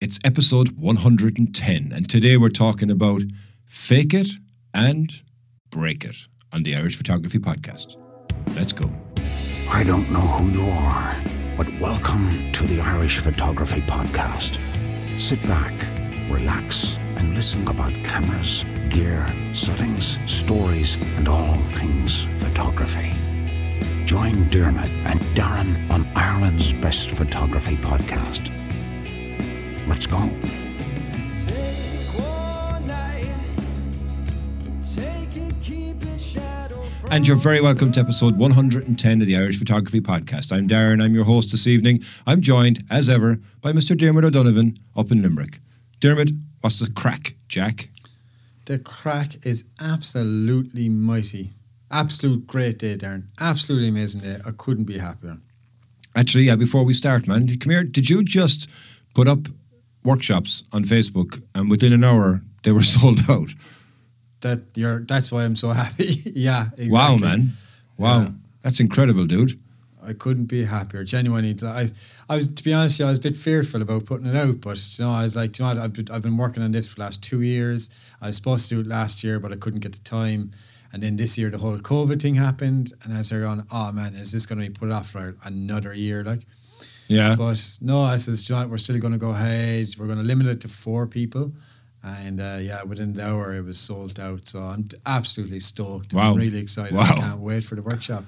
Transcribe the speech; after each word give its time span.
It's 0.00 0.18
episode 0.24 0.78
110, 0.78 1.92
and 1.94 2.08
today 2.08 2.38
we're 2.38 2.48
talking 2.48 2.90
about 2.90 3.20
Fake 3.66 4.14
It 4.14 4.28
and 4.72 5.12
Break 5.68 6.04
It 6.04 6.16
on 6.54 6.62
the 6.62 6.74
Irish 6.74 6.96
Photography 6.96 7.38
Podcast. 7.38 7.98
Let's 8.56 8.72
go. 8.72 8.90
I 9.70 9.84
don't 9.84 10.10
know 10.10 10.20
who 10.20 10.58
you 10.58 10.70
are, 10.70 11.22
but 11.54 11.68
welcome 11.78 12.50
to 12.52 12.64
the 12.64 12.80
Irish 12.80 13.18
Photography 13.18 13.82
Podcast. 13.82 14.58
Sit 15.20 15.42
back, 15.42 15.74
relax, 16.30 16.98
and 17.16 17.34
listen 17.34 17.68
about 17.68 17.92
cameras, 18.02 18.64
gear, 18.88 19.26
settings, 19.52 20.18
stories, 20.24 20.96
and 21.18 21.28
all 21.28 21.56
things 21.72 22.24
photography. 22.42 23.12
Join 24.06 24.48
Diarmuid 24.48 24.88
and 25.04 25.20
Darren 25.36 25.90
on 25.90 26.10
Ireland's 26.16 26.72
Best 26.72 27.10
Photography 27.10 27.76
Podcast. 27.76 28.50
Let's 29.86 30.06
go. 30.06 30.30
And 37.10 37.26
you're 37.26 37.36
very 37.36 37.60
welcome 37.60 37.90
to 37.92 38.00
episode 38.00 38.36
110 38.38 39.20
of 39.20 39.26
the 39.26 39.36
Irish 39.36 39.58
Photography 39.58 40.00
Podcast. 40.00 40.56
I'm 40.56 40.68
Darren, 40.68 41.02
I'm 41.02 41.12
your 41.12 41.24
host 41.24 41.50
this 41.50 41.66
evening. 41.66 42.04
I'm 42.24 42.40
joined, 42.40 42.84
as 42.88 43.10
ever, 43.10 43.38
by 43.60 43.72
Mr. 43.72 43.96
Diarmuid 43.96 44.26
O'Donovan 44.26 44.78
up 44.96 45.10
in 45.10 45.20
Limerick. 45.20 45.58
Diarmuid, 45.98 46.38
what's 46.60 46.78
the 46.78 46.88
crack, 46.92 47.34
Jack? 47.48 47.88
The 48.66 48.78
crack 48.78 49.44
is 49.44 49.64
absolutely 49.80 50.88
mighty. 50.88 51.50
Absolute 51.90 52.46
great 52.46 52.78
day, 52.78 52.96
Darren. 52.96 53.24
Absolutely 53.40 53.88
amazing 53.88 54.20
day. 54.20 54.38
I 54.46 54.52
couldn't 54.52 54.84
be 54.84 54.98
happier. 54.98 55.38
Actually, 56.14 56.44
yeah, 56.44 56.54
before 56.54 56.84
we 56.84 56.94
start, 56.94 57.26
man, 57.26 57.48
come 57.58 57.70
here. 57.70 57.82
Did 57.82 58.08
you 58.08 58.22
just 58.22 58.70
put 59.14 59.26
up 59.26 59.48
workshops 60.04 60.64
on 60.72 60.84
Facebook 60.84 61.42
and 61.54 61.70
within 61.70 61.92
an 61.92 62.04
hour 62.04 62.42
they 62.62 62.72
were 62.72 62.82
sold 62.96 63.20
out? 63.28 63.50
That 64.40 64.62
you're 64.74 65.00
that's 65.00 65.30
why 65.30 65.44
I'm 65.44 65.56
so 65.56 65.70
happy. 65.70 66.04
yeah. 66.24 66.66
Exactly. 66.72 66.90
Wow, 66.90 67.16
man. 67.16 67.50
Wow. 67.98 68.20
Yeah. 68.20 68.28
That's 68.62 68.80
incredible, 68.80 69.26
dude. 69.26 69.58
I 70.02 70.14
couldn't 70.14 70.46
be 70.46 70.64
happier. 70.64 71.04
Genuinely, 71.04 71.54
I, 71.62 71.88
I 72.28 72.36
was 72.36 72.48
to 72.48 72.64
be 72.64 72.72
honest, 72.72 73.00
I 73.00 73.06
was 73.06 73.18
a 73.18 73.22
bit 73.22 73.36
fearful 73.36 73.82
about 73.82 74.06
putting 74.06 74.26
it 74.26 74.36
out, 74.36 74.60
but 74.60 74.98
you 74.98 75.04
know, 75.04 75.10
I 75.10 75.24
was 75.24 75.36
like, 75.36 75.58
you 75.58 75.64
know, 75.64 75.74
what, 75.74 75.78
I've 75.78 75.92
been, 75.92 76.06
I've 76.10 76.22
been 76.22 76.36
working 76.36 76.62
on 76.62 76.72
this 76.72 76.88
for 76.88 76.96
the 76.96 77.02
last 77.02 77.22
two 77.22 77.42
years. 77.42 77.90
I 78.20 78.28
was 78.28 78.36
supposed 78.36 78.68
to 78.68 78.76
do 78.76 78.80
it 78.80 78.86
last 78.86 79.22
year, 79.22 79.38
but 79.38 79.52
I 79.52 79.56
couldn't 79.56 79.80
get 79.80 79.92
the 79.92 80.00
time. 80.00 80.52
And 80.92 81.02
then 81.02 81.16
this 81.16 81.38
year, 81.38 81.50
the 81.50 81.58
whole 81.58 81.76
COVID 81.78 82.20
thing 82.20 82.34
happened, 82.34 82.92
and 83.04 83.14
I 83.14 83.18
was 83.18 83.30
going, 83.30 83.64
oh 83.70 83.92
man, 83.92 84.14
is 84.14 84.32
this 84.32 84.46
going 84.46 84.60
to 84.60 84.68
be 84.68 84.72
put 84.72 84.90
off 84.90 85.10
for 85.10 85.36
another 85.44 85.94
year? 85.94 86.24
Like, 86.24 86.40
Yeah. 87.10 87.34
but 87.36 87.60
no, 87.80 88.00
I 88.02 88.16
says, 88.18 88.44
"Do 88.44 88.52
you 88.52 88.56
know 88.56 88.62
what, 88.64 88.70
we're 88.70 88.78
still 88.78 88.98
going 89.00 89.12
to 89.12 89.18
go 89.18 89.30
ahead. 89.30 89.88
We're 89.98 90.06
going 90.06 90.18
to 90.18 90.24
limit 90.24 90.46
it 90.46 90.60
to 90.62 90.68
four 90.68 91.06
people. 91.06 91.52
And 92.02 92.40
uh, 92.40 92.58
yeah, 92.62 92.82
within 92.84 93.12
the 93.14 93.26
hour, 93.28 93.54
it 93.54 93.64
was 93.64 93.78
sold 93.78 94.18
out. 94.18 94.48
So 94.48 94.60
I'm 94.60 94.88
absolutely 95.04 95.60
stoked. 95.60 96.14
Wow. 96.14 96.30
I'm 96.30 96.36
really 96.38 96.58
excited. 96.58 96.94
Wow. 96.96 97.02
I 97.04 97.20
can't 97.20 97.40
wait 97.40 97.64
for 97.64 97.74
the 97.74 97.82
workshop. 97.82 98.24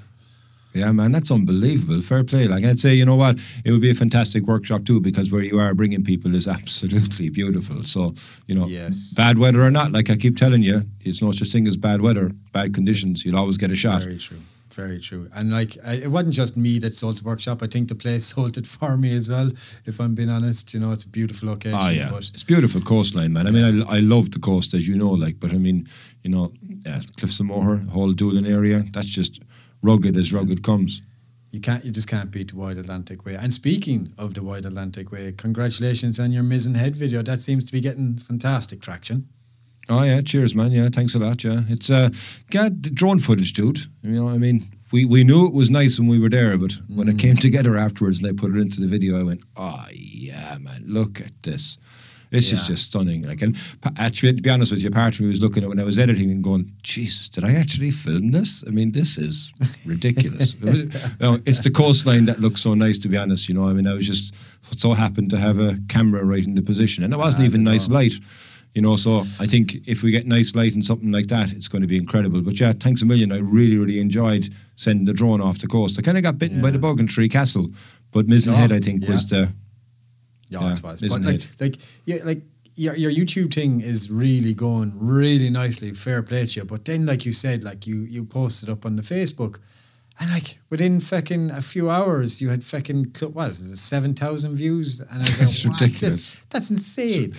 Yeah, 0.74 0.90
man, 0.92 1.12
that's 1.12 1.30
unbelievable. 1.30 2.00
Fair 2.00 2.24
play. 2.24 2.48
Like 2.48 2.64
I'd 2.64 2.80
say, 2.80 2.94
you 2.94 3.04
know 3.04 3.16
what, 3.16 3.38
it 3.64 3.70
would 3.72 3.82
be 3.82 3.90
a 3.90 3.94
fantastic 3.94 4.44
workshop 4.44 4.84
too 4.84 5.00
because 5.00 5.30
where 5.30 5.42
you 5.42 5.58
are 5.58 5.74
bringing 5.74 6.02
people 6.02 6.34
is 6.34 6.48
absolutely 6.58 7.28
beautiful. 7.30 7.82
So, 7.84 8.14
you 8.46 8.54
know, 8.54 8.66
Yes. 8.66 9.12
bad 9.14 9.36
weather 9.38 9.62
or 9.62 9.70
not, 9.70 9.92
like 9.92 10.08
I 10.10 10.16
keep 10.16 10.36
telling 10.36 10.62
you, 10.62 10.82
it's 11.02 11.20
no 11.22 11.30
such 11.30 11.52
thing 11.52 11.66
as 11.66 11.76
bad 11.76 12.00
weather, 12.00 12.30
bad 12.52 12.72
conditions. 12.74 13.24
You'll 13.24 13.38
always 13.38 13.58
get 13.58 13.70
a 13.70 13.76
shot. 13.76 14.02
Very 14.02 14.18
true. 14.18 14.38
Very 14.74 14.98
true. 15.00 15.28
And 15.34 15.50
like, 15.50 15.76
I, 15.84 15.94
it 15.94 16.10
wasn't 16.10 16.34
just 16.34 16.56
me 16.56 16.78
that 16.78 16.94
sold 16.94 17.18
the 17.18 17.24
workshop. 17.24 17.62
I 17.62 17.66
think 17.66 17.88
the 17.88 17.94
place 17.94 18.24
sold 18.34 18.56
it 18.56 18.66
for 18.66 18.96
me 18.96 19.14
as 19.14 19.28
well. 19.30 19.50
If 19.84 20.00
I'm 20.00 20.14
being 20.14 20.30
honest, 20.30 20.72
you 20.74 20.80
know, 20.80 20.92
it's 20.92 21.04
a 21.04 21.08
beautiful 21.08 21.48
location. 21.48 21.78
Oh 21.80 21.88
yeah, 21.90 22.08
But 22.10 22.30
it's 22.34 22.44
beautiful 22.44 22.80
coastline, 22.80 23.32
man. 23.32 23.46
I 23.46 23.50
mean, 23.50 23.82
I, 23.82 23.96
I 23.96 24.00
love 24.00 24.30
the 24.30 24.38
coast, 24.38 24.74
as 24.74 24.88
you 24.88 24.96
know, 24.96 25.10
like, 25.10 25.38
but 25.40 25.52
I 25.52 25.58
mean, 25.58 25.86
you 26.22 26.30
know, 26.30 26.52
yeah, 26.86 27.00
Cliffs 27.18 27.40
of 27.40 27.46
Moher, 27.46 27.78
whole 27.92 28.12
Doolin 28.12 28.46
area, 28.46 28.82
that's 28.92 29.08
just 29.08 29.42
rugged 29.82 30.16
as 30.16 30.32
rugged 30.32 30.62
comes. 30.62 31.02
you 31.50 31.60
can't, 31.60 31.84
you 31.84 31.90
just 31.90 32.08
can't 32.08 32.30
beat 32.30 32.50
the 32.52 32.56
Wild 32.56 32.78
Atlantic 32.78 33.26
Way. 33.26 33.34
And 33.34 33.52
speaking 33.52 34.14
of 34.16 34.32
the 34.34 34.42
Wild 34.42 34.64
Atlantic 34.64 35.12
Way, 35.12 35.32
congratulations 35.32 36.18
on 36.18 36.32
your 36.32 36.42
Mizen 36.44 36.76
Head 36.76 36.96
video. 36.96 37.20
That 37.22 37.40
seems 37.40 37.66
to 37.66 37.72
be 37.72 37.80
getting 37.80 38.16
fantastic 38.16 38.80
traction. 38.80 39.28
Oh 39.88 40.02
yeah, 40.02 40.20
cheers, 40.20 40.54
man. 40.54 40.72
Yeah, 40.72 40.88
thanks 40.92 41.14
a 41.14 41.18
lot. 41.18 41.42
Yeah, 41.44 41.62
it's 41.68 41.90
uh, 41.90 42.10
God, 42.50 42.82
the 42.82 42.90
drone 42.90 43.18
footage, 43.18 43.52
dude. 43.52 43.78
You 44.02 44.22
know, 44.22 44.28
I 44.28 44.38
mean, 44.38 44.64
we 44.92 45.04
we 45.04 45.24
knew 45.24 45.46
it 45.46 45.52
was 45.52 45.70
nice 45.70 45.98
when 45.98 46.08
we 46.08 46.18
were 46.18 46.28
there, 46.28 46.56
but 46.56 46.72
when 46.88 47.08
it 47.08 47.18
came 47.18 47.36
together 47.36 47.76
afterwards 47.76 48.20
and 48.20 48.28
they 48.28 48.32
put 48.32 48.54
it 48.54 48.60
into 48.60 48.80
the 48.80 48.86
video, 48.86 49.18
I 49.18 49.24
went, 49.24 49.42
oh 49.56 49.86
yeah, 49.92 50.56
man, 50.60 50.84
look 50.86 51.20
at 51.20 51.42
this. 51.42 51.78
This 52.32 52.50
is 52.50 52.66
just 52.66 52.86
stunning. 52.86 53.28
Like, 53.28 53.42
and 53.42 53.54
actually, 53.98 54.32
to 54.32 54.40
be 54.40 54.48
honest 54.48 54.72
with 54.72 54.82
you, 54.82 54.90
part 54.90 55.14
of 55.14 55.20
me 55.20 55.28
was 55.28 55.42
looking 55.42 55.62
at 55.62 55.66
it 55.66 55.68
when 55.68 55.78
I 55.78 55.84
was 55.84 55.98
editing 55.98 56.30
and 56.30 56.42
going, 56.42 56.66
Jesus, 56.82 57.28
did 57.28 57.44
I 57.44 57.52
actually 57.52 57.90
film 57.90 58.30
this? 58.30 58.64
I 58.66 58.70
mean, 58.70 58.92
this 58.92 59.18
is 59.18 59.52
ridiculous. 59.86 60.54
you 60.62 60.88
know, 61.20 61.40
it's 61.44 61.62
the 61.62 61.70
coastline 61.70 62.24
that 62.24 62.40
looks 62.40 62.62
so 62.62 62.72
nice, 62.72 62.98
to 63.00 63.10
be 63.10 63.18
honest. 63.18 63.50
You 63.50 63.54
know, 63.54 63.68
I 63.68 63.74
mean, 63.74 63.86
I 63.86 63.92
was 63.92 64.06
just 64.06 64.34
so 64.62 64.94
happened 64.94 65.28
to 65.28 65.36
have 65.36 65.58
a 65.58 65.76
camera 65.90 66.24
right 66.24 66.46
in 66.46 66.54
the 66.54 66.62
position, 66.62 67.04
and 67.04 67.12
it 67.12 67.18
wasn't 67.18 67.44
even 67.44 67.64
no. 67.64 67.72
nice 67.72 67.90
light. 67.90 68.14
You 68.74 68.80
know, 68.80 68.96
so 68.96 69.18
I 69.38 69.46
think 69.46 69.76
if 69.86 70.02
we 70.02 70.10
get 70.12 70.26
nice 70.26 70.54
light 70.54 70.72
and 70.74 70.82
something 70.82 71.12
like 71.12 71.26
that, 71.26 71.52
it's 71.52 71.68
going 71.68 71.82
to 71.82 71.88
be 71.88 71.98
incredible. 71.98 72.40
But 72.40 72.58
yeah, 72.58 72.72
thanks 72.72 73.02
a 73.02 73.06
million. 73.06 73.30
I 73.30 73.38
really, 73.38 73.76
really 73.76 74.00
enjoyed 74.00 74.48
sending 74.76 75.04
the 75.04 75.12
drone 75.12 75.42
off 75.42 75.58
the 75.58 75.66
coast. 75.66 75.98
I 75.98 76.02
kind 76.02 76.16
of 76.16 76.22
got 76.24 76.38
bitten 76.38 76.62
by 76.62 76.70
the 76.70 76.78
bug 76.78 76.98
in 76.98 77.06
Three 77.06 77.28
Castle, 77.28 77.68
but 78.12 78.26
Mizen 78.26 78.52
Oh, 78.54 78.56
Head, 78.56 78.72
I 78.72 78.80
think, 78.80 79.06
was 79.06 79.28
the 79.28 79.52
Yeah, 80.48 80.60
Yeah, 80.60 80.72
it 80.74 80.82
was. 80.82 81.02
But 81.02 81.20
like, 81.20 81.42
like, 81.60 81.76
yeah, 82.06 82.18
like 82.24 82.42
your 82.74 82.96
your 82.96 83.10
YouTube 83.10 83.52
thing 83.52 83.82
is 83.82 84.10
really 84.10 84.54
going 84.54 84.92
really 84.98 85.50
nicely. 85.50 85.92
Fair 85.92 86.22
play 86.22 86.46
to 86.46 86.60
you. 86.60 86.64
But 86.64 86.86
then, 86.86 87.04
like 87.04 87.26
you 87.26 87.32
said, 87.32 87.62
like 87.64 87.86
you 87.86 88.04
you 88.04 88.24
posted 88.24 88.70
up 88.70 88.86
on 88.86 88.96
the 88.96 89.02
Facebook, 89.02 89.58
and 90.18 90.30
like 90.30 90.58
within 90.70 91.00
fucking 91.00 91.50
a 91.50 91.60
few 91.60 91.90
hours, 91.90 92.40
you 92.40 92.48
had 92.48 92.64
fucking 92.64 93.12
what 93.34 93.50
is 93.50 93.70
it, 93.70 93.76
seven 93.76 94.14
thousand 94.14 94.56
views, 94.56 95.00
and 95.00 95.10
I 95.22 95.24
was 95.24 95.38
That's 95.40 95.64
like, 95.64 95.72
"What? 95.72 95.80
ridiculous. 95.82 96.34
This- 96.34 96.46
that's 96.48 96.70
insane. 96.70 97.34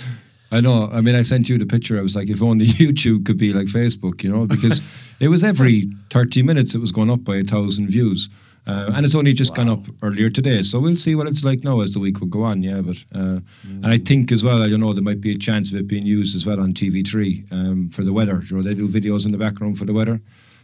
I 0.53 0.61
know. 0.61 0.89
I 0.93 1.01
mean, 1.01 1.15
I 1.15 1.23
sent 1.23 1.49
you 1.49 1.57
the 1.57 1.65
picture. 1.65 1.97
I 1.97 2.01
was 2.01 2.15
like, 2.15 2.29
if 2.29 2.41
only 2.41 2.65
YouTube 2.83 3.25
could 3.25 3.37
be 3.37 3.53
like 3.53 3.67
Facebook, 3.67 4.23
you 4.23 4.29
know, 4.29 4.45
because 4.45 4.81
it 5.19 5.27
was 5.29 5.43
every 5.43 5.87
30 6.11 6.43
minutes 6.43 6.75
it 6.75 6.79
was 6.79 6.91
going 6.91 7.09
up 7.09 7.23
by 7.23 7.37
a 7.37 7.43
thousand 7.43 7.89
views. 7.89 8.29
Uh, 8.65 8.91
and 8.95 9.05
it's 9.05 9.15
only 9.15 9.33
just 9.33 9.53
gone 9.55 9.67
up 9.67 9.79
earlier 10.01 10.29
today. 10.29 10.61
So 10.63 10.79
we'll 10.79 10.95
see 10.95 11.15
what 11.15 11.27
it's 11.27 11.43
like 11.43 11.65
now 11.65 11.81
as 11.81 11.91
the 11.91 11.99
week 11.99 12.19
will 12.21 12.27
go 12.27 12.43
on. 12.43 12.63
Yeah. 12.63 12.81
But, 12.81 13.03
uh, 13.13 13.39
and 13.65 13.85
I 13.87 13.97
think 13.97 14.31
as 14.31 14.41
well, 14.43 14.63
I 14.63 14.69
don't 14.69 14.79
know, 14.79 14.93
there 14.93 15.03
might 15.03 15.19
be 15.19 15.33
a 15.33 15.37
chance 15.37 15.69
of 15.71 15.77
it 15.79 15.87
being 15.87 16.05
used 16.05 16.33
as 16.35 16.45
well 16.45 16.61
on 16.61 16.73
TV3 16.73 17.51
um, 17.51 17.89
for 17.89 18.03
the 18.05 18.13
weather. 18.13 18.41
You 18.49 18.55
know, 18.57 18.63
they 18.63 18.73
do 18.73 18.87
videos 18.87 19.25
in 19.25 19.31
the 19.33 19.37
background 19.37 19.77
for 19.77 19.85
the 19.85 19.93
weather. 19.93 20.21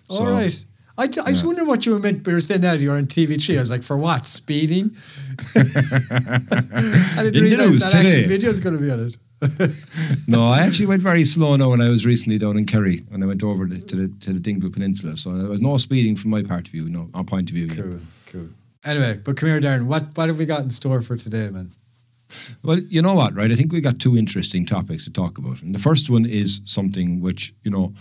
So- 0.10 0.24
All 0.24 1.08
right, 1.08 1.28
I 1.28 1.32
was 1.32 1.46
wondering 1.46 1.68
what 1.68 1.86
you 1.86 1.98
meant 2.00 2.24
by 2.24 2.38
saying 2.40 2.62
that 2.62 2.80
you're 2.80 2.96
on 2.98 3.06
TV3. 3.06 3.56
I 3.58 3.60
was 3.60 3.72
like, 3.72 3.84
for 3.84 3.98
what? 3.98 4.26
Speeding? 4.26 4.92
I 5.56 7.24
didn't 7.24 7.36
In 7.36 7.44
realize 7.44 7.80
that 7.84 7.96
actually 7.96 8.26
video 8.28 8.50
is 8.50 8.60
going 8.60 8.76
to 8.78 8.82
be 8.82 8.92
on 8.92 9.08
it. 9.08 9.18
no, 10.28 10.50
I 10.50 10.60
actually 10.60 10.88
went 10.88 11.02
very 11.02 11.24
slow 11.24 11.56
now 11.56 11.70
when 11.70 11.82
I 11.82 11.90
was 11.90 12.06
recently 12.06 12.38
down 12.38 12.58
in 12.58 12.66
Kerry 12.66 13.00
when 13.08 13.24
I 13.24 13.26
went 13.26 13.44
over 13.44 13.66
the, 13.66 13.80
to 13.80 13.96
the 13.96 14.08
to 14.26 14.34
the 14.34 14.40
Dingle 14.40 14.70
Peninsula. 14.70 15.16
So 15.16 15.32
there 15.32 15.48
was 15.50 15.62
no 15.62 15.78
speeding 15.78 16.16
from 16.16 16.32
my 16.32 16.44
part 16.44 16.68
of 16.68 16.72
view, 16.72 16.90
no, 16.90 17.10
our 17.14 17.24
point 17.24 17.50
of 17.50 17.56
view. 17.56 17.68
yeah. 17.68 17.76
Cool, 17.76 18.00
cool. 18.26 18.50
Anyway, 18.86 19.20
but 19.24 19.38
come 19.38 19.50
here, 19.50 19.62
Darren. 19.62 19.86
What 19.88 20.18
what 20.18 20.28
have 20.28 20.38
we 20.38 20.46
got 20.46 20.62
in 20.62 20.70
store 20.70 21.02
for 21.02 21.16
today, 21.16 21.50
man? 21.50 21.70
Well, 22.64 22.80
you 22.80 23.02
know 23.02 23.16
what, 23.16 23.34
right? 23.36 23.52
I 23.52 23.56
think 23.56 23.72
we 23.72 23.82
got 23.82 24.00
two 24.00 24.18
interesting 24.18 24.66
topics 24.66 25.06
to 25.06 25.12
talk 25.12 25.38
about. 25.38 25.62
And 25.62 25.74
the 25.74 25.80
first 25.80 26.10
one 26.10 26.26
is 26.26 26.62
something 26.66 27.22
which, 27.22 27.54
you 27.64 27.72
know, 27.72 27.94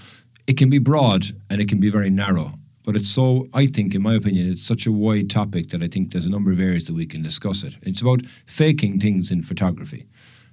it 0.47 0.57
can 0.57 0.71
be 0.71 0.79
broad 0.79 1.27
and 1.49 1.61
it 1.61 1.69
can 1.69 1.81
be 1.81 1.91
very 1.91 2.11
narrow. 2.11 2.53
But 2.85 2.97
it's 2.97 3.11
so, 3.11 3.49
I 3.53 3.67
think, 3.67 3.95
in 3.95 4.03
my 4.03 4.15
opinion, 4.15 4.51
it's 4.51 4.67
such 4.67 4.87
a 4.87 4.93
wide 4.93 5.29
topic 5.29 5.69
that 5.71 5.83
I 5.83 5.89
think 5.89 6.13
there's 6.13 6.27
a 6.27 6.31
number 6.31 6.51
of 6.51 6.61
areas 6.61 6.87
that 6.87 6.95
we 6.95 7.05
can 7.05 7.23
discuss 7.23 7.63
it. 7.63 7.77
It's 7.83 8.01
about 8.01 8.25
faking 8.47 8.99
things 8.99 9.31
in 9.31 9.43
photography. 9.43 10.07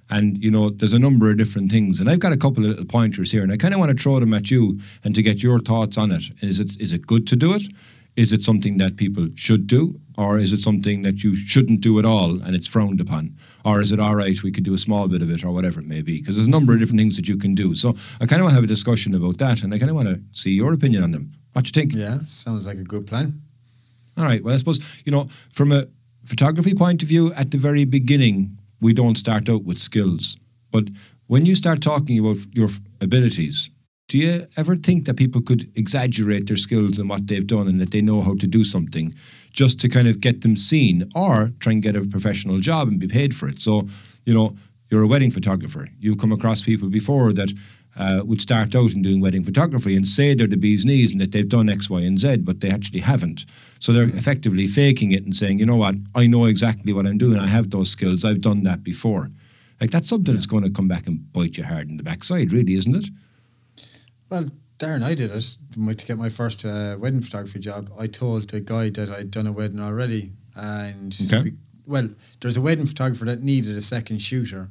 And, 0.08 0.42
you 0.42 0.50
know, 0.50 0.70
there's 0.70 0.92
a 0.92 0.98
number 0.98 1.30
of 1.30 1.36
different 1.36 1.70
things. 1.70 1.98
And 1.98 2.08
I've 2.08 2.20
got 2.20 2.32
a 2.32 2.36
couple 2.36 2.64
of 2.64 2.70
little 2.70 2.84
pointers 2.84 3.32
here, 3.32 3.42
and 3.42 3.50
I 3.50 3.56
kind 3.56 3.74
of 3.74 3.80
want 3.80 3.96
to 3.96 4.02
throw 4.02 4.20
them 4.20 4.34
at 4.34 4.50
you 4.50 4.78
and 5.02 5.14
to 5.14 5.22
get 5.22 5.42
your 5.42 5.58
thoughts 5.58 5.98
on 5.98 6.12
it. 6.12 6.24
Is 6.40 6.60
it 6.60 6.80
is 6.80 6.92
it 6.92 7.06
good 7.06 7.26
to 7.28 7.36
do 7.36 7.54
it? 7.54 7.64
Is 8.16 8.32
it 8.32 8.40
something 8.40 8.78
that 8.78 8.96
people 8.96 9.28
should 9.34 9.66
do? 9.66 10.00
Or 10.16 10.38
is 10.38 10.54
it 10.54 10.60
something 10.60 11.02
that 11.02 11.22
you 11.22 11.34
shouldn't 11.34 11.82
do 11.82 11.98
at 11.98 12.06
all 12.06 12.42
and 12.42 12.56
it's 12.56 12.66
frowned 12.66 13.00
upon? 13.00 13.36
Or 13.64 13.80
is 13.80 13.92
it 13.92 14.00
all 14.00 14.14
right, 14.14 14.42
we 14.42 14.50
could 14.50 14.64
do 14.64 14.72
a 14.72 14.78
small 14.78 15.06
bit 15.08 15.20
of 15.20 15.30
it 15.30 15.44
or 15.44 15.52
whatever 15.52 15.80
it 15.80 15.86
may 15.86 16.00
be? 16.00 16.20
Because 16.20 16.36
there's 16.36 16.46
a 16.46 16.50
number 16.50 16.72
of 16.72 16.78
different 16.78 16.98
things 16.98 17.16
that 17.16 17.28
you 17.28 17.36
can 17.36 17.54
do. 17.54 17.74
So 17.76 17.90
I 18.18 18.24
kind 18.24 18.40
of 18.40 18.44
want 18.44 18.52
to 18.52 18.54
have 18.54 18.64
a 18.64 18.66
discussion 18.66 19.14
about 19.14 19.36
that 19.38 19.62
and 19.62 19.74
I 19.74 19.78
kind 19.78 19.90
of 19.90 19.96
want 19.96 20.08
to 20.08 20.22
see 20.32 20.52
your 20.52 20.72
opinion 20.72 21.02
on 21.02 21.10
them. 21.10 21.32
What 21.52 21.66
you 21.66 21.72
think? 21.72 21.92
Yeah, 21.94 22.20
sounds 22.26 22.66
like 22.66 22.78
a 22.78 22.84
good 22.84 23.06
plan. 23.06 23.42
All 24.16 24.24
right. 24.24 24.42
Well, 24.42 24.54
I 24.54 24.56
suppose, 24.56 24.80
you 25.04 25.12
know, 25.12 25.28
from 25.52 25.70
a 25.70 25.86
photography 26.24 26.74
point 26.74 27.02
of 27.02 27.08
view, 27.08 27.34
at 27.34 27.50
the 27.50 27.58
very 27.58 27.84
beginning, 27.84 28.56
we 28.80 28.92
don't 28.92 29.18
start 29.18 29.48
out 29.48 29.64
with 29.64 29.78
skills. 29.78 30.36
But 30.70 30.88
when 31.26 31.46
you 31.46 31.54
start 31.54 31.82
talking 31.82 32.18
about 32.18 32.38
your 32.52 32.68
abilities, 33.00 33.70
do 34.08 34.18
you 34.18 34.46
ever 34.56 34.76
think 34.76 35.06
that 35.06 35.16
people 35.16 35.42
could 35.42 35.70
exaggerate 35.74 36.46
their 36.46 36.56
skills 36.56 36.98
and 36.98 37.08
what 37.08 37.26
they've 37.26 37.46
done 37.46 37.66
and 37.66 37.80
that 37.80 37.90
they 37.90 38.00
know 38.00 38.22
how 38.22 38.36
to 38.36 38.46
do 38.46 38.62
something 38.62 39.14
just 39.50 39.80
to 39.80 39.88
kind 39.88 40.06
of 40.06 40.20
get 40.20 40.42
them 40.42 40.56
seen 40.56 41.10
or 41.14 41.52
try 41.58 41.72
and 41.72 41.82
get 41.82 41.96
a 41.96 42.04
professional 42.04 42.58
job 42.58 42.86
and 42.86 43.00
be 43.00 43.08
paid 43.08 43.34
for 43.34 43.48
it? 43.48 43.58
So, 43.60 43.88
you 44.24 44.32
know, 44.32 44.56
you're 44.90 45.02
a 45.02 45.08
wedding 45.08 45.32
photographer. 45.32 45.88
You've 45.98 46.18
come 46.18 46.30
across 46.30 46.62
people 46.62 46.88
before 46.88 47.32
that 47.32 47.52
uh, 47.96 48.22
would 48.24 48.40
start 48.40 48.74
out 48.76 48.92
in 48.92 49.02
doing 49.02 49.20
wedding 49.20 49.42
photography 49.42 49.96
and 49.96 50.06
say 50.06 50.34
they're 50.34 50.46
the 50.46 50.56
bee's 50.56 50.84
knees 50.84 51.12
and 51.12 51.20
that 51.20 51.32
they've 51.32 51.48
done 51.48 51.68
X, 51.68 51.90
Y, 51.90 52.00
and 52.02 52.20
Z, 52.20 52.38
but 52.38 52.60
they 52.60 52.70
actually 52.70 53.00
haven't. 53.00 53.44
So 53.78 53.92
they're 53.92 54.04
effectively 54.04 54.66
faking 54.66 55.12
it 55.12 55.24
and 55.24 55.34
saying, 55.36 55.58
you 55.58 55.66
know 55.66 55.76
what, 55.76 55.94
I 56.14 56.26
know 56.26 56.46
exactly 56.46 56.92
what 56.92 57.06
I'm 57.06 57.18
doing. 57.18 57.38
I 57.38 57.46
have 57.46 57.70
those 57.70 57.90
skills. 57.90 58.24
I've 58.24 58.40
done 58.40 58.62
that 58.64 58.82
before. 58.82 59.30
Like 59.80 59.90
that's 59.90 60.08
something 60.08 60.32
that's 60.34 60.46
going 60.46 60.64
to 60.64 60.70
come 60.70 60.88
back 60.88 61.06
and 61.06 61.30
bite 61.32 61.58
you 61.58 61.64
hard 61.64 61.90
in 61.90 61.96
the 61.98 62.02
backside, 62.02 62.52
really, 62.52 62.74
isn't 62.74 62.96
it? 62.96 63.06
Well, 64.30 64.50
Darren, 64.78 65.02
I 65.02 65.14
did 65.14 65.30
it 65.30 65.58
to 65.98 66.06
get 66.06 66.18
my 66.18 66.28
first 66.28 66.64
uh, 66.64 66.96
wedding 66.98 67.20
photography 67.22 67.58
job. 67.60 67.90
I 67.98 68.06
told 68.06 68.50
the 68.50 68.60
guy 68.60 68.90
that 68.90 69.08
I'd 69.10 69.30
done 69.30 69.46
a 69.46 69.52
wedding 69.52 69.80
already, 69.80 70.32
and 70.54 71.16
Okay. 71.26 71.42
we- 71.42 71.54
well, 71.86 72.08
there's 72.40 72.56
a 72.56 72.60
wedding 72.60 72.86
photographer 72.86 73.24
that 73.26 73.42
needed 73.42 73.76
a 73.76 73.80
second 73.80 74.20
shooter, 74.20 74.70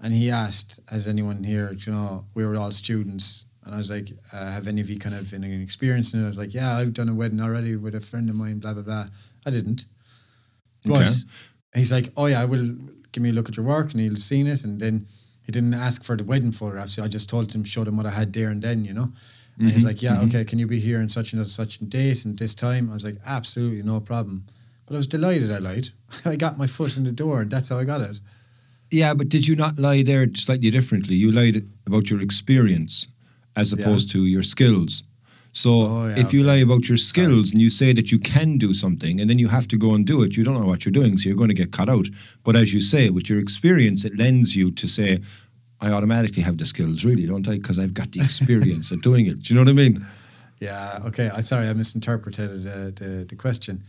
and 0.00 0.12
he 0.12 0.28
asked, 0.28 0.80
"Has 0.88 1.06
anyone 1.06 1.44
here? 1.44 1.72
You 1.86 1.92
know, 1.92 2.24
we 2.34 2.44
were 2.44 2.56
all 2.56 2.72
students." 2.72 3.46
And 3.64 3.74
I 3.74 3.78
was 3.78 3.90
like, 3.90 4.12
uh, 4.32 4.50
"Have 4.50 4.66
any 4.66 4.80
of 4.80 4.90
you 4.90 4.98
kind 4.98 5.14
of 5.14 5.32
any 5.32 5.62
experience?" 5.62 6.12
And 6.14 6.24
I 6.24 6.26
was 6.26 6.38
like, 6.38 6.52
"Yeah, 6.54 6.76
I've 6.76 6.92
done 6.92 7.08
a 7.08 7.14
wedding 7.14 7.40
already 7.40 7.76
with 7.76 7.94
a 7.94 8.00
friend 8.00 8.28
of 8.28 8.36
mine." 8.36 8.58
Blah 8.58 8.74
blah 8.74 8.82
blah. 8.82 9.06
I 9.46 9.50
didn't. 9.50 9.84
But 10.84 11.00
Okay. 11.02 11.10
he's 11.74 11.92
like, 11.92 12.12
"Oh 12.16 12.26
yeah, 12.26 12.42
I 12.42 12.44
will 12.44 12.76
give 13.12 13.22
me 13.22 13.30
a 13.30 13.32
look 13.32 13.48
at 13.48 13.56
your 13.56 13.66
work," 13.66 13.92
and 13.92 14.00
he'll 14.00 14.16
seen 14.16 14.46
it, 14.46 14.64
and 14.64 14.80
then 14.80 15.06
he 15.44 15.52
didn't 15.52 15.74
ask 15.74 16.04
for 16.04 16.16
the 16.16 16.24
wedding 16.24 16.52
photographs. 16.52 16.98
I 16.98 17.08
just 17.08 17.28
told 17.28 17.54
him, 17.54 17.64
showed 17.64 17.88
him 17.88 17.96
what 17.96 18.06
I 18.06 18.10
had 18.10 18.32
there 18.32 18.50
and 18.50 18.62
then, 18.62 18.84
you 18.84 18.94
know. 18.94 19.12
And 19.58 19.70
he's 19.70 19.84
like, 19.84 20.02
"Yeah, 20.02 20.20
okay, 20.22 20.44
can 20.44 20.58
you 20.58 20.66
be 20.66 20.80
here 20.80 20.98
on 20.98 21.08
such 21.08 21.32
and 21.32 21.46
such 21.46 21.80
a 21.80 21.84
date 21.84 22.24
and 22.24 22.36
this 22.36 22.54
time?" 22.54 22.90
I 22.90 22.94
was 22.94 23.04
like, 23.04 23.18
"Absolutely, 23.24 23.82
no 23.82 24.00
problem." 24.00 24.44
But 24.86 24.94
I 24.94 24.96
was 24.96 25.06
delighted. 25.06 25.52
I 25.52 25.58
lied. 25.58 25.88
I 26.24 26.34
got 26.36 26.58
my 26.58 26.66
foot 26.66 26.96
in 26.96 27.04
the 27.04 27.12
door, 27.12 27.42
and 27.42 27.50
that's 27.50 27.68
how 27.68 27.78
I 27.78 27.84
got 27.84 28.00
it. 28.00 28.20
Yeah, 28.90 29.14
but 29.14 29.28
did 29.28 29.46
you 29.46 29.54
not 29.54 29.78
lie 29.78 30.02
there 30.02 30.26
slightly 30.34 30.70
differently? 30.70 31.14
You 31.14 31.30
lied 31.30 31.62
about 31.86 32.10
your 32.10 32.20
experience 32.20 33.06
as 33.56 33.72
Yeah. 33.72 33.80
opposed 33.82 34.10
to 34.12 34.24
your 34.26 34.42
skills. 34.42 35.02
So 35.54 35.70
Oh, 35.70 36.08
yeah, 36.08 36.18
if 36.22 36.32
you 36.32 36.40
okay. 36.40 36.48
lie 36.48 36.62
about 36.62 36.88
your 36.88 36.96
skills 36.96 37.52
and 37.52 37.60
you 37.60 37.68
say 37.70 37.92
that 37.92 38.10
you 38.10 38.18
can 38.18 38.56
do 38.58 38.72
something 38.72 39.20
and 39.20 39.28
then 39.28 39.38
you 39.38 39.48
have 39.48 39.66
to 39.68 39.76
go 39.76 39.94
and 39.94 40.06
do 40.06 40.22
it, 40.22 40.36
you 40.36 40.44
don't 40.44 40.58
know 40.60 40.66
what 40.66 40.84
you're 40.84 40.92
doing, 41.00 41.18
so 41.18 41.28
you're 41.28 41.36
going 41.36 41.54
to 41.56 41.62
get 41.62 41.70
cut 41.72 41.88
out. 41.88 42.06
But 42.42 42.56
as 42.56 42.72
you 42.72 42.80
say, 42.80 43.10
with 43.10 43.28
your 43.28 43.38
experience, 43.38 44.04
it 44.06 44.16
lends 44.16 44.56
you 44.56 44.70
to 44.72 44.86
say, 44.88 45.20
I 45.80 45.90
automatically 45.90 46.42
have 46.44 46.56
the 46.56 46.64
skills, 46.64 47.04
really, 47.04 47.26
don't 47.26 47.46
I? 47.48 47.56
Because 47.56 47.78
I've 47.78 47.92
got 47.92 48.12
the 48.12 48.20
experience 48.20 48.90
of 48.92 49.02
doing 49.02 49.26
it. 49.26 49.42
Do 49.42 49.46
you 49.48 49.54
know 49.56 49.64
what 49.70 49.80
I 49.80 49.84
mean? 49.84 50.06
Yeah. 50.60 51.00
Okay. 51.08 51.28
I 51.28 51.40
sorry, 51.42 51.68
I 51.68 51.72
misinterpreted 51.74 52.50
uh, 52.66 52.90
the 53.00 53.26
the 53.28 53.36
question. 53.36 53.82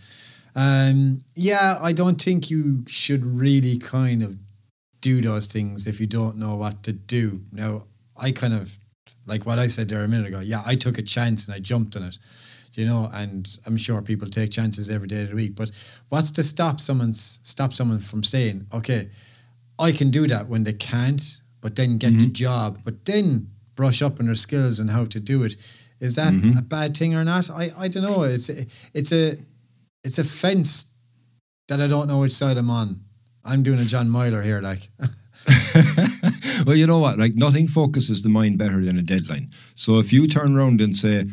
Um, 0.56 1.24
yeah, 1.36 1.78
I 1.82 1.94
don't 1.94 2.22
think 2.22 2.50
you 2.50 2.84
should 2.88 3.26
really 3.26 3.78
kind 3.78 4.24
of 4.24 4.36
do 5.02 5.22
those 5.22 5.48
things 5.48 5.88
if 5.88 6.00
you 6.00 6.08
don't 6.08 6.38
know 6.38 6.56
what 6.56 6.84
to 6.84 6.94
do. 6.94 7.42
Now, 7.52 7.84
I 8.18 8.32
kind 8.32 8.54
of 8.54 8.78
like 9.26 9.46
what 9.46 9.60
I 9.60 9.68
said 9.68 9.90
there 9.90 10.04
a 10.04 10.08
minute 10.08 10.28
ago. 10.28 10.40
Yeah, 10.40 10.62
I 10.66 10.76
took 10.76 10.98
a 10.98 11.02
chance 11.02 11.48
and 11.48 11.56
I 11.56 11.60
jumped 11.60 11.96
on 11.96 12.04
it. 12.04 12.18
You 12.76 12.86
know, 12.88 13.08
and 13.14 13.48
I'm 13.68 13.78
sure 13.78 14.02
people 14.02 14.28
take 14.28 14.50
chances 14.50 14.90
every 14.90 15.08
day 15.08 15.22
of 15.22 15.30
the 15.30 15.36
week. 15.36 15.56
But 15.56 15.70
what's 16.10 16.32
to 16.32 16.44
stop 16.44 16.80
someone's 16.80 17.40
stop 17.44 17.72
someone 17.72 18.00
from 18.00 18.24
saying, 18.24 18.66
okay, 18.74 19.10
I 19.78 19.92
can 19.92 20.10
do 20.10 20.28
that 20.28 20.48
when 20.48 20.64
they 20.64 20.74
can't, 20.74 21.22
but 21.62 21.76
then 21.76 22.00
get 22.00 22.14
the 22.14 22.26
mm-hmm. 22.26 22.32
job, 22.32 22.80
but 22.84 23.06
then 23.06 23.50
brush 23.76 24.02
up 24.02 24.20
on 24.20 24.26
their 24.26 24.36
skills 24.36 24.80
and 24.80 24.90
how 24.90 25.06
to 25.06 25.20
do 25.20 25.44
it. 25.44 25.56
Is 26.00 26.16
that 26.16 26.34
mm-hmm. 26.34 26.58
a 26.58 26.62
bad 26.62 26.98
thing 26.98 27.14
or 27.14 27.24
not? 27.24 27.50
I, 27.50 27.70
I 27.78 27.88
don't 27.88 28.04
know. 28.04 28.24
It's 28.24 28.50
it's 28.50 29.12
a 29.12 29.38
it's 30.04 30.18
a 30.18 30.24
fence 30.24 30.94
that 31.68 31.80
I 31.80 31.88
don't 31.88 32.08
know 32.08 32.20
which 32.20 32.34
side 32.34 32.58
I'm 32.58 32.70
on. 32.70 33.02
I'm 33.46 33.62
doing 33.62 33.80
a 33.80 33.86
John 33.86 34.10
Myler 34.10 34.42
here, 34.42 34.62
like 34.62 34.90
well, 36.66 36.76
you 36.76 36.88
know 36.88 37.00
what? 37.00 37.18
Like 37.18 37.36
nothing 37.36 37.68
focuses 37.68 38.22
the 38.22 38.30
mind 38.30 38.58
better 38.58 38.84
than 38.84 38.98
a 38.98 39.02
deadline. 39.04 39.52
So 39.76 40.00
if 40.00 40.12
you 40.14 40.28
turn 40.28 40.56
around 40.56 40.82
and 40.82 40.96
say, 40.96 41.26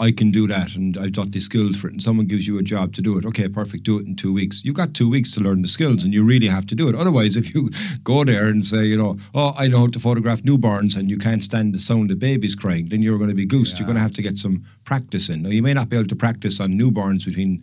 I 0.00 0.10
can 0.10 0.32
do 0.32 0.48
that 0.48 0.74
and 0.74 0.98
I've 0.98 1.12
got 1.12 1.30
the 1.30 1.38
skills 1.38 1.76
for 1.76 1.86
it, 1.86 1.92
and 1.92 2.02
someone 2.02 2.26
gives 2.26 2.48
you 2.48 2.58
a 2.58 2.62
job 2.62 2.92
to 2.94 3.02
do 3.02 3.18
it, 3.18 3.24
okay, 3.24 3.48
perfect, 3.48 3.84
do 3.84 4.00
it 4.00 4.06
in 4.06 4.16
two 4.16 4.32
weeks. 4.32 4.64
You've 4.64 4.74
got 4.74 4.94
two 4.94 5.08
weeks 5.08 5.32
to 5.34 5.40
learn 5.40 5.62
the 5.62 5.68
skills 5.68 6.04
and 6.04 6.12
you 6.12 6.24
really 6.24 6.48
have 6.48 6.66
to 6.66 6.74
do 6.74 6.88
it. 6.88 6.96
Otherwise, 6.96 7.36
if 7.36 7.54
you 7.54 7.70
go 8.02 8.24
there 8.24 8.48
and 8.48 8.64
say, 8.64 8.84
you 8.84 8.96
know, 8.96 9.16
oh, 9.32 9.54
I 9.56 9.68
know 9.68 9.80
how 9.80 9.86
to 9.86 10.00
photograph 10.00 10.42
newborns 10.42 10.96
and 10.96 11.08
you 11.08 11.18
can't 11.18 11.44
stand 11.44 11.72
the 11.72 11.78
sound 11.78 12.10
of 12.10 12.18
babies 12.18 12.56
crying, 12.56 12.88
then 12.88 13.00
you're 13.00 13.18
going 13.18 13.30
to 13.30 13.36
be 13.36 13.46
goosed. 13.46 13.78
You're 13.78 13.86
going 13.86 13.96
to 13.96 14.02
have 14.02 14.14
to 14.14 14.22
get 14.22 14.38
some 14.38 14.64
practice 14.84 15.28
in. 15.28 15.42
Now, 15.42 15.50
you 15.50 15.62
may 15.62 15.74
not 15.74 15.88
be 15.88 15.96
able 15.96 16.08
to 16.08 16.16
practice 16.16 16.58
on 16.58 16.72
newborns 16.72 17.24
between 17.24 17.62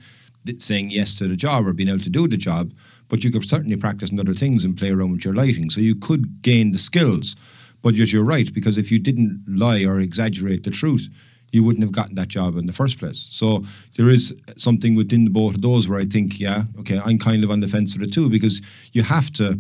saying 0.60 0.92
yes 0.92 1.16
to 1.16 1.28
the 1.28 1.36
job 1.36 1.68
or 1.68 1.74
being 1.74 1.90
able 1.90 2.00
to 2.00 2.10
do 2.10 2.28
the 2.28 2.38
job, 2.38 2.72
but 3.10 3.24
you 3.24 3.32
could 3.32 3.48
certainly 3.48 3.76
practice 3.76 4.14
on 4.14 4.20
other 4.20 4.34
things 4.34 4.64
and 4.64 4.78
play 4.78 4.92
around 4.92 5.12
with 5.12 5.26
your 5.26 5.34
lighting. 5.34 5.70
So 5.70 5.82
you 5.82 5.96
could 5.96 6.42
gain 6.42 6.72
the 6.72 6.78
skills. 6.78 7.36
But 7.82 7.96
yet 7.96 8.12
you're 8.12 8.26
right, 8.26 8.54
because 8.54 8.78
if 8.78 8.92
you 8.92 9.00
didn't 9.00 9.44
lie 9.48 9.84
or 9.84 10.00
exaggerate 10.00 10.64
the 10.64 10.72
truth, 10.72 11.08
you 11.52 11.64
wouldn't 11.64 11.84
have 11.84 11.94
gotten 11.94 12.16
that 12.16 12.28
job 12.28 12.58
in 12.58 12.66
the 12.66 12.74
first 12.74 13.00
place. 13.00 13.28
So 13.32 13.64
there 13.98 14.10
is 14.10 14.36
something 14.58 14.96
within 14.96 15.32
both 15.32 15.56
of 15.56 15.62
those 15.62 15.88
where 15.88 16.00
I 16.00 16.06
think, 16.06 16.40
yeah, 16.40 16.64
okay, 16.80 17.00
I'm 17.04 17.18
kind 17.18 17.44
of 17.44 17.50
on 17.50 17.62
the 17.62 17.68
fence 17.68 17.98
with 17.98 18.08
it 18.08 18.14
too, 18.14 18.30
because 18.30 18.62
you 18.92 19.04
have 19.04 19.32
to 19.32 19.60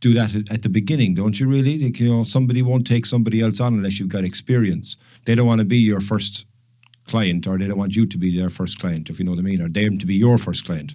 do 0.00 0.14
that 0.14 0.34
at, 0.34 0.50
at 0.50 0.62
the 0.62 0.68
beginning, 0.68 1.14
don't 1.14 1.38
you 1.38 1.48
really? 1.48 1.78
Like, 1.78 2.00
you 2.00 2.08
know, 2.08 2.24
somebody 2.24 2.62
won't 2.62 2.86
take 2.86 3.06
somebody 3.06 3.40
else 3.40 3.60
on 3.60 3.74
unless 3.74 4.00
you've 4.00 4.08
got 4.08 4.24
experience. 4.24 4.96
They 5.24 5.34
don't 5.34 5.46
want 5.46 5.60
to 5.60 5.64
be 5.64 5.78
your 5.78 6.00
first 6.00 6.46
client 7.06 7.46
or 7.46 7.58
they 7.58 7.68
don't 7.68 7.78
want 7.78 7.94
you 7.94 8.06
to 8.06 8.18
be 8.18 8.36
their 8.36 8.50
first 8.50 8.78
client, 8.78 9.08
if 9.10 9.18
you 9.18 9.24
know 9.24 9.32
what 9.32 9.38
I 9.38 9.42
mean, 9.42 9.62
or 9.62 9.68
them 9.68 9.98
to 9.98 10.06
be 10.06 10.14
your 10.14 10.38
first 10.38 10.64
client. 10.64 10.94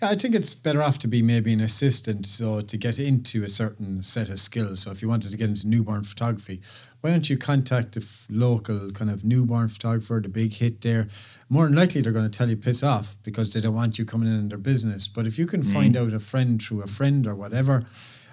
Yeah, 0.00 0.08
I 0.08 0.14
think 0.14 0.34
it's 0.34 0.54
better 0.54 0.82
off 0.82 0.98
to 1.00 1.08
be 1.08 1.20
maybe 1.20 1.52
an 1.52 1.60
assistant, 1.60 2.26
so 2.26 2.62
to 2.62 2.76
get 2.78 2.98
into 2.98 3.44
a 3.44 3.50
certain 3.50 4.00
set 4.02 4.30
of 4.30 4.38
skills. 4.38 4.80
So 4.80 4.92
if 4.92 5.02
you 5.02 5.08
wanted 5.08 5.30
to 5.30 5.36
get 5.36 5.50
into 5.50 5.68
newborn 5.68 6.04
photography, 6.04 6.62
why 7.02 7.10
don't 7.10 7.28
you 7.28 7.36
contact 7.36 7.92
the 7.92 8.00
f- 8.00 8.26
local 8.30 8.92
kind 8.92 9.10
of 9.10 9.24
newborn 9.24 9.68
photographer, 9.68 10.18
the 10.22 10.30
big 10.30 10.54
hit 10.54 10.80
there? 10.80 11.08
More 11.50 11.66
than 11.66 11.76
likely, 11.76 12.00
they're 12.00 12.14
going 12.14 12.30
to 12.30 12.38
tell 12.38 12.48
you 12.48 12.56
piss 12.56 12.82
off 12.82 13.16
because 13.22 13.52
they 13.52 13.60
don't 13.60 13.74
want 13.74 13.98
you 13.98 14.06
coming 14.06 14.28
in 14.28 14.34
in 14.36 14.48
their 14.48 14.58
business. 14.58 15.06
But 15.06 15.26
if 15.26 15.38
you 15.38 15.46
can 15.46 15.62
find 15.62 15.94
out 15.96 16.14
a 16.14 16.18
friend 16.18 16.62
through 16.62 16.82
a 16.82 16.86
friend 16.86 17.26
or 17.26 17.34
whatever, 17.34 17.84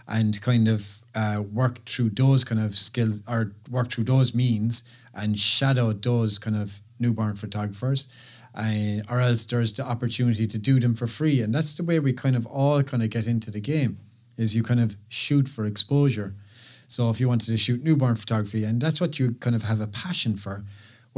and 0.07 0.41
kind 0.41 0.69
of 0.69 0.99
uh, 1.15 1.43
work 1.51 1.83
through 1.85 2.11
those 2.11 2.45
kind 2.45 2.61
of 2.61 2.77
skills 2.77 3.21
or 3.27 3.51
work 3.69 3.91
through 3.91 4.05
those 4.05 4.33
means 4.33 4.83
and 5.13 5.37
shadow 5.37 5.91
those 5.91 6.39
kind 6.39 6.55
of 6.55 6.79
newborn 6.99 7.35
photographers 7.35 8.07
uh, 8.57 9.03
or 9.09 9.21
else 9.21 9.45
there's 9.45 9.71
the 9.73 9.87
opportunity 9.87 10.47
to 10.47 10.57
do 10.57 10.79
them 10.79 10.95
for 10.95 11.07
free. 11.07 11.41
And 11.41 11.53
that's 11.53 11.73
the 11.73 11.83
way 11.83 11.99
we 11.99 12.11
kind 12.11 12.35
of 12.35 12.45
all 12.47 12.81
kind 12.83 13.03
of 13.03 13.09
get 13.11 13.27
into 13.27 13.51
the 13.51 13.61
game 13.61 13.99
is 14.35 14.55
you 14.55 14.63
kind 14.63 14.79
of 14.79 14.97
shoot 15.07 15.47
for 15.47 15.65
exposure. 15.65 16.35
So 16.87 17.09
if 17.09 17.19
you 17.19 17.27
wanted 17.27 17.51
to 17.51 17.57
shoot 17.57 17.83
newborn 17.83 18.15
photography 18.15 18.63
and 18.63 18.81
that's 18.81 18.99
what 18.99 19.19
you 19.19 19.33
kind 19.33 19.55
of 19.55 19.63
have 19.63 19.79
a 19.79 19.87
passion 19.87 20.37
for 20.37 20.63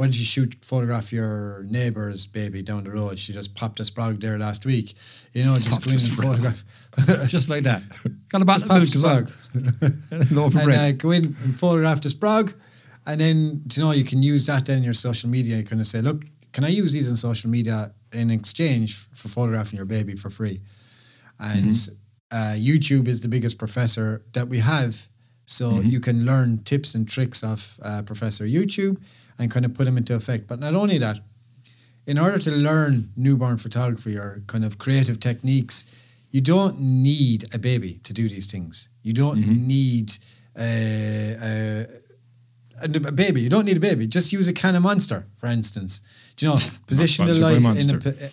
why 0.00 0.06
don't 0.06 0.18
you 0.18 0.24
shoot 0.24 0.56
photograph 0.62 1.12
your 1.12 1.62
neighbour's 1.68 2.26
baby 2.26 2.62
down 2.62 2.84
the 2.84 2.90
road? 2.90 3.18
She 3.18 3.34
just 3.34 3.54
popped 3.54 3.80
a 3.80 3.82
sprog 3.82 4.22
there 4.22 4.38
last 4.38 4.64
week. 4.64 4.94
You 5.34 5.44
know 5.44 5.58
just 5.58 5.72
Popped 5.72 5.84
go 5.84 5.90
a 5.90 5.94
in 5.94 6.00
and 6.00 6.40
photograph. 6.40 7.28
Just 7.28 7.50
like 7.50 7.64
that. 7.64 7.82
Got 8.30 8.40
a 8.40 8.46
of 8.62 8.68
milk 8.68 8.82
as 8.82 9.02
well. 9.02 9.26
no 10.30 10.48
for 10.50 10.60
and 10.60 10.70
uh, 10.72 10.92
go 10.92 11.10
in 11.10 11.36
and 11.44 11.54
photograph 11.54 12.00
the 12.00 12.08
sprog, 12.08 12.54
and 13.06 13.20
then 13.20 13.62
you 13.76 13.82
know 13.82 13.90
you 13.90 14.04
can 14.04 14.22
use 14.22 14.46
that 14.46 14.64
then 14.64 14.78
in 14.78 14.84
your 14.84 14.94
social 14.94 15.28
media. 15.28 15.58
You 15.58 15.64
kind 15.64 15.82
of 15.82 15.86
say, 15.86 16.00
look, 16.00 16.24
can 16.52 16.64
I 16.64 16.68
use 16.68 16.92
these 16.92 17.08
in 17.10 17.16
social 17.16 17.50
media 17.50 17.92
in 18.12 18.30
exchange 18.30 18.94
for 19.14 19.28
photographing 19.28 19.76
your 19.76 19.86
baby 19.86 20.14
for 20.16 20.30
free? 20.30 20.60
And 21.38 21.66
Mm-hmm. 21.66 22.36
uh, 22.36 22.54
YouTube 22.56 23.08
is 23.08 23.20
the 23.20 23.28
biggest 23.28 23.58
professor 23.58 24.22
that 24.32 24.48
we 24.48 24.58
have, 24.60 25.08
so 25.46 25.64
Mm-hmm. 25.70 25.88
you 25.88 26.00
can 26.00 26.24
learn 26.24 26.58
tips 26.64 26.94
and 26.94 27.08
tricks 27.08 27.42
of 27.42 27.78
uh, 27.82 28.02
Professor 28.02 28.44
YouTube 28.44 28.96
and 29.38 29.50
kind 29.50 29.64
of 29.64 29.74
put 29.74 29.84
them 29.86 29.96
into 29.96 30.14
effect. 30.14 30.46
But 30.46 30.60
not 30.60 30.74
only 30.74 30.98
that, 30.98 31.18
in 32.06 32.18
order 32.18 32.38
to 32.38 32.50
learn 32.50 33.10
newborn 33.16 33.58
photography 33.58 34.16
or 34.16 34.42
kind 34.46 34.64
of 34.64 34.76
creative 34.78 35.18
techniques, 35.18 35.84
you 36.30 36.40
don't 36.40 36.78
need 36.80 37.44
a 37.54 37.58
baby 37.58 38.00
to 38.04 38.12
do 38.12 38.28
these 38.28 38.46
things. 38.50 38.88
You 39.02 39.12
don't 39.12 39.38
Mm-hmm. 39.38 39.66
need 39.66 40.12
uh, 40.56 40.62
uh, 40.62 41.84
a, 41.84 42.09
a 42.82 43.12
baby. 43.12 43.40
You 43.42 43.48
don't 43.48 43.64
need 43.64 43.76
a 43.76 43.80
baby. 43.80 44.06
Just 44.06 44.32
use 44.32 44.48
a 44.48 44.52
can 44.52 44.74
of 44.76 44.82
Monster, 44.82 45.26
for 45.34 45.46
instance. 45.46 46.02
Do 46.36 46.46
you 46.46 46.52
know, 46.52 46.58
position 46.86 47.26
the 47.26 47.40
light 47.40 47.64
in 47.84 47.90
a. 47.96 48.30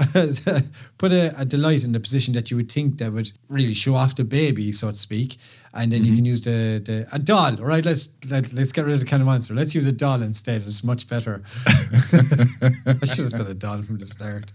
Put 0.98 1.12
a, 1.12 1.34
a 1.38 1.44
delight 1.44 1.84
in 1.84 1.92
the 1.92 2.00
position 2.00 2.32
that 2.32 2.50
you 2.50 2.56
would 2.56 2.72
think 2.72 2.96
that 2.98 3.12
would 3.12 3.30
really 3.50 3.74
show 3.74 3.94
off 3.94 4.14
the 4.14 4.24
baby, 4.24 4.72
so 4.72 4.88
to 4.88 4.96
speak, 4.96 5.36
and 5.74 5.92
then 5.92 6.04
you 6.04 6.12
Mm-hmm. 6.12 6.16
can 6.16 6.24
use 6.24 6.40
the, 6.40 6.80
the 6.82 7.06
a 7.12 7.18
doll. 7.18 7.58
All 7.60 7.66
right, 7.66 7.84
let's 7.84 8.08
let, 8.30 8.50
let's 8.54 8.72
get 8.72 8.86
rid 8.86 8.94
of 8.94 9.00
the 9.00 9.06
can 9.06 9.20
of 9.20 9.26
monster. 9.26 9.52
Let's 9.52 9.74
use 9.74 9.86
a 9.86 9.92
doll 9.92 10.22
instead. 10.22 10.62
It's 10.62 10.82
much 10.82 11.06
better. 11.06 11.42
I 11.66 13.04
should 13.04 13.24
have 13.24 13.32
said 13.38 13.46
a 13.46 13.54
doll 13.54 13.82
from 13.82 13.98
the 13.98 14.06
start. 14.06 14.52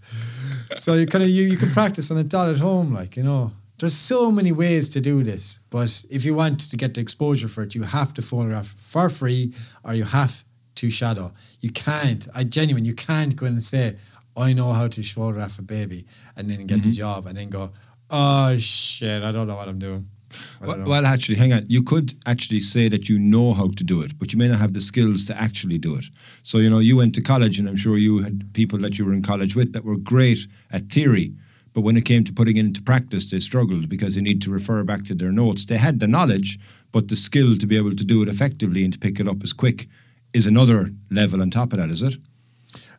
So 0.78 0.94
you 0.94 1.06
kind 1.06 1.22
of 1.22 1.30
you 1.30 1.44
you 1.44 1.56
can 1.56 1.70
practice 1.70 2.10
on 2.10 2.16
a 2.18 2.24
doll 2.24 2.50
at 2.50 2.58
home, 2.58 2.92
like 2.92 3.16
you 3.16 3.22
know. 3.22 3.52
There's 3.78 3.94
so 3.94 4.32
many 4.32 4.52
ways 4.52 4.88
to 4.90 5.00
do 5.00 5.22
this, 5.22 5.60
but 5.68 6.04
if 6.10 6.24
you 6.24 6.34
want 6.34 6.60
to 6.70 6.76
get 6.76 6.94
the 6.94 7.00
exposure 7.00 7.48
for 7.48 7.62
it, 7.62 7.74
you 7.74 7.82
have 7.82 8.14
to 8.14 8.22
photograph 8.22 8.68
for 8.68 9.10
free, 9.10 9.52
or 9.84 9.92
you 9.94 10.04
have 10.04 10.44
to 10.76 10.90
shadow. 10.90 11.32
You 11.60 11.70
can't. 11.70 12.26
I 12.34 12.44
genuinely, 12.44 12.88
You 12.88 12.94
can't 12.94 13.36
go 13.36 13.46
in 13.46 13.54
and 13.54 13.62
say, 13.62 13.96
"I 14.36 14.54
know 14.54 14.72
how 14.72 14.88
to 14.88 15.02
photograph 15.02 15.58
a 15.58 15.62
baby," 15.62 16.06
and 16.36 16.48
then 16.48 16.66
get 16.66 16.82
the 16.82 16.88
mm-hmm. 16.88 17.02
job, 17.04 17.26
and 17.26 17.36
then 17.36 17.50
go, 17.50 17.72
"Oh 18.08 18.56
shit, 18.56 19.22
I 19.22 19.30
don't 19.30 19.46
know 19.46 19.56
what 19.56 19.68
I'm 19.68 19.78
doing." 19.78 20.08
Well, 20.60 20.84
well, 20.86 21.06
actually, 21.06 21.36
hang 21.36 21.52
on. 21.52 21.64
You 21.68 21.82
could 21.82 22.14
actually 22.26 22.60
say 22.60 22.88
that 22.88 23.08
you 23.08 23.18
know 23.18 23.52
how 23.54 23.68
to 23.68 23.84
do 23.84 24.00
it, 24.02 24.18
but 24.18 24.32
you 24.32 24.38
may 24.38 24.48
not 24.48 24.58
have 24.58 24.72
the 24.72 24.80
skills 24.80 25.24
to 25.26 25.40
actually 25.40 25.78
do 25.78 25.94
it. 25.96 26.04
So, 26.42 26.58
you 26.58 26.70
know, 26.70 26.78
you 26.78 26.96
went 26.96 27.14
to 27.14 27.22
college, 27.22 27.58
and 27.58 27.68
I'm 27.68 27.76
sure 27.76 27.96
you 27.96 28.18
had 28.18 28.52
people 28.52 28.78
that 28.80 28.98
you 28.98 29.04
were 29.04 29.12
in 29.12 29.22
college 29.22 29.54
with 29.54 29.72
that 29.72 29.84
were 29.84 29.96
great 29.96 30.46
at 30.70 30.90
theory, 30.90 31.34
but 31.76 31.82
when 31.82 31.98
it 31.98 32.06
came 32.06 32.24
to 32.24 32.32
putting 32.32 32.56
it 32.56 32.60
into 32.60 32.82
practice, 32.82 33.30
they 33.30 33.38
struggled 33.38 33.86
because 33.86 34.14
they 34.14 34.22
need 34.22 34.40
to 34.40 34.50
refer 34.50 34.82
back 34.82 35.04
to 35.04 35.14
their 35.14 35.30
notes. 35.30 35.66
They 35.66 35.76
had 35.76 36.00
the 36.00 36.08
knowledge, 36.08 36.58
but 36.90 37.08
the 37.08 37.16
skill 37.16 37.54
to 37.54 37.66
be 37.66 37.76
able 37.76 37.94
to 37.94 38.02
do 38.02 38.22
it 38.22 38.30
effectively 38.30 38.82
and 38.82 38.94
to 38.94 38.98
pick 38.98 39.20
it 39.20 39.28
up 39.28 39.42
as 39.42 39.52
quick 39.52 39.86
is 40.32 40.46
another 40.46 40.88
level 41.10 41.42
on 41.42 41.50
top 41.50 41.74
of 41.74 41.78
that, 41.78 41.90
is 41.90 42.02
it? 42.02 42.16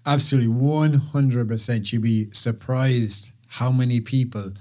Absolutely, 0.05 0.49
one 0.49 0.93
hundred 0.93 1.47
percent. 1.47 1.91
You'd 1.91 2.03
be 2.03 2.27
surprised 2.33 3.31
how 3.47 3.71
many 3.71 3.99
people 3.99 4.53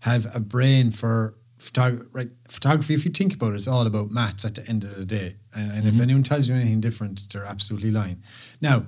have 0.00 0.28
a 0.32 0.38
brain 0.38 0.92
for 0.92 1.34
photog- 1.58 2.06
right, 2.12 2.30
photography. 2.46 2.94
If 2.94 3.04
you 3.04 3.10
think 3.10 3.34
about 3.34 3.54
it, 3.54 3.56
it's 3.56 3.66
all 3.66 3.88
about 3.88 4.12
maths 4.12 4.44
at 4.44 4.54
the 4.54 4.64
end 4.68 4.84
of 4.84 4.94
the 4.94 5.04
day. 5.04 5.34
And, 5.52 5.72
and 5.72 5.84
if 5.84 5.94
mm-hmm. 5.94 6.02
anyone 6.02 6.22
tells 6.22 6.48
you 6.48 6.54
anything 6.54 6.80
different, 6.80 7.26
they're 7.32 7.44
absolutely 7.44 7.90
lying. 7.90 8.22
Now, 8.60 8.86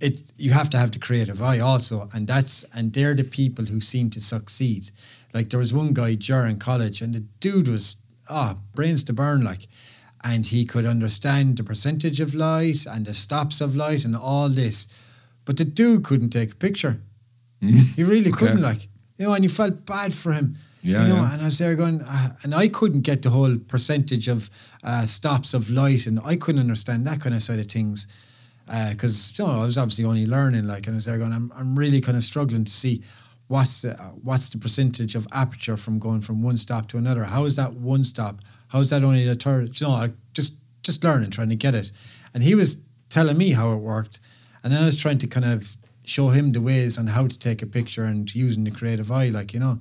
it's 0.00 0.32
you 0.36 0.50
have 0.52 0.68
to 0.70 0.78
have 0.78 0.90
the 0.92 0.98
creative 0.98 1.42
eye 1.42 1.58
also, 1.58 2.08
and 2.14 2.26
that's 2.26 2.64
and 2.76 2.92
they're 2.92 3.14
the 3.14 3.24
people 3.24 3.64
who 3.66 3.80
seem 3.80 4.10
to 4.10 4.20
succeed. 4.20 4.90
Like 5.34 5.48
there 5.50 5.58
was 5.60 5.72
one 5.72 5.92
guy 5.92 6.14
during 6.14 6.58
college, 6.58 7.02
and 7.02 7.14
the 7.14 7.24
dude 7.40 7.68
was 7.68 7.96
ah 8.28 8.56
brains 8.74 9.04
to 9.04 9.12
burn 9.12 9.42
like. 9.44 9.66
And 10.24 10.46
he 10.46 10.64
could 10.64 10.84
understand 10.84 11.56
the 11.56 11.62
percentage 11.62 12.20
of 12.20 12.34
light 12.34 12.86
and 12.86 13.06
the 13.06 13.14
stops 13.14 13.60
of 13.60 13.76
light 13.76 14.04
and 14.04 14.16
all 14.16 14.48
this. 14.48 14.88
But 15.44 15.56
the 15.58 15.64
dude 15.64 16.02
couldn't 16.02 16.30
take 16.30 16.52
a 16.52 16.56
picture. 16.56 17.00
He 17.96 18.02
really 18.02 18.30
Okay. 18.30 18.38
couldn't, 18.38 18.60
like 18.62 18.88
you 19.16 19.26
know, 19.26 19.34
and 19.34 19.44
you 19.44 19.50
felt 19.50 19.84
bad 19.86 20.12
for 20.12 20.32
him. 20.32 20.56
Yeah, 20.82 21.02
you 21.02 21.08
know, 21.08 21.16
yeah. 21.22 21.32
and 21.32 21.42
I 21.42 21.44
was 21.44 21.58
there 21.58 21.74
going, 21.76 22.00
uh, 22.02 22.30
and 22.42 22.54
I 22.54 22.68
couldn't 22.68 23.00
get 23.02 23.22
the 23.22 23.30
whole 23.30 23.58
percentage 23.58 24.28
of 24.28 24.48
uh, 24.84 25.06
stops 25.06 25.54
of 25.54 25.70
light, 25.70 26.06
and 26.06 26.20
I 26.24 26.36
couldn't 26.36 26.60
understand 26.60 27.04
that 27.06 27.20
kind 27.20 27.34
of 27.34 27.42
side 27.42 27.58
of 27.60 27.66
things 27.66 28.06
Uh, 28.68 28.90
because 28.90 29.38
you 29.38 29.46
know, 29.46 29.52
I 29.52 29.64
was 29.64 29.78
obviously 29.78 30.04
only 30.04 30.26
learning, 30.26 30.66
like, 30.66 30.86
and 30.86 30.94
I 30.94 30.96
was 30.96 31.06
there 31.06 31.18
going, 31.18 31.32
I'm, 31.32 31.50
I'm 31.56 31.78
really 31.78 32.00
kind 32.00 32.16
of 32.16 32.22
struggling 32.22 32.64
to 32.64 32.70
see 32.70 33.02
what's 33.46 33.82
the, 33.82 33.94
what's 34.22 34.50
the 34.50 34.58
percentage 34.58 35.14
of 35.14 35.26
aperture 35.32 35.76
from 35.76 35.98
going 35.98 36.20
from 36.20 36.42
one 36.42 36.58
stop 36.58 36.86
to 36.88 36.98
another. 36.98 37.24
How 37.24 37.44
is 37.44 37.56
that 37.56 37.72
one 37.74 38.04
stop? 38.04 38.40
How 38.68 38.80
is 38.80 38.90
that 38.90 39.02
only 39.02 39.24
the 39.24 39.34
third? 39.34 39.80
You 39.80 39.86
know, 39.86 39.94
I 39.94 40.10
just 40.34 40.54
just 40.82 41.02
learning, 41.04 41.30
trying 41.30 41.48
to 41.48 41.56
get 41.56 41.74
it, 41.74 41.92
and 42.32 42.42
he 42.42 42.54
was 42.54 42.84
telling 43.08 43.38
me 43.38 43.52
how 43.52 43.72
it 43.72 43.76
worked, 43.76 44.20
and 44.62 44.72
then 44.72 44.82
I 44.82 44.86
was 44.86 44.96
trying 44.96 45.18
to 45.18 45.26
kind 45.26 45.46
of 45.46 45.76
show 46.04 46.28
him 46.28 46.52
the 46.52 46.60
ways 46.60 46.98
on 46.98 47.08
how 47.08 47.26
to 47.26 47.38
take 47.38 47.62
a 47.62 47.66
picture 47.66 48.04
and 48.04 48.34
using 48.34 48.64
the 48.64 48.70
creative 48.70 49.10
eye, 49.10 49.28
like 49.28 49.54
you 49.54 49.60
know. 49.60 49.80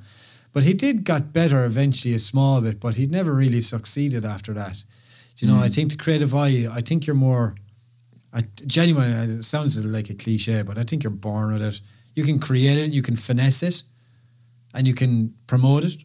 But 0.53 0.63
he 0.63 0.73
did 0.73 1.03
got 1.03 1.33
better 1.33 1.65
eventually 1.65 2.13
a 2.15 2.19
small 2.19 2.61
bit, 2.61 2.79
but 2.79 2.95
he'd 2.95 3.11
never 3.11 3.33
really 3.33 3.61
succeeded 3.61 4.25
after 4.25 4.53
that. 4.53 4.83
You 5.37 5.47
know, 5.47 5.59
I 5.59 5.67
mm. 5.67 5.75
think 5.75 5.91
the 5.91 5.97
creative 5.97 6.33
eye, 6.33 6.65
I 6.71 6.81
think 6.81 7.05
you're 7.05 7.15
more, 7.15 7.55
I, 8.37 8.43
genuinely, 8.67 9.33
it 9.33 9.43
sounds 9.43 9.83
like 9.83 10.11
a 10.11 10.13
cliche, 10.13 10.61
but 10.61 10.77
I 10.77 10.83
think 10.83 11.03
you're 11.03 11.09
born 11.09 11.53
with 11.53 11.61
it. 11.63 11.81
You 12.13 12.23
can 12.23 12.39
create 12.39 12.77
it, 12.77 12.93
you 12.93 13.01
can 13.01 13.15
finesse 13.15 13.63
it, 13.63 13.81
and 14.75 14.85
you 14.85 14.93
can 14.93 15.33
promote 15.47 15.83
it. 15.83 15.95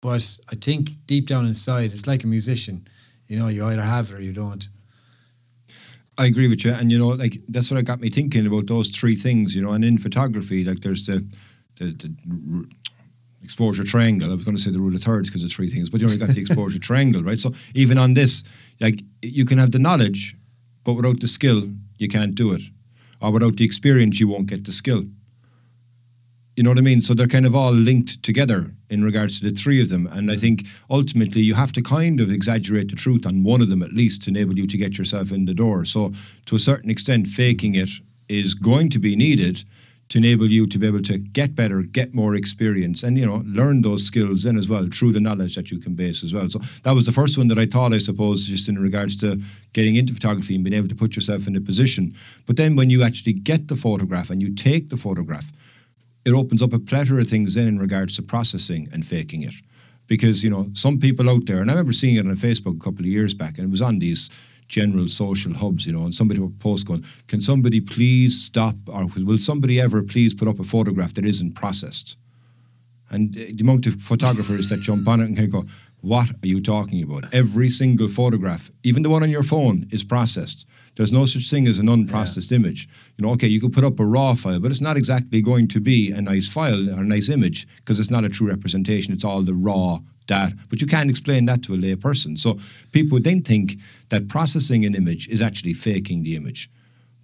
But 0.00 0.38
I 0.50 0.54
think 0.54 0.90
deep 1.06 1.26
down 1.26 1.46
inside, 1.46 1.92
it's 1.92 2.06
like 2.06 2.24
a 2.24 2.26
musician. 2.26 2.88
You 3.26 3.38
know, 3.38 3.48
you 3.48 3.66
either 3.66 3.82
have 3.82 4.10
it 4.10 4.14
or 4.14 4.22
you 4.22 4.32
don't. 4.32 4.66
I 6.16 6.24
agree 6.24 6.48
with 6.48 6.64
you, 6.64 6.72
and 6.72 6.90
you 6.90 6.98
know, 6.98 7.08
like 7.08 7.40
that's 7.48 7.70
what 7.70 7.84
got 7.84 8.00
me 8.00 8.08
thinking 8.08 8.46
about 8.46 8.68
those 8.68 8.88
three 8.88 9.16
things. 9.16 9.54
You 9.54 9.60
know, 9.60 9.72
and 9.72 9.84
in 9.84 9.98
photography, 9.98 10.64
like 10.64 10.80
there's 10.80 11.04
the 11.04 11.28
the, 11.76 11.86
the 11.92 12.66
exposure 13.42 13.84
triangle. 13.84 14.30
I 14.30 14.34
was 14.34 14.44
going 14.44 14.56
to 14.56 14.62
say 14.62 14.70
the 14.70 14.78
rule 14.78 14.94
of 14.94 15.02
thirds 15.02 15.28
because 15.28 15.44
it's 15.44 15.54
three 15.54 15.68
things, 15.68 15.90
but 15.90 16.00
you 16.00 16.06
only 16.06 16.18
got 16.18 16.30
the 16.30 16.40
exposure 16.40 16.78
triangle, 16.90 17.22
right? 17.22 17.38
So 17.38 17.52
even 17.74 17.98
on 17.98 18.14
this, 18.14 18.44
like 18.80 19.02
you 19.20 19.44
can 19.44 19.58
have 19.58 19.72
the 19.72 19.78
knowledge, 19.78 20.36
but 20.86 20.94
without 20.94 21.18
the 21.18 21.26
skill, 21.26 21.64
you 21.98 22.06
can't 22.06 22.36
do 22.36 22.52
it, 22.52 22.62
or 23.20 23.32
without 23.32 23.56
the 23.56 23.64
experience, 23.64 24.20
you 24.20 24.28
won't 24.28 24.46
get 24.46 24.64
the 24.64 24.70
skill. 24.70 25.02
You 26.54 26.62
know 26.62 26.70
what 26.70 26.78
I 26.78 26.82
mean? 26.82 27.02
So 27.02 27.12
they're 27.12 27.26
kind 27.26 27.44
of 27.44 27.56
all 27.56 27.72
linked 27.72 28.22
together 28.22 28.70
in 28.88 29.02
regards 29.02 29.40
to 29.40 29.50
the 29.50 29.54
three 29.54 29.82
of 29.82 29.88
them. 29.88 30.06
And 30.06 30.30
I 30.30 30.36
mm. 30.36 30.40
think 30.40 30.62
ultimately 30.88 31.42
you 31.42 31.54
have 31.54 31.72
to 31.72 31.82
kind 31.82 32.20
of 32.20 32.30
exaggerate 32.30 32.88
the 32.88 32.96
truth 32.96 33.26
on 33.26 33.42
one 33.42 33.60
of 33.60 33.68
them 33.68 33.82
at 33.82 33.92
least 33.92 34.22
to 34.22 34.30
enable 34.30 34.56
you 34.56 34.66
to 34.68 34.78
get 34.78 34.96
yourself 34.96 35.32
in 35.32 35.44
the 35.44 35.54
door. 35.54 35.84
So 35.84 36.12
to 36.46 36.54
a 36.54 36.60
certain 36.60 36.88
extent, 36.88 37.26
faking 37.26 37.74
it 37.74 37.90
is 38.28 38.54
going 38.54 38.88
to 38.90 39.00
be 39.00 39.16
needed 39.16 39.64
to 40.08 40.18
enable 40.18 40.46
you 40.46 40.66
to 40.66 40.78
be 40.78 40.86
able 40.86 41.02
to 41.02 41.18
get 41.18 41.56
better, 41.56 41.82
get 41.82 42.14
more 42.14 42.34
experience, 42.34 43.02
and 43.02 43.18
you 43.18 43.26
know 43.26 43.42
learn 43.44 43.82
those 43.82 44.04
skills 44.04 44.44
then 44.44 44.56
as 44.56 44.68
well 44.68 44.86
through 44.92 45.12
the 45.12 45.20
knowledge 45.20 45.56
that 45.56 45.70
you 45.70 45.78
can 45.78 45.94
base 45.94 46.22
as 46.22 46.32
well. 46.32 46.48
So 46.48 46.60
that 46.84 46.92
was 46.92 47.06
the 47.06 47.12
first 47.12 47.36
one 47.36 47.48
that 47.48 47.58
I 47.58 47.66
thought, 47.66 47.92
I 47.92 47.98
suppose, 47.98 48.46
just 48.46 48.68
in 48.68 48.78
regards 48.78 49.16
to 49.16 49.40
getting 49.72 49.96
into 49.96 50.14
photography 50.14 50.54
and 50.54 50.64
being 50.64 50.74
able 50.74 50.88
to 50.88 50.94
put 50.94 51.16
yourself 51.16 51.46
in 51.46 51.56
a 51.56 51.60
position. 51.60 52.14
But 52.46 52.56
then 52.56 52.76
when 52.76 52.90
you 52.90 53.02
actually 53.02 53.32
get 53.32 53.68
the 53.68 53.76
photograph 53.76 54.30
and 54.30 54.40
you 54.40 54.54
take 54.54 54.90
the 54.90 54.96
photograph, 54.96 55.50
it 56.24 56.32
opens 56.32 56.62
up 56.62 56.72
a 56.72 56.78
plethora 56.78 57.22
of 57.22 57.28
things 57.28 57.54
then 57.54 57.68
in 57.68 57.78
regards 57.78 58.16
to 58.16 58.22
processing 58.22 58.88
and 58.92 59.06
faking 59.06 59.42
it. 59.42 59.54
Because, 60.08 60.44
you 60.44 60.50
know, 60.50 60.68
some 60.72 60.98
people 61.00 61.28
out 61.28 61.46
there, 61.46 61.60
and 61.60 61.68
I 61.68 61.74
remember 61.74 61.92
seeing 61.92 62.14
it 62.14 62.26
on 62.26 62.36
Facebook 62.36 62.76
a 62.76 62.84
couple 62.84 63.00
of 63.00 63.06
years 63.06 63.34
back, 63.34 63.58
and 63.58 63.66
it 63.66 63.70
was 63.70 63.82
on 63.82 63.98
these 63.98 64.30
general 64.68 65.08
social 65.08 65.54
hubs, 65.54 65.86
you 65.86 65.92
know, 65.92 66.04
and 66.04 66.14
somebody 66.14 66.40
will 66.40 66.52
post 66.58 66.86
going, 66.86 67.04
Can 67.28 67.40
somebody 67.40 67.80
please 67.80 68.42
stop, 68.42 68.74
or 68.86 69.06
will 69.06 69.38
somebody 69.38 69.80
ever 69.80 70.02
please 70.02 70.34
put 70.34 70.48
up 70.48 70.58
a 70.58 70.64
photograph 70.64 71.14
that 71.14 71.24
isn't 71.24 71.54
processed? 71.54 72.16
And 73.10 73.36
uh, 73.36 73.40
the 73.54 73.62
amount 73.62 73.86
of 73.86 74.00
photographers 74.00 74.68
that 74.68 74.80
jump 74.80 75.06
on 75.06 75.20
it 75.20 75.26
and 75.26 75.38
of 75.38 75.50
go, 75.50 75.64
What 76.00 76.30
are 76.30 76.46
you 76.46 76.60
talking 76.60 77.02
about? 77.02 77.32
Every 77.32 77.68
single 77.68 78.08
photograph, 78.08 78.70
even 78.82 79.02
the 79.02 79.10
one 79.10 79.22
on 79.22 79.30
your 79.30 79.44
phone, 79.44 79.86
is 79.90 80.04
processed. 80.04 80.66
There's 80.96 81.12
no 81.12 81.26
such 81.26 81.50
thing 81.50 81.68
as 81.68 81.78
an 81.78 81.86
unprocessed 81.86 82.52
image. 82.52 82.88
You 83.16 83.26
know, 83.26 83.32
okay, 83.32 83.48
you 83.48 83.60
could 83.60 83.74
put 83.74 83.84
up 83.84 84.00
a 84.00 84.04
raw 84.04 84.34
file, 84.34 84.60
but 84.60 84.70
it's 84.70 84.80
not 84.80 84.96
exactly 84.96 85.42
going 85.42 85.68
to 85.68 85.80
be 85.80 86.10
a 86.10 86.22
nice 86.22 86.48
file 86.48 86.88
or 86.90 87.02
a 87.02 87.04
nice 87.04 87.28
image 87.28 87.68
because 87.76 88.00
it's 88.00 88.10
not 88.10 88.24
a 88.24 88.30
true 88.30 88.48
representation. 88.48 89.12
It's 89.12 89.24
all 89.24 89.42
the 89.42 89.54
raw 89.54 89.98
data. 90.26 90.54
But 90.68 90.80
you 90.80 90.86
can't 90.86 91.10
explain 91.10 91.46
that 91.46 91.62
to 91.64 91.74
a 91.74 91.76
lay 91.76 91.96
person. 91.96 92.36
So 92.36 92.58
people 92.92 93.18
then 93.20 93.42
think 93.42 93.74
that 94.10 94.28
processing 94.28 94.84
an 94.84 94.94
image 94.94 95.28
is 95.28 95.40
actually 95.40 95.72
faking 95.74 96.22
the 96.22 96.36
image. 96.36 96.70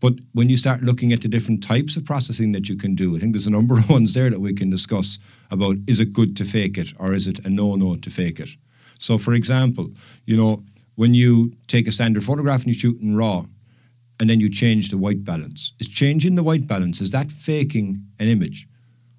But 0.01 0.15
when 0.33 0.49
you 0.49 0.57
start 0.57 0.83
looking 0.83 1.13
at 1.13 1.21
the 1.23 1.29
different 1.29 1.63
types 1.63 1.97
of 1.97 2.05
processing 2.05 2.53
that 2.53 2.69
you 2.69 2.77
can 2.77 2.95
do, 2.97 3.15
I 3.17 3.21
think 3.21 3.33
there's 3.33 3.47
a 3.47 3.51
number 3.51 3.79
of 3.79 3.89
ones 3.97 4.15
there 4.15 4.31
that 4.31 4.41
we 4.41 4.53
can 4.53 4.71
discuss 4.71 5.19
about 5.51 5.77
is 5.87 6.01
it 6.01 6.13
good 6.13 6.37
to 6.39 6.45
fake 6.45 6.77
it 6.79 6.93
or 6.99 7.13
is 7.13 7.29
it 7.29 7.39
a 7.47 7.51
no 7.51 7.77
no 7.77 7.97
to 7.97 8.11
fake 8.11 8.41
it? 8.41 8.51
So, 8.99 9.19
for 9.19 9.33
example, 9.35 9.91
you 10.27 10.37
know, 10.37 10.63
when 10.97 11.15
you 11.15 11.53
take 11.69 11.87
a 11.89 11.93
standard 11.93 12.25
photograph 12.25 12.61
and 12.61 12.69
you 12.69 12.75
shoot 12.75 13.01
in 13.01 13.17
RAW 13.17 13.47
and 14.21 14.29
then 14.29 14.41
you 14.41 14.51
change 14.51 14.91
the 14.91 14.99
white 14.99 15.25
balance, 15.25 15.73
is 15.81 15.89
changing 15.89 16.35
the 16.37 16.43
white 16.43 16.67
balance, 16.67 17.01
is 17.01 17.11
that 17.13 17.33
faking 17.33 18.03
an 18.19 18.29
image? 18.29 18.69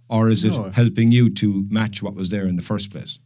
Or 0.09 0.29
is 0.29 0.43
No. 0.45 0.65
it 0.65 0.73
helping 0.75 1.11
you 1.11 1.29
to 1.35 1.65
match 1.69 2.03
what 2.03 2.13
was 2.13 2.29
there 2.29 2.45
in 2.47 2.55
the 2.57 2.61
first 2.61 2.91
place? 2.91 3.19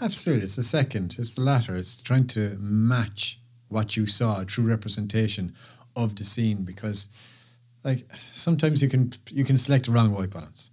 Absolutely, 0.00 0.44
it's 0.44 0.56
the 0.56 0.62
second. 0.62 1.16
It's 1.18 1.34
the 1.34 1.42
latter. 1.42 1.76
It's 1.76 2.02
trying 2.02 2.26
to 2.28 2.56
match 2.58 3.38
what 3.68 3.96
you 3.96 4.06
saw, 4.06 4.40
a 4.40 4.44
true 4.44 4.64
representation 4.64 5.54
of 5.96 6.16
the 6.16 6.24
scene. 6.24 6.64
Because, 6.64 7.08
like, 7.84 8.04
sometimes 8.32 8.82
you 8.82 8.88
can 8.88 9.12
you 9.30 9.44
can 9.44 9.56
select 9.56 9.86
the 9.86 9.92
wrong 9.92 10.12
white 10.12 10.30
balance. 10.30 10.70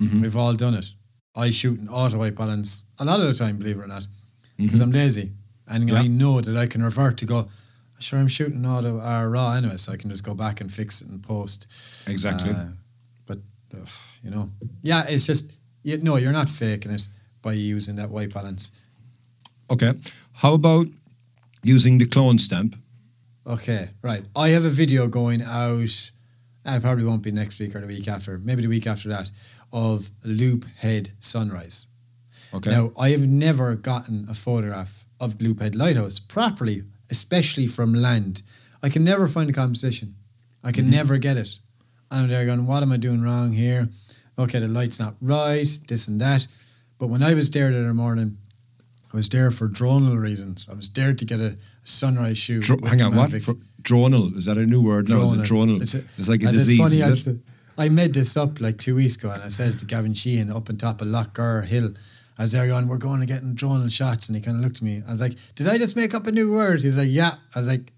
Mhm. 0.00 0.20
We've 0.22 0.36
all 0.36 0.54
done 0.54 0.74
it. 0.74 0.94
I 1.34 1.50
shoot 1.50 1.78
an 1.80 1.88
auto 1.88 2.18
white 2.18 2.34
balance 2.34 2.84
a 2.98 3.04
lot 3.04 3.20
of 3.20 3.26
the 3.26 3.34
time, 3.34 3.56
believe 3.58 3.78
it 3.78 3.82
or 3.82 3.86
not, 3.86 4.06
because 4.56 4.80
Mhm. 4.80 4.82
I'm 4.84 4.92
lazy 4.92 5.32
and 5.66 5.88
Yeah. 5.88 6.00
I 6.00 6.06
know 6.08 6.40
that 6.40 6.56
I 6.56 6.66
can 6.66 6.82
revert 6.82 7.16
to 7.18 7.24
go. 7.26 7.48
Sure, 7.98 8.18
I'm 8.18 8.28
shooting 8.28 8.64
auto 8.66 8.98
or 9.00 9.28
raw 9.30 9.52
anyway, 9.52 9.76
so 9.76 9.92
I 9.92 9.96
can 9.96 10.08
just 10.10 10.24
go 10.24 10.34
back 10.34 10.60
and 10.62 10.72
fix 10.72 11.02
it 11.02 11.08
and 11.08 11.22
post. 11.22 11.66
Exactly. 12.06 12.50
Uh, 12.50 12.68
but 13.26 13.38
ugh, 13.74 13.88
you 14.24 14.30
know, 14.30 14.50
yeah, 14.82 15.04
it's 15.06 15.26
just 15.26 15.58
you 15.82 15.98
know 15.98 16.16
you're 16.16 16.32
not 16.32 16.48
faking 16.50 16.92
it 16.92 17.08
by 17.42 17.52
using 17.52 17.96
that 17.96 18.10
white 18.10 18.32
balance. 18.32 18.70
okay. 19.70 19.92
How 20.34 20.54
about 20.54 20.86
using 21.62 21.98
the 21.98 22.06
clone 22.06 22.38
stamp? 22.38 22.74
Okay, 23.46 23.90
right. 24.02 24.24
I 24.36 24.50
have 24.50 24.64
a 24.64 24.70
video 24.70 25.06
going 25.06 25.42
out. 25.42 26.12
I 26.64 26.78
probably 26.78 27.04
won't 27.04 27.22
be 27.22 27.32
next 27.32 27.60
week 27.60 27.74
or 27.74 27.80
the 27.80 27.86
week 27.86 28.08
after, 28.08 28.38
maybe 28.38 28.62
the 28.62 28.68
week 28.68 28.86
after 28.86 29.08
that, 29.08 29.30
of 29.72 30.10
Loop 30.24 30.64
Head 30.78 31.10
Sunrise. 31.18 31.88
Okay. 32.52 32.70
Now, 32.70 32.92
I 32.98 33.10
have 33.10 33.26
never 33.26 33.74
gotten 33.76 34.26
a 34.28 34.34
photograph 34.34 35.04
of 35.20 35.40
Loop 35.40 35.60
Head 35.60 35.74
Lighthouse 35.74 36.18
properly, 36.18 36.82
especially 37.10 37.66
from 37.66 37.94
land. 37.94 38.42
I 38.82 38.88
can 38.88 39.04
never 39.04 39.28
find 39.28 39.48
a 39.48 39.52
composition. 39.52 40.16
I 40.62 40.72
can 40.72 40.84
mm-hmm. 40.84 40.94
never 40.94 41.18
get 41.18 41.36
it. 41.36 41.60
And 42.10 42.22
I'm 42.22 42.28
there 42.28 42.46
going, 42.46 42.66
what 42.66 42.82
am 42.82 42.92
I 42.92 42.96
doing 42.96 43.22
wrong 43.22 43.52
here? 43.52 43.88
Okay, 44.38 44.58
the 44.58 44.68
light's 44.68 44.98
not 44.98 45.14
right, 45.20 45.68
this 45.88 46.08
and 46.08 46.20
that. 46.20 46.46
But 47.00 47.08
when 47.08 47.22
I 47.22 47.32
was 47.34 47.50
there 47.50 47.72
the 47.72 47.80
other 47.80 47.94
morning, 47.94 48.36
I 49.12 49.16
was 49.16 49.28
there 49.30 49.50
for 49.50 49.68
dronal 49.68 50.20
reasons. 50.20 50.68
I 50.70 50.74
was 50.74 50.88
there 50.90 51.14
to 51.14 51.24
get 51.24 51.40
a 51.40 51.56
sunrise 51.82 52.36
shoot. 52.38 52.62
Dro- 52.62 52.78
hang 52.84 53.00
on, 53.02 53.16
what? 53.16 53.30
For, 53.42 53.54
dronal. 53.82 54.36
Is 54.36 54.44
that 54.44 54.58
a 54.58 54.66
new 54.66 54.82
word? 54.84 55.08
No, 55.08 55.22
is 55.22 55.32
it 55.32 55.40
dronal? 55.52 55.80
It's, 55.80 55.94
It's, 55.94 56.28
a- 56.28 56.30
like 56.30 56.42
a 56.42 56.48
and 56.48 56.54
disease. 56.54 56.78
It's 56.78 56.88
funny 56.90 57.00
is 57.10 57.26
it? 57.26 57.38
I 57.78 57.88
made 57.88 58.12
this 58.12 58.36
up 58.36 58.60
like 58.60 58.76
two 58.76 58.94
weeks 58.94 59.16
ago, 59.16 59.30
and 59.30 59.42
I 59.42 59.48
said 59.48 59.72
it 59.74 59.78
to 59.78 59.86
Gavin 59.86 60.12
Sheehan 60.12 60.50
up 60.52 60.68
on 60.68 60.76
top 60.76 61.00
of 61.00 61.06
Lough 61.08 61.24
Gur 61.32 61.62
Hill, 61.62 61.94
As 62.38 62.52
they're 62.52 62.66
going, 62.68 62.86
we're 62.88 62.98
going 62.98 63.20
to 63.20 63.26
get 63.26 63.54
drone 63.54 63.88
shots, 63.88 64.28
and 64.28 64.36
he 64.36 64.42
kind 64.42 64.58
of 64.58 64.62
looked 64.62 64.76
at 64.76 64.82
me. 64.82 65.02
I 65.08 65.10
was 65.10 65.20
like, 65.22 65.34
"Did 65.54 65.66
I 65.68 65.78
just 65.78 65.96
make 65.96 66.14
up 66.14 66.26
a 66.26 66.32
new 66.32 66.52
word?" 66.52 66.82
He's 66.82 66.98
like, 66.98 67.08
"Yeah." 67.10 67.32
I 67.56 67.60
was 67.60 67.68
like, 67.68 67.92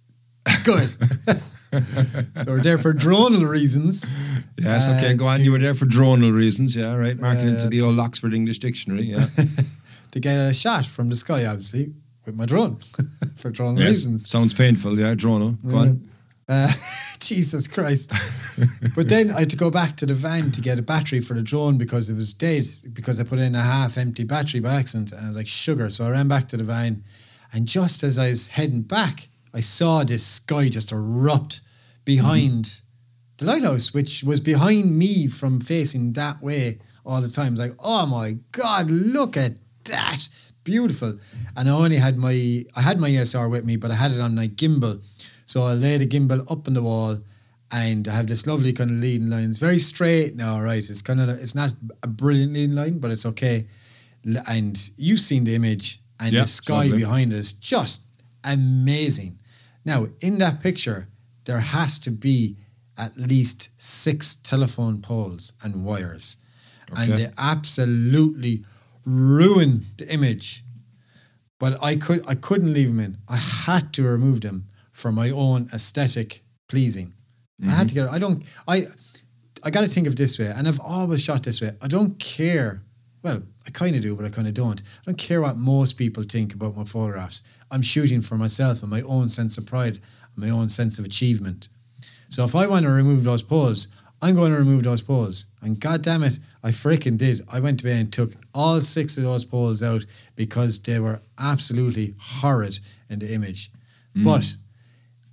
"Good." 0.64 0.90
so 1.72 2.46
we're 2.52 2.60
there 2.62 2.78
for 2.78 2.92
dronal 2.92 3.48
reasons. 3.48 4.10
Yes, 4.58 4.86
okay, 4.86 5.12
Uh, 5.12 5.16
go 5.16 5.26
on. 5.26 5.42
You 5.42 5.50
were 5.52 5.58
there 5.58 5.74
for 5.74 5.86
dronal 5.86 6.32
reasons, 6.32 6.76
yeah, 6.76 6.94
right. 6.94 7.18
Marking 7.18 7.48
Uh, 7.48 7.52
into 7.52 7.68
the 7.68 7.80
old 7.80 7.98
Oxford 7.98 8.32
English 8.32 8.58
Dictionary, 8.60 9.06
yeah. 9.06 9.26
to 10.12 10.20
get 10.20 10.36
a 10.36 10.54
shot 10.54 10.86
from 10.86 11.08
the 11.08 11.16
sky, 11.16 11.44
obviously, 11.46 11.94
with 12.26 12.36
my 12.36 12.44
drone 12.46 12.76
for 13.34 13.50
dronal 13.50 13.78
Yes. 13.78 13.88
reasons. 13.88 14.28
Sounds 14.28 14.54
painful, 14.54 14.96
yeah, 14.98 15.14
dronal. 15.16 15.56
Go 15.68 15.76
on. 15.78 16.08
Uh, 16.48 16.70
Jesus 17.18 17.66
Christ. 17.66 18.12
but 18.94 19.08
then 19.08 19.30
I 19.32 19.40
had 19.40 19.50
to 19.50 19.56
go 19.56 19.70
back 19.70 19.96
to 19.96 20.06
the 20.06 20.14
van 20.14 20.50
to 20.52 20.60
get 20.60 20.78
a 20.78 20.82
battery 20.82 21.20
for 21.20 21.34
the 21.34 21.42
drone 21.42 21.76
because 21.78 22.08
it 22.10 22.14
was 22.14 22.32
dead 22.34 22.66
because 22.92 23.18
I 23.18 23.24
put 23.24 23.38
in 23.40 23.54
a 23.56 23.62
half 23.62 23.96
empty 23.98 24.24
battery 24.24 24.60
by 24.60 24.74
accident 24.74 25.10
and 25.12 25.24
I 25.24 25.28
was 25.28 25.36
like, 25.36 25.48
sugar. 25.48 25.90
So 25.90 26.04
I 26.04 26.10
ran 26.10 26.28
back 26.28 26.46
to 26.48 26.56
the 26.56 26.64
van 26.64 27.02
and 27.52 27.66
just 27.66 28.04
as 28.04 28.16
I 28.18 28.28
was 28.30 28.48
heading 28.48 28.82
back, 28.82 29.28
I 29.54 29.60
saw 29.60 30.04
this 30.04 30.26
sky 30.26 30.68
just 30.68 30.92
erupt 30.92 31.60
behind 32.04 32.80
the 33.38 33.44
lighthouse, 33.46 33.92
which 33.92 34.24
was 34.24 34.40
behind 34.40 34.96
me 34.98 35.26
from 35.26 35.60
facing 35.60 36.12
that 36.12 36.42
way 36.42 36.78
all 37.04 37.20
the 37.20 37.28
time. 37.28 37.48
I 37.48 37.50
was 37.50 37.60
like, 37.60 37.74
oh 37.80 38.06
my 38.06 38.36
God, 38.52 38.90
look 38.90 39.36
at 39.36 39.52
that. 39.84 40.28
Beautiful. 40.64 41.18
And 41.56 41.68
I 41.68 41.72
only 41.72 41.96
had 41.96 42.16
my 42.16 42.64
I 42.76 42.82
had 42.82 43.00
my 43.00 43.10
ESR 43.10 43.50
with 43.50 43.64
me, 43.64 43.76
but 43.76 43.90
I 43.90 43.94
had 43.94 44.12
it 44.12 44.20
on 44.20 44.34
my 44.34 44.48
gimbal. 44.48 45.02
So 45.44 45.64
I 45.64 45.74
laid 45.74 46.00
the 46.00 46.06
gimbal 46.06 46.50
up 46.50 46.68
on 46.68 46.74
the 46.74 46.82
wall 46.82 47.18
and 47.72 48.06
I 48.06 48.12
have 48.14 48.26
this 48.28 48.46
lovely 48.46 48.72
kind 48.72 48.90
of 48.90 48.96
leading 48.98 49.28
line. 49.28 49.50
It's 49.50 49.58
very 49.58 49.78
straight 49.78 50.36
now, 50.36 50.60
right? 50.60 50.78
It's 50.88 51.02
kind 51.02 51.20
of 51.20 51.28
it's 51.30 51.54
not 51.54 51.74
a 52.02 52.06
brilliant 52.06 52.52
leading 52.52 52.76
line, 52.76 52.98
but 53.00 53.10
it's 53.10 53.26
okay. 53.26 53.66
And 54.46 54.78
you've 54.96 55.18
seen 55.20 55.44
the 55.44 55.54
image 55.56 56.00
and 56.20 56.32
Yeah, 56.32 56.42
the 56.42 56.46
sky 56.46 56.84
lovely. 56.84 56.98
behind 56.98 57.32
it 57.32 57.38
is 57.38 57.52
just 57.52 58.02
amazing. 58.44 59.38
Now, 59.84 60.06
in 60.20 60.38
that 60.38 60.60
picture, 60.60 61.08
there 61.44 61.60
has 61.60 61.98
to 62.00 62.10
be 62.10 62.56
at 62.96 63.16
least 63.16 63.70
six 63.80 64.34
telephone 64.34 65.00
poles 65.00 65.54
and 65.62 65.84
wires. 65.84 66.36
And 66.94 67.14
they 67.14 67.28
absolutely 67.38 68.64
ruin 69.06 69.86
the 69.96 70.12
image. 70.12 70.62
But 71.58 71.82
I 71.82 71.96
could 71.96 72.22
I 72.26 72.34
couldn't 72.34 72.72
leave 72.72 72.88
them 72.88 73.00
in. 73.00 73.18
I 73.28 73.36
had 73.36 73.92
to 73.94 74.02
remove 74.02 74.40
them 74.42 74.68
for 74.90 75.10
my 75.10 75.30
own 75.30 75.68
aesthetic 75.72 76.42
pleasing. 76.68 77.14
I 77.66 77.70
had 77.70 77.88
to 77.88 77.94
mm-hmm. 77.94 78.06
get 78.06 78.14
I 78.14 78.18
don't 78.18 78.44
I 78.66 78.86
I 79.62 79.70
gotta 79.70 79.86
think 79.86 80.06
of 80.06 80.14
it 80.14 80.16
this 80.16 80.38
way, 80.38 80.52
and 80.54 80.66
I've 80.66 80.80
always 80.80 81.22
shot 81.22 81.44
this 81.44 81.62
way. 81.62 81.72
I 81.80 81.86
don't 81.86 82.18
care. 82.18 82.82
Well, 83.22 83.42
I 83.66 83.70
kind 83.70 83.94
of 83.94 84.02
do, 84.02 84.16
but 84.16 84.24
I 84.24 84.30
kind 84.30 84.48
of 84.48 84.54
don't. 84.54 84.82
I 84.82 85.02
don't 85.06 85.18
care 85.18 85.40
what 85.40 85.56
most 85.56 85.94
people 85.94 86.22
think 86.22 86.54
about 86.54 86.76
my 86.76 86.84
photographs. 86.84 87.42
I'm 87.70 87.82
shooting 87.82 88.20
for 88.20 88.36
myself 88.36 88.82
and 88.82 88.90
my 88.90 89.02
own 89.02 89.28
sense 89.28 89.56
of 89.58 89.66
pride, 89.66 90.00
and 90.34 90.44
my 90.44 90.50
own 90.50 90.68
sense 90.68 90.98
of 90.98 91.04
achievement. 91.04 91.68
So 92.28 92.44
if 92.44 92.54
I 92.56 92.66
want 92.66 92.84
to 92.86 92.90
remove 92.90 93.24
those 93.24 93.42
poles, 93.42 93.88
I'm 94.22 94.36
going 94.36 94.52
to 94.52 94.58
remove 94.58 94.84
those 94.84 95.02
poles. 95.02 95.46
And 95.60 95.80
god 95.80 96.02
damn 96.02 96.22
it, 96.22 96.38
I 96.62 96.70
freaking 96.70 97.18
did. 97.18 97.42
I 97.52 97.58
went 97.58 97.80
to 97.80 97.84
bed 97.84 97.98
and 97.98 98.12
took 98.12 98.32
all 98.54 98.80
six 98.80 99.18
of 99.18 99.24
those 99.24 99.44
poles 99.44 99.82
out 99.82 100.04
because 100.36 100.78
they 100.78 101.00
were 101.00 101.20
absolutely 101.38 102.14
horrid 102.20 102.78
in 103.10 103.18
the 103.18 103.34
image. 103.34 103.70
Mm. 104.16 104.24
But 104.24 104.56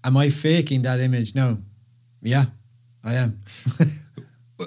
am 0.04 0.18
I 0.18 0.30
faking 0.30 0.82
that 0.82 1.00
image? 1.00 1.36
No. 1.36 1.60
Yeah, 2.22 2.46
I 3.04 3.14
am. 3.14 3.40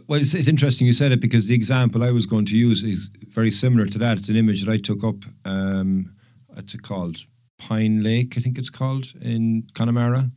Well, 0.09 0.21
it's, 0.21 0.35
it's 0.35 0.49
interesting 0.49 0.87
you 0.87 0.93
said 0.93 1.13
it 1.13 1.21
because 1.21 1.47
the 1.49 1.55
example 1.55 2.03
I 2.03 2.11
was 2.11 2.27
going 2.27 2.47
to 2.47 2.57
use 2.59 2.83
is 2.83 3.11
very 3.29 3.51
similar 3.51 3.87
to 3.87 3.99
that. 3.99 4.19
It's 4.19 4.29
an 4.29 4.37
image 4.37 4.65
that 4.65 4.73
I 4.73 4.79
took 4.79 5.05
up. 5.05 5.17
Um, 5.45 6.15
what's 6.49 6.75
it 6.75 6.83
called? 6.83 7.19
Pine 7.59 8.03
Lake, 8.03 8.35
I 8.37 8.41
think 8.41 8.59
it's 8.59 8.71
called 8.71 9.13
in 9.21 9.67
Connemara. 9.75 10.31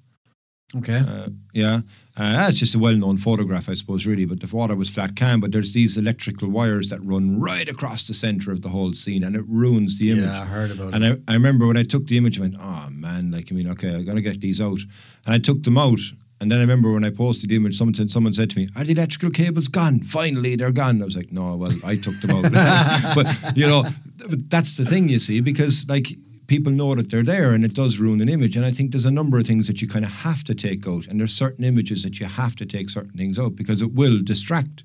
Okay. 0.76 0.98
Uh, 0.98 1.30
yeah, 1.54 1.82
uh, 2.18 2.34
that's 2.34 2.60
just 2.60 2.76
a 2.76 2.80
well-known 2.80 3.18
photograph, 3.18 3.70
I 3.70 3.76
suppose, 3.76 4.06
really. 4.06 4.26
But 4.26 4.42
the 4.42 4.54
water 4.54 4.76
was 4.76 4.90
flat 4.90 5.16
cam, 5.16 5.40
but 5.40 5.52
there's 5.54 5.72
these 5.74 5.96
electrical 5.96 6.50
wires 6.50 6.90
that 6.90 7.02
run 7.02 7.40
right 7.40 7.70
across 7.70 8.08
the 8.08 8.14
center 8.14 8.52
of 8.52 8.62
the 8.62 8.70
whole 8.70 8.92
scene, 8.92 9.24
and 9.24 9.36
it 9.38 9.46
ruins 9.48 10.00
the 10.00 10.12
image. 10.12 10.26
yeah. 10.26 10.42
I 10.42 10.46
heard 10.46 10.72
about 10.72 10.94
And 10.94 11.04
it. 11.06 11.22
I, 11.28 11.32
I 11.32 11.36
remember 11.36 11.66
when 11.66 11.78
I 11.78 11.84
took 11.84 12.08
the 12.08 12.18
image, 12.18 12.40
I 12.40 12.42
went, 12.44 12.58
oh 12.60 12.90
man, 12.92 13.32
like, 13.32 13.52
I 13.52 13.56
mean, 13.56 13.70
okay, 13.70 13.96
I 13.96 14.02
gotta 14.02 14.22
get 14.22 14.42
these 14.42 14.60
out. 14.60 14.80
And 15.26 15.34
I 15.36 15.38
took 15.38 15.64
them 15.64 15.78
out. 15.78 16.00
And 16.42 16.52
then 16.52 16.60
I 16.60 16.62
remember 16.62 16.92
when 16.92 17.06
I 17.06 17.12
posted 17.12 17.50
the 17.50 17.56
image, 17.56 17.78
someone, 17.78 17.94
said- 17.94 18.12
someone 18.12 18.34
said 18.34 18.50
to 18.52 18.60
me, 18.60 18.68
Are 18.76 18.84
the 18.84 18.92
electrical 18.92 19.30
cables 19.32 19.68
gone? 19.70 20.02
Finally, 20.02 20.58
they're 20.58 20.72
gone. 20.72 21.02
I 21.02 21.06
was 21.06 21.16
like, 21.16 21.32
No, 21.32 21.56
well, 21.56 21.72
I 21.86 21.96
took 21.96 22.16
them 22.22 22.32
out. 22.46 23.16
but, 23.16 23.28
you 23.56 23.66
know, 23.68 23.84
that's 24.50 24.76
the 24.78 24.86
thing, 24.86 25.08
you 25.10 25.20
see, 25.20 25.40
because 25.40 25.86
like 25.88 26.08
people 26.48 26.72
know 26.72 26.94
that 26.96 27.10
they're 27.10 27.24
there 27.24 27.54
and 27.54 27.64
it 27.64 27.74
does 27.74 28.00
ruin 28.00 28.22
an 28.22 28.30
image. 28.30 28.56
And 28.58 28.66
I 28.66 28.72
think 28.72 28.92
there's 28.92 29.06
a 29.06 29.12
number 29.12 29.40
of 29.40 29.48
things 29.48 29.68
that 29.68 29.82
you 29.82 29.88
kind 29.88 30.06
of 30.06 30.12
have 30.12 30.44
to 30.44 30.54
take 30.56 30.88
out. 30.88 31.08
And 31.08 31.20
there's 31.20 31.34
certain 31.34 31.64
images 31.64 32.04
that 32.04 32.20
you 32.20 32.26
have 32.26 32.56
to 32.58 32.66
take 32.66 32.90
certain 32.90 33.14
things 33.18 33.40
out 33.40 33.56
because 33.56 33.82
it 33.82 33.94
will 33.94 34.20
distract 34.22 34.84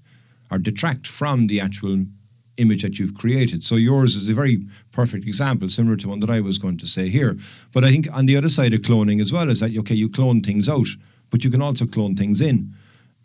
or 0.51 0.59
detract 0.59 1.07
from 1.07 1.49
the 1.49 1.61
actual 1.61 2.07
image 2.57 2.83
that 2.83 2.99
you've 2.99 3.15
created. 3.15 3.63
So 3.63 3.77
yours 3.77 4.15
is 4.15 4.29
a 4.29 4.35
very 4.35 4.63
perfect 4.93 5.27
example, 5.27 5.69
similar 5.69 5.97
to 5.97 6.09
one 6.09 6.21
that 6.21 6.31
I 6.31 6.41
was 6.41 6.59
going 6.59 6.79
to 6.79 6.87
say 6.87 7.09
here. 7.09 7.37
But 7.73 7.85
I 7.85 7.91
think 7.91 8.09
on 8.13 8.27
the 8.27 8.37
other 8.37 8.51
side 8.51 8.75
of 8.75 8.81
cloning 8.83 9.21
as 9.21 9.33
well 9.33 9.49
is 9.51 9.61
that 9.61 9.77
okay, 9.77 9.95
you 9.95 10.09
clone 10.09 10.43
things 10.43 10.69
out, 10.69 10.89
but 11.31 11.45
you 11.45 11.51
can 11.51 11.63
also 11.63 11.87
clone 11.87 12.15
things 12.17 12.41
in. 12.41 12.75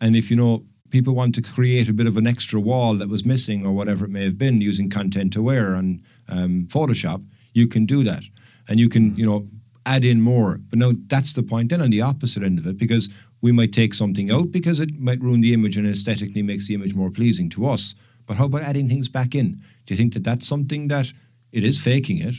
And 0.00 0.16
if 0.16 0.30
you 0.30 0.36
know 0.36 0.64
people 0.90 1.14
want 1.14 1.34
to 1.34 1.42
create 1.42 1.88
a 1.88 1.92
bit 1.92 2.06
of 2.06 2.16
an 2.16 2.26
extra 2.26 2.60
wall 2.60 2.94
that 2.94 3.08
was 3.08 3.24
missing 3.24 3.66
or 3.66 3.72
whatever 3.72 4.04
it 4.04 4.10
may 4.10 4.24
have 4.24 4.38
been 4.38 4.60
using 4.60 4.88
content 4.88 5.36
aware 5.36 5.74
and 5.74 6.02
um, 6.28 6.66
Photoshop, 6.68 7.24
you 7.52 7.66
can 7.66 7.86
do 7.86 8.04
that, 8.04 8.24
and 8.68 8.78
you 8.78 8.88
can 8.88 9.16
you 9.16 9.26
know 9.26 9.48
add 9.84 10.04
in 10.04 10.20
more. 10.20 10.58
But 10.68 10.78
now 10.78 10.92
that's 11.06 11.32
the 11.32 11.42
point. 11.42 11.70
Then 11.70 11.80
on 11.80 11.90
the 11.90 12.02
opposite 12.02 12.42
end 12.42 12.58
of 12.58 12.66
it, 12.66 12.76
because 12.76 13.08
we 13.40 13.52
might 13.52 13.72
take 13.72 13.94
something 13.94 14.30
out 14.30 14.50
because 14.50 14.80
it 14.80 14.98
might 14.98 15.20
ruin 15.20 15.40
the 15.40 15.54
image 15.54 15.76
and 15.76 15.86
aesthetically 15.86 16.42
makes 16.42 16.66
the 16.66 16.74
image 16.74 16.94
more 16.94 17.10
pleasing 17.10 17.48
to 17.50 17.66
us. 17.66 17.94
But 18.26 18.36
how 18.36 18.46
about 18.46 18.62
adding 18.62 18.88
things 18.88 19.08
back 19.08 19.34
in? 19.34 19.60
Do 19.84 19.94
you 19.94 19.96
think 19.96 20.14
that 20.14 20.24
that's 20.24 20.48
something 20.48 20.88
that 20.88 21.12
it 21.52 21.62
is 21.62 21.82
faking 21.82 22.18
it? 22.18 22.34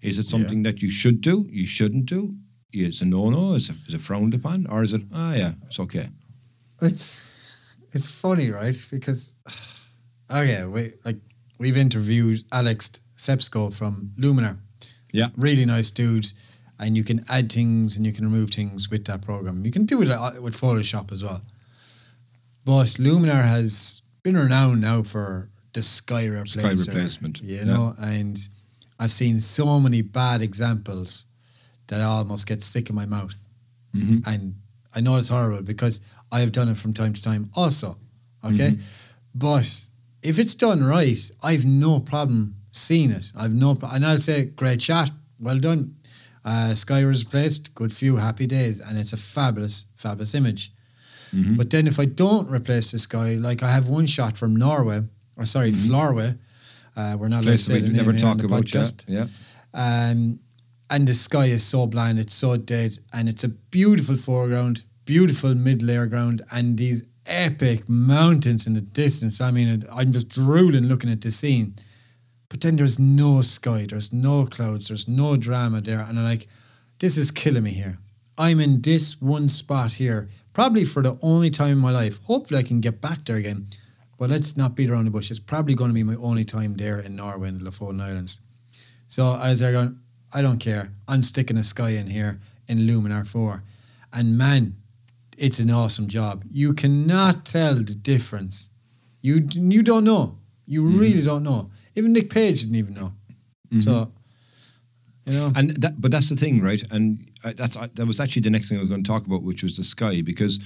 Is 0.00 0.18
it 0.18 0.26
something 0.26 0.62
that 0.64 0.82
you 0.82 0.90
should 0.90 1.20
do? 1.20 1.46
You 1.50 1.66
shouldn't 1.66 2.06
do? 2.06 2.34
Is 2.74 3.02
a 3.02 3.04
no-no? 3.06 3.54
Is 3.54 3.70
it, 3.70 3.76
is 3.86 3.94
it 3.94 4.00
frowned 4.00 4.34
upon? 4.34 4.66
Or 4.66 4.82
is 4.82 4.92
it, 4.92 5.02
ah, 5.14 5.34
yeah, 5.34 5.52
it's 5.66 5.78
okay? 5.80 6.08
It's 6.82 7.30
it's 7.92 8.10
funny, 8.10 8.50
right? 8.50 8.76
Because 8.90 9.34
okay, 10.30 10.64
we 10.66 10.92
like 11.04 11.16
we've 11.58 11.76
interviewed 11.76 12.44
Alex 12.50 13.00
Tsepko 13.16 13.72
from 13.72 14.10
Luminar. 14.18 14.56
Yeah. 15.12 15.28
Really 15.36 15.64
nice 15.64 15.90
dude. 15.90 16.26
And 16.78 16.96
you 16.96 17.04
can 17.04 17.20
add 17.30 17.52
things 17.52 17.96
and 17.96 18.04
you 18.04 18.12
can 18.12 18.24
remove 18.24 18.50
things 18.50 18.90
with 18.90 19.04
that 19.04 19.22
program. 19.22 19.64
You 19.64 19.70
can 19.70 19.84
do 19.86 20.02
it 20.02 20.10
uh, 20.10 20.32
with 20.42 20.54
Photoshop 20.60 21.12
as 21.12 21.22
well. 21.22 21.40
But 22.64 22.98
Luminar 22.98 23.44
has 23.44 24.02
been 24.24 24.36
renowned 24.36 24.80
now 24.80 25.04
for 25.04 25.50
the 25.72 25.82
sky 25.82 26.24
replacer. 26.24 26.88
replacement, 26.88 27.42
You 27.42 27.58
yeah. 27.58 27.64
know, 27.64 27.94
and 28.00 28.36
I've 28.98 29.12
seen 29.12 29.38
so 29.38 29.78
many 29.78 30.02
bad 30.02 30.42
examples 30.42 31.26
that 31.88 32.00
I 32.00 32.04
almost 32.04 32.46
get 32.46 32.62
sick 32.62 32.88
in 32.90 32.96
my 32.96 33.06
mouth. 33.06 33.36
Mhm. 33.94 34.26
And 34.26 34.54
I 34.94 35.00
know 35.00 35.16
it's 35.16 35.28
horrible 35.28 35.62
because 35.62 36.00
I 36.32 36.40
have 36.40 36.52
done 36.52 36.68
it 36.68 36.76
from 36.76 36.92
time 36.92 37.12
to 37.12 37.22
time 37.22 37.50
also. 37.54 37.98
Okay. 38.44 38.78
But 39.34 39.88
if 40.22 40.38
it's 40.38 40.54
done 40.54 40.82
right, 40.84 41.18
I've 41.42 41.64
no 41.64 42.00
problem 42.00 42.56
seeing 42.72 43.10
it. 43.10 43.32
I've 43.36 43.52
no, 43.54 43.76
and 43.92 44.04
I'll 44.06 44.20
say, 44.20 44.44
great 44.46 44.82
shot, 44.82 45.10
well 45.40 45.58
done. 45.58 45.96
Uh, 46.44 46.74
sky 46.74 47.04
was 47.04 47.24
replaced, 47.24 47.74
good 47.74 47.92
few 47.92 48.16
happy 48.16 48.46
days, 48.46 48.80
and 48.80 48.98
it's 48.98 49.12
a 49.12 49.16
fabulous, 49.16 49.86
fabulous 49.96 50.34
image. 50.34 50.72
But 51.56 51.70
then 51.70 51.88
if 51.88 51.98
I 51.98 52.04
don't 52.04 52.48
replace 52.48 52.92
the 52.92 52.98
sky, 53.00 53.34
like 53.34 53.60
I 53.64 53.70
have 53.72 53.88
one 53.88 54.06
shot 54.06 54.38
from 54.38 54.54
Norway, 54.54 55.02
or 55.36 55.44
sorry, 55.46 55.72
Florway, 55.72 56.38
uh, 56.96 57.16
we're 57.18 57.26
not 57.26 57.42
allowed 57.42 57.52
to 57.52 57.58
say 57.58 57.74
we 57.74 57.80
the 57.80 57.88
name 57.88 57.96
never 57.96 58.12
talk 58.12 58.38
the 58.38 58.44
about, 58.46 58.64
podcast. 58.66 59.04
yeah. 59.08 59.26
Um, 59.72 60.38
and 60.90 61.08
the 61.08 61.14
sky 61.14 61.46
is 61.46 61.64
so 61.64 61.86
bland, 61.86 62.18
it's 62.18 62.34
so 62.34 62.56
dead, 62.56 62.98
and 63.12 63.28
it's 63.28 63.44
a 63.44 63.48
beautiful 63.48 64.16
foreground, 64.16 64.84
beautiful 65.04 65.54
mid 65.54 65.82
layer 65.82 66.06
ground, 66.06 66.42
and 66.52 66.78
these 66.78 67.04
epic 67.26 67.88
mountains 67.88 68.66
in 68.66 68.74
the 68.74 68.80
distance. 68.80 69.40
I 69.40 69.50
mean, 69.50 69.82
I'm 69.92 70.12
just 70.12 70.28
drooling 70.28 70.84
looking 70.84 71.10
at 71.10 71.20
the 71.20 71.30
scene. 71.30 71.74
But 72.48 72.60
then 72.60 72.76
there's 72.76 72.98
no 72.98 73.40
sky, 73.40 73.86
there's 73.88 74.12
no 74.12 74.46
clouds, 74.46 74.88
there's 74.88 75.08
no 75.08 75.36
drama 75.36 75.80
there, 75.80 76.00
and 76.00 76.18
I'm 76.18 76.24
like, 76.24 76.46
this 76.98 77.16
is 77.16 77.30
killing 77.30 77.64
me 77.64 77.72
here. 77.72 77.98
I'm 78.36 78.60
in 78.60 78.82
this 78.82 79.20
one 79.20 79.48
spot 79.48 79.94
here, 79.94 80.28
probably 80.52 80.84
for 80.84 81.02
the 81.02 81.18
only 81.22 81.50
time 81.50 81.72
in 81.72 81.78
my 81.78 81.90
life. 81.90 82.20
Hopefully, 82.24 82.60
I 82.60 82.62
can 82.62 82.80
get 82.80 83.00
back 83.00 83.24
there 83.24 83.36
again. 83.36 83.66
But 84.16 84.30
let's 84.30 84.56
not 84.56 84.76
beat 84.76 84.90
around 84.90 85.06
the 85.06 85.10
bush. 85.10 85.30
It's 85.30 85.40
probably 85.40 85.74
going 85.74 85.90
to 85.90 85.94
be 85.94 86.02
my 86.02 86.14
only 86.14 86.44
time 86.44 86.74
there 86.74 86.98
in 86.98 87.16
Norway 87.16 87.50
the 87.50 87.64
Lofoten 87.64 88.00
Islands. 88.00 88.40
So 89.08 89.36
as 89.36 89.58
they're 89.58 89.72
going, 89.72 89.98
I 90.34 90.42
don't 90.42 90.58
care. 90.58 90.90
I'm 91.08 91.22
sticking 91.22 91.56
a 91.56 91.62
sky 91.64 91.90
in 91.90 92.08
here 92.08 92.40
in 92.68 92.78
Luminar 92.88 93.26
4. 93.26 93.62
And 94.12 94.36
man, 94.36 94.74
it's 95.38 95.60
an 95.60 95.70
awesome 95.70 96.08
job. 96.08 96.44
You 96.50 96.72
cannot 96.74 97.44
tell 97.44 97.74
the 97.76 97.94
difference. 97.94 98.70
You 99.20 99.46
you 99.52 99.82
don't 99.82 100.04
know. 100.04 100.38
You 100.66 100.82
Mm-hmm. 100.82 100.98
really 100.98 101.22
don't 101.22 101.42
know. 101.44 101.70
Even 101.94 102.12
Nick 102.12 102.30
Page 102.30 102.60
didn't 102.62 102.76
even 102.76 102.94
know. 102.94 103.12
Mm-hmm. 103.68 103.80
So, 103.80 104.12
you 105.26 105.32
know, 105.38 105.52
And 105.56 105.70
that, 105.82 106.00
but 106.00 106.10
that's 106.10 106.28
the 106.30 106.36
thing, 106.36 106.60
right? 106.62 106.82
And 106.90 107.30
I, 107.44 107.52
that's 107.52 107.76
I, 107.76 107.88
that 107.94 108.06
was 108.06 108.18
actually 108.20 108.42
the 108.42 108.50
next 108.50 108.68
thing 108.68 108.78
I 108.78 108.80
was 108.80 108.88
going 108.90 109.04
to 109.04 109.08
talk 109.08 109.26
about, 109.26 109.42
which 109.42 109.62
was 109.62 109.76
the 109.76 109.84
sky, 109.84 110.22
because 110.22 110.58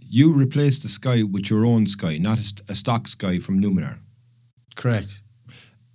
you 0.00 0.32
replace 0.32 0.80
the 0.82 0.88
sky 0.88 1.22
with 1.22 1.50
your 1.50 1.64
own 1.66 1.86
sky, 1.86 2.18
not 2.18 2.38
a, 2.38 2.72
a 2.72 2.74
stock 2.74 3.08
sky 3.08 3.38
from 3.38 3.60
Luminar. 3.62 3.98
correct. 4.76 5.22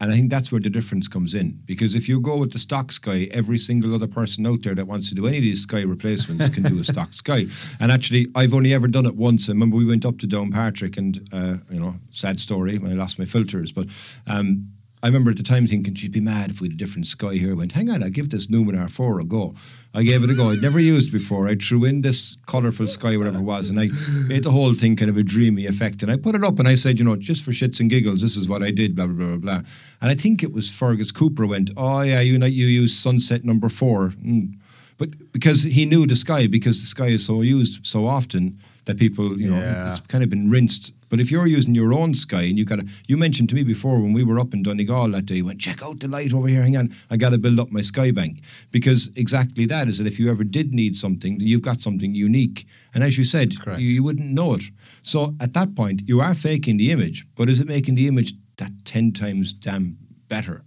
And 0.01 0.11
I 0.11 0.15
think 0.15 0.31
that's 0.31 0.51
where 0.51 0.59
the 0.59 0.69
difference 0.71 1.07
comes 1.07 1.35
in. 1.35 1.59
Because 1.67 1.93
if 1.93 2.09
you 2.09 2.19
go 2.19 2.35
with 2.35 2.53
the 2.53 2.59
stock 2.59 2.91
sky, 2.91 3.29
every 3.31 3.59
single 3.59 3.93
other 3.93 4.07
person 4.07 4.47
out 4.47 4.63
there 4.63 4.73
that 4.73 4.87
wants 4.87 5.09
to 5.09 5.15
do 5.15 5.27
any 5.27 5.37
of 5.37 5.43
these 5.43 5.61
sky 5.61 5.83
replacements 5.83 6.49
can 6.49 6.63
do 6.63 6.79
a 6.79 6.83
stock 6.83 7.13
sky. 7.23 7.45
And 7.79 7.91
actually, 7.91 8.25
I've 8.33 8.55
only 8.55 8.73
ever 8.73 8.87
done 8.87 9.05
it 9.05 9.15
once. 9.15 9.47
I 9.47 9.51
remember 9.51 9.77
we 9.77 9.85
went 9.85 10.03
up 10.03 10.17
to 10.17 10.27
Downpatrick 10.27 10.97
and, 10.97 11.29
uh, 11.31 11.57
you 11.71 11.79
know, 11.79 11.93
sad 12.09 12.39
story 12.39 12.79
when 12.79 12.91
I 12.91 12.95
lost 12.95 13.19
my 13.19 13.25
filters. 13.25 13.71
But 13.71 13.89
um, 14.25 14.71
I 15.03 15.07
remember 15.07 15.31
at 15.31 15.37
the 15.37 15.43
time 15.43 15.65
thinking, 15.65 15.95
she'd 15.95 16.11
be 16.11 16.21
mad 16.21 16.51
if 16.51 16.61
we 16.61 16.67
had 16.67 16.73
a 16.73 16.77
different 16.77 17.07
sky 17.07 17.33
here. 17.33 17.51
I 17.51 17.55
went, 17.55 17.71
hang 17.71 17.89
on, 17.89 18.03
I'll 18.03 18.11
give 18.11 18.29
this 18.29 18.47
Luminar 18.47 18.89
4 18.89 19.19
a 19.19 19.25
go. 19.25 19.55
I 19.95 20.03
gave 20.03 20.23
it 20.23 20.29
a 20.29 20.35
go. 20.35 20.51
I'd 20.51 20.61
never 20.61 20.79
used 20.79 21.11
before. 21.11 21.47
I 21.47 21.55
threw 21.55 21.85
in 21.85 22.01
this 22.01 22.37
colourful 22.45 22.87
sky, 22.87 23.17
whatever 23.17 23.39
it 23.39 23.43
was, 23.43 23.69
and 23.69 23.79
I 23.79 23.89
made 24.27 24.43
the 24.43 24.51
whole 24.51 24.75
thing 24.75 24.95
kind 24.95 25.09
of 25.09 25.17
a 25.17 25.23
dreamy 25.23 25.65
effect. 25.65 26.03
And 26.03 26.11
I 26.11 26.17
put 26.17 26.35
it 26.35 26.43
up 26.43 26.59
and 26.59 26.67
I 26.67 26.75
said, 26.75 26.99
you 26.99 27.05
know, 27.05 27.15
just 27.15 27.43
for 27.43 27.51
shits 27.51 27.79
and 27.79 27.89
giggles, 27.89 28.21
this 28.21 28.37
is 28.37 28.47
what 28.47 28.61
I 28.61 28.69
did, 28.69 28.95
blah, 28.95 29.07
blah, 29.07 29.15
blah, 29.15 29.37
blah, 29.37 29.37
blah. 29.37 29.69
And 30.01 30.11
I 30.11 30.15
think 30.15 30.43
it 30.43 30.53
was 30.53 30.69
Fergus 30.69 31.11
Cooper 31.11 31.47
went, 31.47 31.71
oh, 31.75 32.01
yeah, 32.01 32.21
you, 32.21 32.37
you 32.45 32.67
use 32.67 32.97
sunset 32.97 33.43
number 33.43 33.69
four. 33.69 34.09
Mm. 34.09 34.53
But 34.99 35.33
because 35.33 35.63
he 35.63 35.85
knew 35.85 36.05
the 36.05 36.15
sky, 36.15 36.45
because 36.45 36.79
the 36.79 36.85
sky 36.85 37.07
is 37.07 37.25
so 37.25 37.41
used 37.41 37.87
so 37.87 38.05
often 38.05 38.59
that 38.85 38.97
people, 38.97 39.39
you 39.39 39.49
know, 39.51 39.57
Yeah. 39.59 39.91
it's 39.91 39.99
kind 40.07 40.23
of 40.23 40.29
been 40.29 40.49
rinsed. 40.49 40.93
But 41.09 41.19
if 41.19 41.29
you're 41.29 41.45
using 41.45 41.75
your 41.75 41.93
own 41.93 42.13
sky 42.13 42.43
and 42.43 42.57
you 42.57 42.63
got 42.65 42.79
to, 42.79 42.85
you 43.07 43.17
mentioned 43.17 43.49
to 43.49 43.55
me 43.55 43.63
before 43.63 43.99
when 44.01 44.13
we 44.13 44.23
were 44.23 44.39
up 44.39 44.53
in 44.53 44.63
Donegal 44.63 45.09
that 45.11 45.25
day, 45.25 45.35
you 45.37 45.45
went, 45.45 45.59
check 45.59 45.83
out 45.83 45.99
the 45.99 46.07
light 46.07 46.33
over 46.33 46.47
here, 46.47 46.61
hang 46.63 46.77
on, 46.77 46.89
I 47.09 47.17
got 47.17 47.31
to 47.31 47.37
build 47.37 47.59
up 47.59 47.69
my 47.71 47.81
sky 47.81 48.11
bank. 48.11 48.41
Because 48.71 49.09
exactly 49.15 49.65
that 49.65 49.87
is 49.89 49.97
that 49.97 50.07
if 50.07 50.19
you 50.19 50.31
ever 50.31 50.43
did 50.45 50.73
need 50.73 50.95
something, 50.97 51.39
you've 51.41 51.61
got 51.61 51.81
something 51.81 52.15
unique. 52.15 52.65
And 52.93 53.03
as 53.03 53.17
you 53.17 53.25
said, 53.25 53.53
you, 53.77 53.89
you 53.89 54.03
wouldn't 54.03 54.31
know 54.31 54.53
it. 54.55 54.63
So 55.03 55.35
at 55.39 55.53
that 55.53 55.75
point, 55.75 56.03
you 56.07 56.21
are 56.21 56.33
faking 56.33 56.77
the 56.77 56.91
image, 56.91 57.25
but 57.35 57.49
is 57.49 57.59
it 57.59 57.67
making 57.67 57.95
the 57.95 58.07
image 58.07 58.33
that 58.57 58.71
10 58.85 59.11
times 59.11 59.51
damn 59.53 59.97
better? 60.29 60.63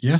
Yeah. 0.00 0.18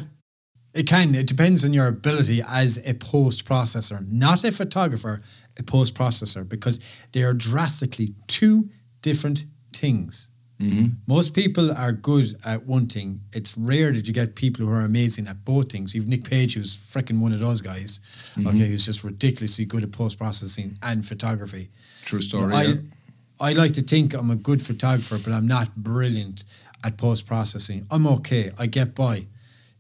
It 0.77 0.87
can. 0.87 1.15
It 1.15 1.27
depends 1.27 1.65
on 1.65 1.73
your 1.73 1.87
ability 1.87 2.43
as 2.47 2.87
a 2.87 2.95
post 2.95 3.47
processor, 3.47 4.07
not 4.11 4.45
a 4.45 4.53
photographer, 4.53 5.23
a 5.59 5.63
post 5.63 5.95
processor, 5.95 6.47
because 6.49 7.07
they 7.13 7.23
are 7.23 7.35
drastically 7.35 8.15
two 8.27 8.69
different 9.01 9.47
things. 9.73 10.29
Mm-hmm. 10.61 10.87
Most 11.07 11.35
people 11.35 11.71
are 11.71 11.93
good 11.93 12.35
at 12.45 12.65
one 12.67 12.87
thing. 12.87 13.21
It's 13.33 13.59
rare 13.59 13.93
that 13.93 14.07
you 14.07 14.15
get 14.15 14.37
people 14.37 14.65
who 14.65 14.73
are 14.73 14.81
amazing 14.81 15.29
at 15.29 15.45
both 15.45 15.71
things. 15.71 15.95
You've 15.95 16.09
Nick 16.09 16.29
Page, 16.29 16.55
who's 16.55 16.77
freaking 16.77 17.21
one 17.21 17.33
of 17.33 17.41
those 17.41 17.61
guys. 17.61 18.01
Mm-hmm. 18.35 18.49
Okay, 18.49 18.67
who's 18.69 18.87
just 18.87 19.05
ridiculously 19.05 19.67
good 19.67 19.83
at 19.83 19.93
post 19.93 20.19
processing 20.19 20.79
and 20.83 21.07
photography. 21.07 21.69
True 22.05 22.23
story. 22.23 22.55
I, 22.55 22.63
yeah. 22.63 22.75
I 23.39 23.53
like 23.53 23.73
to 23.75 23.83
think 23.83 24.15
I'm 24.15 24.31
a 24.31 24.37
good 24.37 24.63
photographer, 24.63 25.19
but 25.23 25.33
I'm 25.33 25.47
not 25.47 25.77
brilliant 25.77 26.45
at 26.83 26.97
post 26.97 27.27
processing. 27.27 27.87
I'm 27.91 28.07
okay. 28.07 28.51
I 28.59 28.67
get 28.67 28.95
by, 28.95 29.27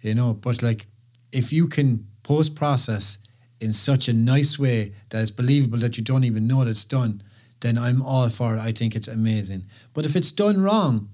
you 0.00 0.14
know. 0.14 0.34
But 0.34 0.62
like, 0.62 0.86
if 1.32 1.52
you 1.52 1.68
can 1.68 2.06
post 2.22 2.54
process 2.54 3.18
in 3.60 3.72
such 3.72 4.08
a 4.08 4.12
nice 4.12 4.58
way 4.58 4.92
that 5.10 5.22
it's 5.22 5.30
believable 5.30 5.78
that 5.78 5.96
you 5.96 6.04
don't 6.04 6.24
even 6.24 6.46
know 6.46 6.64
that 6.64 6.70
it's 6.70 6.84
done, 6.84 7.22
then 7.60 7.78
I'm 7.78 8.02
all 8.02 8.28
for 8.28 8.56
it. 8.56 8.60
I 8.60 8.72
think 8.72 8.94
it's 8.94 9.08
amazing. 9.08 9.66
But 9.94 10.04
if 10.04 10.14
it's 10.14 10.32
done 10.32 10.60
wrong 10.60 11.08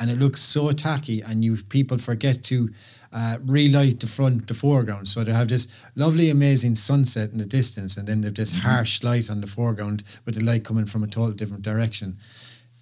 and 0.00 0.10
it 0.10 0.18
looks 0.18 0.40
so 0.40 0.70
tacky 0.72 1.20
and 1.20 1.44
you 1.44 1.56
people 1.68 1.98
forget 1.98 2.42
to 2.44 2.70
uh, 3.12 3.36
relight 3.44 4.00
the 4.00 4.06
front, 4.06 4.48
the 4.48 4.54
foreground. 4.54 5.06
So 5.06 5.22
they 5.22 5.32
have 5.32 5.48
this 5.48 5.68
lovely, 5.94 6.30
amazing 6.30 6.76
sunset 6.76 7.30
in 7.30 7.38
the 7.38 7.44
distance, 7.44 7.96
and 7.96 8.08
then 8.08 8.22
they've 8.22 8.34
this 8.34 8.62
harsh 8.62 9.02
light 9.02 9.30
on 9.30 9.40
the 9.42 9.46
foreground 9.46 10.02
with 10.24 10.36
the 10.36 10.44
light 10.44 10.64
coming 10.64 10.86
from 10.86 11.04
a 11.04 11.06
total 11.06 11.32
different 11.32 11.62
direction. 11.62 12.16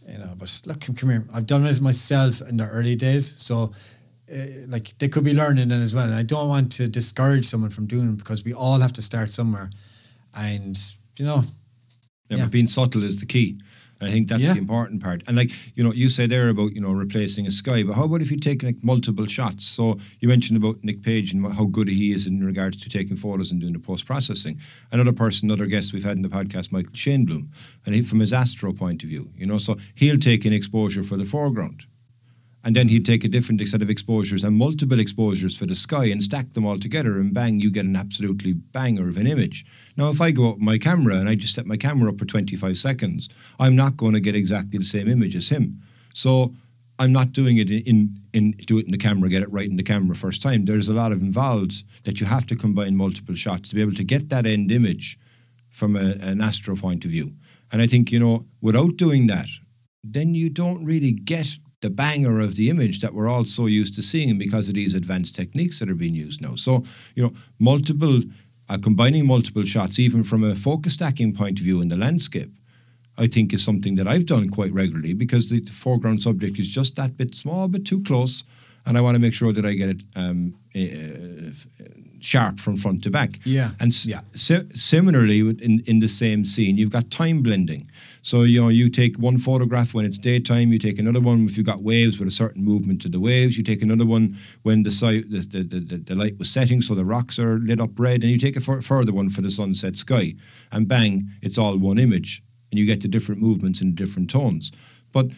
You 0.08 0.18
know, 0.18 0.34
but 0.38 0.62
look, 0.66 0.80
come, 0.80 0.94
come 0.94 1.10
here. 1.10 1.26
I've 1.34 1.46
done 1.46 1.66
it 1.66 1.80
myself 1.80 2.40
in 2.42 2.56
the 2.56 2.68
early 2.68 2.96
days, 2.96 3.42
so 3.42 3.72
uh, 4.32 4.66
like 4.68 4.96
they 4.98 5.08
could 5.08 5.24
be 5.24 5.32
learning 5.34 5.68
then 5.68 5.82
as 5.82 5.94
well. 5.94 6.04
And 6.06 6.14
I 6.14 6.22
don't 6.22 6.48
want 6.48 6.72
to 6.72 6.88
discourage 6.88 7.44
someone 7.46 7.70
from 7.70 7.86
doing 7.86 8.08
it 8.10 8.16
because 8.18 8.44
we 8.44 8.52
all 8.52 8.80
have 8.80 8.92
to 8.94 9.02
start 9.02 9.30
somewhere, 9.30 9.70
and 10.36 10.76
you 11.18 11.24
know, 11.24 11.42
Yeah, 12.30 12.36
Yeah. 12.36 12.44
but 12.44 12.52
being 12.52 12.68
subtle 12.68 13.02
is 13.02 13.16
the 13.18 13.26
key. 13.26 13.58
And 14.00 14.08
I 14.08 14.12
think 14.12 14.28
that's 14.28 14.40
Yeah. 14.42 14.52
the 14.54 14.60
important 14.60 15.02
part. 15.02 15.22
And 15.26 15.36
like, 15.36 15.50
you 15.76 15.82
know, 15.84 15.92
you 15.92 16.08
say 16.08 16.26
there 16.28 16.48
about, 16.48 16.72
you 16.76 16.80
know, 16.80 16.92
replacing 16.92 17.46
a 17.46 17.50
sky, 17.50 17.82
but 17.82 17.94
how 17.96 18.04
about 18.04 18.22
if 18.22 18.30
you 18.30 18.38
take 18.38 18.62
like 18.62 18.82
multiple 18.84 19.26
shots? 19.26 19.64
So 19.66 19.98
you 20.20 20.28
mentioned 20.28 20.56
about 20.56 20.82
Nick 20.84 21.02
Page 21.02 21.32
and 21.34 21.44
how 21.52 21.64
good 21.66 21.88
he 21.88 22.12
is 22.12 22.26
in 22.28 22.42
regards 22.44 22.76
to 22.78 22.88
taking 22.88 23.16
photos 23.16 23.50
and 23.50 23.60
doing 23.60 23.72
the 23.74 23.80
post 23.80 24.06
processing. 24.06 24.58
Another 24.92 25.12
person, 25.12 25.50
another 25.50 25.66
guest 25.66 25.92
we've 25.92 26.04
had 26.04 26.16
in 26.16 26.22
the 26.22 26.28
podcast, 26.30 26.70
Michael 26.72 26.92
Shainblum, 26.94 27.48
and 27.84 27.94
he, 27.96 28.00
from 28.00 28.20
his 28.20 28.32
astro 28.32 28.72
point 28.72 29.02
of 29.02 29.08
view, 29.08 29.26
you 29.36 29.44
know, 29.44 29.58
so 29.58 29.76
he'll 29.96 30.18
take 30.18 30.44
an 30.46 30.52
exposure 30.52 31.02
for 31.02 31.16
the 31.18 31.24
foreground. 31.24 31.84
And 32.62 32.76
then 32.76 32.88
he'd 32.88 33.06
take 33.06 33.24
a 33.24 33.28
different 33.28 33.66
set 33.66 33.80
of 33.80 33.88
exposures 33.88 34.44
and 34.44 34.56
multiple 34.56 35.00
exposures 35.00 35.56
for 35.56 35.64
the 35.64 35.74
sky 35.74 36.06
and 36.06 36.22
stack 36.22 36.52
them 36.52 36.66
all 36.66 36.78
together, 36.78 37.16
and 37.16 37.32
bang, 37.32 37.58
you 37.58 37.70
get 37.70 37.86
an 37.86 37.96
absolutely 37.96 38.52
banger 38.52 39.08
of 39.08 39.16
an 39.16 39.26
image. 39.26 39.64
Now, 39.96 40.10
if 40.10 40.20
I 40.20 40.30
go 40.30 40.50
up 40.50 40.58
my 40.58 40.76
camera 40.76 41.16
and 41.16 41.28
I 41.28 41.36
just 41.36 41.54
set 41.54 41.64
my 41.64 41.76
camera 41.76 42.10
up 42.10 42.18
for 42.18 42.26
25 42.26 42.76
seconds, 42.76 43.28
I'm 43.58 43.76
not 43.76 43.96
going 43.96 44.12
to 44.12 44.20
get 44.20 44.34
exactly 44.34 44.78
the 44.78 44.84
same 44.84 45.08
image 45.08 45.34
as 45.36 45.48
him. 45.48 45.80
So 46.12 46.54
I'm 46.98 47.12
not 47.12 47.32
doing 47.32 47.56
it 47.56 47.70
in, 47.70 47.80
in, 47.86 48.20
in 48.34 48.50
do 48.66 48.78
it 48.78 48.84
in 48.84 48.92
the 48.92 48.98
camera, 48.98 49.30
get 49.30 49.42
it 49.42 49.50
right 49.50 49.68
in 49.68 49.76
the 49.76 49.82
camera 49.82 50.14
first 50.14 50.42
time. 50.42 50.66
There's 50.66 50.88
a 50.88 50.92
lot 50.92 51.12
of 51.12 51.22
involved 51.22 51.82
that 52.04 52.20
you 52.20 52.26
have 52.26 52.46
to 52.48 52.56
combine 52.56 52.94
multiple 52.94 53.34
shots 53.34 53.70
to 53.70 53.74
be 53.74 53.80
able 53.80 53.94
to 53.94 54.04
get 54.04 54.28
that 54.28 54.44
end 54.44 54.70
image 54.70 55.18
from 55.70 55.96
a, 55.96 56.16
an 56.20 56.42
astro 56.42 56.76
point 56.76 57.06
of 57.06 57.10
view. 57.10 57.32
And 57.72 57.80
I 57.80 57.86
think, 57.86 58.12
you 58.12 58.20
know, 58.20 58.44
without 58.60 58.96
doing 58.98 59.28
that, 59.28 59.46
then 60.04 60.34
you 60.34 60.50
don't 60.50 60.84
really 60.84 61.12
get 61.12 61.58
the 61.80 61.90
banger 61.90 62.40
of 62.40 62.56
the 62.56 62.68
image 62.68 63.00
that 63.00 63.14
we're 63.14 63.28
all 63.28 63.44
so 63.44 63.66
used 63.66 63.94
to 63.94 64.02
seeing 64.02 64.38
because 64.38 64.68
of 64.68 64.74
these 64.74 64.94
advanced 64.94 65.34
techniques 65.34 65.78
that 65.78 65.88
are 65.90 65.94
being 65.94 66.14
used 66.14 66.42
now. 66.42 66.54
So, 66.56 66.84
you 67.14 67.22
know, 67.22 67.32
multiple, 67.58 68.20
uh, 68.68 68.78
combining 68.82 69.26
multiple 69.26 69.64
shots, 69.64 69.98
even 69.98 70.22
from 70.22 70.44
a 70.44 70.54
focus 70.54 70.94
stacking 70.94 71.34
point 71.34 71.58
of 71.58 71.64
view 71.64 71.80
in 71.80 71.88
the 71.88 71.96
landscape, 71.96 72.50
I 73.16 73.26
think 73.28 73.52
is 73.52 73.64
something 73.64 73.96
that 73.96 74.06
I've 74.06 74.26
done 74.26 74.48
quite 74.50 74.72
regularly 74.72 75.14
because 75.14 75.48
the, 75.50 75.60
the 75.60 75.72
foreground 75.72 76.20
subject 76.22 76.58
is 76.58 76.68
just 76.68 76.96
that 76.96 77.16
bit 77.16 77.34
small, 77.34 77.66
but 77.68 77.84
too 77.86 78.02
close. 78.04 78.44
And 78.86 78.96
I 78.96 79.00
want 79.02 79.14
to 79.14 79.20
make 79.20 79.34
sure 79.34 79.52
that 79.52 79.64
I 79.64 79.74
get 79.74 79.88
it 79.90 80.02
um, 80.16 80.52
uh, 80.74 81.50
sharp 82.20 82.58
from 82.60 82.76
front 82.76 83.02
to 83.04 83.10
back. 83.10 83.30
Yeah. 83.44 83.70
And 83.80 83.90
s- 83.92 84.06
Yeah. 84.06 84.20
si- 84.32 84.68
similarly, 84.74 85.40
in, 85.40 85.82
in 85.86 86.00
the 86.00 86.08
same 86.08 86.44
scene, 86.44 86.76
you've 86.78 86.90
got 86.92 87.10
time 87.10 87.42
blending. 87.42 87.88
So 88.22 88.42
you 88.42 88.60
know, 88.60 88.68
you 88.68 88.88
take 88.88 89.18
one 89.18 89.38
photograph 89.38 89.94
when 89.94 90.04
it's 90.04 90.18
daytime. 90.18 90.72
You 90.72 90.78
take 90.78 90.98
another 90.98 91.20
one 91.20 91.46
if 91.46 91.56
you've 91.56 91.66
got 91.66 91.82
waves 91.82 92.18
with 92.18 92.28
a 92.28 92.32
certain 92.32 92.64
movement 92.64 93.00
to 93.02 93.08
the 93.08 93.20
waves. 93.20 93.56
You 93.56 93.64
take 93.64 93.82
another 93.82 94.04
one 94.04 94.36
when 94.62 94.82
the 94.82 94.90
si- 94.90 95.22
the, 95.22 95.40
the, 95.40 95.80
the, 95.80 95.96
the, 95.96 96.14
light 96.14 96.38
was 96.38 96.50
setting, 96.50 96.82
so 96.82 96.94
the 96.94 97.04
rocks 97.04 97.38
are 97.38 97.58
lit 97.58 97.80
up 97.80 97.98
red. 97.98 98.22
And 98.22 98.30
you 98.30 98.38
take 98.38 98.56
a 98.56 98.60
further 98.60 99.12
one 99.12 99.30
for 99.30 99.40
the 99.40 99.50
sunset 99.50 99.96
sky, 99.96 100.34
and 100.70 100.86
bang, 100.86 101.30
it's 101.42 101.58
all 101.58 101.76
one 101.78 101.98
image, 101.98 102.42
and 102.70 102.78
you 102.78 102.86
get 102.86 103.00
the 103.00 103.08
different 103.08 103.40
movements 103.40 103.80
in 103.80 103.94
different 103.94 104.28
tones. 104.30 104.70
But 105.12 105.28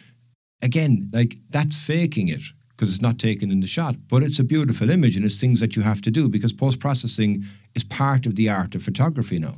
again, 0.61 1.09
like 1.13 1.37
that's 1.49 1.77
faking 1.77 2.27
it 2.27 2.41
because 2.75 2.93
it's 2.93 3.01
not 3.01 3.19
taken 3.19 3.51
in 3.51 3.59
the 3.59 3.67
shot, 3.67 3.95
but 4.09 4.23
it's 4.23 4.39
a 4.39 4.43
beautiful 4.43 4.89
image 4.89 5.15
and 5.15 5.23
it's 5.23 5.39
things 5.39 5.59
that 5.59 5.75
you 5.75 5.83
have 5.83 6.01
to 6.01 6.11
do 6.11 6.27
because 6.27 6.51
post 6.51 6.79
processing 6.79 7.43
is 7.75 7.83
part 7.83 8.25
of 8.25 8.35
the 8.35 8.49
art 8.49 8.73
of 8.75 8.81
photography 8.81 9.39
now. 9.39 9.55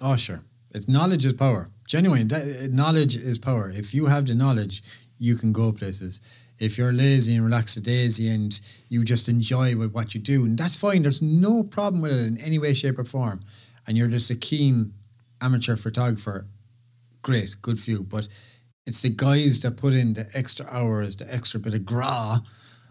Oh, 0.00 0.16
sure. 0.16 0.42
It's 0.72 0.88
knowledge 0.88 1.24
is 1.24 1.32
power. 1.32 1.70
Genuine. 1.88 2.28
That, 2.28 2.68
knowledge 2.70 3.16
is 3.16 3.38
power. 3.38 3.70
If 3.70 3.94
you 3.94 4.06
have 4.06 4.26
the 4.26 4.34
knowledge, 4.34 4.82
you 5.18 5.36
can 5.36 5.52
go 5.52 5.72
places. 5.72 6.20
If 6.58 6.76
you're 6.76 6.92
lazy 6.92 7.34
and 7.34 7.50
lackadaisy 7.50 8.28
and 8.28 8.60
you 8.88 9.04
just 9.04 9.28
enjoy 9.28 9.72
what 9.74 10.14
you 10.14 10.20
do, 10.20 10.44
and 10.44 10.58
that's 10.58 10.76
fine. 10.76 11.02
There's 11.02 11.22
no 11.22 11.64
problem 11.64 12.02
with 12.02 12.12
it 12.12 12.26
in 12.26 12.38
any 12.38 12.58
way, 12.58 12.74
shape, 12.74 12.98
or 12.98 13.04
form. 13.04 13.40
And 13.86 13.96
you're 13.96 14.08
just 14.08 14.30
a 14.30 14.34
keen 14.34 14.92
amateur 15.40 15.76
photographer. 15.76 16.46
Great, 17.22 17.56
good 17.62 17.80
for 17.80 17.90
you. 17.90 18.02
But 18.02 18.28
it's 18.86 19.02
the 19.02 19.08
guys 19.08 19.60
that 19.60 19.78
put 19.78 19.94
in 19.94 20.12
the 20.12 20.28
extra 20.34 20.66
hours, 20.66 21.16
the 21.16 21.32
extra 21.32 21.58
bit 21.58 21.74
of 21.74 21.86
gra, 21.86 22.42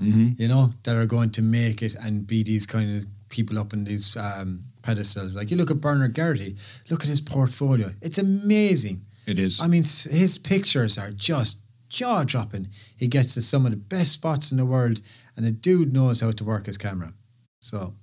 mm-hmm. 0.01 0.29
you 0.37 0.47
know, 0.47 0.71
that 0.83 0.95
are 0.95 1.05
going 1.05 1.29
to 1.31 1.43
make 1.43 1.83
it 1.83 1.93
and 1.93 2.25
be 2.25 2.41
these 2.41 2.65
kind 2.65 2.97
of 2.97 3.05
people 3.29 3.59
up 3.59 3.73
in 3.73 3.83
these 3.83 4.15
um, 4.17 4.65
pedestals. 4.81 5.35
Like 5.35 5.51
you 5.51 5.57
look 5.57 5.71
at 5.71 5.81
Bernard 5.81 6.13
Garrity, 6.13 6.55
look 6.89 7.03
at 7.03 7.09
his 7.09 7.21
portfolio. 7.21 7.89
It's 8.01 8.17
amazing. 8.17 9.05
It 9.25 9.39
is. 9.39 9.61
I 9.61 9.67
mean, 9.67 9.83
his 9.83 10.37
pictures 10.37 10.97
are 10.97 11.11
just 11.11 11.59
jaw 11.89 12.23
dropping. 12.23 12.69
He 12.95 13.07
gets 13.07 13.33
to 13.33 13.41
some 13.41 13.65
of 13.65 13.71
the 13.71 13.77
best 13.77 14.13
spots 14.13 14.51
in 14.51 14.57
the 14.57 14.65
world, 14.65 15.01
and 15.35 15.45
the 15.45 15.51
dude 15.51 15.93
knows 15.93 16.21
how 16.21 16.31
to 16.31 16.43
work 16.43 16.65
his 16.65 16.77
camera. 16.77 17.13
So, 17.59 17.93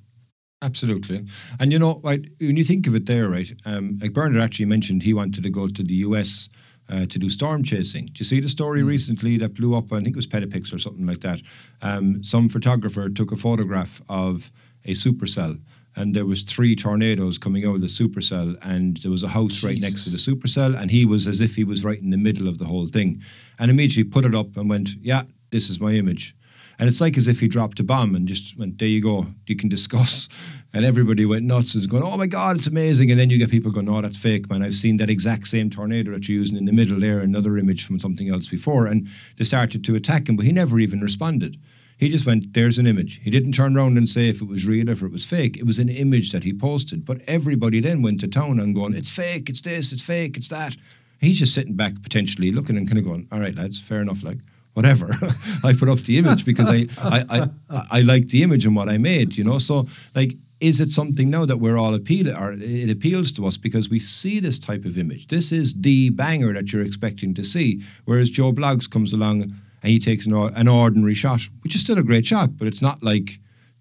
Absolutely. 0.62 1.26
And 1.60 1.72
you 1.72 1.78
know, 1.78 2.00
right, 2.02 2.24
when 2.40 2.56
you 2.56 2.64
think 2.64 2.86
of 2.86 2.94
it 2.94 3.04
there, 3.04 3.28
right, 3.28 3.52
um, 3.66 3.98
like 4.00 4.14
Bernard 4.14 4.40
actually 4.40 4.64
mentioned 4.64 5.02
he 5.02 5.12
wanted 5.12 5.42
to 5.42 5.50
go 5.50 5.68
to 5.68 5.82
the 5.82 5.94
US 5.94 6.48
uh, 6.88 7.06
to 7.06 7.18
do 7.18 7.28
storm 7.28 7.62
chasing. 7.62 8.06
Did 8.06 8.20
you 8.20 8.24
see 8.24 8.40
the 8.40 8.48
story 8.48 8.82
recently 8.82 9.36
that 9.38 9.54
blew 9.54 9.74
up? 9.74 9.92
I 9.92 9.96
think 9.96 10.08
it 10.08 10.16
was 10.16 10.26
Petapix 10.26 10.72
or 10.72 10.78
something 10.78 11.06
like 11.06 11.20
that. 11.20 11.42
Um, 11.82 12.24
some 12.24 12.48
photographer 12.48 13.10
took 13.10 13.30
a 13.30 13.36
photograph 13.36 14.00
of 14.08 14.50
a 14.84 14.92
supercell. 14.92 15.60
And 15.96 16.14
there 16.14 16.26
was 16.26 16.42
three 16.42 16.74
tornadoes 16.74 17.38
coming 17.38 17.64
out 17.64 17.76
of 17.76 17.80
the 17.80 17.86
supercell 17.86 18.56
and 18.62 18.96
there 18.98 19.10
was 19.10 19.22
a 19.22 19.28
house 19.28 19.62
right 19.62 19.80
next 19.80 20.04
to 20.04 20.10
the 20.10 20.16
supercell 20.16 20.76
and 20.76 20.90
he 20.90 21.06
was 21.06 21.26
as 21.26 21.40
if 21.40 21.54
he 21.54 21.62
was 21.62 21.84
right 21.84 22.00
in 22.00 22.10
the 22.10 22.16
middle 22.16 22.48
of 22.48 22.58
the 22.58 22.64
whole 22.64 22.88
thing. 22.88 23.22
And 23.58 23.70
immediately 23.70 24.10
put 24.10 24.24
it 24.24 24.34
up 24.34 24.56
and 24.56 24.68
went 24.68 24.90
yeah 25.00 25.22
this 25.50 25.70
is 25.70 25.80
my 25.80 25.92
image. 25.92 26.34
And 26.76 26.88
it's 26.88 27.00
like 27.00 27.16
as 27.16 27.28
if 27.28 27.38
he 27.38 27.46
dropped 27.46 27.78
a 27.78 27.84
bomb 27.84 28.16
and 28.16 28.26
just 28.26 28.58
went 28.58 28.80
there 28.80 28.88
you 28.88 29.00
go 29.00 29.26
you 29.46 29.56
can 29.56 29.68
discuss. 29.68 30.28
And 30.76 30.84
everybody 30.84 31.24
went 31.24 31.44
nuts 31.44 31.76
and 31.76 31.88
going 31.88 32.02
oh 32.02 32.16
my 32.16 32.26
god 32.26 32.56
it's 32.56 32.66
amazing. 32.66 33.08
And 33.12 33.20
then 33.20 33.30
you 33.30 33.38
get 33.38 33.48
people 33.48 33.70
going 33.70 33.88
oh 33.88 34.00
that's 34.00 34.18
fake 34.18 34.50
man. 34.50 34.64
I've 34.64 34.74
seen 34.74 34.96
that 34.96 35.08
exact 35.08 35.46
same 35.46 35.70
tornado 35.70 36.10
that 36.10 36.28
you're 36.28 36.40
using 36.40 36.58
in 36.58 36.64
the 36.64 36.72
middle 36.72 36.98
there 36.98 37.20
another 37.20 37.56
image 37.56 37.86
from 37.86 38.00
something 38.00 38.28
else 38.28 38.48
before. 38.48 38.86
And 38.86 39.06
they 39.36 39.44
started 39.44 39.84
to 39.84 39.94
attack 39.94 40.28
him 40.28 40.34
but 40.34 40.44
he 40.44 40.50
never 40.50 40.80
even 40.80 41.00
responded 41.00 41.56
he 41.98 42.08
just 42.08 42.26
went, 42.26 42.54
there's 42.54 42.78
an 42.78 42.86
image. 42.86 43.20
He 43.22 43.30
didn't 43.30 43.52
turn 43.52 43.76
around 43.76 43.96
and 43.96 44.08
say 44.08 44.28
if 44.28 44.42
it 44.42 44.48
was 44.48 44.66
real 44.66 44.88
or 44.88 44.92
if 44.92 45.02
it 45.02 45.12
was 45.12 45.26
fake. 45.26 45.56
It 45.56 45.64
was 45.64 45.78
an 45.78 45.88
image 45.88 46.32
that 46.32 46.44
he 46.44 46.52
posted. 46.52 47.04
But 47.04 47.20
everybody 47.26 47.80
then 47.80 48.02
went 48.02 48.20
to 48.20 48.28
town 48.28 48.58
and 48.58 48.74
going, 48.74 48.94
it's 48.94 49.10
fake, 49.10 49.48
it's 49.48 49.60
this, 49.60 49.92
it's 49.92 50.04
fake, 50.04 50.36
it's 50.36 50.48
that. 50.48 50.76
He's 51.20 51.38
just 51.38 51.54
sitting 51.54 51.74
back 51.74 52.02
potentially 52.02 52.50
looking 52.50 52.76
and 52.76 52.88
kind 52.88 52.98
of 52.98 53.04
going, 53.04 53.28
all 53.30 53.40
right, 53.40 53.54
lads, 53.54 53.80
fair 53.80 54.00
enough, 54.00 54.22
like, 54.22 54.38
whatever. 54.74 55.10
I 55.64 55.72
put 55.72 55.88
up 55.88 55.98
the 56.00 56.18
image 56.18 56.44
because 56.44 56.68
I, 56.68 56.86
I, 56.98 57.48
I, 57.70 57.86
I 57.90 58.00
like 58.02 58.28
the 58.28 58.42
image 58.42 58.66
and 58.66 58.74
what 58.74 58.88
I 58.88 58.98
made, 58.98 59.36
you 59.36 59.44
know? 59.44 59.58
So, 59.58 59.86
like, 60.14 60.34
is 60.60 60.80
it 60.80 60.90
something 60.90 61.30
now 61.30 61.44
that 61.46 61.58
we're 61.58 61.76
all 61.78 61.94
appeal 61.94 62.28
or 62.28 62.52
it 62.52 62.90
appeals 62.90 63.32
to 63.32 63.46
us 63.46 63.56
because 63.56 63.88
we 63.88 64.00
see 64.00 64.40
this 64.40 64.58
type 64.58 64.84
of 64.84 64.98
image? 64.98 65.28
This 65.28 65.52
is 65.52 65.74
the 65.74 66.10
banger 66.10 66.52
that 66.54 66.72
you're 66.72 66.82
expecting 66.82 67.34
to 67.34 67.44
see. 67.44 67.82
Whereas 68.04 68.30
Joe 68.30 68.52
Bloggs 68.52 68.90
comes 68.90 69.12
along 69.12 69.54
and 69.84 69.90
he 69.90 69.98
takes 69.98 70.24
an, 70.24 70.32
an 70.32 70.66
ordinary 70.66 71.12
shot, 71.14 71.42
which 71.62 71.74
is 71.74 71.82
still 71.82 71.98
a 71.98 72.02
great 72.02 72.24
shot, 72.24 72.56
but 72.56 72.66
it's 72.66 72.80
not 72.80 73.02
like 73.02 73.38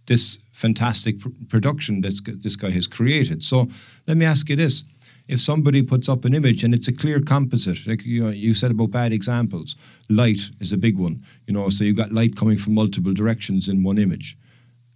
this 0.07 0.37
fantastic 0.51 1.17
pr- 1.17 1.29
production 1.47 2.01
that 2.01 2.19
this 2.43 2.57
guy 2.57 2.71
has 2.71 2.87
created. 2.87 3.41
So 3.41 3.69
let 4.05 4.17
me 4.17 4.25
ask 4.25 4.49
you 4.49 4.57
this: 4.57 4.83
If 5.29 5.39
somebody 5.39 5.81
puts 5.81 6.09
up 6.09 6.25
an 6.25 6.33
image 6.33 6.65
and 6.65 6.73
it's 6.73 6.89
a 6.89 6.93
clear 6.93 7.21
composite, 7.21 7.87
like 7.87 8.03
you 8.05 8.21
know, 8.21 8.31
you 8.31 8.53
said 8.53 8.71
about 8.71 8.91
bad 8.91 9.13
examples, 9.13 9.77
light 10.09 10.41
is 10.59 10.73
a 10.73 10.77
big 10.77 10.97
one. 10.97 11.23
You 11.47 11.53
know, 11.53 11.69
so 11.69 11.85
you've 11.85 11.95
got 11.95 12.11
light 12.11 12.35
coming 12.35 12.57
from 12.57 12.73
multiple 12.73 13.13
directions 13.13 13.69
in 13.69 13.81
one 13.81 13.97
image, 13.97 14.37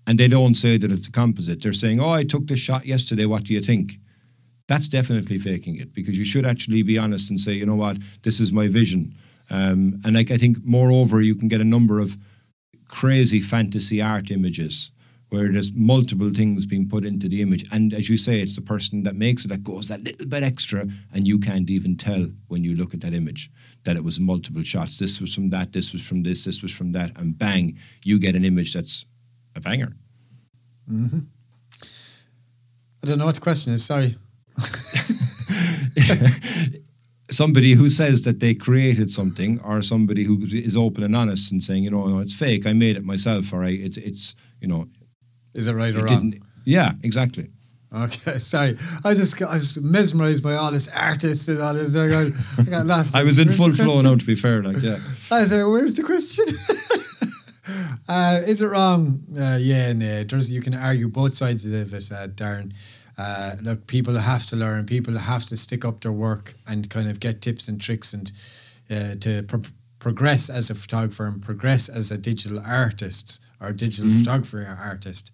and 0.06 0.20
they 0.20 0.28
don't 0.28 0.56
say 0.56 0.78
that 0.78 0.91
it's 0.91 1.08
a 1.08 1.12
composite. 1.12 1.62
They're 1.62 1.72
saying, 1.72 2.02
"Oh, 2.02 2.12
I 2.12 2.26
took 2.26 2.48
this 2.48 2.60
shot 2.60 2.86
yesterday. 2.86 3.26
What 3.26 3.46
do 3.46 3.54
you 3.54 3.62
think?" 3.62 3.98
That's 4.67 4.89
definitely 4.89 5.38
faking 5.38 5.78
it 5.78 5.93
because 5.93 6.20
you 6.20 6.26
should 6.26 6.46
actually 6.46 6.82
be 6.84 6.98
honest 6.98 7.30
and 7.30 7.39
say, 7.39 7.54
"You 7.54 7.65
know 7.65 7.78
what? 7.78 7.98
This 8.24 8.41
is 8.41 8.52
my 8.52 8.67
vision." 8.67 9.15
Um, 9.49 10.01
and 10.03 10.15
like 10.15 10.31
I 10.31 10.38
think, 10.38 10.57
moreover, 10.63 11.21
you 11.21 11.36
can 11.36 11.47
get 11.47 11.62
a 11.62 11.65
number 11.65 11.99
of 11.99 12.17
crazy 12.88 13.39
fantasy 13.39 14.01
art 14.01 14.31
images 14.31 14.91
where 15.29 15.51
there's 15.51 15.75
multiple 15.75 16.31
things 16.33 16.65
being 16.65 16.88
put 16.88 17.05
into 17.05 17.27
the 17.27 17.41
image. 17.41 17.65
And 17.71 17.93
as 17.93 18.10
you 18.10 18.15
say, 18.15 18.39
it's 18.39 18.55
the 18.55 18.62
person 18.62 19.03
that 19.03 19.15
makes 19.15 19.43
it 19.43 19.49
that 19.49 19.63
goes 19.63 19.89
that 19.89 20.03
little 20.03 20.25
bit 20.25 20.41
extra, 20.41 20.88
and 21.13 21.27
you 21.27 21.38
can't 21.38 21.69
even 21.69 21.97
tell 21.97 22.29
when 22.47 22.63
you 22.63 22.75
look 22.75 22.93
at 22.93 23.01
that 23.01 23.13
image 23.13 23.51
that 23.83 23.97
it 23.97 24.05
was 24.05 24.19
multiple 24.19 24.63
shots. 24.63 24.99
This 24.99 25.19
was 25.19 25.36
from 25.36 25.49
that, 25.49 25.73
this 25.73 25.91
was 25.91 26.05
from 26.05 26.23
this, 26.23 26.45
this 26.45 26.62
was 26.62 26.73
from 26.73 26.93
that, 26.93 27.17
and 27.17 27.38
bang, 27.38 27.77
you 28.03 28.19
get 28.19 28.36
an 28.36 28.45
image 28.45 28.73
that's 28.73 29.05
a 29.55 29.60
banger. 29.60 29.93
Mm-hmm. 30.89 31.19
I 33.03 33.07
don't 33.07 33.19
know 33.19 33.25
what 33.25 33.36
the 33.36 33.41
question 33.41 33.73
is, 33.73 33.86
sorry. 33.86 34.15
somebody 37.29 37.73
who 37.73 37.89
says 37.89 38.23
that 38.23 38.39
they 38.39 38.53
created 38.53 39.11
something 39.11 39.59
or 39.61 39.81
somebody 39.81 40.23
who 40.23 40.39
is 40.45 40.77
open 40.77 41.03
and 41.03 41.15
honest 41.15 41.51
and 41.51 41.61
saying 41.61 41.83
you 41.83 41.89
know 41.89 42.05
no, 42.07 42.19
it's 42.19 42.37
fake 42.37 42.65
i 42.65 42.73
made 42.73 42.95
it 42.95 43.03
myself 43.03 43.51
or 43.51 43.63
I, 43.63 43.69
it's 43.69 43.97
it's 43.97 44.35
you 44.61 44.67
know 44.67 44.87
is 45.53 45.67
it 45.67 45.73
right 45.73 45.93
or 45.95 46.05
wrong 46.05 46.33
yeah 46.65 46.93
exactly 47.03 47.49
Okay, 47.93 48.31
sorry. 48.37 48.77
I 49.03 49.13
just 49.13 49.37
got, 49.37 49.51
I 49.51 49.55
was 49.55 49.77
mesmerized 49.81 50.43
by 50.43 50.55
all 50.55 50.71
this 50.71 50.93
artists 50.93 51.47
and 51.47 51.61
all 51.61 51.73
this. 51.73 51.95
I 51.95 52.07
got, 52.09 52.31
I 52.59 52.69
got 52.69 52.85
lost. 52.85 53.15
I 53.15 53.23
was 53.23 53.39
in 53.39 53.49
full 53.49 53.71
flow 53.71 54.01
now. 54.01 54.15
To 54.15 54.25
be 54.25 54.35
fair, 54.35 54.61
like 54.61 54.81
yeah. 54.81 54.95
I 55.31 55.45
said, 55.45 55.63
"Where's 55.63 55.95
the 55.95 56.03
question?" 56.03 56.45
uh, 58.09 58.41
is 58.45 58.61
it 58.61 58.67
wrong? 58.67 59.23
Uh, 59.37 59.57
yeah, 59.59 59.93
no. 59.93 60.23
There's 60.23 60.51
you 60.51 60.61
can 60.61 60.73
argue 60.73 61.07
both 61.07 61.33
sides 61.33 61.65
of 61.65 61.93
it, 61.93 62.11
uh, 62.11 62.27
Darren 62.27 62.73
uh, 63.17 63.56
look, 63.62 63.88
people 63.88 64.15
have 64.15 64.45
to 64.47 64.56
learn. 64.56 64.86
People 64.86 65.17
have 65.17 65.45
to 65.45 65.58
stick 65.58 65.84
up 65.84 66.01
their 66.01 66.12
work 66.12 66.53
and 66.67 66.89
kind 66.89 67.10
of 67.10 67.19
get 67.19 67.41
tips 67.41 67.67
and 67.67 67.82
tricks 67.82 68.13
and 68.13 68.32
uh, 68.91 69.15
to 69.19 69.43
pro- 69.43 69.62
progress 69.99 70.49
as 70.49 70.69
a 70.69 70.75
photographer 70.75 71.25
and 71.25 71.41
progress 71.41 71.89
as 71.89 72.12
a 72.12 72.17
digital 72.17 72.60
artist 72.65 73.41
or 73.60 73.73
digital 73.73 74.10
mm-hmm. 74.10 74.19
photographer 74.19 74.77
artist. 74.80 75.32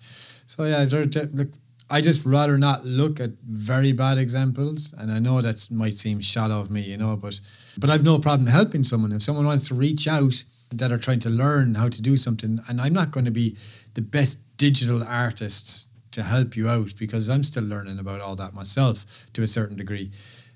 So 0.50 0.64
yeah, 0.64 0.86
look, 1.34 1.50
I 1.90 2.02
just 2.02 2.26
rather 2.26 2.58
not 2.58 2.86
look 2.86 3.20
at 3.20 3.32
very 3.48 3.92
bad 3.92 4.18
examples, 4.18 4.94
and 4.98 5.12
I 5.12 5.20
know 5.20 5.42
that 5.42 5.68
might 5.70 5.96
seem 5.96 6.22
shallow 6.22 6.60
of 6.60 6.72
me, 6.72 6.82
you 6.82 6.98
know, 6.98 7.16
but 7.18 7.42
but 7.78 7.90
I've 7.90 8.04
no 8.04 8.18
problem 8.20 8.48
helping 8.48 8.84
someone 8.84 9.12
if 9.12 9.22
someone 9.22 9.46
wants 9.46 9.68
to 9.68 9.76
reach 9.76 10.08
out 10.08 10.44
that 10.72 10.92
are 10.92 10.98
trying 10.98 11.20
to 11.20 11.30
learn 11.30 11.76
how 11.76 11.90
to 11.90 12.02
do 12.02 12.16
something, 12.16 12.60
and 12.68 12.80
I'm 12.80 12.94
not 12.94 13.12
going 13.12 13.26
to 13.26 13.32
be 13.32 13.58
the 13.94 14.02
best 14.02 14.58
digital 14.58 15.04
artist 15.04 15.88
to 16.14 16.24
help 16.24 16.56
you 16.56 16.70
out 16.70 16.94
because 16.98 17.30
I'm 17.30 17.44
still 17.44 17.64
learning 17.64 18.00
about 18.00 18.22
all 18.22 18.36
that 18.38 18.54
myself 18.54 19.26
to 19.34 19.44
a 19.44 19.48
certain 19.48 19.78
degree. 19.78 20.12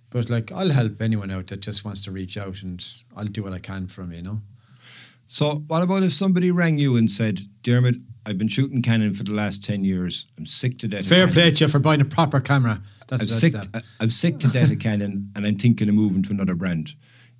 But 0.09 0.29
like 0.29 0.51
I'll 0.51 0.69
help 0.69 1.01
anyone 1.01 1.31
out 1.31 1.47
that 1.47 1.61
just 1.61 1.83
wants 1.83 2.03
to 2.05 2.11
reach 2.11 2.37
out 2.37 2.63
and 2.63 2.83
I'll 3.15 3.25
do 3.25 3.43
what 3.43 3.53
I 3.53 3.59
can 3.59 3.87
for 3.87 4.01
them, 4.01 4.13
you 4.13 4.21
know. 4.21 4.41
So 5.27 5.63
what 5.67 5.83
about 5.83 6.03
if 6.03 6.13
somebody 6.13 6.51
rang 6.51 6.77
you 6.77 6.95
and 6.95 7.11
said, 7.11 7.41
Diarmuid, 7.61 8.01
I've 8.25 8.37
been 8.37 8.47
shooting 8.47 8.81
Canon 8.81 9.13
for 9.13 9.23
the 9.23 9.33
last 9.33 9.63
ten 9.63 9.83
years. 9.83 10.25
I'm 10.37 10.45
sick 10.45 10.79
to 10.79 10.87
death. 10.87 11.07
Fair 11.07 11.27
play 11.27 11.51
to 11.51 11.65
you 11.65 11.69
for 11.69 11.79
buying 11.79 12.01
a 12.01 12.05
proper 12.05 12.39
camera. 12.39 12.81
That's 13.07 13.23
I'm 13.23 13.29
sick. 13.29 13.55
Uh, 13.73 13.79
I'm 13.99 14.09
sick 14.09 14.39
to 14.39 14.47
death 14.47 14.71
of 14.71 14.79
Canon, 14.79 15.31
and 15.35 15.45
I'm 15.45 15.57
thinking 15.57 15.89
of 15.89 15.95
moving 15.95 16.23
to 16.23 16.31
another 16.31 16.55
brand. 16.55 16.91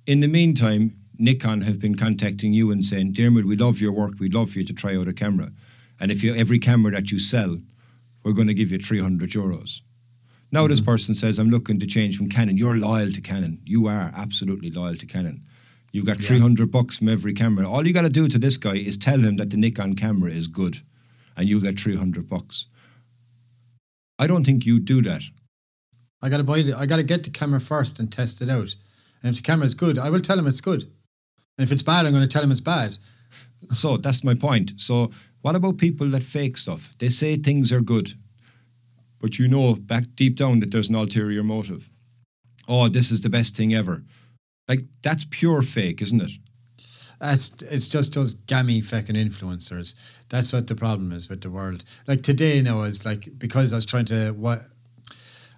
In 0.06 0.20
the 0.20 0.28
meantime, 0.28 0.96
Nikon 1.18 1.62
have 1.62 1.78
been 1.78 1.94
contacting 1.94 2.54
you 2.54 2.70
and 2.70 2.84
saying, 2.84 3.12
Diarmuid, 3.12 3.44
we 3.44 3.56
love 3.56 3.80
your 3.80 3.92
work. 3.92 4.14
We'd 4.18 4.34
love 4.34 4.50
for 4.50 4.60
you 4.60 4.64
to 4.64 4.72
try 4.72 4.96
out 4.96 5.08
a 5.08 5.12
camera. 5.12 5.50
And 6.00 6.10
if 6.10 6.22
you 6.22 6.34
every 6.34 6.58
camera 6.58 6.92
that 6.92 7.10
you 7.10 7.18
sell 7.18 7.58
we're 8.28 8.34
going 8.34 8.46
to 8.46 8.52
give 8.52 8.70
you 8.70 8.78
300 8.78 9.30
euros. 9.30 9.80
Now 10.52 10.60
mm-hmm. 10.60 10.68
this 10.68 10.82
person 10.82 11.14
says, 11.14 11.38
I'm 11.38 11.48
looking 11.48 11.80
to 11.80 11.86
change 11.86 12.18
from 12.18 12.28
Canon. 12.28 12.58
You're 12.58 12.76
loyal 12.76 13.10
to 13.10 13.22
Canon. 13.22 13.62
You 13.64 13.86
are 13.86 14.12
absolutely 14.14 14.70
loyal 14.70 14.96
to 14.96 15.06
Canon. 15.06 15.44
You've 15.92 16.04
got 16.04 16.20
yeah. 16.20 16.28
300 16.28 16.70
bucks 16.70 16.98
from 16.98 17.08
every 17.08 17.32
camera. 17.32 17.66
All 17.66 17.86
you 17.86 17.94
got 17.94 18.02
to 18.02 18.10
do 18.10 18.28
to 18.28 18.38
this 18.38 18.58
guy 18.58 18.74
is 18.74 18.98
tell 18.98 19.18
him 19.18 19.38
that 19.38 19.48
the 19.48 19.56
Nikon 19.56 19.96
camera 19.96 20.30
is 20.30 20.46
good 20.46 20.76
and 21.38 21.48
you'll 21.48 21.62
get 21.62 21.80
300 21.80 22.28
bucks. 22.28 22.66
I 24.18 24.26
don't 24.26 24.44
think 24.44 24.66
you 24.66 24.78
do 24.78 25.00
that. 25.02 25.22
I 26.20 26.28
got 26.28 26.36
to 26.36 26.44
buy 26.44 26.58
it. 26.58 26.74
I 26.76 26.84
got 26.84 26.96
to 26.96 27.02
get 27.04 27.24
the 27.24 27.30
camera 27.30 27.60
first 27.60 27.98
and 27.98 28.12
test 28.12 28.42
it 28.42 28.50
out. 28.50 28.76
And 29.22 29.30
if 29.30 29.36
the 29.36 29.42
camera 29.42 29.64
is 29.64 29.74
good, 29.74 29.96
I 29.96 30.10
will 30.10 30.20
tell 30.20 30.38
him 30.38 30.46
it's 30.46 30.60
good. 30.60 30.82
And 30.82 31.64
if 31.64 31.72
it's 31.72 31.82
bad, 31.82 32.04
I'm 32.04 32.12
going 32.12 32.22
to 32.22 32.28
tell 32.28 32.42
him 32.42 32.50
it's 32.50 32.60
bad. 32.60 32.98
So 33.72 33.96
that's 33.96 34.22
my 34.22 34.34
point. 34.34 34.72
So 34.76 35.12
what 35.42 35.56
about 35.56 35.78
people 35.78 36.08
that 36.10 36.22
fake 36.22 36.56
stuff? 36.56 36.94
They 36.98 37.08
say 37.08 37.36
things 37.36 37.72
are 37.72 37.80
good, 37.80 38.14
but 39.20 39.38
you 39.38 39.48
know 39.48 39.74
back 39.74 40.04
deep 40.14 40.36
down 40.36 40.60
that 40.60 40.70
there's 40.70 40.88
an 40.88 40.96
ulterior 40.96 41.42
motive. 41.42 41.90
Oh, 42.68 42.88
this 42.88 43.10
is 43.10 43.22
the 43.22 43.30
best 43.30 43.56
thing 43.56 43.74
ever. 43.74 44.04
Like 44.68 44.80
that's 45.02 45.26
pure 45.30 45.62
fake, 45.62 46.02
isn't 46.02 46.20
it? 46.20 46.32
That's 47.20 47.62
it's 47.62 47.88
just 47.88 48.14
those 48.14 48.34
gammy 48.34 48.80
fucking 48.80 49.16
influencers. 49.16 49.94
That's 50.28 50.52
what 50.52 50.66
the 50.66 50.74
problem 50.74 51.12
is 51.12 51.28
with 51.28 51.40
the 51.40 51.50
world. 51.50 51.84
Like 52.06 52.22
today 52.22 52.60
now 52.62 52.82
is 52.82 53.04
like 53.04 53.28
because 53.38 53.72
I 53.72 53.76
was 53.76 53.86
trying 53.86 54.04
to 54.06 54.30
what 54.30 54.60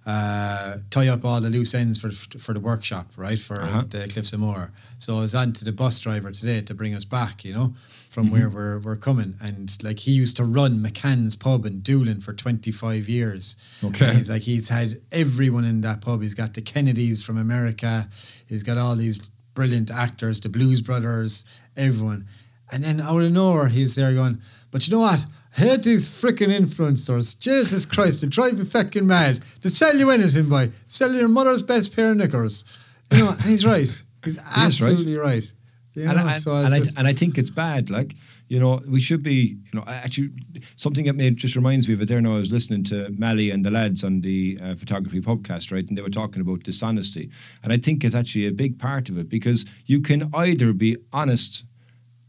uh, 0.05 0.77
tie 0.89 1.07
up 1.07 1.23
all 1.23 1.39
the 1.41 1.49
loose 1.49 1.73
ends 1.73 1.99
for 2.01 2.11
for 2.11 2.53
the 2.53 2.59
workshop, 2.59 3.07
right? 3.15 3.39
For 3.39 3.61
uh-huh. 3.61 3.83
the 3.87 4.07
Cliffs 4.07 4.33
of 4.33 4.39
Moher. 4.39 4.71
So 4.97 5.17
I 5.17 5.21
was 5.21 5.35
on 5.35 5.53
to 5.53 5.65
the 5.65 5.71
bus 5.71 5.99
driver 5.99 6.31
today 6.31 6.61
to 6.61 6.73
bring 6.73 6.93
us 6.93 7.05
back, 7.05 7.45
you 7.45 7.53
know 7.53 7.73
from 8.11 8.25
mm-hmm. 8.25 8.33
where 8.33 8.49
we're, 8.49 8.79
we're 8.79 8.95
coming. 8.97 9.35
And 9.41 9.75
like 9.81 9.99
he 9.99 10.11
used 10.11 10.35
to 10.35 10.43
run 10.43 10.79
McGann's 10.79 11.37
pub 11.37 11.65
in 11.65 11.79
Doolin 11.79 12.19
for 12.19 12.33
25 12.33 13.07
years. 13.07 13.55
Okay. 13.81 14.05
And 14.05 14.17
he's 14.17 14.29
like, 14.29 14.41
he's 14.41 14.67
had 14.67 15.01
everyone 15.13 15.63
in 15.63 15.79
that 15.81 16.01
pub. 16.01 16.21
He's 16.21 16.33
got 16.33 16.53
the 16.53 16.61
Kennedys 16.61 17.23
from 17.23 17.37
America. 17.37 18.09
He's 18.45 18.63
got 18.63 18.77
all 18.77 18.97
these 18.97 19.29
brilliant 19.53 19.89
actors, 19.91 20.41
the 20.41 20.49
Blues 20.49 20.81
Brothers, 20.81 21.45
everyone. 21.77 22.25
And 22.69 22.83
then 22.83 22.99
out 22.99 23.21
of 23.21 23.31
nowhere, 23.31 23.69
he's 23.69 23.95
there 23.95 24.13
going, 24.13 24.41
but 24.71 24.85
you 24.85 24.93
know 24.93 25.01
what? 25.01 25.25
Hate 25.53 25.83
these 25.83 26.05
freaking 26.05 26.47
influencers. 26.47 27.37
Jesus 27.37 27.85
Christ, 27.85 28.21
they 28.21 28.27
drive 28.27 28.57
you 28.57 28.65
fucking 28.65 29.05
mad. 29.05 29.41
They 29.61 29.69
sell 29.69 29.95
you 29.97 30.09
anything, 30.09 30.47
boy. 30.47 30.69
Sell 30.87 31.13
your 31.13 31.27
mother's 31.27 31.61
best 31.61 31.93
pair 31.93 32.11
of 32.11 32.17
knickers. 32.17 32.63
You 33.11 33.19
know, 33.19 33.29
and 33.31 33.41
he's 33.41 33.65
right. 33.65 34.03
He's 34.23 34.39
absolutely 34.55 35.17
right. 35.17 35.51
You 35.93 36.05
know, 36.05 36.11
and, 36.11 36.19
I, 36.21 36.31
so 36.31 36.55
and, 36.55 36.73
I, 36.73 36.81
and 36.95 37.05
I 37.05 37.11
think 37.11 37.37
it's 37.37 37.49
bad. 37.49 37.89
Like, 37.89 38.15
you 38.47 38.61
know, 38.61 38.79
we 38.87 39.01
should 39.01 39.23
be, 39.23 39.57
you 39.73 39.79
know, 39.79 39.83
actually, 39.85 40.29
something 40.77 41.05
that 41.05 41.17
made 41.17 41.35
just 41.35 41.57
reminds 41.57 41.89
me 41.89 41.95
of 41.95 42.01
it 42.01 42.07
there 42.07 42.21
now. 42.21 42.35
I 42.35 42.39
was 42.39 42.51
listening 42.51 42.85
to 42.85 43.09
Mally 43.17 43.49
and 43.49 43.65
the 43.65 43.71
lads 43.71 44.05
on 44.05 44.21
the 44.21 44.57
uh, 44.63 44.75
photography 44.75 45.19
podcast, 45.19 45.73
right? 45.73 45.85
And 45.85 45.97
they 45.97 46.01
were 46.01 46.09
talking 46.09 46.41
about 46.41 46.63
dishonesty. 46.63 47.29
And 47.61 47.73
I 47.73 47.77
think 47.77 48.05
it's 48.05 48.15
actually 48.15 48.47
a 48.47 48.53
big 48.53 48.79
part 48.79 49.09
of 49.09 49.17
it 49.17 49.27
because 49.27 49.65
you 49.85 49.99
can 49.99 50.29
either 50.33 50.71
be 50.71 50.95
honest 51.11 51.65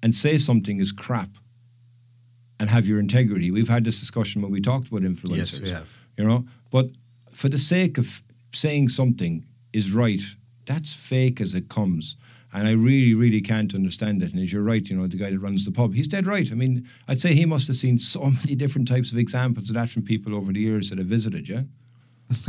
and 0.03 0.13
say 0.13 0.39
something 0.39 0.81
is 0.81 0.91
crap 0.91 1.29
and 2.63 2.71
have 2.71 2.87
your 2.87 3.01
integrity. 3.01 3.51
We've 3.51 3.69
had 3.69 3.85
this 3.85 3.99
discussion 3.99 4.41
when 4.41 4.53
we 4.53 4.61
talked 4.61 4.87
about 4.87 5.03
influencers. 5.03 5.37
Yes, 5.37 5.61
we 5.61 5.71
have. 5.71 5.89
You 6.17 6.29
know, 6.29 6.45
but 6.71 6.87
for 7.33 7.49
the 7.49 7.59
sake 7.59 7.99
of 7.99 8.23
saying 8.53 8.91
something 8.91 9.45
is 9.73 9.91
right, 9.91 10.21
that's 10.65 10.93
fake 10.93 11.41
as 11.41 11.57
it 11.57 11.69
comes. 11.69 12.15
And 12.53 12.69
I 12.69 12.71
really, 12.71 13.15
really 13.15 13.41
can't 13.41 13.75
understand 13.75 14.23
it. 14.23 14.33
And 14.33 14.41
as 14.41 14.53
you're 14.53 14.63
right, 14.63 14.89
you 14.89 14.97
know, 14.97 15.09
the 15.09 15.17
guy 15.17 15.31
that 15.31 15.41
runs 15.41 15.65
the 15.65 15.73
pub, 15.73 15.95
he's 15.95 16.07
dead 16.07 16.29
right. 16.29 16.49
I 16.53 16.55
mean, 16.55 16.87
I'd 17.09 17.21
say 17.21 17.35
he 17.35 17.47
must 17.47 17.67
have 17.67 17.75
seen 17.75 17.99
so 17.99 18.21
many 18.45 18.55
different 18.55 18.87
types 18.87 19.11
of 19.11 19.19
examples 19.19 19.69
of 19.69 19.75
that 19.75 19.89
from 19.89 20.03
people 20.05 20.33
over 20.33 20.53
the 20.53 20.61
years 20.61 20.89
that 20.91 20.99
have 20.99 21.09
visited, 21.09 21.49
yeah? 21.49 21.63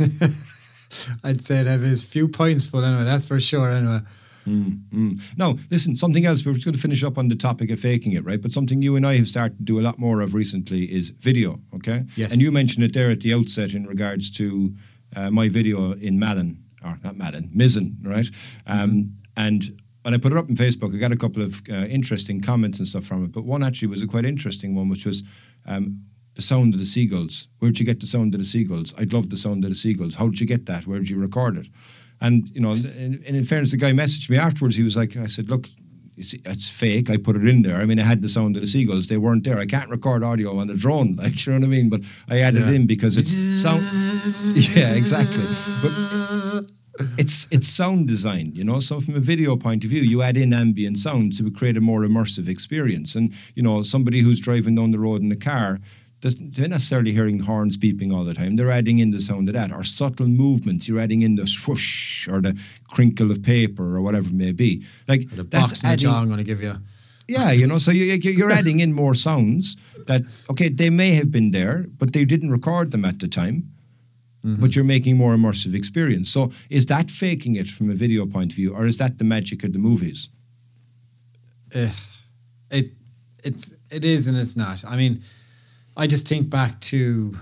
I'd 1.24 1.42
say 1.42 1.58
it 1.58 1.66
have 1.66 1.80
his 1.80 2.04
few 2.04 2.28
points 2.28 2.68
full 2.68 2.84
anyway, 2.84 3.02
that's 3.02 3.26
for 3.26 3.40
sure 3.40 3.68
anyway. 3.68 3.98
Mm. 4.46 5.20
Now, 5.36 5.56
listen, 5.70 5.96
something 5.96 6.26
else, 6.26 6.44
we're 6.44 6.54
just 6.54 6.64
going 6.64 6.74
to 6.74 6.80
finish 6.80 7.02
up 7.02 7.18
on 7.18 7.28
the 7.28 7.36
topic 7.36 7.70
of 7.70 7.80
faking 7.80 8.12
it, 8.12 8.24
right? 8.24 8.40
But 8.40 8.52
something 8.52 8.82
you 8.82 8.96
and 8.96 9.06
I 9.06 9.16
have 9.16 9.28
started 9.28 9.58
to 9.58 9.64
do 9.64 9.80
a 9.80 9.82
lot 9.82 9.98
more 9.98 10.20
of 10.20 10.34
recently 10.34 10.84
is 10.92 11.10
video, 11.10 11.60
okay? 11.74 12.04
Yes. 12.16 12.32
And 12.32 12.40
you 12.40 12.50
mentioned 12.52 12.84
it 12.84 12.92
there 12.92 13.10
at 13.10 13.20
the 13.20 13.32
outset 13.34 13.74
in 13.74 13.86
regards 13.86 14.30
to 14.32 14.74
uh, 15.16 15.30
my 15.30 15.48
video 15.48 15.92
in 15.92 16.18
Malin, 16.18 16.62
or 16.84 16.98
not 17.02 17.16
Malin, 17.16 17.50
Mizen, 17.54 17.96
right? 18.02 18.28
Um, 18.66 19.08
and 19.36 19.78
when 20.02 20.14
I 20.14 20.18
put 20.18 20.32
it 20.32 20.38
up 20.38 20.50
on 20.50 20.56
Facebook, 20.56 20.94
I 20.94 20.98
got 20.98 21.12
a 21.12 21.16
couple 21.16 21.42
of 21.42 21.62
uh, 21.70 21.86
interesting 21.86 22.40
comments 22.40 22.78
and 22.78 22.86
stuff 22.86 23.04
from 23.04 23.24
it. 23.24 23.32
But 23.32 23.44
one 23.44 23.62
actually 23.62 23.88
was 23.88 24.02
a 24.02 24.06
quite 24.06 24.26
interesting 24.26 24.74
one, 24.74 24.88
which 24.90 25.06
was 25.06 25.22
um, 25.66 26.04
the 26.34 26.42
sound 26.42 26.74
of 26.74 26.80
the 26.80 26.86
seagulls. 26.86 27.48
Where'd 27.58 27.78
you 27.78 27.86
get 27.86 28.00
the 28.00 28.06
sound 28.06 28.34
of 28.34 28.40
the 28.40 28.44
seagulls? 28.44 28.94
I'd 28.98 29.12
love 29.12 29.30
the 29.30 29.36
sound 29.36 29.64
of 29.64 29.70
the 29.70 29.76
seagulls. 29.76 30.16
How 30.16 30.28
did 30.28 30.40
you 30.40 30.46
get 30.46 30.66
that? 30.66 30.86
Where'd 30.86 31.08
you 31.08 31.18
record 31.18 31.56
it? 31.56 31.68
And 32.26 32.48
you 32.50 32.60
know, 32.60 32.72
and 32.72 33.22
in, 33.24 33.36
in 33.36 33.44
fairness, 33.44 33.70
the 33.70 33.76
guy 33.76 33.92
messaged 33.92 34.30
me 34.30 34.38
afterwards. 34.38 34.76
He 34.76 34.82
was 34.82 34.96
like, 34.96 35.16
"I 35.16 35.26
said, 35.26 35.50
look, 35.50 35.68
it's, 36.16 36.32
it's 36.32 36.70
fake. 36.70 37.10
I 37.10 37.16
put 37.16 37.36
it 37.36 37.46
in 37.46 37.62
there. 37.62 37.76
I 37.76 37.84
mean, 37.84 37.98
I 37.98 38.04
had 38.04 38.22
the 38.22 38.28
sound 38.28 38.56
of 38.56 38.62
the 38.62 38.66
seagulls. 38.66 39.08
They 39.08 39.16
weren't 39.16 39.44
there. 39.44 39.58
I 39.58 39.66
can't 39.66 39.90
record 39.90 40.22
audio 40.22 40.58
on 40.58 40.70
a 40.70 40.74
drone, 40.74 41.16
like 41.22 41.44
you 41.44 41.52
know 41.52 41.58
what 41.58 41.66
I 41.66 41.68
mean. 41.68 41.88
But 41.88 42.00
I 42.28 42.40
added 42.40 42.68
it 42.68 42.74
in 42.74 42.86
because 42.86 43.16
it's 43.16 43.32
sound. 43.32 43.80
yeah, 44.76 44.94
exactly. 44.96 45.44
But 45.82 46.70
it's 47.18 47.48
it's 47.50 47.68
sound 47.68 48.06
design, 48.06 48.52
you 48.54 48.64
know. 48.64 48.80
So 48.80 49.00
from 49.00 49.16
a 49.16 49.20
video 49.20 49.56
point 49.56 49.84
of 49.84 49.90
view, 49.90 50.02
you 50.02 50.22
add 50.22 50.36
in 50.36 50.52
ambient 50.52 50.98
sound 50.98 51.36
to 51.38 51.50
create 51.50 51.76
a 51.76 51.80
more 51.80 52.02
immersive 52.02 52.48
experience. 52.48 53.14
And 53.14 53.32
you 53.54 53.62
know, 53.62 53.82
somebody 53.82 54.20
who's 54.20 54.40
driving 54.40 54.76
down 54.76 54.92
the 54.92 54.98
road 54.98 55.20
in 55.22 55.32
a 55.32 55.36
car, 55.36 55.80
they're 56.30 56.68
necessarily 56.68 57.12
hearing 57.12 57.40
horns 57.40 57.76
beeping 57.76 58.12
all 58.14 58.24
the 58.24 58.34
time. 58.34 58.56
They're 58.56 58.70
adding 58.70 58.98
in 58.98 59.10
the 59.10 59.20
sound 59.20 59.48
of 59.48 59.54
that, 59.54 59.70
or 59.72 59.84
subtle 59.84 60.26
movements. 60.26 60.88
You're 60.88 61.00
adding 61.00 61.22
in 61.22 61.36
the 61.36 61.46
swoosh 61.46 62.28
or 62.28 62.40
the 62.40 62.58
crinkle 62.88 63.30
of 63.30 63.42
paper 63.42 63.96
or 63.96 64.00
whatever 64.02 64.28
it 64.28 64.34
may 64.34 64.52
be. 64.52 64.84
Like 65.08 65.28
The 65.30 65.44
that's 65.44 65.72
box 65.72 65.80
the 65.82 65.88
adding- 65.88 65.98
jaw 66.10 66.20
I'm 66.20 66.26
going 66.26 66.38
to 66.38 66.44
give 66.44 66.62
you. 66.62 66.74
yeah, 67.28 67.52
you 67.52 67.66
know, 67.66 67.78
so 67.78 67.90
you, 67.90 68.04
you're 68.14 68.50
adding 68.52 68.80
in 68.80 68.92
more 68.92 69.14
sounds 69.14 69.76
that, 70.06 70.22
okay, 70.50 70.68
they 70.68 70.90
may 70.90 71.14
have 71.14 71.30
been 71.30 71.50
there, 71.52 71.86
but 71.98 72.12
they 72.12 72.24
didn't 72.24 72.50
record 72.50 72.90
them 72.90 73.04
at 73.04 73.18
the 73.20 73.28
time. 73.28 73.70
But 74.46 74.76
you're 74.76 74.84
making 74.84 75.16
more 75.16 75.34
immersive 75.34 75.74
experience. 75.74 76.30
So 76.30 76.52
is 76.68 76.84
that 76.86 77.10
faking 77.10 77.56
it 77.56 77.66
from 77.66 77.88
a 77.90 77.94
video 77.94 78.26
point 78.26 78.52
of 78.52 78.56
view, 78.56 78.74
or 78.74 78.84
is 78.86 78.98
that 78.98 79.16
the 79.16 79.24
magic 79.24 79.64
of 79.64 79.72
the 79.72 79.78
movies? 79.78 80.28
Eh, 81.72 81.90
it 82.70 82.92
it's 83.42 83.72
it 83.90 84.04
is 84.04 84.26
and 84.26 84.36
it's 84.36 84.54
not. 84.54 84.84
I 84.86 84.96
mean, 84.96 85.22
I 85.96 86.06
just 86.06 86.28
think 86.28 86.50
back 86.50 86.80
to 86.92 87.36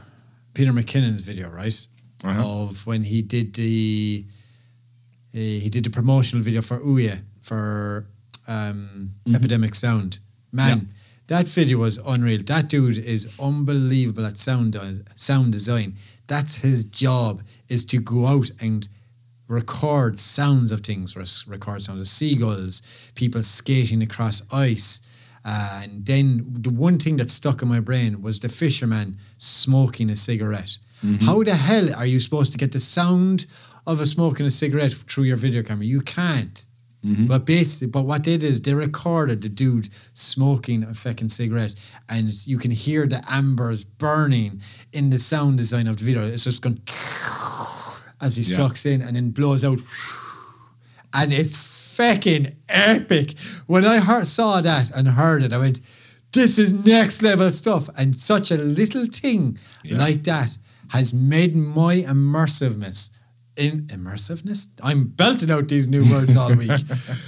Peter 0.55 0.73
McKinnon's 0.73 1.23
video, 1.23 1.49
right? 1.51 1.87
Uh-huh. 2.25 2.45
Of 2.47 2.87
when 2.87 3.03
he 3.05 3.23
did 3.23 3.55
the 3.55 4.25
eh, 5.35 5.59
he 5.59 5.69
did 5.71 5.85
the 5.85 5.91
promotional 5.91 6.45
video 6.45 6.63
for 6.63 6.79
Ouya 6.81 7.23
for 7.41 8.07
um, 8.47 9.13
Epidemic 9.35 9.75
Sound. 9.75 10.21
Man, 10.53 10.79
Yeah. 10.79 10.85
that 11.29 11.47
video 11.49 11.79
was 11.79 11.99
unreal. 11.99 12.43
That 12.45 12.69
dude 12.69 12.99
is 12.99 13.29
unbelievable 13.41 14.27
at 14.27 14.37
sound 14.37 14.77
sound 15.17 15.53
design. 15.53 15.97
That's 16.29 16.57
his 16.59 16.85
job 16.85 17.43
is 17.69 17.85
to 17.87 17.99
go 17.99 18.27
out 18.27 18.51
and 18.61 18.87
record 19.49 20.19
sounds 20.19 20.71
of 20.73 20.81
things, 20.83 21.17
record 21.49 21.83
sounds 21.83 22.01
of 22.01 22.07
seagulls, 22.07 22.83
people 23.15 23.43
skating 23.43 24.03
across 24.03 24.43
ice. 24.53 25.01
Uh, 25.45 25.81
and 25.83 26.07
then 26.07 26.45
the 26.53 26.71
one 26.71 26.99
thing 26.99 27.17
that 27.19 27.31
stuck 27.31 27.63
in 27.63 27.69
my 27.69 27.81
brain 27.81 28.23
was 28.23 28.39
the 28.41 28.49
fisherman 28.49 29.17
smoking 29.39 30.11
a 30.11 30.17
cigarette. 30.17 30.79
How 31.23 31.43
the 31.43 31.55
hell 31.57 31.93
are 31.97 32.07
you 32.07 32.21
supposed 32.21 32.53
to 32.53 32.59
get 32.59 32.71
the 32.71 32.79
sound 32.79 33.47
of 33.89 33.99
a 34.01 34.07
smoking 34.07 34.47
a 34.47 34.51
cigarette 34.53 34.93
through 34.93 35.25
your 35.25 35.37
video 35.37 35.63
camera? 35.65 35.85
You 35.85 36.01
can't. 36.01 36.65
But 37.27 37.45
basically, 37.45 37.89
but 37.89 38.03
what 38.05 38.23
they 38.23 38.37
did 38.39 38.45
is 38.49 38.61
they 38.61 38.75
recorded 38.75 39.43
the 39.43 39.49
dude 39.49 39.89
smoking 40.15 40.85
a 40.85 40.95
fucking 40.95 41.31
cigarette, 41.31 41.75
and 42.09 42.33
you 42.47 42.59
can 42.59 42.71
hear 42.71 43.09
the 43.09 43.21
ambers 43.29 43.85
burning 43.85 44.61
in 44.93 45.11
the 45.11 45.19
sound 45.19 45.59
design 45.59 45.89
of 45.89 45.97
the 45.97 46.05
video. 46.05 46.25
It's 46.25 46.45
just 46.45 46.63
going 46.63 46.81
as 48.21 48.37
he 48.37 48.45
Yeah. 48.45 48.57
sucks 48.59 48.87
in 48.87 49.03
and 49.03 49.17
then 49.17 49.31
blows 49.31 49.65
out, 49.65 49.81
and 51.13 51.33
it's 51.33 51.57
fucking 51.97 52.55
epic. 52.69 53.35
When 53.67 53.85
I 53.85 53.99
heard, 54.01 54.27
saw 54.27 54.61
that 54.61 54.91
and 54.97 55.09
heard 55.09 55.43
it, 55.43 55.53
I 55.53 55.59
went, 55.59 55.81
"This 56.33 56.59
is 56.59 56.85
next 56.87 57.23
level 57.23 57.51
stuff." 57.51 57.89
And 57.99 58.15
such 58.17 58.51
a 58.51 58.57
little 58.57 59.07
thing 59.07 59.59
Yeah. 59.85 59.99
like 59.99 60.23
that 60.25 60.59
has 60.89 61.13
made 61.15 61.55
my 61.55 61.97
immersiveness 62.03 63.11
in 63.57 63.87
immersiveness. 63.89 64.69
I'm 64.83 65.05
belting 65.09 65.51
out 65.51 65.69
these 65.69 65.89
new 65.89 66.05
words 66.11 66.37
all 66.37 66.55
week. 66.55 66.71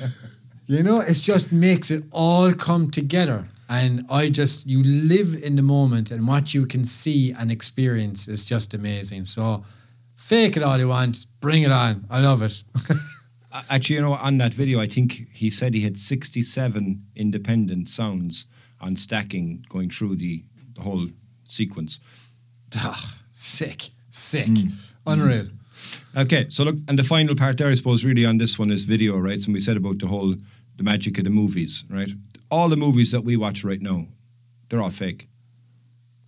you 0.67 0.83
know, 0.83 1.01
it 1.01 1.15
just 1.15 1.53
makes 1.53 1.91
it 1.91 2.05
all 2.11 2.53
come 2.53 2.91
together. 2.91 3.49
And 3.69 4.05
I 4.11 4.29
just, 4.29 4.67
you 4.69 4.83
live 4.85 5.35
in 5.43 5.57
the 5.57 5.63
moment 5.63 6.11
and 6.11 6.29
what 6.29 6.53
you 6.55 6.67
can 6.67 6.85
see 6.85 7.33
and 7.33 7.51
experience 7.51 8.29
is 8.29 8.45
just 8.45 8.75
amazing. 8.75 9.25
So 9.25 9.65
fake 10.17 10.57
it 10.57 10.63
all 10.63 10.79
you 10.79 10.89
want, 10.89 11.27
bring 11.41 11.63
it 11.63 11.71
on. 11.73 12.05
I 12.11 12.21
love 12.21 12.43
it. 12.43 12.63
Actually, 13.71 13.97
you 13.97 14.03
know, 14.03 14.15
on 14.15 14.39
that 14.39 14.53
video, 14.53 14.81
I 14.81 14.87
think 14.87 15.29
he 15.33 15.49
said 15.49 15.75
he 15.75 15.83
had 15.83 15.97
67 15.97 17.07
independent 17.15 17.89
sounds 17.89 18.47
on 18.81 18.97
stacking 18.97 19.65
going 19.69 19.91
through 19.91 20.17
the, 20.17 20.43
the 20.75 20.83
whole 20.83 21.09
sequence. 21.47 22.01
Ah, 22.77 23.21
sick, 23.33 23.83
sick, 24.11 24.49
unreal. 25.07 25.47
Okay, 26.17 26.47
so 26.49 26.65
look, 26.65 26.77
and 26.89 26.99
the 26.99 27.05
final 27.05 27.37
part 27.37 27.59
there, 27.59 27.69
I 27.69 27.75
suppose, 27.75 28.05
really 28.05 28.25
on 28.25 28.39
this 28.39 28.59
one 28.59 28.71
is 28.71 28.85
video, 28.85 29.17
right? 29.19 29.41
So 29.41 29.53
we 29.53 29.61
said 29.61 29.77
about 29.77 29.99
the 29.99 30.07
whole 30.07 30.35
the 30.77 30.83
magic 30.83 31.19
of 31.19 31.25
the 31.25 31.31
movies, 31.31 31.85
right? 31.89 32.11
All 32.51 32.69
the 32.69 32.77
movies 32.77 33.13
that 33.13 33.23
we 33.23 33.37
watch 33.37 33.65
right 33.65 33.81
now, 33.81 34.07
they're 34.69 34.83
all 34.83 34.91
fake. 34.91 35.29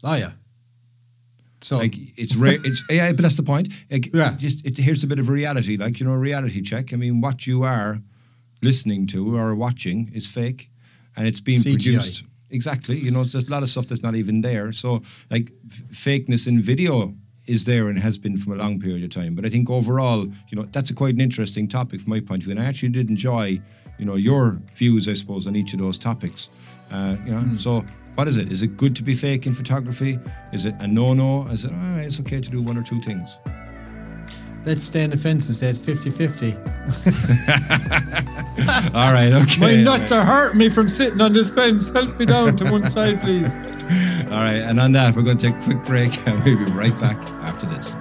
Oh, 0.04 0.14
yeah. 0.14 0.32
So, 1.62 1.78
Like 1.78 1.94
it's 2.16 2.36
rare. 2.36 2.58
It's 2.64 2.84
yeah, 2.90 3.12
but 3.12 3.22
that's 3.22 3.36
the 3.36 3.42
point. 3.42 3.68
Like, 3.90 4.12
Yeah. 4.14 4.34
Just 4.36 4.64
it, 4.66 4.76
here's 4.78 5.02
a 5.04 5.06
bit 5.06 5.18
of 5.18 5.28
reality, 5.28 5.76
like 5.76 5.98
you 6.00 6.06
know, 6.06 6.12
a 6.12 6.18
reality 6.18 6.60
check. 6.62 6.92
I 6.92 6.96
mean, 6.96 7.20
what 7.20 7.46
you 7.46 7.62
are 7.64 7.98
listening 8.62 9.06
to 9.08 9.36
or 9.36 9.54
watching 9.54 10.10
is 10.14 10.26
fake, 10.28 10.68
and 11.16 11.26
it's 11.26 11.40
being 11.40 11.58
CGI. 11.60 11.72
produced. 11.72 12.24
Exactly. 12.50 12.96
You 12.96 13.10
know, 13.10 13.24
there's 13.24 13.48
a 13.48 13.50
lot 13.50 13.62
of 13.62 13.68
stuff 13.70 13.86
that's 13.88 14.02
not 14.02 14.14
even 14.14 14.42
there. 14.42 14.72
So, 14.72 15.02
like, 15.30 15.50
f- 15.68 15.82
fakeness 15.90 16.46
in 16.46 16.62
video 16.62 17.14
is 17.46 17.64
there 17.64 17.88
and 17.88 17.98
has 17.98 18.18
been 18.18 18.36
from 18.36 18.52
a 18.54 18.56
long 18.56 18.80
period 18.80 19.04
of 19.04 19.10
time. 19.10 19.34
But 19.34 19.44
I 19.44 19.50
think 19.50 19.70
overall, 19.70 20.24
you 20.48 20.56
know, 20.56 20.66
that's 20.72 20.90
a 20.90 20.94
quite 20.94 21.14
an 21.14 21.20
interesting 21.20 21.68
topic 21.68 22.00
from 22.00 22.10
my 22.10 22.20
point 22.20 22.42
of 22.42 22.46
view. 22.46 22.52
And 22.52 22.60
I 22.60 22.64
actually 22.66 22.88
did 22.90 23.08
enjoy, 23.10 23.60
you 23.98 24.04
know, 24.04 24.16
your 24.16 24.60
views, 24.74 25.08
I 25.08 25.12
suppose, 25.14 25.46
on 25.46 25.54
each 25.56 25.72
of 25.72 25.78
those 25.80 25.98
topics. 25.98 26.48
Uh, 26.92 27.16
you 27.24 27.32
know, 27.32 27.40
Hmm. 27.40 27.56
so 27.56 27.84
what 28.16 28.28
is 28.28 28.36
it? 28.38 28.50
Is 28.50 28.62
it 28.62 28.76
good 28.76 28.96
to 28.96 29.02
be 29.02 29.14
fake 29.14 29.46
in 29.46 29.54
photography? 29.54 30.18
Is 30.52 30.64
it 30.66 30.74
a 30.80 30.86
no-no? 30.86 31.46
Is 31.48 31.64
it, 31.64 31.70
right, 31.72 32.02
it's 32.06 32.18
okay 32.20 32.40
to 32.40 32.50
do 32.50 32.62
one 32.62 32.76
or 32.76 32.82
two 32.82 33.00
things? 33.00 33.38
Let's 34.66 34.82
stay 34.82 35.04
on 35.04 35.10
the 35.10 35.16
fence 35.16 35.46
and 35.46 35.54
say 35.54 35.68
it's 35.68 35.78
50 35.78 36.10
50. 36.10 36.52
All 38.94 39.12
right, 39.12 39.32
okay. 39.32 39.60
My 39.60 39.76
nuts 39.76 40.10
are 40.10 40.24
hurting 40.24 40.58
me 40.58 40.68
from 40.68 40.88
sitting 40.88 41.20
on 41.20 41.32
this 41.32 41.50
fence. 41.50 41.88
Help 41.90 42.18
me 42.18 42.26
down 42.26 42.56
to 42.56 42.64
one 42.70 42.84
side, 42.84 43.20
please. 43.20 43.56
All 44.26 44.42
right, 44.42 44.62
and 44.66 44.80
on 44.80 44.92
that, 44.92 45.14
we're 45.14 45.22
going 45.22 45.36
to 45.36 45.50
take 45.50 45.56
a 45.56 45.62
quick 45.62 45.82
break 45.84 46.26
and 46.26 46.42
we'll 46.44 46.58
be 46.58 46.64
right 46.72 47.00
back 47.00 47.16
after 47.42 47.66
this. 47.66 47.96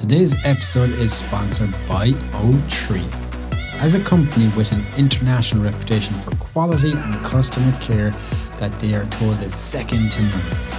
Today's 0.00 0.34
episode 0.46 0.90
is 0.90 1.12
sponsored 1.14 1.70
by 1.86 2.08
O3. 2.08 3.82
As 3.82 3.94
a 3.94 4.00
company 4.02 4.48
with 4.56 4.72
an 4.72 4.82
international 4.96 5.64
reputation 5.64 6.14
for 6.14 6.34
quality 6.36 6.92
and 6.92 7.24
customer 7.24 7.72
care 7.80 8.10
that 8.58 8.72
they 8.78 8.94
are 8.94 9.04
told 9.06 9.42
is 9.42 9.54
second 9.54 10.10
to 10.12 10.22
none, 10.22 10.71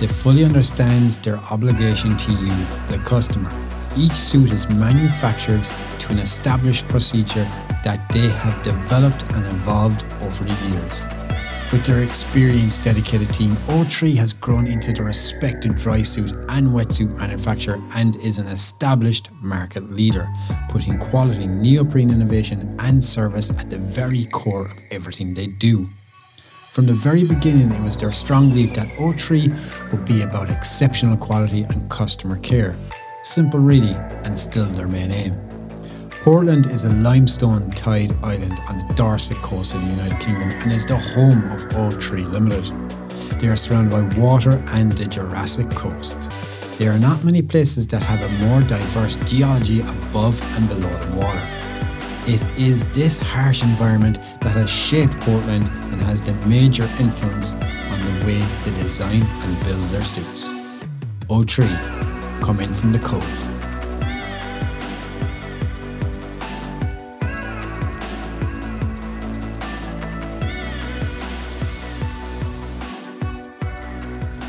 they 0.00 0.06
fully 0.06 0.44
understand 0.46 1.12
their 1.22 1.36
obligation 1.50 2.16
to 2.16 2.32
you, 2.32 2.56
the 2.88 3.00
customer. 3.04 3.50
Each 3.98 4.12
suit 4.12 4.50
is 4.50 4.68
manufactured 4.70 5.62
to 5.98 6.12
an 6.12 6.18
established 6.18 6.88
procedure 6.88 7.46
that 7.84 8.00
they 8.10 8.28
have 8.28 8.62
developed 8.62 9.22
and 9.32 9.44
evolved 9.46 10.06
over 10.22 10.42
the 10.42 10.68
years. 10.70 11.04
With 11.70 11.84
their 11.84 12.02
experienced, 12.02 12.82
dedicated 12.82 13.28
team, 13.34 13.50
O3 13.68 14.16
has 14.16 14.32
grown 14.32 14.66
into 14.66 14.92
the 14.92 15.04
respected 15.04 15.76
dry 15.76 16.00
suit 16.00 16.32
and 16.48 16.68
wetsuit 16.68 17.16
manufacturer 17.18 17.78
and 17.94 18.16
is 18.16 18.38
an 18.38 18.46
established 18.46 19.30
market 19.42 19.90
leader, 19.90 20.28
putting 20.70 20.98
quality 20.98 21.46
neoprene 21.46 22.10
innovation 22.10 22.74
and 22.80 23.04
service 23.04 23.50
at 23.50 23.68
the 23.68 23.78
very 23.78 24.24
core 24.26 24.66
of 24.66 24.78
everything 24.90 25.34
they 25.34 25.46
do. 25.46 25.88
From 26.70 26.86
the 26.86 26.92
very 26.92 27.26
beginning, 27.26 27.72
it 27.72 27.82
was 27.82 27.98
their 27.98 28.12
strong 28.12 28.50
belief 28.50 28.74
that 28.74 28.86
O3 28.90 29.90
would 29.90 30.04
be 30.04 30.22
about 30.22 30.50
exceptional 30.50 31.16
quality 31.16 31.64
and 31.64 31.90
customer 31.90 32.38
care. 32.38 32.76
Simple, 33.24 33.58
really, 33.58 33.94
and 34.24 34.38
still 34.38 34.66
their 34.66 34.86
main 34.86 35.10
aim. 35.10 35.34
Portland 36.22 36.66
is 36.66 36.84
a 36.84 36.90
limestone 36.90 37.72
tide 37.72 38.12
island 38.22 38.60
on 38.68 38.78
the 38.78 38.94
Dorset 38.94 39.36
coast 39.38 39.74
of 39.74 39.80
the 39.80 39.88
United 39.88 40.20
Kingdom 40.20 40.48
and 40.62 40.72
is 40.72 40.86
the 40.86 40.96
home 40.96 41.42
of 41.50 41.66
O3 41.70 42.30
Limited. 42.30 42.66
They 43.40 43.48
are 43.48 43.56
surrounded 43.56 43.90
by 43.90 44.20
water 44.20 44.62
and 44.68 44.92
the 44.92 45.06
Jurassic 45.06 45.68
coast. 45.70 46.30
There 46.78 46.92
are 46.92 47.00
not 47.00 47.24
many 47.24 47.42
places 47.42 47.88
that 47.88 48.04
have 48.04 48.22
a 48.22 48.46
more 48.46 48.60
diverse 48.62 49.16
geology 49.28 49.80
above 49.80 50.40
and 50.56 50.68
below 50.68 50.88
the 50.88 51.16
water. 51.16 51.59
It 52.26 52.42
is 52.58 52.84
this 52.92 53.18
harsh 53.18 53.62
environment 53.62 54.18
that 54.42 54.50
has 54.50 54.70
shaped 54.70 55.18
Portland 55.20 55.68
and 55.90 56.00
has 56.02 56.20
the 56.20 56.34
major 56.46 56.84
influence 57.00 57.54
on 57.54 57.98
the 58.04 58.26
way 58.26 58.38
they 58.62 58.74
design 58.74 59.22
and 59.22 59.64
build 59.64 59.82
their 59.88 60.04
suits. 60.04 60.84
O3, 61.28 61.64
come 62.44 62.60
in 62.60 62.72
from 62.74 62.92
the 62.92 62.98
cold. 62.98 63.24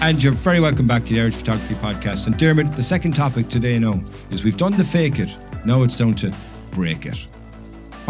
And 0.01 0.21
you're 0.21 0.33
very 0.33 0.59
welcome 0.59 0.87
back 0.87 1.05
to 1.05 1.13
the 1.13 1.21
Irish 1.21 1.35
Photography 1.35 1.75
Podcast. 1.75 2.27
And 2.27 2.37
Diarmuid, 2.37 2.73
the 2.73 2.83
second 2.83 3.15
topic 3.15 3.47
today 3.47 3.79
now 3.79 4.01
is 4.29 4.43
we've 4.43 4.57
done 4.57 4.73
the 4.73 4.83
fake 4.83 5.19
it, 5.19 5.29
now 5.65 5.83
it's 5.83 5.95
down 5.95 6.15
to 6.15 6.35
break 6.71 7.05
it. 7.05 7.27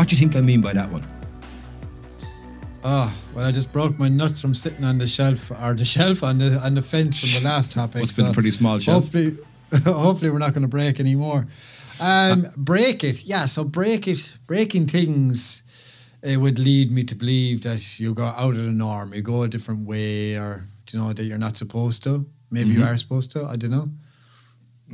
What 0.01 0.07
do 0.09 0.15
you 0.15 0.19
think 0.19 0.35
I 0.35 0.41
mean 0.41 0.61
by 0.61 0.73
that 0.73 0.91
one? 0.91 1.03
Oh, 2.83 3.15
well, 3.35 3.45
I 3.45 3.51
just 3.51 3.71
broke 3.71 3.99
my 3.99 4.07
nuts 4.09 4.41
from 4.41 4.55
sitting 4.55 4.83
on 4.83 4.97
the 4.97 5.05
shelf 5.05 5.51
or 5.51 5.75
the 5.75 5.85
shelf 5.95 6.23
on 6.23 6.39
the 6.39 6.59
on 6.65 6.73
the 6.73 6.81
fence 6.81 7.19
from 7.19 7.43
the 7.43 7.47
last 7.47 7.71
topic. 7.79 8.07
Have 8.07 8.15
been 8.15 8.25
a 8.25 8.33
pretty 8.33 8.49
small 8.49 8.79
shelf. 8.79 9.03
Hopefully, 9.03 9.37
hopefully 9.85 10.31
we're 10.31 10.39
not 10.39 10.55
going 10.55 10.63
to 10.63 10.67
break 10.67 10.99
anymore. 10.99 11.45
Um, 11.99 12.47
break 12.57 13.03
it, 13.03 13.25
yeah. 13.25 13.45
So 13.45 13.63
break 13.63 14.07
it, 14.07 14.39
breaking 14.47 14.87
things. 14.87 15.61
It 16.23 16.37
would 16.37 16.57
lead 16.57 16.89
me 16.89 17.03
to 17.03 17.13
believe 17.13 17.61
that 17.61 17.99
you 17.99 18.15
go 18.15 18.23
out 18.25 18.55
of 18.55 18.65
the 18.65 18.71
norm, 18.71 19.13
you 19.13 19.21
go 19.21 19.43
a 19.43 19.47
different 19.47 19.85
way, 19.87 20.33
or 20.35 20.63
do 20.87 20.97
you 20.97 21.03
know 21.03 21.13
that 21.13 21.25
you're 21.25 21.37
not 21.37 21.57
supposed 21.57 22.01
to. 22.05 22.25
Maybe 22.49 22.71
Mm-hmm. 22.71 22.79
you 22.79 22.85
are 22.87 22.97
supposed 22.97 23.29
to. 23.33 23.45
I 23.45 23.55
don't 23.55 23.69
know. 23.69 23.91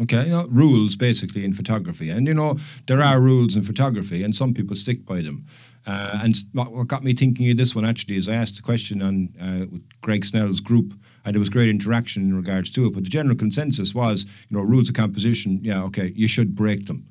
Okay, 0.01 0.25
you 0.25 0.31
know, 0.31 0.47
rules 0.49 0.95
basically 0.95 1.43
in 1.43 1.53
photography. 1.53 2.09
And 2.09 2.27
you 2.27 2.33
know, 2.33 2.57
there 2.85 3.01
are 3.01 3.19
rules 3.19 3.55
in 3.55 3.63
photography 3.63 4.23
and 4.23 4.35
some 4.35 4.53
people 4.53 4.75
stick 4.75 5.05
by 5.05 5.21
them. 5.21 5.45
Uh, 5.87 6.19
and 6.21 6.35
what 6.51 6.87
got 6.87 7.03
me 7.03 7.13
thinking 7.13 7.49
of 7.49 7.57
this 7.57 7.73
one 7.73 7.85
actually 7.85 8.17
is 8.17 8.27
I 8.27 8.35
asked 8.35 8.59
a 8.59 8.61
question 8.61 9.01
on 9.01 9.29
uh, 9.41 9.65
with 9.71 9.81
Greg 10.01 10.25
Snell's 10.25 10.59
group 10.59 10.93
and 11.23 11.33
there 11.33 11.39
was 11.39 11.49
great 11.49 11.69
interaction 11.69 12.23
in 12.23 12.35
regards 12.35 12.69
to 12.71 12.85
it. 12.85 12.93
But 12.93 13.05
the 13.05 13.09
general 13.09 13.37
consensus 13.37 13.95
was, 13.95 14.25
you 14.49 14.57
know, 14.57 14.63
rules 14.63 14.89
of 14.89 14.95
composition, 14.95 15.59
yeah, 15.63 15.81
okay, 15.83 16.11
you 16.15 16.27
should 16.27 16.55
break 16.55 16.85
them. 16.87 17.07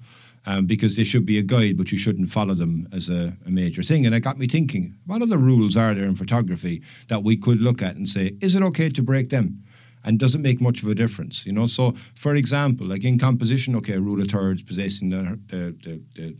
Um, 0.48 0.64
because 0.66 0.94
they 0.94 1.02
should 1.02 1.26
be 1.26 1.38
a 1.38 1.42
guide, 1.42 1.76
but 1.76 1.90
you 1.90 1.98
shouldn't 1.98 2.28
follow 2.28 2.54
them 2.54 2.86
as 2.92 3.08
a, 3.08 3.32
a 3.44 3.50
major 3.50 3.82
thing. 3.82 4.06
And 4.06 4.14
it 4.14 4.20
got 4.20 4.38
me 4.38 4.46
thinking, 4.46 4.94
what 5.04 5.20
other 5.20 5.38
rules 5.38 5.76
are 5.76 5.92
there 5.92 6.04
in 6.04 6.14
photography 6.14 6.82
that 7.08 7.24
we 7.24 7.36
could 7.36 7.60
look 7.60 7.82
at 7.82 7.96
and 7.96 8.08
say, 8.08 8.36
is 8.40 8.54
it 8.54 8.62
okay 8.62 8.88
to 8.90 9.02
break 9.02 9.30
them? 9.30 9.64
And 10.06 10.18
doesn't 10.18 10.40
make 10.40 10.60
much 10.60 10.82
of 10.82 10.88
a 10.88 10.94
difference, 10.94 11.44
you 11.44 11.52
know. 11.52 11.66
So, 11.66 11.92
for 12.14 12.34
example, 12.36 12.86
like 12.86 13.04
in 13.04 13.18
composition, 13.18 13.74
okay, 13.76 13.98
rule 13.98 14.22
of 14.22 14.30
thirds, 14.30 14.62
possessing 14.62 15.10
the, 15.10 15.38
the, 15.48 15.76
the, 15.82 16.02
the 16.14 16.36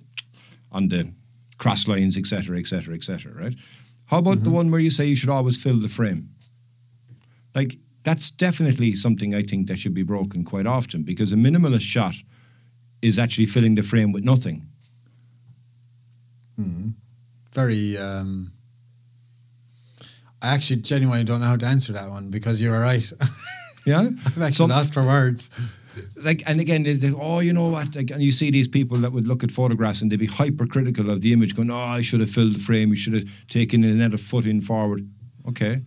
on 0.73 0.89
the 0.89 1.13
cross 1.59 1.89
lines, 1.89 2.17
etc., 2.17 2.59
etc., 2.59 2.95
etc. 2.95 3.33
Right? 3.33 3.55
How 4.07 4.19
about 4.19 4.45
the 4.45 4.51
one 4.51 4.71
where 4.71 4.81
you 4.81 4.91
say 4.91 5.05
you 5.07 5.17
should 5.17 5.29
always 5.29 5.61
fill 5.63 5.79
the 5.79 5.89
frame? 5.89 6.31
Like 7.55 7.77
that's 8.05 8.31
definitely 8.31 8.95
something 8.95 9.35
I 9.35 9.43
think 9.43 9.67
that 9.67 9.79
should 9.79 9.95
be 9.95 10.05
broken 10.05 10.45
quite 10.45 10.67
often 10.67 11.03
because 11.03 11.33
a 11.33 11.37
minimalist 11.37 11.81
shot 11.81 12.15
is 13.03 13.19
actually 13.19 13.47
filling 13.47 13.75
the 13.75 13.83
frame 13.83 14.13
with 14.13 14.23
nothing. 14.25 14.69
Very. 17.53 17.99
Um, 17.99 18.53
I 20.47 20.55
actually 20.55 20.81
genuinely 20.83 21.25
don't 21.25 21.41
know 21.41 21.47
how 21.47 21.57
to 21.57 21.67
answer 21.67 21.93
that 21.93 22.09
one 22.09 22.31
because 22.31 22.61
you 22.61 22.71
were 22.71 22.81
right. 22.81 23.13
Yeah, 23.87 24.01
I'm 24.37 24.43
actually 24.43 24.53
So- 24.53 24.67
lost 24.67 24.95
for 24.95 25.05
words. 25.05 25.51
like 26.29 26.43
and 26.47 26.61
again 26.61 26.83
they, 26.83 26.95
they, 26.95 27.13
oh 27.13 27.39
you 27.39 27.53
know 27.53 27.69
what? 27.69 27.95
Like, 27.95 28.11
and 28.11 28.21
you 28.23 28.33
see 28.33 28.51
these 28.51 28.69
people 28.69 28.99
that 28.99 29.13
would 29.13 29.27
look 29.29 29.45
at 29.45 29.51
photographs 29.51 30.03
and 30.03 30.11
they'd 30.11 30.19
be 30.19 30.27
hypercritical 30.27 31.09
of 31.09 31.21
the 31.21 31.33
image 31.33 31.55
going 31.57 31.71
oh 31.71 31.77
I 31.99 32.03
should 32.03 32.21
have 32.21 32.31
filled 32.31 32.55
the 32.57 32.59
frame. 32.69 32.89
You 32.91 32.97
should 32.97 33.15
have 33.15 33.29
taken 33.49 33.85
another 33.85 34.19
foot 34.19 34.45
in 34.47 34.61
forward. 34.61 35.03
Okay. 35.51 35.83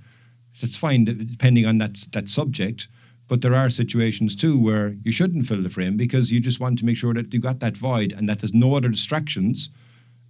That's 0.62 0.78
fine 0.78 1.04
depending 1.06 1.66
on 1.66 1.78
that 1.80 1.96
that 2.14 2.30
subject. 2.30 2.88
But 3.28 3.42
there 3.42 3.54
are 3.62 3.70
situations 3.70 4.36
too 4.44 4.58
where 4.68 4.96
you 5.06 5.12
shouldn't 5.12 5.46
fill 5.46 5.62
the 5.62 5.70
frame 5.78 5.96
because 5.98 6.32
you 6.32 6.40
just 6.40 6.60
want 6.62 6.80
to 6.80 6.86
make 6.86 6.98
sure 6.98 7.14
that 7.14 7.34
you 7.34 7.40
got 7.42 7.60
that 7.60 7.78
void 7.78 8.14
and 8.18 8.28
that 8.30 8.40
there's 8.40 8.54
no 8.66 8.70
other 8.78 8.90
distractions 8.90 9.70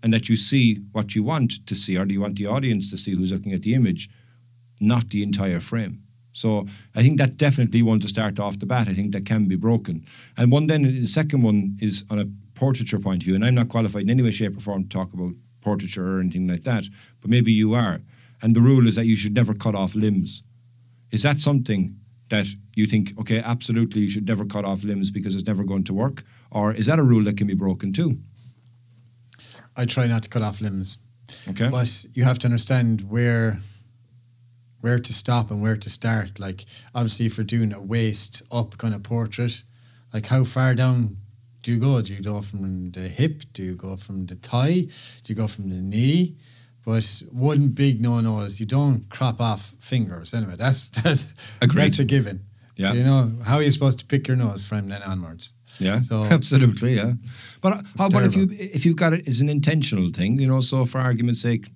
and 0.04 0.12
that 0.14 0.28
you 0.30 0.36
see 0.36 0.66
what 0.92 1.14
you 1.16 1.24
want 1.24 1.52
to 1.68 1.76
see 1.76 1.96
or 2.00 2.06
do 2.06 2.14
you 2.16 2.22
want 2.22 2.36
the 2.38 2.48
audience 2.48 2.90
to 2.90 2.98
see 2.98 3.12
who's 3.16 3.32
looking 3.32 3.54
at 3.54 3.62
the 3.62 3.74
image 3.76 4.10
not 4.80 5.10
the 5.10 5.24
entire 5.24 5.60
frame. 5.60 6.04
So 6.32 6.68
I 6.96 7.02
think 7.02 7.18
that 7.18 7.38
definitely 7.38 7.82
one 7.82 8.00
to 8.02 8.08
start 8.08 8.40
off 8.40 8.60
the 8.60 8.66
bat. 8.66 8.88
I 8.88 8.94
think 8.94 9.12
that 9.12 9.26
can 9.26 9.48
be 9.48 9.56
broken. 9.56 10.06
And 10.38 10.52
one 10.52 10.68
then 10.68 10.84
the 10.84 11.08
second 11.08 11.42
one 11.42 11.78
is 11.82 12.04
on 12.10 12.20
a 12.20 12.26
portraiture 12.54 13.00
point 13.00 13.24
of 13.24 13.26
view, 13.26 13.36
and 13.36 13.44
I'm 13.44 13.56
not 13.56 13.70
qualified 13.70 14.04
in 14.04 14.10
any 14.10 14.24
way, 14.24 14.32
shape, 14.32 14.56
or 14.56 14.60
form 14.60 14.84
to 14.84 14.90
talk 14.90 15.14
about 15.14 15.34
portraiture 15.62 16.18
or 16.18 16.20
anything 16.20 16.48
like 16.48 16.64
that, 16.64 16.86
but 17.22 17.30
maybe 17.30 17.52
you 17.52 17.74
are. 17.74 18.02
And 18.42 18.56
the 18.56 18.62
rule 18.62 18.88
is 18.88 18.96
that 18.96 19.06
you 19.06 19.16
should 19.16 19.34
never 19.34 19.54
cut 19.54 19.76
off 19.76 19.96
limbs. 19.96 20.44
Is 21.12 21.24
that 21.24 21.40
something 21.40 21.98
that 22.30 22.46
you 22.76 22.86
think, 22.86 23.20
okay, 23.20 23.40
absolutely, 23.40 24.02
you 24.02 24.10
should 24.10 24.28
never 24.28 24.46
cut 24.46 24.64
off 24.64 24.84
limbs 24.84 25.10
because 25.10 25.36
it's 25.36 25.48
never 25.48 25.64
going 25.64 25.84
to 25.86 25.94
work? 25.94 26.24
Or 26.52 26.72
is 26.72 26.86
that 26.86 27.00
a 27.00 27.04
rule 27.04 27.24
that 27.24 27.38
can 27.38 27.48
be 27.48 27.56
broken 27.56 27.92
too? 27.92 28.20
I 29.76 29.86
try 29.86 30.08
not 30.08 30.24
to 30.24 30.30
cut 30.30 30.42
off 30.42 30.62
limbs. 30.62 31.00
Okay. 31.50 31.70
But 31.70 32.06
you 32.14 32.24
have 32.24 32.40
to 32.40 32.48
understand 32.48 33.10
where 33.10 33.60
where 34.82 35.00
to 35.00 35.14
stop 35.14 35.52
and 35.52 35.62
where 35.62 35.78
to 35.78 35.90
start. 35.90 36.40
Like 36.40 36.66
obviously 36.96 37.26
if 37.26 37.38
you're 37.38 37.46
doing 37.46 37.74
a 37.74 37.82
waist 37.82 38.42
up 38.52 38.78
kind 38.78 38.94
of 38.96 39.04
portrait, 39.04 39.64
like 40.14 40.28
how 40.28 40.44
far 40.44 40.74
down 40.76 41.18
do 41.62 41.74
you 41.74 41.80
go? 41.80 42.02
Do 42.02 42.14
you 42.14 42.22
go 42.22 42.42
from 42.42 42.92
the 42.92 43.02
hip? 43.10 43.44
Do 43.54 43.64
you 43.64 43.76
go 43.76 43.96
from 43.98 44.26
the 44.28 44.36
thigh? 44.36 44.82
Do 45.24 45.34
you 45.34 45.36
go 45.36 45.48
from 45.48 45.70
the 45.70 45.76
knee? 45.82 46.36
But 46.86 47.22
one 47.32 47.70
big 47.70 48.00
no 48.02 48.20
no 48.22 48.40
is 48.40 48.60
you 48.60 48.66
don't 48.66 49.10
crop 49.10 49.42
off 49.42 49.76
fingers. 49.80 50.34
Anyway, 50.34 50.56
that's 50.58 50.90
that's 51.04 51.34
Agreed. 51.62 51.84
that's 51.84 52.00
a 52.00 52.06
given. 52.06 52.46
Yeah. 52.78 52.94
You 52.94 53.04
know, 53.04 53.30
how 53.44 53.58
are 53.58 53.62
you 53.64 53.72
supposed 53.72 54.00
to 54.00 54.06
pick 54.06 54.30
your 54.30 54.38
nose 54.38 54.66
from 54.66 54.88
then 54.88 55.04
onwards? 55.04 55.54
Yeah, 55.80 56.00
So- 56.00 56.24
absolutely, 56.32 56.96
yeah. 56.96 57.14
But 57.62 57.84
how 57.98 58.08
about 58.08 58.24
if 58.24 58.36
you 58.38 58.48
if 58.52 58.86
you've 58.86 58.96
got 58.96 59.12
it 59.12 59.28
as 59.28 59.42
an 59.42 59.50
intentional 59.50 60.10
thing, 60.10 60.40
you 60.40 60.48
know? 60.48 60.62
So 60.62 60.86
for 60.86 61.00
argument's 61.00 61.42
sake, 61.42 61.68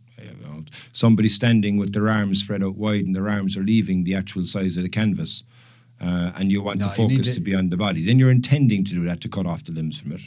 somebody 0.92 1.30
standing 1.30 1.78
with 1.78 1.94
their 1.94 2.10
arms 2.10 2.40
spread 2.40 2.64
out 2.64 2.76
wide 2.76 3.06
and 3.06 3.16
their 3.16 3.30
arms 3.30 3.56
are 3.58 3.64
leaving 3.64 4.04
the 4.04 4.16
actual 4.16 4.46
size 4.46 4.78
of 4.78 4.84
the 4.84 4.90
canvas, 4.90 5.44
uh, 6.02 6.32
and 6.36 6.52
you 6.52 6.62
want 6.62 6.80
No, 6.80 6.88
the 6.88 6.94
focus 6.94 7.28
to- 7.28 7.34
to 7.36 7.40
be 7.40 7.56
on 7.56 7.70
the 7.70 7.78
body, 7.78 8.04
then 8.06 8.20
you're 8.20 8.32
intending 8.32 8.84
to 8.86 8.94
do 8.94 9.04
that 9.06 9.22
to 9.22 9.30
cut 9.30 9.46
off 9.46 9.64
the 9.64 9.72
limbs 9.72 10.00
from 10.00 10.12
it. 10.14 10.22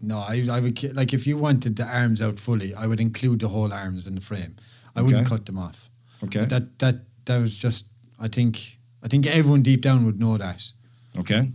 No, 0.00 0.18
I, 0.18 0.46
I 0.50 0.60
would 0.60 0.94
like 0.94 1.12
if 1.12 1.26
you 1.26 1.36
wanted 1.36 1.74
the 1.76 1.84
arms 1.84 2.22
out 2.22 2.38
fully, 2.38 2.72
I 2.74 2.86
would 2.86 3.00
include 3.00 3.40
the 3.40 3.48
whole 3.48 3.72
arms 3.72 4.06
in 4.06 4.14
the 4.14 4.20
frame. 4.20 4.54
I 4.94 5.02
wouldn't 5.02 5.28
cut 5.28 5.46
them 5.46 5.58
off. 5.58 5.90
Okay. 6.24 6.40
But 6.40 6.48
that 6.50 6.78
that 6.78 6.94
that 7.24 7.40
was 7.42 7.58
just. 7.58 7.90
I 8.20 8.28
think 8.28 8.78
I 9.02 9.08
think 9.08 9.26
everyone 9.26 9.62
deep 9.62 9.80
down 9.80 10.04
would 10.04 10.18
know 10.20 10.36
that. 10.38 10.72
Okay. 11.18 11.50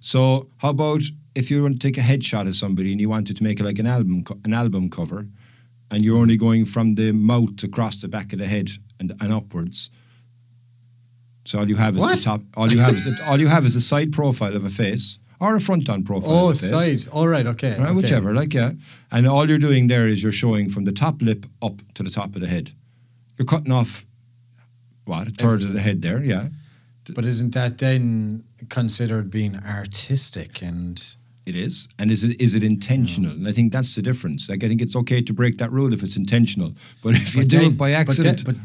So 0.00 0.48
how 0.58 0.70
about 0.70 1.02
if 1.34 1.50
you 1.50 1.62
want 1.62 1.80
to 1.80 1.86
take 1.88 1.98
a 1.98 2.02
headshot 2.04 2.46
of 2.48 2.56
somebody 2.56 2.90
and 2.92 3.00
you 3.00 3.08
wanted 3.10 3.36
to 3.36 3.44
make 3.44 3.60
it 3.60 3.64
like 3.64 3.78
an 3.78 3.86
album 3.86 4.24
an 4.44 4.52
album 4.54 4.88
cover, 4.90 5.26
and 5.90 6.04
you're 6.04 6.18
only 6.18 6.36
going 6.36 6.64
from 6.64 6.94
the 6.94 7.12
mouth 7.12 7.62
across 7.62 8.00
the 8.00 8.08
back 8.08 8.32
of 8.32 8.38
the 8.38 8.46
head 8.46 8.70
and, 8.98 9.12
and 9.20 9.32
upwards. 9.32 9.90
So 11.44 11.60
all 11.60 11.68
you 11.68 11.76
have 11.76 11.94
is 11.96 12.00
What? 12.00 12.18
the 12.18 12.24
top. 12.24 12.42
All 12.56 12.68
you 12.70 12.80
have 12.80 12.92
is 12.92 13.04
the, 13.04 13.30
all 13.30 13.38
you 13.38 13.46
have 13.48 13.64
is 13.64 13.74
the 13.74 13.80
side 13.80 14.12
profile 14.12 14.56
of 14.56 14.64
a 14.64 14.68
face 14.68 15.18
or 15.40 15.54
a 15.56 15.60
front 15.60 15.88
on 15.88 16.02
profile. 16.02 16.46
Oh, 16.46 16.48
a 16.50 16.54
side. 16.54 17.06
All 17.12 17.28
right. 17.28 17.46
Okay. 17.46 17.76
Right, 17.78 17.80
okay. 17.88 17.92
whichever, 17.94 18.34
like 18.34 18.52
yeah. 18.52 18.72
And 19.12 19.26
all 19.28 19.48
you're 19.48 19.58
doing 19.58 19.86
there 19.86 20.08
is 20.08 20.22
you're 20.22 20.32
showing 20.32 20.68
from 20.70 20.84
the 20.84 20.92
top 20.92 21.22
lip 21.22 21.46
up 21.62 21.80
to 21.94 22.02
the 22.02 22.10
top 22.10 22.34
of 22.34 22.40
the 22.40 22.48
head. 22.48 22.70
You're 23.38 23.46
cutting 23.46 23.70
off 23.72 24.04
what 25.04 25.28
a 25.28 25.30
third 25.30 25.62
of 25.62 25.72
the 25.72 25.80
head 25.80 26.02
there, 26.02 26.22
yeah. 26.22 26.48
But 27.14 27.24
isn't 27.24 27.54
that 27.54 27.78
then 27.78 28.42
considered 28.68 29.30
being 29.30 29.56
artistic 29.56 30.60
and 30.62 31.00
It 31.46 31.54
is, 31.54 31.88
and 31.98 32.10
is 32.10 32.24
it 32.24 32.40
is 32.40 32.54
it 32.54 32.64
intentional? 32.64 33.30
And 33.30 33.46
I 33.46 33.52
think 33.52 33.72
that's 33.72 33.94
the 33.94 34.02
difference. 34.02 34.48
Like 34.48 34.64
I 34.64 34.68
think 34.68 34.82
it's 34.82 34.96
okay 34.96 35.22
to 35.22 35.32
break 35.32 35.58
that 35.58 35.70
rule 35.70 35.92
if 35.94 36.02
it's 36.02 36.16
intentional, 36.16 36.74
but 37.04 37.14
if 37.14 37.34
you 37.36 37.42
But 37.42 37.48
do 37.50 37.60
it 37.66 37.78
by 37.78 37.90
but 38.04 38.16
then- 38.16 38.26
accident, 38.26 38.44
But, 38.44 38.56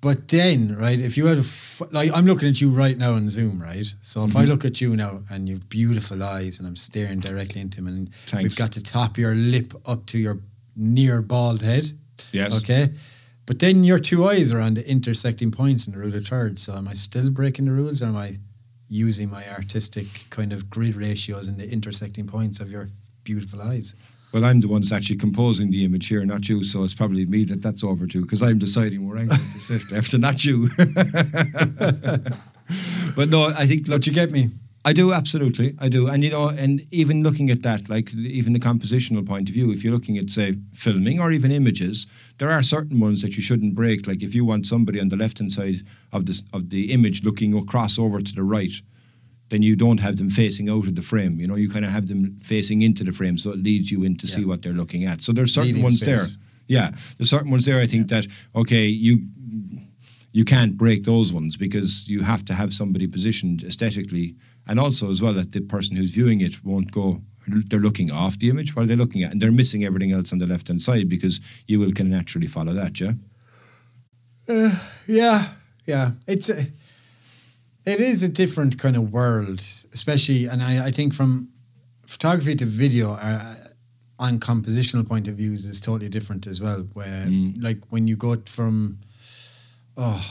but 0.00 0.28
then, 0.28 0.76
right? 0.76 0.98
If 0.98 1.18
you 1.18 1.26
had 1.26 1.36
a 1.36 1.40
f- 1.40 1.82
like, 1.90 2.10
I'm 2.14 2.24
looking 2.24 2.48
at 2.48 2.58
you 2.62 2.70
right 2.70 2.96
now 2.96 3.12
on 3.12 3.28
Zoom, 3.28 3.60
right? 3.60 3.86
So 4.00 4.24
if 4.24 4.34
I 4.34 4.40
Mm-hmm. 4.42 4.50
look 4.50 4.64
at 4.64 4.80
you 4.80 4.96
now 4.96 5.22
and 5.28 5.46
you've 5.46 5.68
beautiful 5.68 6.22
eyes, 6.22 6.58
and 6.58 6.66
I'm 6.66 6.76
staring 6.76 7.20
directly 7.20 7.60
into 7.60 7.76
them, 7.82 7.86
and 7.88 8.14
Thanks. 8.26 8.42
we've 8.44 8.56
got 8.56 8.72
the 8.72 8.80
top 8.80 9.10
of 9.10 9.18
your 9.18 9.34
lip 9.34 9.74
up 9.84 10.06
to 10.06 10.18
your 10.18 10.38
near 10.74 11.20
bald 11.20 11.60
head. 11.60 11.84
Yes. 12.32 12.62
Okay. 12.62 12.94
But 13.44 13.58
then 13.58 13.84
your 13.84 13.98
two 13.98 14.24
eyes 14.26 14.52
are 14.54 14.60
on 14.60 14.72
the 14.74 14.88
intersecting 14.90 15.50
points 15.50 15.86
in 15.86 15.92
the 15.92 15.98
rule 15.98 16.14
of 16.14 16.24
thirds. 16.24 16.62
So 16.62 16.76
am 16.76 16.88
I 16.88 16.94
still 16.94 17.28
breaking 17.30 17.66
the 17.66 17.72
rules, 17.72 18.00
or 18.02 18.06
am 18.06 18.16
I 18.16 18.38
using 18.90 19.30
my 19.30 19.48
artistic 19.48 20.26
kind 20.28 20.52
of 20.52 20.68
grid 20.68 20.96
ratios 20.96 21.48
and 21.48 21.58
the 21.58 21.70
intersecting 21.72 22.26
points 22.26 22.60
of 22.60 22.70
your 22.70 22.88
beautiful 23.24 23.62
eyes? 23.62 23.94
well, 24.32 24.44
I'm 24.44 24.60
the 24.60 24.68
one 24.68 24.80
that's 24.80 24.92
actually 24.92 25.16
composing 25.16 25.70
the 25.70 25.84
image 25.84 26.06
here, 26.06 26.24
not 26.24 26.48
you. 26.48 26.62
So 26.62 26.84
it's 26.84 26.94
probably 26.94 27.26
me 27.26 27.44
that 27.44 27.62
that's 27.62 27.82
over 27.82 28.06
to 28.06 28.22
because 28.22 28.42
I'm 28.42 28.58
deciding 28.58 29.08
where 29.08 29.18
I'm 29.18 29.26
going 29.26 29.38
to 29.38 29.44
sit 29.44 29.96
after, 29.96 30.18
not 30.18 30.44
you. 30.44 30.68
but 33.16 33.28
no, 33.28 33.52
I 33.56 33.66
think 33.66 33.88
look, 33.88 34.00
But 34.00 34.06
you 34.06 34.12
get 34.12 34.30
me. 34.30 34.50
I 34.82 34.94
do 34.94 35.12
absolutely, 35.12 35.74
I 35.78 35.90
do, 35.90 36.08
and 36.08 36.24
you 36.24 36.30
know, 36.30 36.48
and 36.48 36.86
even 36.90 37.22
looking 37.22 37.50
at 37.50 37.62
that, 37.64 37.90
like 37.90 38.14
even 38.14 38.54
the 38.54 38.58
compositional 38.58 39.26
point 39.26 39.50
of 39.50 39.54
view, 39.54 39.70
if 39.70 39.84
you're 39.84 39.92
looking 39.92 40.16
at 40.16 40.30
say 40.30 40.56
filming 40.72 41.20
or 41.20 41.32
even 41.32 41.52
images, 41.52 42.06
there 42.38 42.50
are 42.50 42.62
certain 42.62 42.98
ones 42.98 43.20
that 43.20 43.36
you 43.36 43.42
shouldn't 43.42 43.74
break. 43.74 44.06
Like 44.06 44.22
if 44.22 44.34
you 44.34 44.46
want 44.46 44.64
somebody 44.64 44.98
on 44.98 45.10
the 45.10 45.16
left 45.16 45.38
hand 45.38 45.52
side 45.52 45.80
of 46.12 46.24
this 46.24 46.44
of 46.54 46.70
the 46.70 46.92
image 46.92 47.22
looking 47.24 47.54
across 47.54 47.98
over 47.98 48.22
to 48.22 48.34
the 48.34 48.42
right, 48.42 48.72
then 49.50 49.62
you 49.62 49.76
don't 49.76 50.00
have 50.00 50.16
them 50.16 50.30
facing 50.30 50.70
out 50.70 50.86
of 50.86 50.96
the 50.96 51.02
frame. 51.02 51.38
You 51.40 51.46
know, 51.46 51.56
you 51.56 51.68
kind 51.68 51.84
of 51.84 51.90
have 51.90 52.08
them 52.08 52.38
facing 52.42 52.80
into 52.80 53.04
the 53.04 53.12
frame, 53.12 53.36
so 53.36 53.50
it 53.50 53.58
leads 53.58 53.90
you 53.90 54.02
in 54.02 54.16
to 54.16 54.26
see 54.26 54.46
what 54.46 54.62
they're 54.62 54.72
looking 54.72 55.04
at. 55.04 55.20
So 55.20 55.32
there's 55.32 55.52
certain 55.52 55.68
Leading 55.68 55.82
ones 55.82 56.00
space. 56.00 56.36
there. 56.36 56.46
Yeah, 56.68 56.90
there's 57.18 57.28
certain 57.28 57.50
ones 57.50 57.66
there. 57.66 57.80
I 57.80 57.86
think 57.86 58.08
that 58.08 58.26
okay, 58.56 58.86
you 58.86 59.26
you 60.32 60.44
can't 60.44 60.76
break 60.76 61.04
those 61.04 61.32
ones 61.32 61.56
because 61.56 62.08
you 62.08 62.22
have 62.22 62.44
to 62.46 62.54
have 62.54 62.72
somebody 62.72 63.06
positioned 63.06 63.62
aesthetically 63.62 64.36
and 64.66 64.78
also 64.80 65.10
as 65.10 65.20
well 65.22 65.34
that 65.34 65.52
the 65.52 65.60
person 65.60 65.96
who's 65.96 66.12
viewing 66.12 66.40
it 66.40 66.64
won't 66.64 66.90
go 66.92 67.22
they're 67.46 67.80
looking 67.80 68.10
off 68.12 68.38
the 68.38 68.48
image 68.48 68.76
while 68.76 68.86
they're 68.86 68.96
looking 68.96 69.22
at 69.24 69.32
and 69.32 69.40
they're 69.40 69.50
missing 69.50 69.84
everything 69.84 70.12
else 70.12 70.32
on 70.32 70.38
the 70.38 70.46
left 70.46 70.68
hand 70.68 70.80
side 70.80 71.08
because 71.08 71.40
you 71.66 71.80
will 71.80 71.92
can 71.92 72.08
naturally 72.10 72.46
follow 72.46 72.72
that 72.72 73.00
yeah 73.00 73.12
Yeah, 75.06 75.48
yeah. 75.86 76.12
It's 76.26 76.48
a, 76.48 76.62
it 77.86 78.00
is 78.00 78.22
a 78.22 78.28
different 78.28 78.78
kind 78.78 78.96
of 78.96 79.12
world, 79.12 79.60
especially, 79.92 80.46
and 80.46 80.62
I, 80.62 80.86
I 80.86 80.90
think 80.90 81.14
from 81.14 81.50
photography 82.06 82.54
to 82.56 82.64
video, 82.64 83.12
uh, 83.12 83.54
on 84.18 84.38
compositional 84.38 85.08
point 85.08 85.28
of 85.28 85.36
views, 85.36 85.66
is 85.66 85.80
totally 85.80 86.08
different 86.08 86.46
as 86.46 86.60
well. 86.60 86.86
Where 86.92 87.26
like 87.60 87.78
when 87.90 88.06
you 88.06 88.16
go 88.16 88.36
from, 88.46 88.98
oh, 89.96 90.22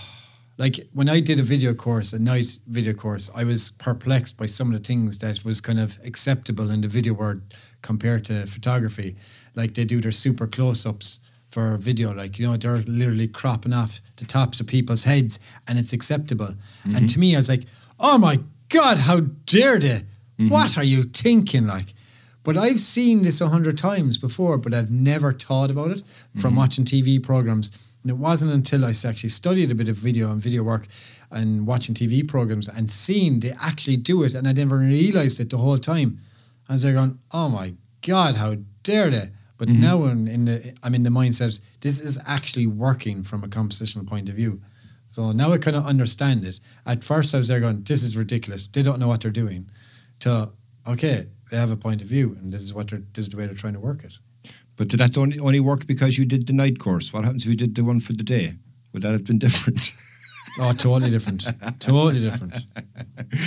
like 0.60 0.76
when 0.93 1.07
I 1.07 1.22
did 1.22 1.39
a 1.39 1.43
video 1.43 1.74
course, 1.74 2.12
a 2.12 2.20
night 2.20 2.60
video 2.68 2.93
course, 2.93 3.32
I 3.34 3.45
was 3.45 3.72
perplexed 3.72 4.38
by 4.38 4.45
some 4.45 4.68
of 4.68 4.74
the 4.74 4.86
things 4.86 5.18
that 5.20 5.45
was 5.45 5.62
kind 5.62 5.80
of 5.80 5.97
acceptable 6.03 6.70
in 6.70 6.82
the 6.82 6.89
video 6.89 7.14
world 7.14 7.41
compared 7.82 8.26
to 8.26 8.45
photography. 8.45 9.16
Like 9.55 9.74
they 9.74 9.86
do 9.86 10.01
their 10.01 10.12
super 10.12 10.47
close 10.47 10.86
ups 10.86 11.22
for 11.49 11.78
video, 11.78 12.14
like 12.14 12.38
you 12.38 12.45
know 12.45 12.57
they're 12.57 12.76
literally 12.76 13.30
cropping 13.30 13.74
off 13.74 14.01
the 14.18 14.26
tops 14.26 14.60
of 14.60 14.68
people's 14.68 15.05
heads, 15.05 15.39
and 15.66 15.80
it's 15.80 15.93
acceptable. 15.93 16.53
And 16.84 16.93
mm-hmm. 16.93 17.05
to 17.05 17.20
me, 17.20 17.36
I 17.36 17.39
was 17.39 17.49
like, 17.49 17.64
oh 17.97 18.18
my 18.18 18.39
god, 18.68 18.97
how 18.97 19.22
dare 19.45 19.80
they? 19.80 20.01
Mm-hmm. 20.38 20.49
What 20.49 20.78
are 20.78 20.84
you 20.84 21.03
thinking? 21.03 21.68
Like. 21.68 21.93
But 22.41 22.57
I've 22.57 22.80
seen 22.80 23.24
this 23.24 23.41
a 23.41 23.49
hundred 23.49 23.78
times 23.78 24.18
before, 24.18 24.57
but 24.57 24.74
I've 24.74 24.89
never 24.89 25.34
thought 25.34 25.70
about 25.70 25.91
it 25.91 26.03
from 26.39 26.51
mm-hmm. 26.51 26.55
watching 26.57 26.86
TV 26.86 27.22
programs. 27.22 27.88
And 28.01 28.11
it 28.11 28.17
wasn't 28.17 28.53
until 28.53 28.85
I 28.85 28.89
actually 28.89 29.29
studied 29.29 29.71
a 29.71 29.75
bit 29.75 29.89
of 29.89 29.95
video 29.97 30.31
and 30.31 30.41
video 30.41 30.63
work 30.63 30.87
and 31.29 31.67
watching 31.67 31.93
TV 31.93 32.25
programs 32.25 32.69
and 32.69 32.89
seeing 32.89 33.39
they 33.39 33.53
actually 33.61 33.97
do 33.97 34.23
it, 34.23 34.35
and 34.35 34.47
I 34.47 34.53
never 34.53 34.77
realized 34.77 35.39
it 35.39 35.49
the 35.49 35.57
whole 35.57 35.77
time. 35.77 36.19
I 36.67 36.73
was 36.73 36.83
there 36.83 36.93
going, 36.93 37.19
"Oh 37.31 37.49
my 37.49 37.75
god, 38.01 38.35
how 38.35 38.55
dare 38.83 39.09
they!" 39.09 39.29
But 39.57 39.67
mm-hmm. 39.67 39.81
now 39.81 40.05
in, 40.05 40.27
in 40.27 40.45
the 40.45 40.73
I'm 40.81 40.95
in 40.95 41.03
the 41.03 41.09
mindset 41.09 41.59
this 41.81 41.99
is 41.99 42.19
actually 42.25 42.67
working 42.67 43.23
from 43.23 43.43
a 43.43 43.47
compositional 43.47 44.07
point 44.07 44.29
of 44.29 44.35
view. 44.35 44.61
So 45.07 45.31
now 45.31 45.51
I 45.51 45.57
kind 45.57 45.75
of 45.75 45.85
understand 45.85 46.45
it. 46.45 46.59
At 46.85 47.03
first, 47.03 47.33
I 47.33 47.37
was 47.37 47.47
there 47.49 47.59
going, 47.59 47.83
"This 47.83 48.03
is 48.03 48.15
ridiculous. 48.15 48.67
They 48.67 48.83
don't 48.83 48.99
know 48.99 49.07
what 49.07 49.21
they're 49.21 49.31
doing." 49.31 49.69
To 50.19 50.51
okay, 50.87 51.27
they 51.51 51.57
have 51.57 51.71
a 51.71 51.77
point 51.77 52.01
of 52.01 52.07
view, 52.07 52.37
and 52.39 52.53
this 52.53 52.61
is 52.61 52.73
what 52.73 52.89
they're 52.89 53.03
this 53.13 53.25
is 53.25 53.31
the 53.31 53.37
way 53.37 53.45
they're 53.45 53.55
trying 53.55 53.73
to 53.73 53.79
work 53.79 54.03
it. 54.05 54.19
But 54.80 54.88
did 54.89 54.99
that 54.99 55.17
only, 55.17 55.38
only 55.39 55.59
work 55.59 55.86
because 55.86 56.17
you 56.19 56.25
did 56.25 56.47
the 56.47 56.53
night 56.53 56.77
course 56.80 57.13
what 57.13 57.23
happens 57.25 57.43
if 57.43 57.49
you 57.49 57.55
did 57.65 57.75
the 57.75 57.84
one 57.84 57.99
for 57.99 58.13
the 58.13 58.23
day 58.23 58.53
would 58.93 59.03
that 59.03 59.11
have 59.11 59.25
been 59.25 59.38
different 59.47 59.93
Oh, 60.61 60.73
totally 60.73 61.11
different. 61.11 61.43
totally 61.80 62.19
different. 62.27 62.55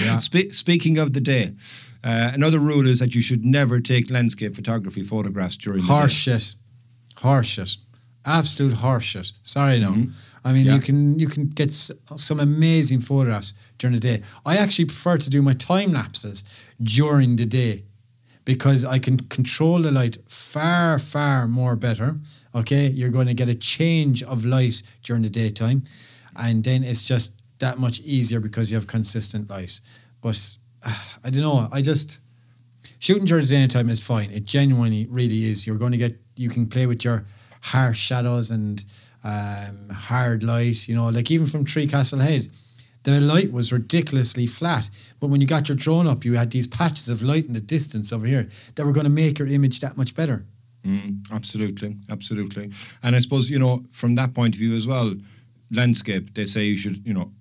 Yeah. 0.05 0.19
Spe- 0.19 0.53
speaking 0.53 0.99
of 0.99 1.13
the 1.13 1.21
day 1.21 1.45
uh, 2.05 2.31
another 2.39 2.59
rule 2.61 2.87
is 2.93 2.99
that 3.01 3.13
you 3.15 3.23
should 3.23 3.45
never 3.45 3.81
take 3.81 4.11
landscape 4.11 4.55
photography 4.55 5.03
photographs 5.03 5.57
during 5.57 5.83
the 5.83 5.89
day. 5.89 6.09
Shit. 6.09 6.55
Horse 7.23 7.47
shit. 7.55 7.77
Absolute 8.25 8.75
horse 8.75 9.05
shit. 9.05 9.33
Sorry, 9.43 9.79
no. 9.81 9.93
I 10.45 10.53
mean, 10.53 10.67
Yeah. 10.67 10.77
you 10.77 10.81
can 10.81 11.19
you 11.19 11.29
can 11.29 11.45
get 11.61 11.69
s- 11.71 11.91
some 12.17 12.41
amazing 12.41 13.01
photographs 13.03 13.53
during 13.79 13.95
the 14.01 14.01
day. 14.11 14.23
I 14.47 14.57
actually 14.57 14.87
prefer 14.87 15.17
to 15.19 15.31
do 15.31 15.43
my 15.43 15.55
time 15.55 15.93
lapses 15.93 16.45
during 16.81 17.37
the 17.37 17.47
day 17.47 17.75
because 18.45 18.85
I 18.85 18.99
can 18.99 19.19
control 19.19 19.79
the 19.79 19.91
light 19.91 20.19
far 20.27 20.99
far 20.99 21.47
more 21.47 21.77
better. 21.77 22.17
Okay, 22.55 22.89
you're 22.89 23.11
going 23.11 23.29
to 23.29 23.35
get 23.35 23.49
a 23.49 23.55
change 23.55 24.23
of 24.23 24.45
light 24.45 24.83
during 25.03 25.23
the 25.23 25.31
daytime, 25.31 25.85
and 26.37 26.65
then 26.65 26.85
it's 26.85 27.07
just 27.07 27.41
that 27.59 27.79
much 27.79 28.01
easier 28.01 28.41
because 28.41 28.71
you 28.71 28.77
have 28.77 28.87
consistent 28.87 29.49
light. 29.49 29.81
But 30.21 30.57
uh, 30.85 30.95
I 31.25 31.31
don't 31.31 31.43
know. 31.43 31.69
I 31.73 31.83
just 31.83 32.21
shooting 32.99 33.25
during 33.25 33.45
the 33.45 33.51
daytime 33.51 33.89
is 33.89 34.01
fine. 34.01 34.31
It 34.31 34.45
genuinely 34.45 35.07
really 35.09 35.45
is. 35.45 35.67
You're 35.67 35.79
going 35.79 35.93
to 35.93 35.99
get 35.99 36.19
you 36.37 36.49
can 36.49 36.67
play 36.67 36.87
with 36.87 37.05
your 37.05 37.25
harsh 37.63 37.99
shadows 37.99 38.51
and 38.51 38.85
um, 39.25 39.91
hard 39.91 40.43
light. 40.43 40.89
You 40.89 40.95
know, 40.95 41.09
like 41.09 41.31
even 41.31 41.47
from 41.47 41.65
Three 41.65 41.87
Castle 41.87 42.19
Head, 42.19 42.49
the 43.05 43.21
light 43.21 43.53
was 43.53 43.73
ridiculously 43.73 44.47
flat. 44.47 44.89
But 45.21 45.29
when 45.29 45.41
you 45.41 45.47
got 45.47 45.69
your 45.69 45.77
drone 45.77 46.07
up, 46.07 46.25
you 46.25 46.35
had 46.35 46.51
these 46.51 46.67
patches 46.67 47.09
of 47.09 47.23
light 47.23 47.47
in 47.47 47.53
the 47.53 47.61
distance 47.61 48.13
over 48.13 48.27
here 48.27 48.49
that 48.75 48.87
were 48.87 48.93
going 48.93 49.05
to 49.05 49.11
make 49.11 49.39
your 49.39 49.49
image 49.49 49.81
that 49.81 49.97
much 49.97 50.15
better. 50.15 50.45
Mm, 50.85 51.31
absolutely, 51.31 51.97
absolutely. 52.11 52.71
And 53.03 53.15
I 53.15 53.21
suppose, 53.21 53.51
you 53.51 53.59
know, 53.59 53.85
from 53.91 54.15
that 54.17 54.35
point 54.35 54.55
of 54.55 54.59
view 54.59 54.75
as 54.75 54.87
well, 54.87 55.15
landscape, 55.71 56.35
they 56.35 56.45
say 56.45 56.65
you 56.65 56.77
should, 56.77 57.07
you 57.07 57.15
know, 57.15 57.33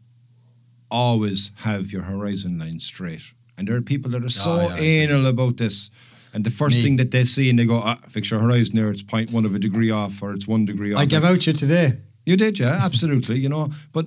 always 0.89 1.51
have 1.57 1.91
your 1.91 2.03
horizon 2.03 2.59
line 2.59 2.79
straight. 2.79 3.33
And 3.57 3.67
there 3.67 3.75
are 3.75 3.81
people 3.81 4.11
that 4.11 4.23
are 4.23 4.29
so 4.29 4.51
Oh, 4.53 4.67
yeah, 4.75 4.77
anal 4.77 5.25
about 5.27 5.57
this. 5.57 5.89
And 6.33 6.43
the 6.43 6.49
first 6.49 6.77
Me. 6.77 6.83
thing 6.83 6.97
that 6.97 7.11
they 7.11 7.25
see 7.25 7.49
and 7.49 7.59
they 7.59 7.65
go, 7.65 7.81
ah, 7.83 7.97
fix 8.09 8.31
your 8.31 8.39
horizon 8.39 8.77
there, 8.77 8.89
it's 8.89 9.03
point 9.03 9.31
one 9.31 9.45
of 9.45 9.53
a 9.53 9.59
degree 9.59 9.91
off 9.91 10.21
or 10.21 10.33
it's 10.33 10.47
one 10.47 10.65
degree 10.65 10.93
off. 10.93 10.99
I 10.99 11.05
gave 11.05 11.23
out 11.23 11.45
you 11.45 11.53
today. 11.53 11.93
You 12.25 12.37
did, 12.37 12.59
yeah, 12.59 12.79
absolutely. 12.81 13.37
You 13.39 13.49
know, 13.49 13.69
but 13.91 14.05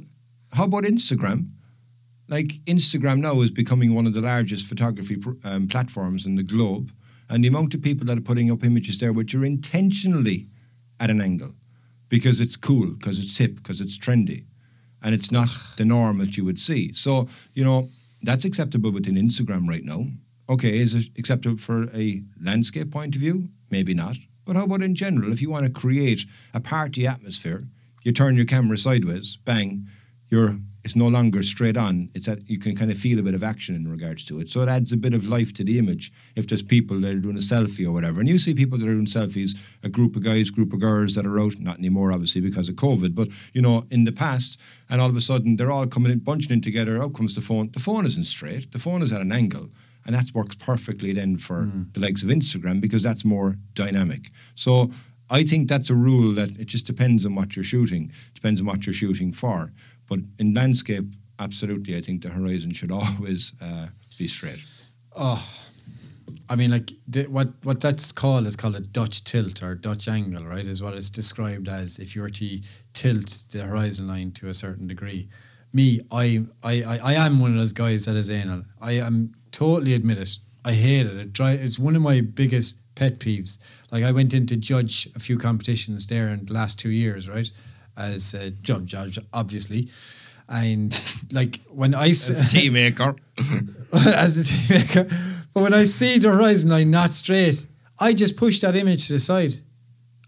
how 0.55 0.65
about 0.65 0.85
Instagram? 0.85 1.51
Like 2.29 2.65
Instagram 2.65 3.21
now 3.21 3.41
is 3.41 3.51
becoming 3.51 3.93
one 3.93 4.07
of 4.07 4.15
the 4.15 4.21
largest 4.21 4.67
photography 4.67 5.23
um, 5.45 5.69
platforms 5.69 6.25
in 6.25 6.37
the 6.37 6.43
globe, 6.43 6.91
and 7.29 7.43
the 7.43 7.49
amount 7.49 7.75
of 7.75 7.83
people 7.83 8.07
that 8.07 8.19
are 8.19 8.23
putting 8.23 8.51
up 8.51 8.65
images 8.65 8.99
there 8.99 9.13
which 9.13 9.35
are 9.35 9.45
intentionally 9.45 10.49
at 11.01 11.11
an 11.11 11.21
angle 11.21 11.55
because 12.09 12.41
it's 12.41 12.57
cool, 12.57 12.93
because 12.93 13.19
it's 13.19 13.37
hip, 13.37 13.57
because 13.57 13.81
it's 13.81 13.99
trendy, 13.99 14.45
and 15.03 15.15
it's 15.15 15.33
not 15.33 15.49
the 15.77 15.85
norm 15.85 16.19
that 16.19 16.37
you 16.37 16.45
would 16.45 16.59
see. 16.59 16.93
So 16.93 17.29
you 17.53 17.65
know 17.65 17.89
that's 18.23 18.45
acceptable 18.45 18.91
within 18.91 19.17
Instagram 19.17 19.69
right 19.69 19.85
now. 19.85 20.07
Okay, 20.49 20.79
is 20.79 20.95
it 20.95 21.07
acceptable 21.19 21.57
for 21.57 21.89
a 21.95 22.23
landscape 22.41 22.91
point 22.91 23.17
of 23.17 23.21
view? 23.21 23.49
Maybe 23.71 23.95
not. 23.95 24.17
But 24.45 24.57
how 24.57 24.65
about 24.65 24.83
in 24.83 24.95
general? 24.95 25.33
If 25.33 25.43
you 25.43 25.51
want 25.51 25.67
to 25.67 25.73
create 25.73 26.27
a 26.53 26.61
party 26.61 27.07
atmosphere, 27.07 27.65
you 28.03 28.13
turn 28.13 28.37
your 28.37 28.45
camera 28.45 28.77
sideways, 28.77 29.37
bang, 29.37 29.89
you're 30.35 30.57
it's 30.85 30.97
no 30.97 31.09
longer 31.09 31.43
straight 31.43 31.79
on. 31.79 32.11
It's 32.15 32.27
that 32.27 32.41
you 32.47 32.59
can 32.59 32.77
kind 32.77 32.91
of 32.91 32.99
feel 32.99 33.19
a 33.19 33.23
bit 33.23 33.35
of 33.35 33.43
action 33.43 33.75
in 33.75 33.91
regards 33.91 34.23
to 34.27 34.39
it. 34.41 34.51
So 34.51 34.61
it 34.61 34.69
adds 34.69 34.93
a 34.93 34.99
bit 34.99 35.15
of 35.15 35.27
life 35.27 35.55
to 35.55 35.65
the 35.65 35.79
image. 35.79 36.13
If 36.37 36.47
there's 36.47 36.63
people 36.63 37.01
that 37.01 37.11
are 37.11 37.25
doing 37.27 37.39
a 37.39 37.47
selfie 37.53 37.87
or 37.87 37.93
whatever, 37.93 38.21
and 38.21 38.29
you 38.29 38.37
see 38.37 38.53
people 38.55 38.77
that 38.77 38.87
are 38.87 38.93
doing 38.93 39.07
selfies, 39.07 39.57
a 39.83 39.89
group 39.89 40.15
of 40.15 40.23
guys, 40.23 40.51
group 40.51 40.75
of 40.75 40.81
girls 40.81 41.15
that 41.15 41.25
are 41.25 41.41
out, 41.41 41.59
not 41.59 41.79
anymore 41.79 42.13
obviously 42.13 42.43
because 42.43 42.69
of 42.69 42.75
COVID, 42.75 43.15
but 43.15 43.29
you 43.55 43.63
know, 43.63 43.87
in 43.91 44.05
the 44.05 44.13
past, 44.13 44.61
and 44.91 45.01
all 45.01 45.09
of 45.09 45.17
a 45.17 45.23
sudden 45.23 45.57
they're 45.57 45.73
all 45.73 45.87
coming 45.87 46.13
in, 46.13 46.19
bunching 46.19 46.53
in 46.53 46.61
together. 46.61 47.03
Out 47.03 47.15
comes 47.15 47.35
the 47.35 47.41
phone. 47.41 47.71
The 47.73 47.81
phone 47.81 48.05
isn't 48.05 48.25
straight. 48.25 48.73
The 48.73 48.79
phone 48.79 49.03
is 49.03 49.11
at 49.11 49.23
an 49.23 49.33
angle. 49.33 49.71
And 50.07 50.15
that 50.15 50.35
works 50.35 50.55
perfectly 50.57 51.15
then 51.15 51.39
for 51.39 51.63
mm. 51.63 51.91
the 51.95 52.01
likes 52.01 52.23
of 52.23 52.29
Instagram 52.29 52.79
because 52.79 53.03
that's 53.03 53.25
more 53.25 53.57
dynamic. 53.73 54.29
So 54.55 54.91
I 55.31 55.43
think 55.43 55.69
that's 55.69 55.91
a 55.91 55.95
rule 55.95 56.35
that 56.35 56.51
it 56.57 56.67
just 56.67 56.87
depends 56.87 57.25
on 57.25 57.35
what 57.35 57.57
you're 57.57 57.65
shooting, 57.65 58.13
depends 58.35 58.61
on 58.61 58.67
what 58.67 58.87
you're 58.87 58.93
shooting 58.93 59.33
for. 59.33 59.71
But 60.09 60.21
in 60.39 60.55
landscape, 60.55 61.05
absolutely, 61.39 61.97
I 61.97 62.01
think 62.01 62.23
the 62.23 62.31
horizon 62.31 62.73
should 62.73 62.93
always 63.01 63.53
uh, 63.61 63.89
be 64.19 64.27
straight. 64.27 64.63
I 65.17 65.43
I 66.49 66.57
mean, 66.57 66.71
like 66.71 66.93
the, 67.09 67.27
what 67.27 67.49
what 67.63 67.81
that's 67.81 68.13
called 68.13 68.47
is 68.47 68.57
called 68.57 68.77
a 68.77 68.81
Dutch 68.81 69.25
tilt 69.25 69.63
or 69.63 69.75
Dutch 69.75 70.09
angle, 70.09 70.45
right? 70.45 70.67
Is 70.67 70.83
what 70.83 70.95
it's 70.95 71.11
described 71.11 71.69
as 71.69 71.99
if 71.99 72.15
you 72.15 72.23
were 72.23 72.31
to 72.31 72.61
tilt 72.93 73.45
the 73.51 73.63
horizon 73.63 74.09
line 74.09 74.33
to 74.33 74.49
a 74.49 74.55
certain 74.55 74.87
degree. 74.87 75.29
Me, 75.73 76.01
I 76.11 76.45
I, 76.63 76.83
I, 76.83 76.99
I 76.99 77.13
am 77.15 77.41
one 77.41 77.53
of 77.53 77.59
those 77.59 77.73
guys 77.73 78.05
that 78.07 78.17
is 78.17 78.31
anal. 78.31 78.63
I 78.81 78.93
am 78.93 79.33
totally 79.53 79.95
admit 79.95 80.19
it. 80.19 80.39
I 80.65 80.73
hate 80.73 81.07
it. 81.07 81.17
It 81.17 81.33
dry, 81.33 81.53
it's 81.53 81.79
one 81.79 81.97
of 81.97 82.03
my 82.03 82.21
biggest 82.21 82.79
pet 82.95 83.19
peeves. 83.19 83.59
Like 83.91 84.05
I 84.05 84.13
went 84.13 84.35
in 84.35 84.47
to 84.47 84.57
judge 84.57 85.09
a 85.15 85.19
few 85.19 85.39
competitions 85.39 86.07
there 86.07 86.29
in 86.29 86.47
the 86.47 86.53
last 86.53 86.79
two 86.79 86.91
years, 86.91 87.29
right? 87.29 87.51
As 87.97 88.35
a 88.35 88.51
judge, 88.51 88.87
judge 88.87 89.19
obviously, 89.33 89.89
and 90.49 90.93
like 91.33 91.61
when 91.69 91.95
I 91.95 92.09
As 92.09 92.29
a 92.29 92.49
tea 92.49 92.71
maker. 92.71 93.15
as 93.93 94.37
a 94.39 94.45
team 94.45 94.79
maker. 94.79 95.05
But 95.55 95.63
when 95.63 95.75
I 95.75 95.85
see 95.85 96.19
the 96.19 96.33
horizon 96.33 96.71
line 96.71 96.91
not 96.91 97.13
straight, 97.13 97.69
I 98.01 98.13
just 98.13 98.37
push 98.37 98.59
that 98.61 98.75
image 98.75 99.07
to 99.07 99.13
the 99.15 99.19
side. 99.21 99.53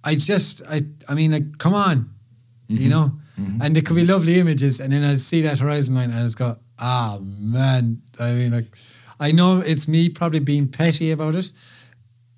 I 0.05 0.15
just, 0.15 0.63
I, 0.71 0.83
I 1.09 1.15
mean, 1.15 1.33
like, 1.33 1.59
come 1.59 1.75
on, 1.75 2.11
you 2.69 2.89
know. 2.89 3.13
And 3.61 3.77
it 3.77 3.85
could 3.85 3.97
be 3.97 4.07
lovely 4.07 4.39
images, 4.39 4.81
and 4.81 4.93
then 4.93 5.05
I 5.05 5.17
see 5.17 5.43
that 5.43 5.59
horizon 5.59 5.95
line, 5.95 6.11
and 6.11 6.25
it's 6.25 6.35
got, 6.37 6.59
ah, 6.79 7.19
man. 7.21 8.01
I 8.21 8.33
mean, 8.33 8.53
like, 8.53 8.75
I 9.21 9.33
know 9.33 9.61
it's 9.65 9.89
me 9.89 10.09
probably 10.09 10.39
being 10.39 10.69
petty 10.69 11.11
about 11.11 11.35
it. 11.35 11.53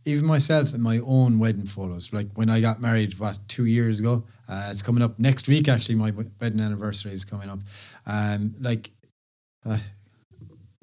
Even 0.09 0.27
myself 0.27 0.73
in 0.73 0.81
my 0.81 1.01
own 1.05 1.39
wedding 1.39 1.67
photos, 1.67 2.15
like 2.15 2.29
when 2.35 2.49
I 2.49 2.63
got 2.63 2.81
married, 2.81 3.19
what 3.19 3.39
two 3.47 3.67
years 3.67 4.01
ago? 4.01 4.25
Uh, 4.49 4.69
it's 4.71 4.81
coming 4.81 5.03
up 5.03 5.19
next 5.19 5.49
week. 5.49 5.69
Actually, 5.69 5.97
my 5.97 6.13
wedding 6.41 6.61
anniversary 6.61 7.13
is 7.13 7.27
coming 7.27 7.51
up. 7.51 7.61
Um, 8.07 8.55
like, 8.59 8.91
uh, 9.67 9.77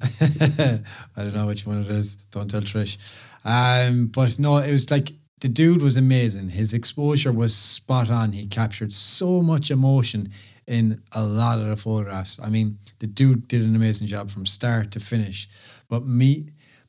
I 0.00 0.80
don't 1.16 1.34
know 1.34 1.48
which 1.48 1.66
one 1.66 1.82
it 1.82 1.88
is. 1.88 2.14
Don't 2.30 2.48
tell 2.48 2.60
Trish. 2.60 2.98
Um, 3.44 4.06
but 4.06 4.38
no, 4.38 4.58
it 4.58 4.70
was 4.70 4.90
like 4.92 5.12
the 5.40 5.48
dude 5.48 5.82
was 5.82 5.96
amazing. 5.96 6.50
His 6.50 6.72
exposure 6.72 7.32
was 7.32 7.54
spot 7.54 8.10
on. 8.10 8.32
He 8.32 8.46
captured 8.46 8.92
so 8.92 9.42
much 9.42 9.72
emotion 9.72 10.28
in 10.66 11.02
a 11.12 11.24
lot 11.24 11.58
of 11.58 11.66
the 11.66 11.76
photographs. 11.76 12.40
I 12.40 12.48
mean, 12.48 12.78
the 13.00 13.06
dude 13.06 13.48
did 13.48 13.62
an 13.62 13.74
amazing 13.74 14.06
job 14.06 14.30
from 14.30 14.46
start 14.46 14.92
to 14.92 15.00
finish. 15.00 15.48
But 15.88 16.06
me, 16.06 16.46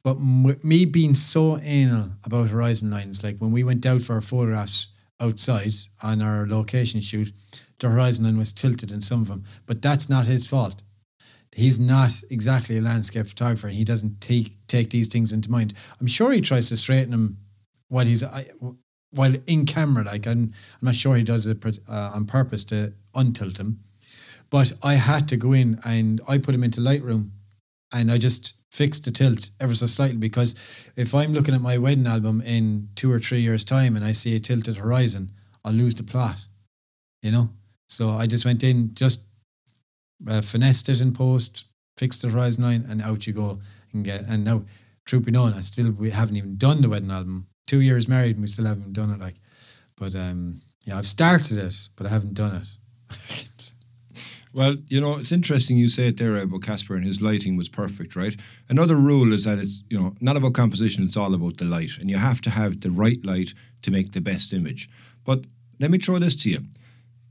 but 0.07 0.15
m- 0.15 0.57
me 0.63 0.85
being 0.85 1.15
so 1.15 1.57
anal 1.57 2.11
about 2.23 2.49
horizon 2.49 2.89
lines, 2.89 3.25
like 3.25 3.39
when 3.39 3.51
we 3.51 3.61
went 3.61 3.85
out 3.85 4.01
for 4.01 4.13
our 4.13 4.21
photographs 4.21 4.93
outside 5.19 5.73
on 6.01 6.21
our 6.21 6.47
location 6.47 7.01
shoot, 7.01 7.33
the 7.79 7.89
horizon 7.89 8.23
line 8.23 8.37
was 8.37 8.53
tilted 8.53 8.89
in 8.89 9.01
some 9.01 9.21
of 9.21 9.27
them. 9.27 9.43
But 9.65 9.81
that's 9.81 10.09
not 10.09 10.27
his 10.27 10.47
fault 10.47 10.83
he's 11.55 11.79
not 11.79 12.11
exactly 12.29 12.77
a 12.77 12.81
landscape 12.81 13.25
photographer 13.25 13.69
he 13.69 13.83
doesn't 13.83 14.21
take 14.21 14.55
take 14.67 14.91
these 14.91 15.07
things 15.07 15.33
into 15.33 15.49
mind. 15.49 15.73
I'm 15.99 16.07
sure 16.07 16.31
he 16.31 16.41
tries 16.41 16.69
to 16.69 16.77
straighten 16.77 17.11
them 17.11 17.37
while 17.89 18.05
he's 18.05 18.23
I, 18.23 18.45
while 19.11 19.33
in 19.47 19.65
camera. 19.65 20.03
Like 20.03 20.27
I'm, 20.27 20.53
I'm 20.81 20.85
not 20.89 20.95
sure 20.95 21.15
he 21.15 21.23
does 21.23 21.47
it 21.47 21.65
uh, 21.89 22.11
on 22.13 22.25
purpose 22.25 22.63
to 22.65 22.93
untilt 23.15 23.59
him. 23.59 23.79
But 24.49 24.73
I 24.83 24.95
had 24.95 25.27
to 25.29 25.37
go 25.37 25.53
in 25.53 25.79
and 25.83 26.21
I 26.27 26.37
put 26.37 26.53
him 26.53 26.63
into 26.63 26.79
Lightroom 26.79 27.31
and 27.91 28.11
I 28.11 28.17
just 28.17 28.56
fixed 28.71 29.05
the 29.05 29.11
tilt 29.11 29.51
ever 29.59 29.73
so 29.73 29.85
slightly 29.85 30.17
because 30.17 30.91
if 30.95 31.15
I'm 31.15 31.33
looking 31.33 31.55
at 31.55 31.61
my 31.61 31.77
wedding 31.77 32.07
album 32.07 32.41
in 32.41 32.89
two 32.95 33.11
or 33.11 33.19
three 33.19 33.39
years' 33.39 33.63
time 33.63 33.95
and 33.95 34.05
I 34.05 34.11
see 34.11 34.35
a 34.35 34.39
tilted 34.39 34.77
horizon, 34.77 35.31
I'll 35.63 35.73
lose 35.73 35.95
the 35.95 36.03
plot. 36.03 36.47
You 37.21 37.31
know? 37.31 37.49
So 37.87 38.09
I 38.11 38.27
just 38.27 38.45
went 38.45 38.63
in, 38.63 38.93
just 38.93 39.21
uh, 40.27 40.41
finessed 40.41 40.89
it 40.89 41.01
in 41.01 41.13
post, 41.13 41.67
fixed 41.97 42.21
the 42.21 42.29
horizon 42.29 42.63
line, 42.63 42.85
and 42.87 43.01
out 43.01 43.27
you 43.27 43.33
go 43.33 43.59
and 43.93 44.03
get. 44.03 44.21
And 44.27 44.43
now, 44.43 44.63
truth 45.05 45.25
be 45.25 45.31
known, 45.31 45.53
I 45.53 45.61
still 45.61 45.91
we 45.91 46.11
haven't 46.11 46.35
even 46.35 46.57
done 46.57 46.81
the 46.81 46.89
wedding 46.89 47.11
album. 47.11 47.47
Two 47.65 47.81
years 47.81 48.07
married, 48.07 48.35
and 48.35 48.41
we 48.41 48.47
still 48.47 48.65
haven't 48.65 48.93
done 48.93 49.11
it. 49.11 49.19
Like, 49.19 49.35
but 49.97 50.15
um, 50.15 50.55
yeah, 50.83 50.97
I've 50.97 51.07
started 51.07 51.57
it, 51.57 51.89
but 51.95 52.05
I 52.05 52.09
haven't 52.09 52.33
done 52.33 52.61
it. 52.61 53.47
Well, 54.57 54.77
you 54.87 54.99
know, 54.99 55.19
it's 55.19 55.31
interesting 55.31 55.77
you 55.77 55.87
say 55.87 56.07
it 56.07 56.17
there 56.17 56.35
about 56.35 56.63
Casper 56.63 56.95
and 56.95 57.05
his 57.05 57.21
lighting 57.21 57.57
was 57.57 57.69
perfect, 57.69 58.15
right? 58.15 58.35
Another 58.67 58.95
rule 58.95 59.31
is 59.31 59.43
that 59.43 59.59
it's, 59.59 59.83
you 59.87 59.99
know, 59.99 60.15
not 60.19 60.35
about 60.35 60.55
composition, 60.55 61.03
it's 61.05 61.15
all 61.15 61.35
about 61.35 61.57
the 61.57 61.65
light. 61.65 61.99
And 61.99 62.09
you 62.09 62.17
have 62.17 62.41
to 62.41 62.49
have 62.49 62.81
the 62.81 62.89
right 62.89 63.23
light 63.23 63.53
to 63.83 63.91
make 63.91 64.13
the 64.13 64.19
best 64.19 64.53
image. 64.53 64.89
But 65.23 65.45
let 65.79 65.91
me 65.91 65.99
throw 65.99 66.17
this 66.17 66.35
to 66.37 66.49
you. 66.49 66.61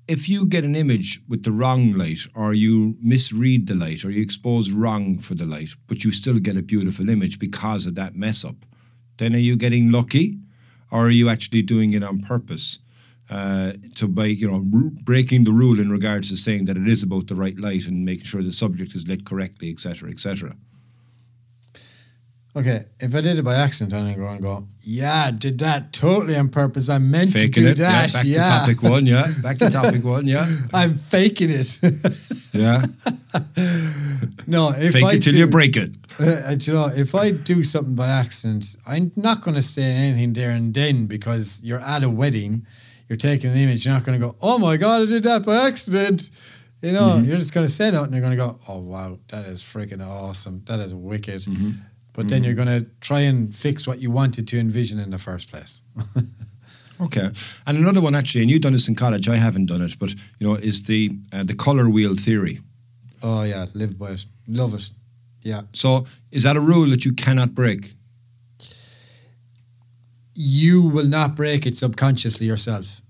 If 0.07 0.29
you 0.29 0.47
get 0.47 0.62
an 0.62 0.77
image 0.77 1.20
with 1.29 1.43
the 1.43 1.51
wrong 1.51 1.95
light, 1.95 2.20
or 2.37 2.55
you 2.55 2.97
misread 3.03 3.66
the 3.66 3.74
light, 3.74 4.05
or 4.05 4.12
you 4.12 4.22
expose 4.22 4.70
wrong 4.70 5.18
for 5.18 5.35
the 5.35 5.47
light, 5.47 5.70
but 5.89 6.05
you 6.05 6.12
still 6.12 6.39
get 6.39 6.57
a 6.57 6.62
beautiful 6.62 7.11
image 7.11 7.41
because 7.41 7.87
of 7.87 7.97
that 7.97 8.14
mess 8.14 8.45
up, 8.45 8.64
then 9.16 9.35
are 9.35 9.39
you 9.39 9.57
getting 9.57 9.91
lucky? 9.91 10.39
Or 10.93 11.07
are 11.07 11.11
you 11.11 11.29
actually 11.29 11.62
doing 11.62 11.93
it 11.93 12.05
on 12.05 12.20
purpose? 12.20 12.79
Uh, 13.31 13.72
to 13.97 14.07
by 14.09 14.27
you 14.27 14.49
know 14.49 14.64
r- 14.74 14.91
breaking 15.05 15.45
the 15.45 15.53
rule 15.53 15.81
in 15.81 15.91
regards 15.91 16.29
to 16.31 16.37
saying 16.37 16.66
that 16.66 16.77
it 16.77 16.87
is 16.89 17.03
about 17.03 17.27
the 17.27 17.35
right 17.35 17.59
light 17.59 17.87
and 17.87 18.05
making 18.05 18.24
sure 18.24 18.43
the 18.43 18.53
subject 18.53 18.95
is 18.95 19.07
lit 19.09 19.24
correctly, 19.27 19.70
etc., 19.70 20.11
etc. 20.11 20.53
Okay, 22.55 22.85
if 23.01 23.14
I 23.14 23.20
did 23.20 23.39
it 23.39 23.43
by 23.43 23.55
accident, 23.55 23.93
I'm 23.93 24.05
gonna 24.05 24.16
go 24.16 24.29
and 24.33 24.41
go, 24.43 24.68
yeah, 24.81 25.24
I 25.27 25.31
did 25.31 25.59
that 25.59 25.93
totally 25.93 26.37
on 26.37 26.49
purpose. 26.49 26.89
I 26.89 26.97
meant 26.97 27.33
Faking 27.33 27.53
to 27.53 27.61
do 27.61 27.66
it, 27.68 27.79
yeah. 27.79 28.07
that. 28.07 28.12
Back 28.14 28.24
Yeah, 28.24 28.45
to 28.45 28.61
topic 28.74 28.83
one, 28.83 29.05
yeah. 29.07 29.27
Back 29.43 29.59
to 29.59 29.68
topic 29.81 30.03
one, 30.05 30.27
yeah. 30.27 30.47
I'm 30.72 30.95
faking 30.95 31.51
it. 31.51 31.81
Yeah. 32.57 32.81
no, 34.47 34.70
if 34.70 34.95
Fake 34.95 35.05
I 35.05 35.14
it 35.16 35.22
till 35.22 35.33
do, 35.35 35.39
you 35.39 35.47
break 35.47 35.77
it. 35.77 35.91
Uh, 36.18 36.57
you 36.59 36.72
know, 36.72 36.89
if 36.97 37.14
I 37.14 37.31
do 37.31 37.62
something 37.62 37.95
by 37.95 38.09
accident, 38.09 38.79
I'm 38.87 39.12
not 39.16 39.43
going 39.43 39.55
to 39.55 39.61
say 39.61 39.83
anything 39.83 40.33
there 40.33 40.49
and 40.53 40.72
then 40.72 41.07
because 41.07 41.61
you're 41.62 41.79
at 41.81 42.03
a 42.03 42.09
wedding, 42.09 42.64
you're 43.09 43.17
taking 43.17 43.51
an 43.51 43.57
image, 43.57 43.85
you're 43.85 43.95
not 43.95 44.05
going 44.05 44.21
to 44.21 44.27
go, 44.27 44.37
oh 44.41 44.59
my 44.59 44.77
God, 44.77 45.03
I 45.03 45.07
did 45.07 45.23
that 45.25 45.45
by 45.45 45.67
accident. 45.67 46.31
You 46.83 46.93
know, 46.93 47.01
Mm-hmm. 47.15 47.25
you're 47.25 47.39
just 47.39 47.55
going 47.55 47.67
to 47.67 47.73
say 47.73 47.91
that 47.91 48.03
and 48.03 48.13
you're 48.13 48.21
going 48.21 48.37
to 48.37 48.37
go, 48.37 48.59
oh 48.69 48.79
wow, 48.79 49.19
that 49.29 49.47
is 49.47 49.63
freaking 49.63 50.07
awesome. 50.07 50.63
That 50.67 50.79
is 50.81 50.95
wicked. 50.95 51.41
Mm-hmm. 51.43 51.71
But 52.13 52.29
then 52.29 52.45
you're 52.45 52.55
going 52.55 52.69
to 52.81 52.87
try 53.01 53.21
and 53.21 53.55
fix 53.55 53.87
what 53.87 53.99
you 54.01 54.11
wanted 54.11 54.49
to 54.49 54.59
envision 54.59 54.99
in 54.99 55.11
the 55.11 55.19
first 55.19 55.51
place. 55.51 55.83
Okay. 56.99 57.29
And 57.67 57.77
another 57.77 58.01
one 58.01 58.15
actually, 58.15 58.41
and 58.41 58.51
you've 58.51 58.63
done 58.63 58.73
this 58.73 58.89
in 58.89 58.95
college, 58.95 59.29
I 59.29 59.37
haven't 59.37 59.67
done 59.67 59.83
it, 59.83 59.95
but 59.99 60.11
you 60.39 60.47
know, 60.49 60.55
is 60.55 60.85
the 60.85 61.11
uh, 61.31 61.45
the 61.45 61.55
color 61.55 61.91
wheel 61.91 62.15
theory. 62.17 62.61
oh 63.23 63.43
yeah, 63.43 63.67
live 63.75 63.99
by 63.99 64.13
it. 64.13 64.25
Love 64.49 64.73
it. 64.75 64.91
Yeah. 65.43 65.63
So 65.75 66.07
is 66.31 66.43
that 66.45 66.57
a 66.57 66.61
rule 66.61 66.89
that 66.89 67.05
you 67.05 67.13
cannot 67.13 67.55
break? 67.55 67.93
You 70.37 70.82
will 70.82 71.09
not 71.09 71.34
break 71.34 71.66
it 71.66 71.76
subconsciously 71.76 72.47
yourself. 72.47 73.01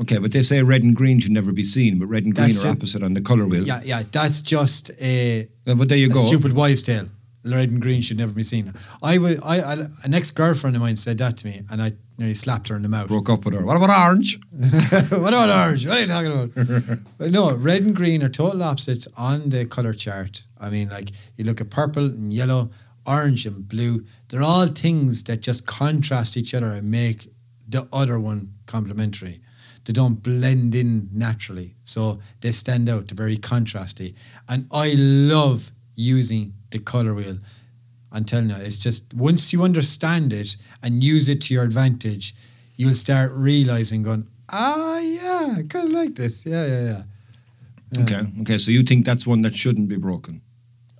Okay, 0.00 0.18
but 0.18 0.32
they 0.32 0.42
say 0.42 0.62
red 0.62 0.82
and 0.82 0.96
green 0.96 1.18
should 1.20 1.32
never 1.32 1.52
be 1.52 1.64
seen, 1.64 1.98
but 1.98 2.06
red 2.06 2.24
and 2.24 2.34
green 2.34 2.48
That's 2.48 2.58
are 2.64 2.68
ju- 2.72 2.76
opposite 2.78 3.02
on 3.02 3.14
the 3.14 3.20
color 3.20 3.46
wheel. 3.46 3.64
Yeah, 3.64 3.80
yeah. 3.84 4.02
That's 4.10 4.40
just 4.40 4.90
a 5.00 5.48
Uh, 5.66 5.74
But 5.74 5.88
there 5.88 5.98
you 5.98 6.08
go. 6.08 6.14
stupid 6.20 6.52
wives' 6.52 6.82
tale. 6.82 7.08
Red 7.44 7.70
and 7.70 7.80
green 7.80 8.02
should 8.02 8.18
never 8.18 8.32
be 8.34 8.42
seen. 8.42 8.72
I 9.02 9.16
would, 9.16 9.40
I, 9.42 9.60
I, 9.60 9.72
an 10.04 10.12
ex 10.12 10.30
girlfriend 10.30 10.76
of 10.76 10.82
mine 10.82 10.96
said 10.98 11.16
that 11.18 11.38
to 11.38 11.46
me, 11.46 11.62
and 11.70 11.80
I 11.80 11.92
nearly 12.18 12.34
slapped 12.34 12.68
her 12.68 12.76
in 12.76 12.82
the 12.82 12.88
mouth. 12.88 13.08
Broke 13.08 13.30
up 13.30 13.44
with 13.46 13.54
her. 13.54 13.64
What 13.64 13.76
about 13.78 13.88
orange? 13.90 14.38
what 14.52 15.32
about 15.32 15.48
orange? 15.48 15.86
What 15.86 15.96
are 15.96 16.00
you 16.02 16.06
talking 16.06 16.32
about? 16.32 16.98
but 17.18 17.30
no, 17.30 17.54
red 17.54 17.82
and 17.82 17.96
green 17.96 18.22
are 18.22 18.28
total 18.28 18.62
opposites 18.62 19.08
on 19.16 19.48
the 19.50 19.64
color 19.64 19.94
chart. 19.94 20.44
I 20.60 20.68
mean, 20.68 20.88
like 20.90 21.12
you 21.36 21.44
look 21.44 21.60
at 21.62 21.70
purple 21.70 22.04
and 22.06 22.32
yellow, 22.32 22.70
orange 23.10 23.46
and 23.46 23.68
blue. 23.68 24.04
They're 24.28 24.42
all 24.42 24.68
things 24.68 25.24
that 25.24 25.40
just 25.40 25.66
contrast 25.66 26.36
each 26.36 26.54
other 26.54 26.70
and 26.78 26.90
make 26.90 27.28
the 27.68 27.88
other 27.92 28.18
one 28.18 28.54
complementary. 28.66 29.40
They 29.84 29.92
don't 29.92 30.22
blend 30.22 30.74
in 30.74 31.08
naturally, 31.12 31.74
so 31.84 32.20
they 32.40 32.52
stand 32.52 32.88
out. 32.88 33.08
They're 33.08 33.16
very 33.26 33.38
contrasty, 33.38 34.14
and 34.48 34.66
I 34.70 34.94
love 34.96 35.72
using 35.94 36.54
the 36.70 36.78
color 36.78 37.14
wheel. 37.14 37.38
I'm 38.12 38.24
telling 38.24 38.50
you, 38.50 38.56
it's 38.56 38.76
just 38.78 39.14
once 39.14 39.52
you 39.52 39.62
understand 39.62 40.32
it 40.32 40.56
and 40.82 41.02
use 41.02 41.28
it 41.28 41.40
to 41.42 41.54
your 41.54 41.64
advantage, 41.64 42.34
you'll 42.76 42.94
start 42.94 43.32
realizing, 43.32 44.02
going, 44.02 44.26
ah, 44.52 44.98
yeah, 44.98 45.54
I 45.58 45.62
kind 45.68 45.86
of 45.88 45.92
like 45.92 46.14
this. 46.14 46.44
Yeah, 46.44 46.66
yeah, 46.66 46.82
yeah. 46.90 48.02
Okay. 48.02 48.22
Okay. 48.42 48.58
So 48.58 48.70
you 48.70 48.82
think 48.82 49.04
that's 49.06 49.26
one 49.26 49.42
that 49.42 49.54
shouldn't 49.54 49.88
be 49.88 49.96
broken? 49.96 50.42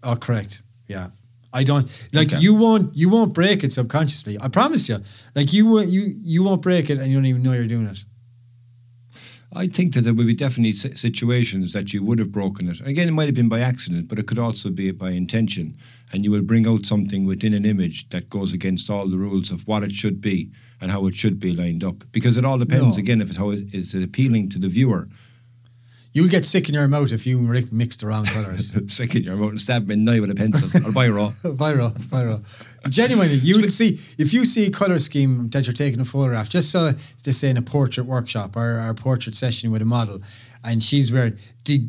Oh, 0.02 0.16
correct. 0.16 0.62
Yeah. 0.88 1.10
I 1.52 1.64
don't 1.64 1.86
like 2.12 2.32
Okay. 2.32 2.40
you 2.42 2.54
won't 2.54 2.94
you 2.96 3.08
won't 3.08 3.34
break 3.34 3.64
it 3.64 3.72
subconsciously. 3.72 4.38
I 4.40 4.48
promise 4.48 4.88
you. 4.88 4.98
Like 5.34 5.52
you 5.52 5.66
won't 5.66 5.88
you 5.88 6.14
you 6.22 6.42
won't 6.44 6.62
break 6.62 6.90
it 6.90 6.98
and 6.98 7.08
you 7.10 7.16
don't 7.16 7.26
even 7.26 7.42
know 7.42 7.52
you're 7.52 7.66
doing 7.66 7.86
it. 7.86 8.04
I 9.52 9.66
think 9.66 9.94
that 9.94 10.02
there 10.02 10.14
will 10.14 10.26
be 10.26 10.34
definitely 10.34 10.74
situations 10.74 11.72
that 11.72 11.92
you 11.92 12.04
would 12.04 12.20
have 12.20 12.30
broken 12.30 12.68
it. 12.68 12.80
Again, 12.82 13.08
it 13.08 13.12
might 13.12 13.26
have 13.26 13.34
been 13.34 13.48
by 13.48 13.58
accident, 13.58 14.06
but 14.06 14.16
it 14.20 14.28
could 14.28 14.38
also 14.38 14.70
be 14.70 14.92
by 14.92 15.10
intention. 15.10 15.76
And 16.12 16.22
you 16.24 16.30
will 16.30 16.42
bring 16.42 16.68
out 16.68 16.86
something 16.86 17.26
within 17.26 17.52
an 17.54 17.64
image 17.64 18.08
that 18.10 18.30
goes 18.30 18.52
against 18.52 18.88
all 18.88 19.08
the 19.08 19.18
rules 19.18 19.50
of 19.50 19.66
what 19.66 19.82
it 19.82 19.90
should 19.90 20.20
be 20.20 20.52
and 20.80 20.92
how 20.92 21.04
it 21.08 21.16
should 21.16 21.40
be 21.40 21.52
lined 21.52 21.82
up. 21.82 22.04
Because 22.12 22.36
it 22.36 22.44
all 22.44 22.58
depends, 22.58 22.96
No. 22.96 23.00
again, 23.02 23.20
if 23.20 23.30
it, 23.30 23.36
how 23.38 23.50
it 23.50 23.74
is 23.74 23.92
it 23.92 24.04
appealing 24.04 24.50
to 24.50 24.60
the 24.60 24.68
viewer. 24.68 25.08
You'll 26.12 26.28
get 26.28 26.44
sick 26.44 26.68
in 26.68 26.74
your 26.74 26.88
mouth 26.88 27.12
if 27.12 27.24
you 27.24 27.38
mix 27.70 27.96
the 27.96 28.08
wrong 28.08 28.24
colours. 28.34 28.76
Sick 28.92 29.14
in 29.14 29.22
your 29.22 29.36
mouth 29.36 29.50
and 29.50 29.60
stab 29.60 29.86
me 29.86 29.94
in 29.94 30.04
the 30.04 30.12
eye 30.12 30.20
with 30.20 30.30
a 30.30 30.34
pencil 30.34 30.66
or 30.88 30.92
biro. 30.92 31.30
viral, 31.56 31.92
viral. 31.92 32.90
Genuinely, 32.90 33.36
you 33.36 33.60
will 33.60 33.68
see 33.70 33.90
if 34.18 34.32
you 34.32 34.44
see 34.44 34.66
a 34.66 34.70
color 34.70 34.98
scheme 34.98 35.48
that 35.50 35.66
you're 35.66 35.74
taking 35.74 36.00
a 36.00 36.04
photograph. 36.04 36.48
Just 36.48 36.72
so 36.72 36.92
to 37.22 37.32
say 37.32 37.50
in 37.50 37.56
a 37.56 37.62
portrait 37.62 38.06
workshop 38.06 38.56
or, 38.56 38.80
or 38.80 38.90
a 38.90 38.94
portrait 38.94 39.36
session 39.36 39.70
with 39.70 39.82
a 39.82 39.84
model, 39.84 40.20
and 40.64 40.82
she's 40.82 41.12
wearing 41.12 41.38
the, 41.64 41.88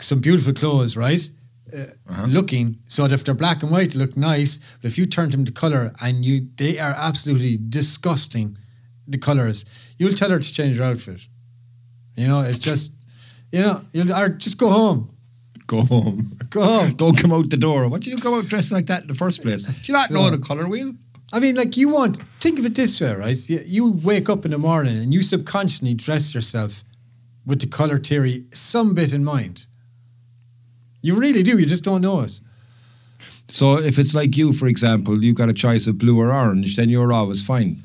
some 0.00 0.20
beautiful 0.20 0.54
clothes, 0.54 0.96
right? 0.96 1.30
Uh, 1.72 2.26
Looking 2.26 2.78
so 2.88 3.06
that 3.06 3.12
if 3.12 3.22
they're 3.24 3.34
black 3.34 3.62
and 3.62 3.70
white, 3.70 3.90
they 3.90 3.98
look 3.98 4.16
nice. 4.16 4.76
But 4.82 4.86
if 4.90 4.98
you 4.98 5.06
turn 5.06 5.30
them 5.30 5.44
to 5.44 5.52
color 5.52 5.92
and 6.02 6.24
you, 6.24 6.48
they 6.56 6.78
are 6.80 6.94
absolutely 6.96 7.58
disgusting. 7.68 8.56
The 9.06 9.18
colors, 9.18 9.64
you'll 9.98 10.12
tell 10.12 10.30
her 10.30 10.38
to 10.38 10.52
change 10.52 10.78
her 10.78 10.84
outfit. 10.84 11.26
You 12.16 12.26
know, 12.28 12.40
it's 12.40 12.58
just, 12.58 12.92
you 13.52 13.60
know, 13.60 13.82
you'll 13.92 14.12
or 14.12 14.28
just 14.28 14.58
go 14.58 14.70
home. 14.70 15.10
Go 15.66 15.82
home. 15.82 16.30
Go 16.50 16.62
home. 16.62 16.92
Don't 16.96 17.16
come 17.16 17.32
out 17.32 17.50
the 17.50 17.56
door. 17.56 17.88
Why 17.88 17.98
do 17.98 18.10
you 18.10 18.16
come 18.16 18.34
out 18.34 18.46
dressed 18.46 18.72
like 18.72 18.86
that 18.86 19.02
in 19.02 19.08
the 19.08 19.14
first 19.14 19.42
place? 19.42 19.64
Do 19.64 19.72
you 19.92 19.98
not 19.98 20.10
know 20.10 20.30
the 20.30 20.38
colour 20.38 20.68
wheel? 20.68 20.94
I 21.32 21.38
mean, 21.38 21.54
like 21.54 21.76
you 21.76 21.90
want 21.90 22.16
think 22.16 22.58
of 22.58 22.66
it 22.66 22.74
this 22.74 23.00
way, 23.00 23.14
right? 23.14 23.48
You, 23.48 23.60
you 23.64 23.92
wake 23.92 24.28
up 24.28 24.44
in 24.44 24.50
the 24.50 24.58
morning 24.58 24.98
and 24.98 25.14
you 25.14 25.22
subconsciously 25.22 25.94
dress 25.94 26.34
yourself 26.34 26.82
with 27.46 27.60
the 27.60 27.68
color 27.68 27.98
theory 27.98 28.44
some 28.52 28.94
bit 28.94 29.14
in 29.14 29.24
mind. 29.24 29.66
You 31.02 31.18
really 31.18 31.42
do. 31.42 31.58
You 31.58 31.66
just 31.66 31.84
don't 31.84 32.02
know 32.02 32.20
it. 32.20 32.40
So 33.48 33.78
if 33.78 33.98
it's 33.98 34.14
like 34.14 34.36
you, 34.36 34.52
for 34.52 34.66
example, 34.66 35.22
you've 35.22 35.36
got 35.36 35.48
a 35.48 35.52
choice 35.52 35.86
of 35.86 35.98
blue 35.98 36.20
or 36.20 36.32
orange, 36.32 36.76
then 36.76 36.88
you're 36.88 37.12
always 37.12 37.42
fine. 37.42 37.78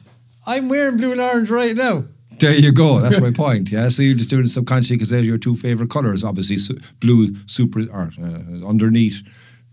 I'm 0.46 0.70
wearing 0.70 0.98
blue 0.98 1.12
and 1.12 1.22
orange 1.22 1.50
right 1.50 1.76
now. 1.76 2.06
There 2.46 2.56
you 2.60 2.72
go. 2.72 3.00
That's 3.00 3.20
my 3.22 3.32
point. 3.32 3.72
Yeah. 3.72 3.90
So 3.90 4.02
you're 4.04 4.16
just 4.18 4.30
doing 4.30 4.46
it 4.46 4.50
subconsciously 4.50 4.98
because 4.98 5.10
they're 5.10 5.24
your 5.24 5.38
two 5.40 5.56
favorite 5.56 5.90
colours. 5.90 6.24
Obviously, 6.24 6.58
su- 6.58 6.78
blue 7.00 7.36
super 7.48 7.82
or 7.92 8.10
uh, 8.22 8.68
underneath 8.68 9.18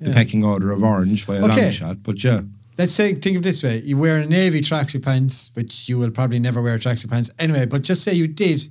the 0.00 0.10
pecking 0.12 0.42
order 0.44 0.70
of 0.72 0.82
orange 0.82 1.26
by 1.26 1.36
a 1.36 1.44
Okay. 1.44 1.62
long 1.62 1.70
shot. 1.70 2.02
But 2.02 2.22
yeah, 2.24 2.40
Let's 2.78 2.92
say 2.92 3.12
think 3.14 3.36
of 3.36 3.42
it 3.42 3.44
this 3.44 3.62
way: 3.62 3.82
you 3.84 3.98
wear 3.98 4.16
a 4.18 4.26
navy 4.26 4.60
tracksuit 4.62 5.02
pants, 5.04 5.50
which 5.54 5.88
you 5.88 5.98
will 5.98 6.10
probably 6.10 6.38
never 6.38 6.62
wear 6.62 6.78
tracksuit 6.78 7.10
pants 7.10 7.30
anyway. 7.38 7.66
But 7.66 7.82
just 7.82 8.02
say 8.02 8.14
you 8.14 8.26
did 8.26 8.62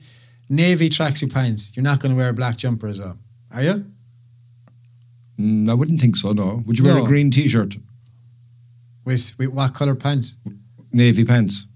navy 0.49 0.89
tracksuit 0.89 1.31
pants, 1.33 1.71
you're 1.75 1.83
not 1.91 1.99
going 1.99 2.11
to 2.13 2.17
wear 2.17 2.29
a 2.29 2.33
black 2.33 2.57
jumper 2.57 2.87
as 2.87 2.99
well, 2.99 3.17
are 3.53 3.61
you? 3.63 3.85
Mm, 5.39 5.69
I 5.69 5.73
wouldn't 5.75 5.99
think 6.01 6.15
so. 6.17 6.31
No. 6.33 6.63
Would 6.65 6.79
you 6.79 6.85
wear 6.85 6.97
a 6.97 7.03
green 7.03 7.31
T-shirt, 7.31 7.77
With, 9.05 9.33
with 9.37 9.49
what 9.49 9.73
color 9.73 9.95
pants? 9.95 10.37
navy 10.91 11.23
pants? 11.23 11.67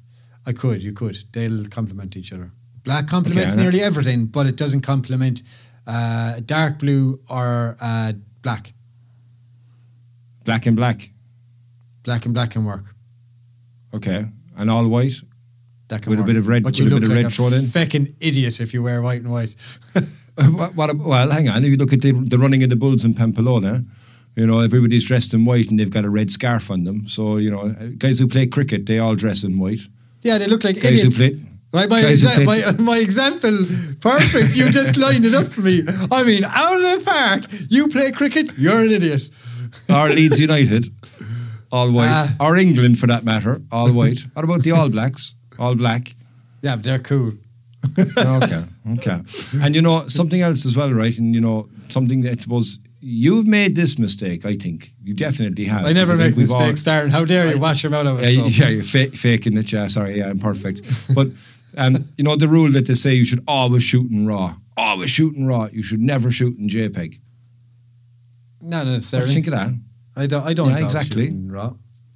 I 0.45 0.53
could, 0.53 0.83
you 0.83 0.93
could. 0.93 1.17
They'll 1.33 1.65
complement 1.65 2.15
each 2.15 2.31
other. 2.31 2.51
Black 2.83 3.07
complements 3.07 3.53
Okay, 3.53 3.61
nearly 3.63 3.81
everything, 3.81 4.27
but 4.27 4.45
it 4.45 4.57
doesn't 4.57 4.81
complement 4.81 5.41
uh, 5.87 6.39
dark 6.45 6.79
blue 6.79 7.19
or 7.29 7.77
uh, 7.81 8.13
black. 8.41 8.73
Black 10.43 10.65
and 10.67 10.75
black. 10.75 11.09
Black 12.03 12.25
and 12.25 12.33
black 12.33 12.51
can 12.51 12.65
work. 12.65 12.83
Okay. 13.93 14.25
And 14.57 14.69
all 14.69 14.87
white. 14.87 15.13
That 15.87 16.03
can 16.03 16.11
With 16.11 16.19
a 16.19 16.23
bit 16.23 16.35
of 16.35 16.47
red- 16.47 16.63
but 16.63 16.77
you 16.77 16.85
with 16.85 16.93
a 16.93 16.95
look 16.95 17.03
bit 17.03 17.09
of 17.09 17.15
like 17.15 17.23
red 17.25 17.31
a 17.31 17.35
thrown 17.35 17.53
in? 17.53 17.61
feckin' 17.61 18.15
idiot 18.19 18.59
if 18.59 18.73
you 18.73 18.83
wear 18.83 19.01
white 19.01 19.21
and 19.21 19.31
white. 19.31 19.55
what, 20.51 20.75
what, 20.75 20.95
well, 20.97 21.31
hang 21.31 21.49
on. 21.49 21.63
If 21.63 21.71
you 21.71 21.77
look 21.77 21.93
at 21.93 22.01
the, 22.01 22.11
the 22.11 22.37
running 22.37 22.63
of 22.63 22.69
the 22.69 22.75
bulls 22.75 23.05
in 23.05 23.13
Pamplona, 23.13 23.83
you 24.35 24.45
know 24.45 24.59
everybody's 24.59 25.05
dressed 25.05 25.33
in 25.33 25.45
white 25.45 25.69
and 25.69 25.79
they've 25.79 25.89
got 25.89 26.05
a 26.05 26.09
red 26.09 26.31
scarf 26.31 26.69
on 26.69 26.83
them. 26.83 27.07
So 27.07 27.37
you 27.37 27.49
know, 27.51 27.69
guys 27.97 28.19
who 28.19 28.27
play 28.27 28.47
cricket, 28.47 28.85
they 28.85 28.99
all 28.99 29.15
dress 29.15 29.43
in 29.43 29.59
white. 29.59 29.81
Yeah, 30.25 30.37
they 30.39 30.47
look 30.47 30.63
like 30.63 30.75
Guys 30.75 31.01
who 31.01 31.07
idiots. 31.07 31.17
play- 31.17 31.39
Right, 31.73 31.89
my, 31.89 32.01
exa- 32.03 32.45
my, 32.45 32.57
my 32.91 32.97
example, 32.99 33.51
perfect. 33.99 34.55
You 34.55 34.69
just 34.71 34.95
lined 35.05 35.25
it 35.25 35.33
up 35.33 35.47
for 35.47 35.59
me. 35.61 35.81
I 36.09 36.23
mean, 36.23 36.43
out 36.45 36.75
of 36.75 36.81
the 36.81 37.01
park, 37.05 37.41
you 37.69 37.89
play 37.89 38.11
cricket, 38.11 38.47
you're 38.57 38.81
an 38.85 38.91
idiot. 38.91 39.23
Or 39.89 40.07
Leeds 40.07 40.39
United, 40.39 40.85
all 41.73 41.91
white. 41.91 42.07
Ah. 42.07 42.35
or 42.39 42.55
England, 42.55 42.97
for 42.97 43.07
that 43.07 43.25
matter, 43.25 43.61
all 43.73 43.91
white. 43.91 44.19
What 44.33 44.45
about 44.45 44.61
the 44.61 44.71
All 44.71 44.89
Blacks, 44.89 45.35
all 45.59 45.75
black? 45.75 46.03
Yeah, 46.61 46.75
but 46.77 46.85
they're 46.85 46.99
cool. 47.11 47.33
okay, 48.17 48.63
okay. 48.93 49.19
And 49.61 49.75
you 49.75 49.81
know 49.81 50.07
something 50.07 50.41
else 50.41 50.65
as 50.65 50.75
well, 50.77 50.91
right? 50.93 51.17
And 51.19 51.35
you 51.35 51.41
know 51.41 51.67
something 51.89 52.21
that 52.21 52.31
I 52.31 52.35
suppose 52.41 52.79
you've 53.07 53.47
made 53.47 53.75
this 53.75 53.99
mistake. 53.99 54.45
I 54.45 54.55
think 54.55 54.91
you 55.03 55.13
definitely 55.13 55.65
have. 55.65 55.85
I 55.85 55.93
never 55.93 56.13
I 56.13 56.15
make 56.17 56.35
we've 56.35 56.51
all- 56.51 56.57
mistakes, 56.59 56.83
Darren. 56.83 57.09
How 57.11 57.23
dare 57.25 57.53
you 57.53 57.59
wash 57.59 57.83
your 57.83 57.91
mouth 57.91 58.07
out 58.07 58.15
of 58.15 58.21
Yeah, 58.21 58.27
it? 58.27 58.33
you- 58.35 58.49
so. 58.51 58.63
yeah, 58.63 58.69
you're 58.69 58.83
fa- 58.83 59.11
faking 59.17 59.55
it. 59.57 59.71
Yeah, 59.71 59.87
sorry. 59.87 60.17
Yeah, 60.17 60.29
I'm 60.31 60.39
perfect. 60.39 60.81
But 61.13 61.27
um, 61.77 61.93
you 62.17 62.23
know 62.23 62.35
the 62.35 62.47
rule 62.47 62.71
that 62.71 62.85
they 62.87 62.95
say 62.95 63.13
you 63.13 63.25
should 63.25 63.43
always 63.47 63.83
shoot 63.83 64.09
in 64.11 64.25
raw, 64.25 64.55
always 64.75 65.09
shoot 65.11 65.35
in 65.35 65.45
raw. 65.45 65.67
You 65.71 65.83
should 65.83 65.99
never 66.01 66.31
shoot 66.31 66.57
in 66.57 66.67
JPEG. 66.67 67.19
Not 68.61 68.87
necessarily. 68.87 69.33
think 69.33 69.47
of 69.47 69.53
that? 69.53 69.69
I 70.15 70.25
don't. 70.27 70.43
I 70.47 70.53
don't. 70.53 70.69
Yeah, 70.69 70.83
exactly. 70.83 71.25
Shoot 71.27 71.33
in 71.33 71.51
raw. 71.51 71.73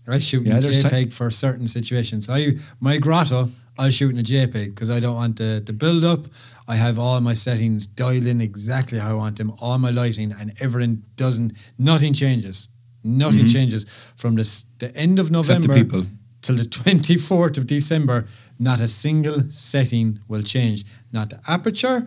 I 0.07 0.17
shoot 0.19 0.45
Yeah, 0.45 0.55
in 0.55 0.61
JPEG 0.63 1.13
for 1.13 1.29
certain 1.29 1.67
situations. 1.67 2.29
I 2.29 2.53
my 2.79 2.97
grotto. 2.97 3.51
I'll 3.79 3.91
shoot 3.97 4.11
in 4.13 4.19
a 4.19 4.23
JPEG 4.23 4.65
because 4.75 4.89
I 4.97 4.99
don't 4.99 5.15
want 5.15 5.35
the 5.37 5.61
the 5.65 5.73
build 5.73 6.03
up. 6.03 6.21
I 6.67 6.75
have 6.75 6.99
all 6.99 7.19
my 7.21 7.35
settings 7.35 7.87
dialed 7.87 8.25
in 8.27 8.41
exactly 8.41 8.99
how 8.99 9.11
I 9.11 9.17
want 9.23 9.37
them. 9.37 9.51
All 9.61 9.77
my 9.79 9.91
lighting 10.01 10.33
and 10.39 10.51
everything 10.65 11.03
doesn't. 11.15 11.49
Nothing 11.77 12.13
changes. 12.13 12.69
Nothing 13.03 13.47
changes 13.47 13.85
from 14.15 14.35
this 14.35 14.65
the 14.77 14.89
end 14.95 15.19
of 15.19 15.25
Mm-hmm. 15.27 15.41
The 15.41 15.53
November 15.53 15.73
people. 15.75 16.03
till 16.41 16.57
the 16.57 16.65
twenty 16.83 17.17
fourth 17.17 17.57
of 17.57 17.65
December. 17.65 18.25
Not 18.59 18.79
a 18.81 18.87
single 18.87 19.39
setting 19.49 20.19
will 20.27 20.43
change. 20.43 20.83
Not 21.11 21.29
the 21.29 21.39
aperture. 21.47 21.99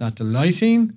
Not 0.00 0.16
the 0.16 0.24
lighting 0.24 0.92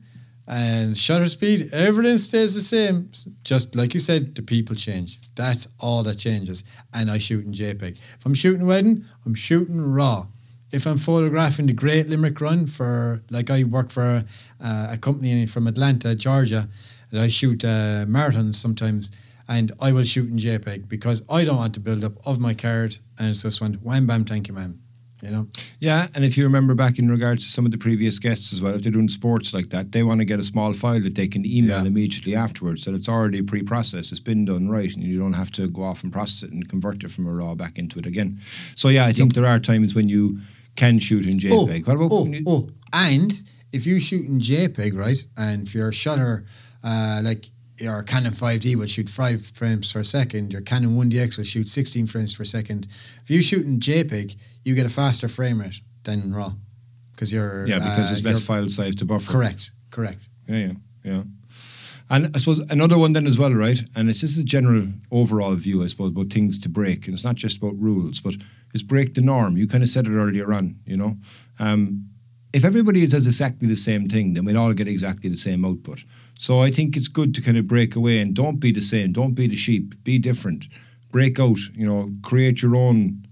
and 0.47 0.97
shutter 0.97 1.29
speed, 1.29 1.69
everything 1.73 2.17
stays 2.17 2.55
the 2.55 2.61
same. 2.61 3.09
Just 3.43 3.75
like 3.75 3.93
you 3.93 3.99
said, 3.99 4.35
the 4.35 4.41
people 4.41 4.75
change. 4.75 5.19
That's 5.35 5.67
all 5.79 6.03
that 6.03 6.15
changes. 6.15 6.63
And 6.93 7.09
I 7.09 7.17
shoot 7.17 7.45
in 7.45 7.53
JPEG. 7.53 7.97
If 7.97 8.25
I'm 8.25 8.33
shooting 8.33 8.67
wedding, 8.67 9.05
I'm 9.25 9.35
shooting 9.35 9.81
raw. 9.81 10.27
If 10.71 10.85
I'm 10.85 10.97
photographing 10.97 11.67
the 11.67 11.73
Great 11.73 12.09
Limerick 12.09 12.41
Run 12.41 12.67
for, 12.67 13.23
like 13.29 13.49
I 13.49 13.63
work 13.63 13.91
for 13.91 14.25
uh, 14.59 14.87
a 14.89 14.97
company 14.97 15.45
from 15.45 15.67
Atlanta, 15.67 16.15
Georgia, 16.15 16.67
and 17.11 17.21
I 17.21 17.27
shoot 17.27 17.63
uh, 17.63 18.05
marathons 18.05 18.55
sometimes, 18.55 19.11
and 19.47 19.71
I 19.79 19.91
will 19.91 20.03
shoot 20.03 20.29
in 20.29 20.37
JPEG 20.37 20.89
because 20.89 21.21
I 21.29 21.43
don't 21.45 21.57
want 21.57 21.75
to 21.75 21.79
build 21.79 22.03
up 22.03 22.13
of 22.25 22.39
my 22.39 22.53
card, 22.53 22.97
and 23.19 23.29
it's 23.29 23.43
just 23.43 23.61
went 23.61 23.83
wham 23.83 24.07
bam, 24.07 24.25
thank 24.25 24.47
you, 24.47 24.55
ma'am. 24.55 24.82
You 25.23 25.31
know, 25.31 25.47
Yeah, 25.79 26.07
and 26.13 26.25
if 26.25 26.37
you 26.37 26.43
remember 26.43 26.75
back 26.75 26.99
in 26.99 27.09
regards 27.09 27.45
to 27.45 27.49
some 27.51 27.65
of 27.65 27.71
the 27.71 27.77
previous 27.77 28.19
guests 28.19 28.51
as 28.51 28.61
well, 28.61 28.73
if 28.75 28.81
they're 28.81 28.91
doing 28.91 29.07
sports 29.07 29.53
like 29.53 29.69
that, 29.69 29.93
they 29.93 30.03
want 30.03 30.19
to 30.19 30.25
get 30.25 30.37
a 30.37 30.43
small 30.43 30.73
file 30.73 30.99
that 30.99 31.15
they 31.15 31.29
can 31.29 31.45
email 31.45 31.79
Yeah. 31.81 31.87
immediately 31.87 32.35
afterwards. 32.35 32.83
So 32.83 32.93
it's 32.93 33.07
already 33.07 33.41
pre-processed, 33.41 34.11
it's 34.11 34.19
been 34.19 34.43
done 34.43 34.67
right, 34.67 34.93
and 34.93 35.01
you 35.01 35.17
don't 35.17 35.31
have 35.33 35.49
to 35.51 35.69
go 35.69 35.83
off 35.83 36.03
and 36.03 36.11
process 36.11 36.43
it 36.43 36.51
and 36.51 36.67
convert 36.67 37.03
it 37.05 37.11
from 37.11 37.25
a 37.25 37.33
raw 37.33 37.55
back 37.55 37.79
into 37.79 37.99
it 37.99 38.05
again. 38.05 38.37
So 38.75 38.89
yeah, 38.89 39.05
I 39.05 39.13
think 39.13 39.33
there 39.33 39.45
are 39.45 39.59
times 39.59 39.95
when 39.95 40.09
you 40.09 40.39
can 40.75 40.99
shoot 40.99 41.25
in 41.25 41.39
JPEG. 41.39 41.87
what 41.87 41.95
about 41.95 42.09
oh, 42.11 42.25
you- 42.25 42.43
oh, 42.45 42.69
and 42.91 43.31
if 43.71 43.85
you 43.87 43.99
shoot 44.01 44.25
in 44.27 44.41
JPEG, 44.41 44.93
right, 44.93 45.25
and 45.37 45.65
if 45.67 45.73
your 45.73 45.93
shutter, 45.93 46.43
uh, 46.83 47.21
like 47.23 47.49
your 47.83 48.01
Canon 48.01 48.31
5D 48.31 48.75
will 48.75 48.87
shoot 48.87 49.09
five 49.09 49.45
frames 49.45 49.91
per 49.91 50.03
second, 50.03 50.53
your 50.53 50.61
Canon 50.61 50.95
1DX 50.95 51.37
will 51.37 51.45
shoot 51.45 51.67
16 51.67 52.07
frames 52.07 52.33
per 52.35 52.45
second. 52.45 52.87
If 53.23 53.29
you 53.29 53.41
shoot 53.41 53.65
in 53.65 53.79
JPEG, 53.79 54.35
you 54.63 54.73
get 54.73 54.85
a 54.85 54.89
faster 54.89 55.27
frame 55.27 55.59
rate 55.61 55.81
than 56.03 56.21
in 56.21 56.33
RAW 56.33 56.53
because 57.11 57.31
you're 57.31 57.67
yeah, 57.67 57.79
because 57.79 58.09
uh, 58.09 58.13
it's 58.13 58.23
less 58.23 58.41
file 58.41 58.69
size 58.69 58.95
to 58.95 59.05
buffer. 59.05 59.31
Correct, 59.31 59.71
correct. 59.91 60.29
Yeah, 60.47 60.57
yeah, 60.57 60.73
yeah. 61.03 61.23
And 62.09 62.35
I 62.35 62.39
suppose 62.39 62.59
another 62.69 62.97
one 62.97 63.13
then 63.13 63.27
as 63.27 63.37
well, 63.37 63.53
right? 63.53 63.81
And 63.95 64.09
it's 64.09 64.19
just 64.19 64.39
a 64.39 64.43
general 64.43 64.87
overall 65.11 65.55
view, 65.55 65.83
I 65.83 65.87
suppose, 65.87 66.11
about 66.11 66.31
things 66.31 66.59
to 66.59 66.69
break. 66.69 67.07
And 67.07 67.13
it's 67.13 67.23
not 67.23 67.35
just 67.35 67.57
about 67.57 67.79
rules, 67.79 68.19
but 68.19 68.35
it's 68.73 68.83
break 68.83 69.15
the 69.15 69.21
norm. 69.21 69.57
You 69.57 69.67
kind 69.67 69.83
of 69.83 69.89
said 69.89 70.07
it 70.07 70.11
earlier 70.11 70.53
on, 70.53 70.79
you 70.85 70.97
know. 70.97 71.17
Um, 71.59 72.09
if 72.53 72.63
everybody 72.63 73.07
does 73.07 73.25
exactly 73.25 73.67
the 73.67 73.75
same 73.75 74.07
thing, 74.07 74.33
then 74.33 74.45
we'll 74.45 74.59
all 74.59 74.73
get 74.73 74.87
exactly 74.87 75.29
the 75.29 75.37
same 75.37 75.65
output. 75.65 76.03
So 76.43 76.59
I 76.59 76.71
think 76.71 76.97
it's 76.97 77.07
good 77.07 77.33
to 77.35 77.41
kind 77.41 77.55
of 77.55 77.69
break 77.69 77.95
away 77.95 78.19
and 78.19 78.33
don't 78.33 78.59
be 78.59 78.73
the 78.73 78.81
same. 78.81 79.13
Don't 79.13 79.33
be 79.33 79.47
the 79.47 79.55
sheep. 79.55 80.03
Be 80.03 80.19
different. 80.19 80.67
Break 81.09 81.39
out. 81.39 81.59
You 81.73 81.87
know, 81.87 82.11
create 82.21 82.61
your 82.61 82.75
own 82.75 83.25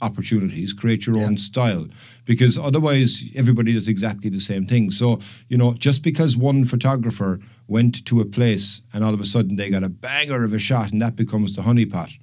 opportunities, 0.00 0.72
create 0.72 1.04
your 1.04 1.16
own 1.16 1.36
style, 1.36 1.88
because 2.26 2.56
otherwise 2.56 3.24
everybody 3.34 3.72
does 3.72 3.88
exactly 3.88 4.30
the 4.30 4.38
same 4.38 4.64
thing. 4.64 4.92
So, 4.92 5.18
you 5.48 5.58
know, 5.58 5.74
just 5.74 6.04
because 6.04 6.36
one 6.36 6.64
photographer 6.64 7.40
went 7.66 8.04
to 8.04 8.20
a 8.20 8.24
place 8.24 8.82
and 8.94 9.02
all 9.02 9.14
of 9.14 9.20
a 9.20 9.26
sudden 9.26 9.56
they 9.56 9.68
got 9.68 9.82
a 9.82 9.88
banger 9.88 10.44
of 10.44 10.52
a 10.52 10.60
shot 10.60 10.92
and 10.92 11.02
that 11.02 11.16
becomes 11.16 11.56
the 11.56 11.62
honeypot, 11.62 12.16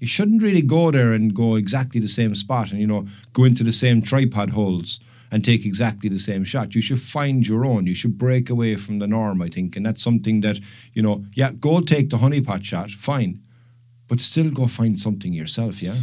you 0.00 0.08
shouldn't 0.08 0.42
really 0.42 0.62
go 0.62 0.90
there 0.90 1.12
and 1.12 1.36
go 1.36 1.54
exactly 1.54 2.00
the 2.00 2.08
same 2.08 2.34
spot 2.34 2.72
and, 2.72 2.80
you 2.80 2.88
know, 2.88 3.06
go 3.32 3.44
into 3.44 3.62
the 3.62 3.70
same 3.70 4.02
tripod 4.02 4.50
holes 4.50 4.98
and 5.32 5.42
take 5.42 5.64
exactly 5.64 6.10
the 6.10 6.18
same 6.18 6.44
shot. 6.44 6.74
You 6.74 6.82
should 6.82 7.00
find 7.00 7.44
your 7.48 7.64
own. 7.64 7.86
You 7.86 7.94
should 7.94 8.18
break 8.18 8.50
away 8.50 8.76
from 8.76 8.98
the 8.98 9.06
norm, 9.06 9.40
I 9.40 9.48
think. 9.48 9.74
And 9.76 9.84
that's 9.84 10.02
something 10.02 10.42
that, 10.42 10.60
you 10.92 11.02
know, 11.02 11.24
yeah, 11.32 11.52
go 11.52 11.80
take 11.80 12.10
the 12.10 12.18
honeypot 12.18 12.62
shot, 12.62 12.90
fine. 12.90 13.40
But 14.08 14.20
still 14.20 14.50
go 14.50 14.66
find 14.66 14.98
something 14.98 15.32
yourself, 15.32 15.82
yeah? 15.82 15.94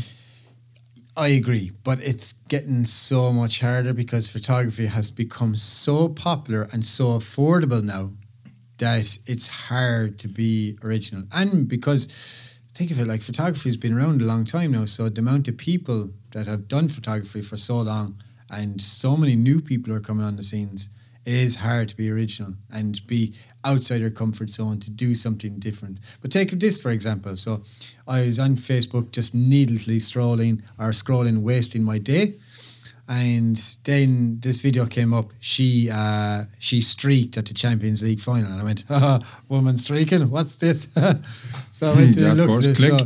I 1.16 1.28
agree, 1.28 1.72
but 1.84 2.02
it's 2.04 2.34
getting 2.34 2.86
so 2.86 3.32
much 3.32 3.60
harder 3.60 3.94
because 3.94 4.28
photography 4.28 4.88
has 4.88 5.12
become 5.12 5.56
so 5.56 6.10
popular 6.10 6.68
and 6.72 6.84
so 6.84 7.10
affordable 7.10 7.84
now 7.84 8.14
that 8.80 9.20
it's 9.28 9.48
hard 9.48 10.18
to 10.20 10.28
be 10.28 10.80
original. 10.84 11.26
And 11.36 11.68
because 11.68 12.08
think 12.74 12.90
of 12.90 13.00
it 13.00 13.06
like 13.06 13.22
photography 13.22 13.70
has 13.70 13.78
been 13.78 13.94
around 13.94 14.22
a 14.22 14.26
long 14.26 14.46
time 14.46 14.72
now, 14.72 14.86
so 14.86 15.08
the 15.10 15.22
amount 15.22 15.48
of 15.48 15.58
people 15.58 16.12
that 16.32 16.48
have 16.48 16.68
done 16.68 16.88
photography 16.88 17.42
for 17.42 17.58
so 17.58 17.82
long 17.82 18.16
and 18.52 18.82
so 18.82 19.16
many 19.16 19.36
new 19.36 19.62
people 19.62 19.94
are 19.94 20.00
coming 20.00 20.26
on 20.26 20.36
the 20.36 20.44
scenes, 20.44 20.90
it 21.26 21.34
is 21.34 21.58
hard 21.58 21.90
to 21.90 21.98
be 21.98 22.10
original 22.10 22.56
and 22.72 23.06
be 23.06 23.34
outside 23.64 24.02
your 24.02 24.10
comfort 24.10 24.50
zone 24.50 24.80
to 24.80 24.90
do 24.92 25.14
something 25.14 25.60
different. 25.60 26.00
But 26.22 26.32
take 26.32 26.52
this 26.52 26.82
for 26.82 26.92
example. 26.92 27.36
So 27.36 27.62
I 28.08 28.22
was 28.22 28.40
on 28.40 28.56
Facebook 28.56 29.12
just 29.12 29.36
needlessly 29.36 30.00
strolling 30.00 30.64
or 30.80 30.90
scrolling, 30.90 31.44
wasting 31.44 31.84
my 31.84 31.98
day. 31.98 32.36
And 33.08 33.58
then 33.86 34.40
this 34.40 34.62
video 34.62 34.86
came 34.86 35.14
up. 35.16 35.32
She 35.40 35.90
uh, 35.92 36.44
she 36.60 36.80
streaked 36.80 37.38
at 37.38 37.48
the 37.48 37.56
Champions 37.56 38.04
League 38.04 38.22
final, 38.22 38.52
and 38.52 38.62
I 38.62 38.64
went, 38.64 38.84
Haha, 38.88 39.20
"Woman 39.48 39.78
streaking? 39.78 40.30
What's 40.30 40.58
this?" 40.58 40.90
so 41.72 41.92
I 41.92 41.96
went 41.96 42.14
to 42.14 42.22
Yeah, 42.22 42.32
at 42.34 42.62
this. 42.62 42.78
So, 42.78 42.98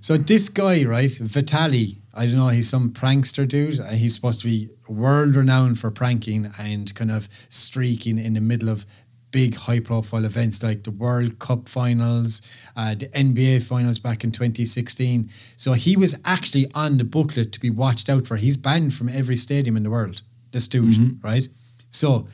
so 0.00 0.16
this 0.18 0.50
guy, 0.50 0.84
right, 0.84 1.10
Vitali, 1.10 1.96
I 2.16 2.26
don't 2.26 2.36
know, 2.36 2.48
he's 2.48 2.68
some 2.68 2.92
prankster 2.92 3.46
dude. 3.46 3.78
and 3.78 3.98
He's 3.98 4.14
supposed 4.14 4.40
to 4.40 4.46
be 4.46 4.68
world 4.88 5.34
renowned 5.34 5.78
for 5.78 5.90
pranking 5.90 6.50
and 6.58 6.92
kind 6.94 7.10
of 7.10 7.28
streaking 7.48 8.18
in 8.18 8.34
the 8.34 8.40
middle 8.40 8.68
of 8.68 8.86
big 9.32 9.54
high 9.56 9.80
profile 9.80 10.24
events 10.24 10.62
like 10.62 10.84
the 10.84 10.90
World 10.90 11.38
Cup 11.38 11.68
finals, 11.68 12.40
uh, 12.74 12.94
the 12.94 13.06
NBA 13.08 13.68
finals 13.68 13.98
back 13.98 14.24
in 14.24 14.32
2016. 14.32 15.28
So 15.56 15.72
he 15.74 15.96
was 15.96 16.18
actually 16.24 16.66
on 16.74 16.96
the 16.96 17.04
booklet 17.04 17.52
to 17.52 17.60
be 17.60 17.68
watched 17.68 18.08
out 18.08 18.26
for. 18.26 18.36
He's 18.36 18.56
banned 18.56 18.94
from 18.94 19.10
every 19.10 19.36
stadium 19.36 19.76
in 19.76 19.82
the 19.82 19.90
world, 19.90 20.22
this 20.52 20.66
dude, 20.66 21.22
right? 21.22 21.46
So 21.90 22.28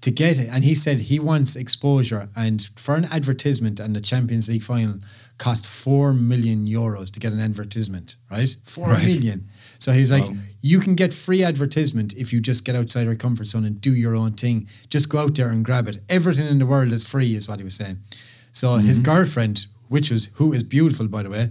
to 0.00 0.10
get 0.10 0.38
it, 0.38 0.48
and 0.50 0.64
he 0.64 0.74
said 0.74 1.00
he 1.00 1.18
wants 1.18 1.56
exposure, 1.56 2.28
and 2.34 2.70
for 2.76 2.94
an 2.94 3.04
advertisement 3.12 3.80
and 3.80 3.94
the 3.94 4.00
Champions 4.00 4.48
League 4.48 4.62
final 4.62 5.00
cost 5.38 5.66
four 5.66 6.12
million 6.12 6.66
euros 6.66 7.10
to 7.12 7.20
get 7.20 7.32
an 7.32 7.40
advertisement, 7.40 8.16
right? 8.30 8.56
Four 8.64 8.88
million. 8.98 9.38
Right. 9.40 9.76
So 9.78 9.92
he's 9.92 10.10
like, 10.10 10.24
you 10.60 10.80
can 10.80 10.94
get 10.96 11.14
free 11.14 11.44
advertisement 11.44 12.12
if 12.16 12.32
you 12.32 12.40
just 12.40 12.64
get 12.64 12.74
outside 12.74 13.04
your 13.04 13.14
comfort 13.14 13.44
zone 13.46 13.64
and 13.64 13.80
do 13.80 13.94
your 13.94 14.14
own 14.16 14.32
thing. 14.32 14.66
Just 14.90 15.08
go 15.08 15.18
out 15.18 15.34
there 15.36 15.48
and 15.48 15.64
grab 15.64 15.86
it. 15.88 15.98
Everything 16.08 16.48
in 16.48 16.58
the 16.58 16.66
world 16.66 16.92
is 16.92 17.04
free, 17.06 17.34
is 17.36 17.48
what 17.48 17.58
he 17.60 17.64
was 17.64 17.76
saying. 17.76 17.98
So 18.52 18.68
Mm-hmm. 18.70 18.86
his 18.86 18.98
girlfriend, 18.98 19.66
which 19.88 20.10
was 20.10 20.30
who 20.34 20.52
is 20.52 20.64
beautiful 20.64 21.06
by 21.08 21.22
the 21.22 21.30
way, 21.30 21.50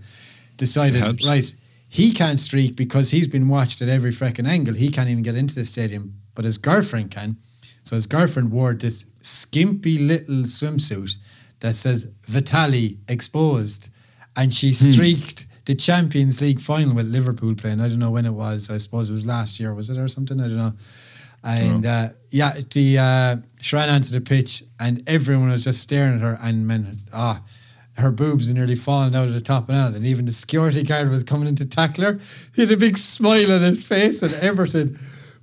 decided 0.58 1.02
right 1.28 1.56
he 1.90 2.12
can't 2.12 2.40
streak 2.40 2.76
because 2.76 3.12
he's 3.12 3.30
been 3.30 3.48
watched 3.48 3.82
at 3.82 3.88
every 3.88 4.12
freaking 4.12 4.48
angle. 4.48 4.74
He 4.74 4.90
can't 4.90 5.10
even 5.10 5.24
get 5.24 5.36
into 5.36 5.56
the 5.56 5.64
stadium, 5.64 6.16
but 6.36 6.44
his 6.44 6.58
girlfriend 6.58 7.12
can. 7.12 7.38
So 7.84 7.96
his 7.96 8.08
girlfriend 8.08 8.52
wore 8.52 8.74
this 8.74 9.06
skimpy 9.22 9.98
little 9.98 10.44
swimsuit 10.44 11.18
that 11.60 11.74
says 11.74 12.08
Vitali 12.26 12.98
exposed, 13.08 13.90
and 14.36 14.54
she 14.54 14.72
streaked 14.74 15.48
the 15.66 15.76
Champions 15.76 16.42
League 16.42 16.60
final 16.60 16.96
with 16.96 17.08
Liverpool 17.08 17.54
playing. 17.56 17.82
I 17.82 17.90
don't 17.90 18.00
know 18.00 18.12
when 18.12 18.26
it 18.26 18.34
was. 18.34 18.70
I 18.70 18.78
suppose 18.78 19.10
it 19.10 19.14
was 19.14 19.26
last 19.26 19.60
year, 19.60 19.74
was 19.74 19.90
it 19.90 19.98
or 19.98 20.08
something? 20.08 20.40
I 20.40 20.48
don't 20.48 20.58
know. 20.58 20.74
And 21.44 21.86
uh, 21.86 22.10
yeah, 22.30 22.54
the 22.74 22.98
uh, 22.98 23.36
she 23.62 23.76
ran 23.76 23.90
onto 23.90 24.12
the 24.12 24.22
pitch, 24.22 24.64
and 24.80 25.08
everyone 25.08 25.50
was 25.50 25.64
just 25.64 25.82
staring 25.82 26.16
at 26.16 26.22
her. 26.22 26.38
And 26.42 26.68
man, 26.68 27.02
ah, 27.14 27.42
her 27.98 28.12
boobs 28.12 28.50
are 28.50 28.54
nearly 28.54 28.76
falling 28.76 29.16
out 29.16 29.28
of 29.28 29.34
the 29.34 29.42
top 29.42 29.70
and 29.70 29.78
out. 29.78 29.94
And 29.94 30.06
even 30.06 30.26
the 30.26 30.32
security 30.32 30.84
guard 30.84 31.10
was 31.10 31.24
coming 31.24 31.48
in 31.48 31.56
to 31.56 31.66
tackle 31.66 32.04
her. 32.04 32.20
He 32.56 32.62
had 32.62 32.72
a 32.72 32.78
big 32.78 32.98
smile 32.98 33.52
on 33.52 33.62
his 33.62 33.86
face 33.86 34.22
and 34.22 34.34
everything. 34.36 34.98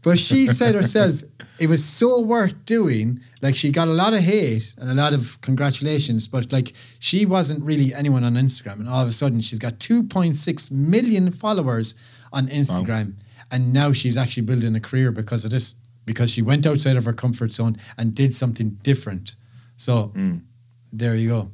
But 0.05 0.19
she 0.19 0.47
said 0.47 0.75
herself, 0.75 1.23
it 1.59 1.69
was 1.69 1.83
so 1.83 2.21
worth 2.21 2.67
doing. 2.67 3.21
Like 3.41 3.57
she 3.57 3.71
got 3.71 3.89
a 3.89 3.93
lot 3.93 4.13
of 4.13 4.21
hate 4.21 4.75
and 4.79 4.91
a 4.91 4.95
lot 4.95 5.15
of 5.15 5.41
congratulations, 5.41 6.29
but 6.29 6.53
like 6.53 6.75
she 7.01 7.25
wasn't 7.25 7.65
really 7.65 7.95
anyone 7.95 8.23
on 8.23 8.35
Instagram. 8.35 8.81
And 8.81 8.89
all 8.89 9.01
of 9.01 9.09
a 9.09 9.13
sudden, 9.13 9.41
she's 9.41 9.59
got 9.59 9.79
2.6 9.79 10.71
million 10.71 11.31
followers 11.31 11.95
on 12.35 12.49
Instagram. 12.49 13.15
And 13.51 13.73
now 13.73 13.93
she's 13.93 14.19
actually 14.19 14.43
building 14.43 14.77
a 14.77 14.81
career 14.81 15.11
because 15.11 15.47
of 15.47 15.51
this, 15.51 15.75
because 16.05 16.31
she 16.31 16.43
went 16.43 16.67
outside 16.67 16.99
of 16.99 17.07
her 17.07 17.15
comfort 17.15 17.51
zone 17.51 17.77
and 17.97 18.15
did 18.15 18.35
something 18.35 18.77
different. 18.83 19.37
So 19.79 20.09
hmm. 20.09 20.39
there 20.93 21.15
you 21.15 21.31
go. 21.31 21.49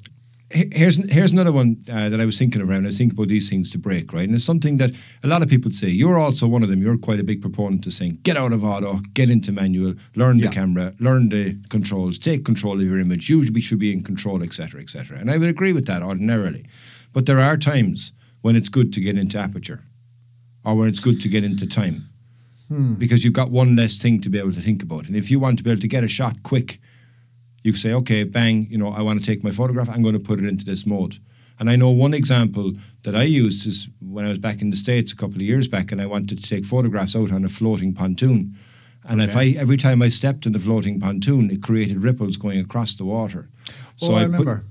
He- 0.53 0.69
Here's 0.73 0.97
here's 1.13 1.31
another 1.33 1.53
one 1.53 1.77
uh, 1.89 2.09
that 2.09 2.21
I 2.21 2.25
was 2.25 2.37
thinking 2.39 2.61
around. 2.61 2.83
I 2.85 2.87
was 2.87 2.99
thinking 2.99 3.17
about 3.17 3.29
these 3.29 3.49
things 3.49 3.71
to 3.71 3.79
break, 3.79 4.13
right? 4.13 4.27
And 4.27 4.35
it's 4.35 4.45
something 4.45 4.79
that 4.79 4.91
a 5.23 5.29
lot 5.29 5.43
of 5.43 5.49
people 5.49 5.71
say. 5.71 5.89
You're 5.89 6.19
also 6.19 6.49
one 6.49 6.65
of 6.65 6.69
them. 6.69 6.83
You're 6.83 6.99
quite 6.99 7.21
a 7.21 7.25
big 7.25 7.41
proponent 7.41 7.87
of 7.87 7.93
saying, 7.93 8.19
get 8.25 8.37
out 8.37 8.53
of 8.53 8.65
auto, 8.65 8.99
get 9.15 9.31
into 9.31 9.53
manual, 9.53 9.95
learn 10.17 10.39
the 10.39 10.45
Yeah. 10.45 10.51
camera, 10.51 10.93
learn 10.99 11.29
the 11.29 11.57
controls, 11.69 12.19
take 12.19 12.45
control 12.45 12.81
of 12.81 12.87
your 12.87 12.99
image. 12.99 13.31
You 13.31 13.45
should 13.61 13.79
be 13.79 13.93
in 13.93 14.03
control, 14.03 14.43
etc., 14.43 14.81
etc. 14.81 15.19
And 15.21 15.31
I 15.31 15.39
would 15.39 15.49
agree 15.49 15.73
with 15.73 15.87
that 15.87 16.03
ordinarily. 16.03 16.65
But 17.13 17.27
there 17.27 17.39
are 17.41 17.57
times 17.57 18.13
when 18.43 18.57
it's 18.57 18.69
good 18.69 18.93
to 18.95 19.01
get 19.01 19.17
into 19.17 19.39
aperture, 19.39 19.85
or 20.65 20.75
when 20.75 20.89
it's 20.89 21.01
good 21.01 21.21
to 21.21 21.29
get 21.29 21.45
into 21.45 21.67
time, 21.67 22.07
because 22.99 23.25
you've 23.25 23.35
got 23.35 23.51
one 23.51 23.77
less 23.77 23.99
thing 23.99 24.21
to 24.23 24.29
be 24.31 24.39
able 24.39 24.53
to 24.53 24.61
think 24.61 24.83
about. 24.83 25.07
And 25.07 25.17
if 25.17 25.31
you 25.31 25.39
want 25.41 25.59
to 25.59 25.65
be 25.65 25.71
able 25.71 25.81
to 25.81 25.89
get 25.89 26.05
a 26.05 26.09
shot 26.09 26.43
quick, 26.43 26.81
you 27.63 27.73
say, 27.75 27.93
okay, 27.93 28.25
bang, 28.25 28.67
you 28.71 28.79
know, 28.79 28.93
I 28.93 29.03
want 29.03 29.21
to 29.21 29.27
take 29.27 29.45
my 29.45 29.51
photograph, 29.51 29.89
I'm 29.89 30.03
going 30.03 30.19
to 30.19 30.25
put 30.25 30.39
it 30.39 30.47
into 30.47 30.65
this 30.65 30.87
mode. 30.87 31.19
And 31.59 31.69
I 31.69 31.77
know 31.77 31.91
one 31.91 32.15
example 32.15 32.73
that 33.03 33.15
I 33.15 33.25
used 33.25 33.67
is 33.67 33.89
when 34.01 34.25
I 34.25 34.29
was 34.29 34.39
back 34.39 34.63
in 34.63 34.71
the 34.71 34.77
States 34.77 35.13
a 35.13 35.17
couple 35.17 35.37
of 35.37 35.43
years 35.43 35.69
back 35.69 35.93
and 35.93 36.01
I 36.01 36.07
wanted 36.07 36.39
to 36.39 36.49
take 36.49 36.65
photographs 36.65 37.15
out 37.15 37.31
on 37.31 37.45
a 37.45 37.51
floating 37.51 37.93
pontoon. 37.93 38.57
And 39.07 39.21
if 39.23 39.37
I 39.37 39.49
every 39.59 39.77
time 39.77 40.03
I 40.03 40.09
stepped 40.09 40.47
in 40.47 40.53
the 40.53 40.59
floating 40.59 41.01
pontoon, 41.01 41.51
it 41.51 41.63
created 41.63 42.03
ripples 42.03 42.37
going 42.37 42.61
across 42.61 42.95
the 42.95 43.05
water. 43.05 43.49
oh, 44.03 44.15
I, 44.15 44.21
put- 44.21 44.31
remember. 44.31 44.65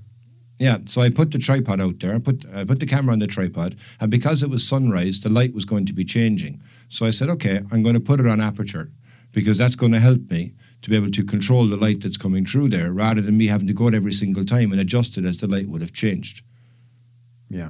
yeah, 0.60 0.78
so 0.86 1.02
I 1.02 1.10
put 1.10 1.32
the 1.32 1.40
tripod 1.40 1.82
out 1.82 2.00
there. 2.00 2.16
I 2.16 2.20
put 2.20 2.46
I 2.54 2.64
put 2.64 2.80
the 2.80 2.86
camera 2.86 3.14
on 3.14 3.20
the 3.20 3.28
tripod, 3.28 3.76
and 4.00 4.12
because 4.12 4.44
it 4.44 4.50
was 4.50 4.68
sunrise, 4.68 5.20
the 5.22 5.30
light 5.30 5.54
was 5.54 5.66
going 5.66 5.86
to 5.88 5.94
be 5.94 6.06
changing. 6.06 6.62
So 6.90 7.06
I 7.06 7.12
said, 7.12 7.30
okay, 7.30 7.62
I'm 7.72 7.84
going 7.84 7.96
to 7.96 8.00
put 8.00 8.20
it 8.20 8.28
on 8.28 8.40
aperture 8.40 8.92
because 9.34 9.58
that's 9.58 9.76
going 9.76 9.92
to 9.92 10.00
help 10.00 10.30
me 10.30 10.54
to 10.82 10.90
be 10.90 10.96
able 10.96 11.12
to 11.12 11.24
control 11.24 11.68
the 11.68 11.76
light 11.76 12.02
that's 12.02 12.18
coming 12.18 12.46
through 12.46 12.70
there, 12.70 12.92
rather 12.92 13.22
than 13.22 13.38
me 13.38 13.48
having 13.48 13.68
to 13.68 13.74
go 13.74 13.88
out 13.88 13.94
every 13.94 14.14
single 14.14 14.46
time 14.46 14.72
and 14.72 14.80
adjust 14.80 15.18
it 15.18 15.26
as 15.26 15.38
the 15.40 15.48
light 15.48 15.68
would 15.68 15.82
have 15.82 15.92
changed. 15.94 16.42
Yeah. 17.50 17.70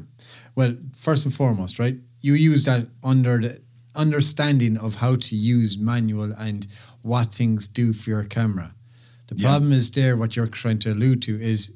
Well, 0.55 0.75
first 0.95 1.25
and 1.25 1.33
foremost, 1.33 1.79
right? 1.79 1.97
You 2.21 2.33
use 2.33 2.65
that 2.65 2.87
under 3.03 3.39
the 3.39 3.61
understanding 3.95 4.77
of 4.77 4.95
how 4.95 5.15
to 5.15 5.35
use 5.35 5.77
manual 5.77 6.33
and 6.37 6.67
what 7.01 7.27
things 7.27 7.67
do 7.67 7.93
for 7.93 8.09
your 8.09 8.23
camera. 8.25 8.75
The 9.27 9.35
Yeah. 9.35 9.47
problem 9.49 9.71
is 9.71 9.89
there, 9.91 10.15
what 10.17 10.35
you're 10.35 10.47
trying 10.47 10.79
to 10.79 10.93
allude 10.93 11.21
to 11.23 11.39
is 11.39 11.71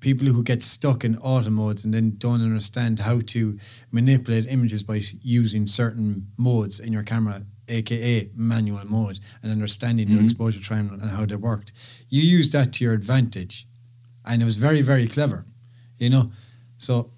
people 0.00 0.26
who 0.28 0.42
get 0.44 0.62
stuck 0.62 1.02
in 1.04 1.16
auto 1.16 1.50
modes 1.50 1.84
and 1.84 1.92
then 1.94 2.14
don't 2.18 2.42
understand 2.42 3.00
how 3.00 3.20
to 3.20 3.58
manipulate 3.90 4.46
images 4.46 4.82
by 4.82 5.02
using 5.22 5.66
certain 5.66 6.28
modes 6.36 6.78
in 6.78 6.92
your 6.92 7.02
camera, 7.02 7.44
aka 7.68 8.30
manual 8.34 8.84
mode, 8.86 9.20
and 9.42 9.52
understanding 9.52 10.08
your 10.08 10.22
exposure 10.22 10.60
triangle 10.60 10.98
and 11.00 11.10
how 11.10 11.26
they 11.26 11.36
worked. 11.36 11.72
You 12.08 12.22
use 12.22 12.50
that 12.50 12.72
to 12.74 12.84
your 12.84 12.94
advantage. 12.94 13.66
And 14.24 14.42
it 14.42 14.44
was 14.44 14.56
very, 14.56 14.82
very 14.82 15.06
clever. 15.06 15.44
You 15.98 16.10
know? 16.10 16.30
So 16.78 17.10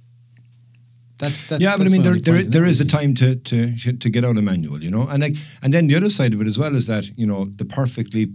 that's 1.19 1.45
that, 1.45 1.61
yeah, 1.61 1.77
but 1.77 1.87
I 1.87 1.91
mean, 1.91 2.03
there, 2.03 2.19
there, 2.19 2.43
there 2.45 2.65
is 2.65 2.81
a 2.81 2.85
time 2.85 3.13
to, 3.15 3.35
to 3.35 3.75
to 3.75 4.11
get 4.11 4.25
out 4.25 4.37
of 4.37 4.45
manual, 4.45 4.83
you 4.83 4.91
know, 4.91 5.09
and 5.09 5.21
like, 5.21 5.37
and 5.63 5.75
then 5.75 5.89
the 5.89 5.97
other 5.97 6.11
side 6.11 6.33
of 6.33 6.41
it 6.41 6.47
as 6.47 6.59
well 6.59 6.77
is 6.77 6.87
that 6.87 7.11
you 7.19 7.27
know 7.27 7.47
the 7.57 7.65
perfectly 7.65 8.33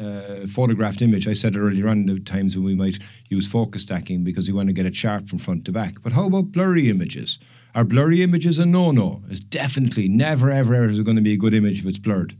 uh, 0.00 0.44
photographed 0.52 1.00
image. 1.00 1.28
I 1.28 1.34
said 1.34 1.54
earlier 1.54 1.86
on 1.86 2.06
the 2.06 2.18
times 2.18 2.56
when 2.56 2.66
we 2.66 2.74
might 2.74 2.98
use 3.28 3.46
focus 3.46 3.82
stacking 3.82 4.24
because 4.24 4.48
we 4.48 4.54
want 4.54 4.68
to 4.68 4.72
get 4.72 4.84
it 4.84 4.96
sharp 4.96 5.28
from 5.28 5.38
front 5.38 5.64
to 5.66 5.72
back. 5.72 6.02
But 6.02 6.12
how 6.12 6.26
about 6.26 6.50
blurry 6.50 6.90
images? 6.90 7.38
Are 7.74 7.84
blurry 7.84 8.22
images 8.22 8.58
a 8.58 8.66
no-no? 8.66 9.22
It's 9.28 9.40
definitely 9.40 10.08
never, 10.08 10.50
ever, 10.50 10.74
ever 10.74 10.86
is 10.86 11.00
going 11.00 11.16
to 11.16 11.22
be 11.22 11.32
a 11.32 11.36
good 11.36 11.54
image 11.54 11.80
if 11.80 11.86
it's 11.86 11.98
blurred. 11.98 12.36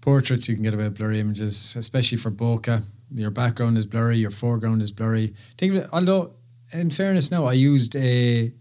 portraits 0.00 0.48
you 0.48 0.54
can 0.54 0.62
get 0.62 0.74
away 0.74 0.84
with 0.84 0.96
blurry 0.96 1.20
images, 1.20 1.76
especially 1.76 2.16
for 2.16 2.30
bokeh. 2.30 2.82
Your 3.12 3.30
background 3.30 3.76
is 3.76 3.86
blurry, 3.86 4.18
your 4.18 4.30
foreground 4.30 4.80
is 4.80 4.92
blurry. 4.92 5.34
Think 5.58 5.74
of 5.74 5.82
it, 5.82 5.88
although 5.92 6.34
in 6.72 6.90
fairness 6.90 7.30
now, 7.30 7.44
I 7.44 7.54
used 7.54 7.96
a 7.96 8.52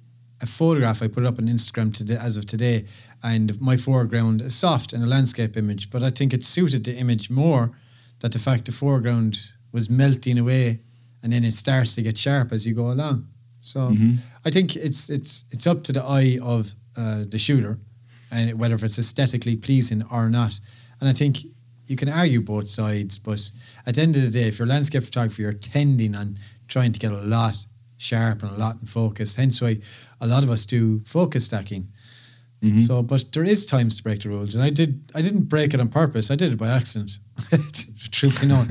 a 0.41 0.45
photograph 0.45 1.01
I 1.01 1.09
put 1.09 1.23
it 1.23 1.27
up 1.27 1.37
on 1.37 1.45
Instagram 1.45 1.93
today 1.93 2.17
as 2.19 2.37
of 2.37 2.45
today, 2.45 2.85
and 3.21 3.59
my 3.59 3.75
foreground 3.75 4.41
is 4.41 4.55
soft 4.55 4.93
in 4.93 5.01
a 5.03 5.05
landscape 5.05 5.57
image, 5.57 5.89
but 5.89 6.01
I 6.01 6.11
think 6.11 6.33
it 6.33 6.45
suited 6.45 6.85
the 6.85 6.95
image 6.95 7.29
more 7.29 7.71
that 8.21 8.31
the 8.31 8.39
fact 8.39 8.65
the 8.65 8.71
foreground 8.71 9.37
was 9.73 9.89
melting 9.89 10.39
away 10.39 10.79
and 11.21 11.33
then 11.33 11.43
it 11.43 11.53
starts 11.53 11.93
to 11.95 12.01
get 12.01 12.17
sharp 12.17 12.53
as 12.53 12.65
you 12.65 12.73
go 12.73 12.89
along. 12.89 13.27
So 13.61 13.95
I 14.45 14.49
think 14.49 14.75
it's 14.75 15.09
it's 15.09 15.45
it's 15.51 15.67
up 15.67 15.83
to 15.83 15.93
the 15.93 16.03
eye 16.03 16.39
of 16.41 16.73
uh, 16.97 17.23
the 17.27 17.37
shooter 17.37 17.79
and 18.31 18.59
whether 18.59 18.75
if 18.75 18.83
it's 18.83 18.99
aesthetically 18.99 19.55
pleasing 19.55 20.03
or 20.11 20.29
not. 20.29 20.59
And 20.99 21.09
I 21.09 21.13
think 21.13 21.39
you 21.87 21.95
can 21.95 22.09
argue 22.09 22.41
both 22.41 22.69
sides, 22.69 23.17
but 23.17 23.51
at 23.85 23.95
the 23.95 24.01
end 24.01 24.15
of 24.15 24.21
the 24.21 24.29
day, 24.29 24.47
if 24.47 24.59
you're 24.59 24.67
a 24.67 24.69
landscape 24.69 25.03
photographer, 25.03 25.41
you're 25.41 25.53
tending 25.53 26.15
on 26.15 26.37
trying 26.67 26.91
to 26.91 26.99
get 26.99 27.11
a 27.11 27.17
lot 27.17 27.65
sharp 27.97 28.43
and 28.43 28.51
a 28.51 28.57
lot 28.57 28.75
in 28.79 28.85
focus. 28.87 29.35
Hence 29.35 29.61
why 29.61 29.79
a 30.21 30.27
lot 30.27 30.43
of 30.43 30.51
us 30.51 30.65
do 30.65 30.99
focus 31.05 31.45
stacking. 31.45 31.87
So, 32.81 33.01
but 33.01 33.31
there 33.31 33.45
is 33.45 33.65
times 33.65 33.95
to 33.97 34.03
break 34.03 34.21
the 34.21 34.29
rules, 34.29 34.53
and 34.53 34.61
I 34.61 34.69
did. 34.69 35.01
I 35.15 35.21
didn't 35.21 35.43
break 35.43 35.73
it 35.73 35.79
on 35.79 35.87
purpose. 35.87 36.29
I 36.29 36.35
did 36.35 36.51
it 36.51 36.57
by 36.57 36.67
accident. 36.67 37.19
Truth 38.11 38.41
be 38.41 38.47
known, 38.47 38.67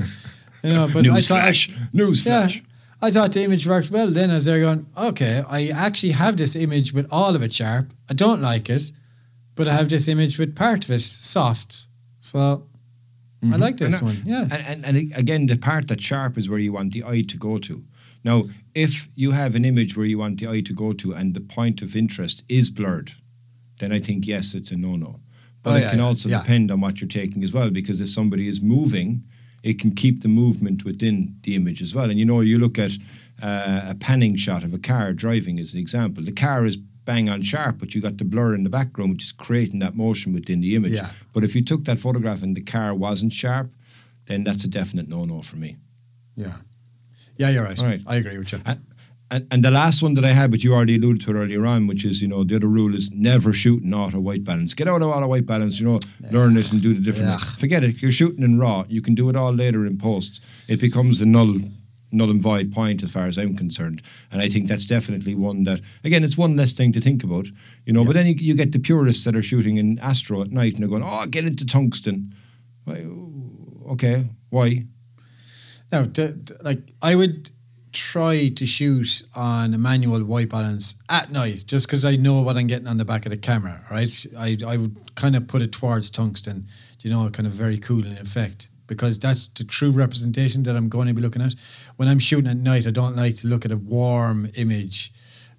you 0.61 0.73
know. 0.73 0.87
But 0.93 1.09
I 1.09 1.13
News 1.13 1.27
thought, 1.27 1.41
flash. 1.41 1.71
News 1.91 2.23
yeah, 2.23 2.41
flash. 2.41 2.63
I 3.01 3.11
thought 3.11 3.31
the 3.31 3.43
image 3.43 3.65
worked 3.65 3.91
well. 3.91 4.07
Then 4.07 4.29
as 4.29 4.45
they're 4.45 4.59
going, 4.59 4.85
okay, 4.97 5.43
I 5.49 5.67
actually 5.67 6.11
have 6.11 6.35
this 6.37 6.55
image 6.55 6.93
with 6.93 7.07
all 7.11 7.35
of 7.35 7.41
it 7.41 7.53
sharp. 7.53 7.93
I 8.09 8.13
don't 8.13 8.41
like 8.41 8.69
it, 8.69 8.91
but 9.55 9.67
I 9.67 9.73
have 9.73 9.89
this 9.89 10.07
image 10.07 10.37
with 10.37 10.55
part 10.55 10.83
of 10.85 10.91
it 10.91 11.01
soft. 11.01 11.87
So 12.19 12.67
I 13.41 13.45
mm-hmm. 13.45 13.61
like 13.61 13.77
this 13.77 13.99
And, 13.99 14.07
one. 14.07 14.21
Yeah. 14.25 14.43
And, 14.51 14.85
and, 14.85 14.85
and 14.85 15.15
again, 15.15 15.47
the 15.47 15.57
part 15.57 15.87
that's 15.87 16.03
sharp 16.03 16.37
is 16.37 16.49
where 16.49 16.59
you 16.59 16.73
want 16.73 16.93
the 16.93 17.05
eye 17.05 17.21
to 17.21 17.37
go 17.37 17.57
to. 17.57 17.83
Now, 18.23 18.43
if 18.75 19.07
you 19.15 19.31
have 19.31 19.55
an 19.55 19.63
image 19.63 19.95
where 19.95 20.05
you 20.05 20.17
want 20.17 20.39
the 20.39 20.49
eye 20.49 20.61
to 20.61 20.73
go 20.73 20.91
to 20.93 21.13
and 21.13 21.33
the 21.33 21.39
point 21.39 21.81
of 21.81 21.95
interest 21.95 22.43
is 22.49 22.69
blurred, 22.69 23.13
then 23.79 23.93
I 23.93 24.01
think, 24.01 24.27
yes, 24.27 24.53
it's 24.53 24.71
a 24.71 24.77
no 24.77 24.97
no. 24.97 25.21
But 25.63 25.71
Oh, 25.71 25.75
it 25.75 25.89
can 25.89 25.99
yeah, 25.99 26.05
also 26.05 26.29
yeah. 26.29 26.39
depend 26.39 26.69
on 26.71 26.81
what 26.81 26.99
you're 26.99 27.07
taking 27.07 27.43
as 27.43 27.53
well, 27.53 27.69
because 27.69 28.01
if 28.01 28.09
somebody 28.09 28.47
is 28.49 28.61
moving, 28.61 29.23
it 29.63 29.79
can 29.79 29.91
keep 29.93 30.21
the 30.21 30.27
movement 30.27 30.85
within 30.85 31.35
the 31.43 31.55
image 31.55 31.81
as 31.81 31.93
well. 31.93 32.09
And 32.09 32.19
you 32.19 32.25
know, 32.25 32.41
you 32.41 32.57
look 32.57 32.79
at 32.79 32.91
uh, 33.41 33.81
a 33.89 33.95
panning 33.95 34.35
shot 34.35 34.63
of 34.63 34.73
a 34.73 34.79
car 34.79 35.13
driving 35.13 35.59
as 35.59 35.73
an 35.73 35.79
example. 35.79 36.23
The 36.23 36.31
car 36.31 36.65
is 36.65 36.77
bang 36.77 37.29
on 37.29 37.41
sharp, 37.41 37.79
but 37.79 37.95
you 37.95 38.01
got 38.01 38.17
the 38.17 38.25
blur 38.25 38.53
in 38.53 38.63
the 38.63 38.69
background, 38.69 39.11
which 39.11 39.23
is 39.23 39.31
creating 39.31 39.79
that 39.79 39.95
motion 39.95 40.33
within 40.33 40.61
the 40.61 40.75
image. 40.75 40.93
Yeah. 40.93 41.09
But 41.33 41.43
if 41.43 41.55
you 41.55 41.63
took 41.63 41.85
that 41.85 41.99
photograph 41.99 42.43
and 42.43 42.55
the 42.55 42.61
car 42.61 42.93
wasn't 42.93 43.33
sharp, 43.33 43.71
then 44.25 44.43
that's 44.43 44.63
a 44.63 44.67
definite 44.67 45.07
no 45.07 45.25
no 45.25 45.41
for 45.41 45.55
me. 45.55 45.77
Yeah. 46.35 46.53
Yeah, 47.37 47.49
you're 47.49 47.63
right. 47.63 47.79
All 47.79 47.85
right. 47.85 48.01
I 48.05 48.15
agree 48.15 48.37
with 48.37 48.51
you. 48.51 48.59
And, 48.65 48.79
and, 49.31 49.47
and 49.51 49.63
the 49.63 49.71
last 49.71 50.01
one 50.01 50.13
that 50.15 50.25
I 50.25 50.31
had, 50.31 50.51
but 50.51 50.63
you 50.63 50.73
already 50.73 50.95
alluded 50.95 51.21
to 51.23 51.31
it 51.31 51.35
earlier 51.35 51.65
on, 51.65 51.87
which 51.87 52.03
is, 52.05 52.21
you 52.21 52.27
know, 52.27 52.43
the 52.43 52.55
other 52.55 52.67
rule 52.67 52.95
is 52.95 53.11
never 53.11 53.53
shoot 53.53 53.83
in 53.83 53.93
auto 53.93 54.19
white 54.19 54.43
balance. 54.43 54.73
Get 54.73 54.87
out 54.87 55.01
of 55.01 55.09
auto 55.09 55.27
white 55.27 55.45
balance, 55.45 55.79
you 55.79 55.87
know, 55.87 55.99
learn 56.31 56.57
it 56.57 56.71
and 56.71 56.81
do 56.81 56.93
the 56.93 57.01
different. 57.01 57.29
Yeah. 57.29 57.37
Forget 57.37 57.83
it. 57.83 58.01
You're 58.01 58.11
shooting 58.11 58.43
in 58.43 58.59
raw. 58.59 58.85
You 58.87 59.01
can 59.01 59.15
do 59.15 59.29
it 59.29 59.35
all 59.35 59.53
later 59.53 59.85
in 59.85 59.97
post. 59.97 60.41
It 60.67 60.81
becomes 60.81 61.21
a 61.21 61.25
null, 61.25 61.57
null 62.11 62.31
and 62.31 62.41
void 62.41 62.71
point 62.71 63.03
as 63.03 63.11
far 63.11 63.27
as 63.27 63.37
I'm 63.37 63.55
concerned. 63.55 64.01
And 64.31 64.41
I 64.41 64.49
think 64.49 64.67
that's 64.67 64.85
definitely 64.85 65.35
one 65.35 65.63
that, 65.65 65.81
again, 66.03 66.23
it's 66.23 66.37
one 66.37 66.55
less 66.55 66.73
thing 66.73 66.91
to 66.93 67.01
think 67.01 67.23
about, 67.23 67.47
you 67.85 67.93
know. 67.93 68.03
But 68.03 68.13
then 68.13 68.25
you, 68.27 68.35
you 68.35 68.55
get 68.55 68.71
the 68.71 68.79
purists 68.79 69.23
that 69.25 69.35
are 69.35 69.43
shooting 69.43 69.77
in 69.77 69.99
Astro 69.99 70.41
at 70.41 70.51
night 70.51 70.73
and 70.73 70.81
they're 70.81 70.89
going, 70.89 71.03
oh, 71.05 71.25
get 71.27 71.45
into 71.45 71.65
tungsten. 71.65 72.33
Okay, 73.91 74.25
why? 74.49 74.85
No, 75.91 76.05
d- 76.05 76.33
d- 76.43 76.53
like 76.61 76.79
I 77.01 77.15
would 77.15 77.51
try 77.99 78.47
to 78.47 78.65
shoot 78.65 79.23
on 79.35 79.73
a 79.73 79.77
manual 79.77 80.23
white 80.23 80.49
balance 80.49 81.01
at 81.09 81.29
night 81.31 81.65
just 81.67 81.85
because 81.85 82.05
I 82.05 82.15
know 82.15 82.41
what 82.41 82.57
I'm 82.57 82.67
getting 82.67 82.87
on 82.87 82.97
the 82.97 83.05
back 83.05 83.25
of 83.25 83.31
the 83.31 83.37
camera, 83.37 83.81
right? 83.91 84.25
I, 84.37 84.57
I 84.65 84.77
would 84.77 85.15
kind 85.15 85.35
of 85.35 85.47
put 85.47 85.61
it 85.61 85.71
towards 85.71 86.09
tungsten, 86.09 86.65
you 87.01 87.11
know, 87.11 87.29
kind 87.29 87.45
of 87.45 87.53
very 87.53 87.77
cool 87.77 88.05
in 88.05 88.17
effect 88.17 88.69
because 88.87 89.19
that's 89.19 89.47
the 89.47 89.63
true 89.63 89.91
representation 89.91 90.63
that 90.63 90.75
I'm 90.75 90.89
going 90.89 91.07
to 91.07 91.13
be 91.13 91.21
looking 91.21 91.41
at. 91.41 91.53
When 91.97 92.07
I'm 92.07 92.19
shooting 92.19 92.49
at 92.49 92.57
night, 92.57 92.87
I 92.87 92.91
don't 92.91 93.15
like 93.15 93.35
to 93.35 93.47
look 93.47 93.65
at 93.65 93.71
a 93.71 93.77
warm 93.77 94.49
image, 94.55 95.11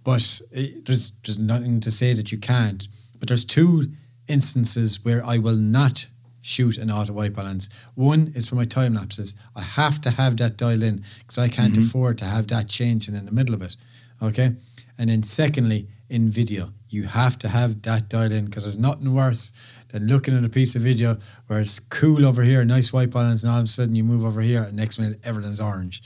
but 0.02 0.40
it, 0.50 0.86
there's, 0.86 1.12
there's 1.24 1.38
nothing 1.38 1.80
to 1.80 1.90
say 1.90 2.14
that 2.14 2.32
you 2.32 2.38
can't. 2.38 2.88
But 3.18 3.28
there's 3.28 3.44
two 3.44 3.92
instances 4.26 5.04
where 5.04 5.24
I 5.24 5.38
will 5.38 5.56
not 5.56 6.06
shoot 6.42 6.78
an 6.78 6.90
auto 6.90 7.12
white 7.12 7.34
balance. 7.34 7.68
One 7.94 8.32
is 8.34 8.48
for 8.48 8.54
my 8.54 8.64
time 8.64 8.94
lapses. 8.94 9.36
I 9.54 9.62
have 9.62 10.00
to 10.02 10.10
have 10.10 10.36
that 10.38 10.56
dialed 10.56 10.82
in 10.82 11.02
because 11.18 11.38
I 11.38 11.48
can't 11.48 11.74
mm-hmm. 11.74 11.82
afford 11.82 12.18
to 12.18 12.24
have 12.24 12.48
that 12.48 12.68
changing 12.68 13.14
in 13.14 13.26
the 13.26 13.32
middle 13.32 13.54
of 13.54 13.62
it. 13.62 13.76
Okay. 14.22 14.52
And 14.98 15.08
then 15.08 15.22
secondly, 15.22 15.88
in 16.10 16.30
video, 16.30 16.72
you 16.88 17.04
have 17.04 17.38
to 17.38 17.48
have 17.48 17.82
that 17.82 18.08
dialed 18.08 18.32
in 18.32 18.46
because 18.46 18.64
there's 18.64 18.76
nothing 18.76 19.14
worse 19.14 19.52
than 19.88 20.06
looking 20.06 20.36
at 20.36 20.44
a 20.44 20.48
piece 20.48 20.74
of 20.74 20.82
video 20.82 21.16
where 21.46 21.60
it's 21.60 21.78
cool 21.78 22.26
over 22.26 22.42
here, 22.42 22.64
nice 22.64 22.92
white 22.92 23.10
balance, 23.10 23.42
and 23.42 23.52
all 23.52 23.58
of 23.58 23.64
a 23.64 23.68
sudden 23.68 23.94
you 23.94 24.04
move 24.04 24.24
over 24.24 24.40
here, 24.40 24.62
and 24.62 24.76
next 24.76 24.98
minute 24.98 25.20
everything's 25.24 25.60
orange. 25.60 26.02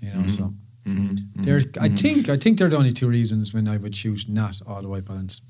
You 0.00 0.12
know, 0.12 0.26
so 0.26 0.54
mm-hmm. 0.86 1.06
mm-hmm. 1.06 1.42
they're. 1.42 1.62
I 1.80 1.88
think 1.88 2.28
I 2.28 2.36
think 2.36 2.58
they're 2.58 2.68
the 2.68 2.76
only 2.76 2.92
two 2.92 3.08
reasons 3.08 3.52
when 3.52 3.66
I 3.68 3.76
would 3.76 3.92
choose 3.92 4.28
not 4.28 4.60
auto 4.66 4.88
white 4.88 5.04
balance. 5.04 5.42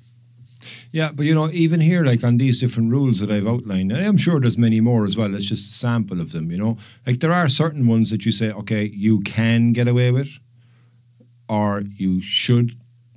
Yeah, 0.92 1.10
but 1.12 1.26
you 1.26 1.34
know, 1.34 1.50
even 1.50 1.80
here, 1.80 2.04
like 2.04 2.24
on 2.24 2.38
these 2.38 2.60
different 2.60 2.90
rules 2.90 3.20
that 3.20 3.30
I've 3.30 3.46
outlined, 3.46 3.92
and 3.92 4.04
I'm 4.04 4.16
sure 4.16 4.40
there's 4.40 4.58
many 4.58 4.80
more 4.80 5.04
as 5.04 5.16
well. 5.16 5.34
It's 5.34 5.48
just 5.48 5.72
a 5.72 5.74
sample 5.74 6.20
of 6.20 6.32
them, 6.32 6.50
you 6.50 6.58
know. 6.58 6.76
Like 7.06 7.20
there 7.20 7.32
are 7.32 7.48
certain 7.48 7.86
ones 7.86 8.10
that 8.10 8.24
you 8.24 8.32
say, 8.32 8.50
okay, 8.52 8.84
you 8.84 9.20
can 9.20 9.72
get 9.72 9.88
away 9.88 10.10
with, 10.10 10.38
or 11.48 11.82
you 11.96 12.20
should 12.20 12.72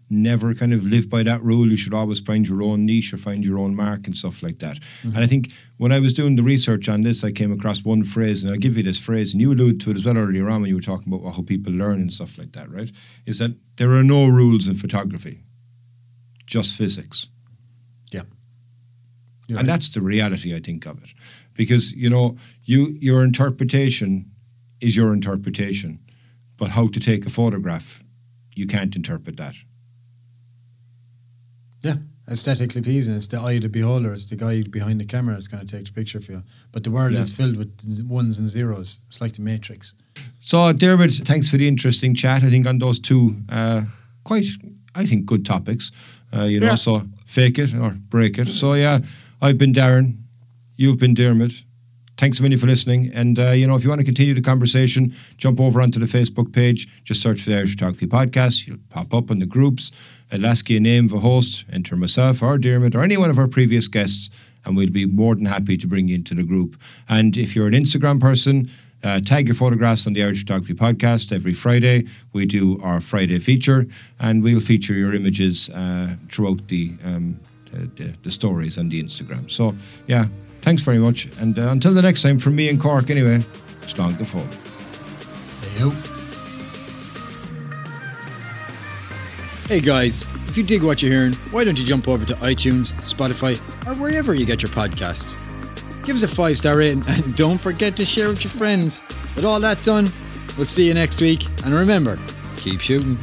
never 0.09 0.53
kind 0.53 0.73
of 0.73 0.85
live 0.85 1.09
by 1.09 1.21
that 1.23 1.43
rule. 1.43 1.69
You 1.69 1.75
should 1.77 1.93
always 1.93 2.21
find 2.21 2.47
your 2.47 2.63
own 2.63 2.85
niche 2.85 3.13
or 3.13 3.17
find 3.17 3.45
your 3.45 3.59
own 3.59 3.75
mark 3.75 4.07
and 4.07 4.15
stuff 4.15 4.41
like 4.41 4.59
that. 4.59 4.77
Mm-hmm. 4.77 5.15
And 5.15 5.17
I 5.17 5.27
think 5.27 5.51
when 5.77 5.91
I 5.91 5.99
was 5.99 6.13
doing 6.13 6.37
the 6.37 6.43
research 6.43 6.87
on 6.87 7.01
this, 7.01 7.23
I 7.23 7.31
came 7.31 7.51
across 7.51 7.83
one 7.83 8.03
phrase, 8.03 8.43
and 8.43 8.51
I'll 8.51 8.57
give 8.59 8.77
you 8.77 8.83
this 8.83 8.99
phrase, 8.99 9.33
and 9.33 9.41
you 9.41 9.51
alluded 9.51 9.81
to 9.81 9.91
it 9.91 9.97
as 9.97 10.05
well 10.05 10.17
earlier 10.17 10.49
on 10.49 10.61
when 10.61 10.69
you 10.69 10.75
were 10.75 10.81
talking 10.81 11.13
about 11.13 11.35
how 11.35 11.41
people 11.41 11.73
learn 11.73 11.99
and 11.99 12.13
stuff 12.13 12.37
like 12.37 12.53
that, 12.53 12.71
right? 12.71 12.91
Is 13.25 13.39
that 13.39 13.51
there 13.75 13.91
are 13.91 14.03
no 14.03 14.27
rules 14.27 14.67
in 14.67 14.75
photography, 14.75 15.43
just 16.45 16.77
physics. 16.77 17.27
And 19.49 19.67
that's 19.69 19.89
the 19.89 20.01
reality 20.01 20.53
I 20.55 20.59
think 20.59 20.85
of 20.85 21.01
it, 21.03 21.13
because 21.53 21.93
you 21.93 22.09
know 22.09 22.35
you 22.65 22.97
your 22.99 23.23
interpretation 23.23 24.25
is 24.81 24.95
your 24.95 25.13
interpretation, 25.13 25.99
but 26.57 26.69
how 26.69 26.87
to 26.89 26.99
take 26.99 27.25
a 27.25 27.29
photograph, 27.29 28.03
you 28.55 28.67
can't 28.67 28.95
interpret 28.95 29.37
that. 29.37 29.55
Yeah, 31.83 31.95
aesthetically 32.29 32.81
pleasing. 32.81 33.15
It's 33.15 33.27
the 33.27 33.37
eye 33.39 33.53
of 33.53 33.61
the 33.61 33.69
beholder. 33.69 34.13
It's 34.13 34.25
the 34.25 34.35
guy 34.35 34.63
behind 34.63 34.99
the 34.99 35.05
camera 35.05 35.35
that's 35.35 35.47
going 35.47 35.65
to 35.65 35.75
take 35.77 35.85
the 35.85 35.93
picture 35.93 36.19
for 36.21 36.31
you. 36.33 36.43
But 36.71 36.83
the 36.83 36.91
world 36.91 37.13
Yeah. 37.13 37.21
is 37.21 37.31
filled 37.35 37.57
with 37.57 37.71
ones 38.09 38.39
and 38.39 38.49
zeros. 38.49 38.99
It's 39.07 39.21
like 39.21 39.33
the 39.33 39.41
Matrix. 39.41 39.93
So 40.39 40.73
David, 40.73 41.11
thanks 41.25 41.49
for 41.49 41.57
the 41.57 41.67
interesting 41.67 42.15
chat. 42.15 42.43
I 42.43 42.49
think 42.49 42.67
on 42.67 42.79
those 42.79 42.99
two 42.99 43.35
uh, 43.49 43.81
quite, 44.23 44.45
I 44.95 45.05
think, 45.05 45.25
good 45.25 45.45
topics. 45.45 45.91
Uh, 46.33 46.43
you 46.43 46.59
know, 46.59 46.67
Yeah. 46.67 46.75
so 46.75 47.01
fake 47.25 47.59
it 47.59 47.73
or 47.73 47.91
break 48.09 48.37
it. 48.39 48.47
So 48.47 48.73
yeah, 48.73 48.99
I've 49.41 49.57
been 49.57 49.73
Darren, 49.73 50.17
you've 50.75 50.99
been 50.99 51.13
Diarmuid. 51.13 51.53
Thanks 52.17 52.39
a 52.39 52.41
million 52.41 52.59
for 52.59 52.65
listening. 52.65 53.11
And 53.13 53.37
uh, 53.37 53.51
you 53.51 53.67
know, 53.67 53.75
if 53.75 53.83
you 53.83 53.89
want 53.89 54.01
to 54.01 54.05
continue 54.05 54.33
the 54.33 54.41
conversation, 54.41 55.13
jump 55.37 55.59
over 55.59 55.79
onto 55.81 55.99
the 55.99 56.07
Facebook 56.07 56.51
page. 56.51 57.03
Just 57.03 57.21
search 57.21 57.43
for 57.43 57.51
the 57.51 57.57
Irish 57.57 57.71
Photography 57.71 58.07
Podcast. 58.07 58.65
You'll 58.65 58.79
pop 58.89 59.13
up 59.13 59.29
in 59.29 59.37
the 59.37 59.45
groups. 59.45 59.91
I'll 60.31 60.45
ask 60.45 60.67
you 60.69 60.77
a 60.77 60.79
name 60.79 61.05
of 61.05 61.13
a 61.13 61.19
host. 61.19 61.65
Enter 61.71 61.95
myself 61.95 62.41
or 62.41 62.57
Diarmuid 62.57 62.95
or 62.95 63.03
any 63.03 63.17
one 63.17 63.29
of 63.29 63.37
our 63.37 63.47
previous 63.47 63.87
guests, 63.87 64.31
and 64.65 64.75
we'll 64.75 64.89
be 64.89 65.05
more 65.05 65.35
than 65.35 65.45
happy 65.45 65.77
to 65.77 65.87
bring 65.87 66.07
you 66.07 66.15
into 66.15 66.33
the 66.33 66.43
group. 66.43 66.75
And 67.07 67.37
if 67.37 67.55
you're 67.55 67.67
an 67.67 67.73
Instagram 67.73 68.19
person, 68.19 68.67
uh, 69.03 69.19
tag 69.19 69.47
your 69.47 69.55
photographs 69.55 70.07
on 70.07 70.13
the 70.13 70.23
Irish 70.23 70.39
Photography 70.39 70.73
Podcast 70.73 71.31
every 71.31 71.53
Friday. 71.53 72.07
We 72.33 72.47
do 72.47 72.79
our 72.81 72.99
Friday 72.99 73.37
feature, 73.37 73.85
and 74.19 74.41
we'll 74.41 74.59
feature 74.59 74.95
your 74.95 75.13
images 75.13 75.69
uh, 75.69 76.15
throughout 76.31 76.67
the, 76.67 76.93
um, 77.05 77.39
the, 77.71 78.03
the 78.03 78.13
the 78.23 78.31
stories 78.31 78.77
on 78.77 78.89
the 78.89 79.01
Instagram. 79.01 79.49
So, 79.49 79.75
yeah, 80.07 80.25
thanks 80.61 80.83
very 80.83 80.99
much. 80.99 81.27
And 81.39 81.57
uh, 81.57 81.69
until 81.69 81.93
the 81.93 82.01
next 82.01 82.21
time, 82.23 82.39
from 82.39 82.55
me 82.55 82.69
and 82.69 82.79
Cork, 82.79 83.09
anyway, 83.09 83.39
slán 83.81 84.13
phone. 84.25 84.49
Hey. 85.77 86.17
Hey 89.67 89.81
guys, 89.81 90.25
if 90.47 90.57
you 90.57 90.63
dig 90.63 90.81
what 90.81 91.01
you're 91.01 91.11
hearing, 91.11 91.33
why 91.51 91.65
don't 91.65 91.77
you 91.77 91.83
jump 91.83 92.07
over 92.07 92.25
to 92.25 92.33
iTunes, 92.35 92.93
Spotify, 93.01 93.57
or 93.85 93.95
wherever 93.95 94.33
you 94.33 94.45
get 94.45 94.61
your 94.61 94.71
podcasts? 94.71 95.35
Give 96.05 96.15
us 96.15 96.23
a 96.23 96.27
five 96.27 96.57
star 96.57 96.77
rating 96.77 97.03
and 97.09 97.35
don't 97.35 97.59
forget 97.59 97.97
to 97.97 98.05
share 98.05 98.29
with 98.29 98.45
your 98.45 98.51
friends. 98.51 99.01
With 99.35 99.43
all 99.43 99.59
that 99.59 99.83
done, 99.83 100.09
we'll 100.55 100.65
see 100.65 100.87
you 100.87 100.93
next 100.93 101.19
week. 101.19 101.45
And 101.65 101.73
remember, 101.73 102.17
keep 102.55 102.79
shooting. 102.79 103.17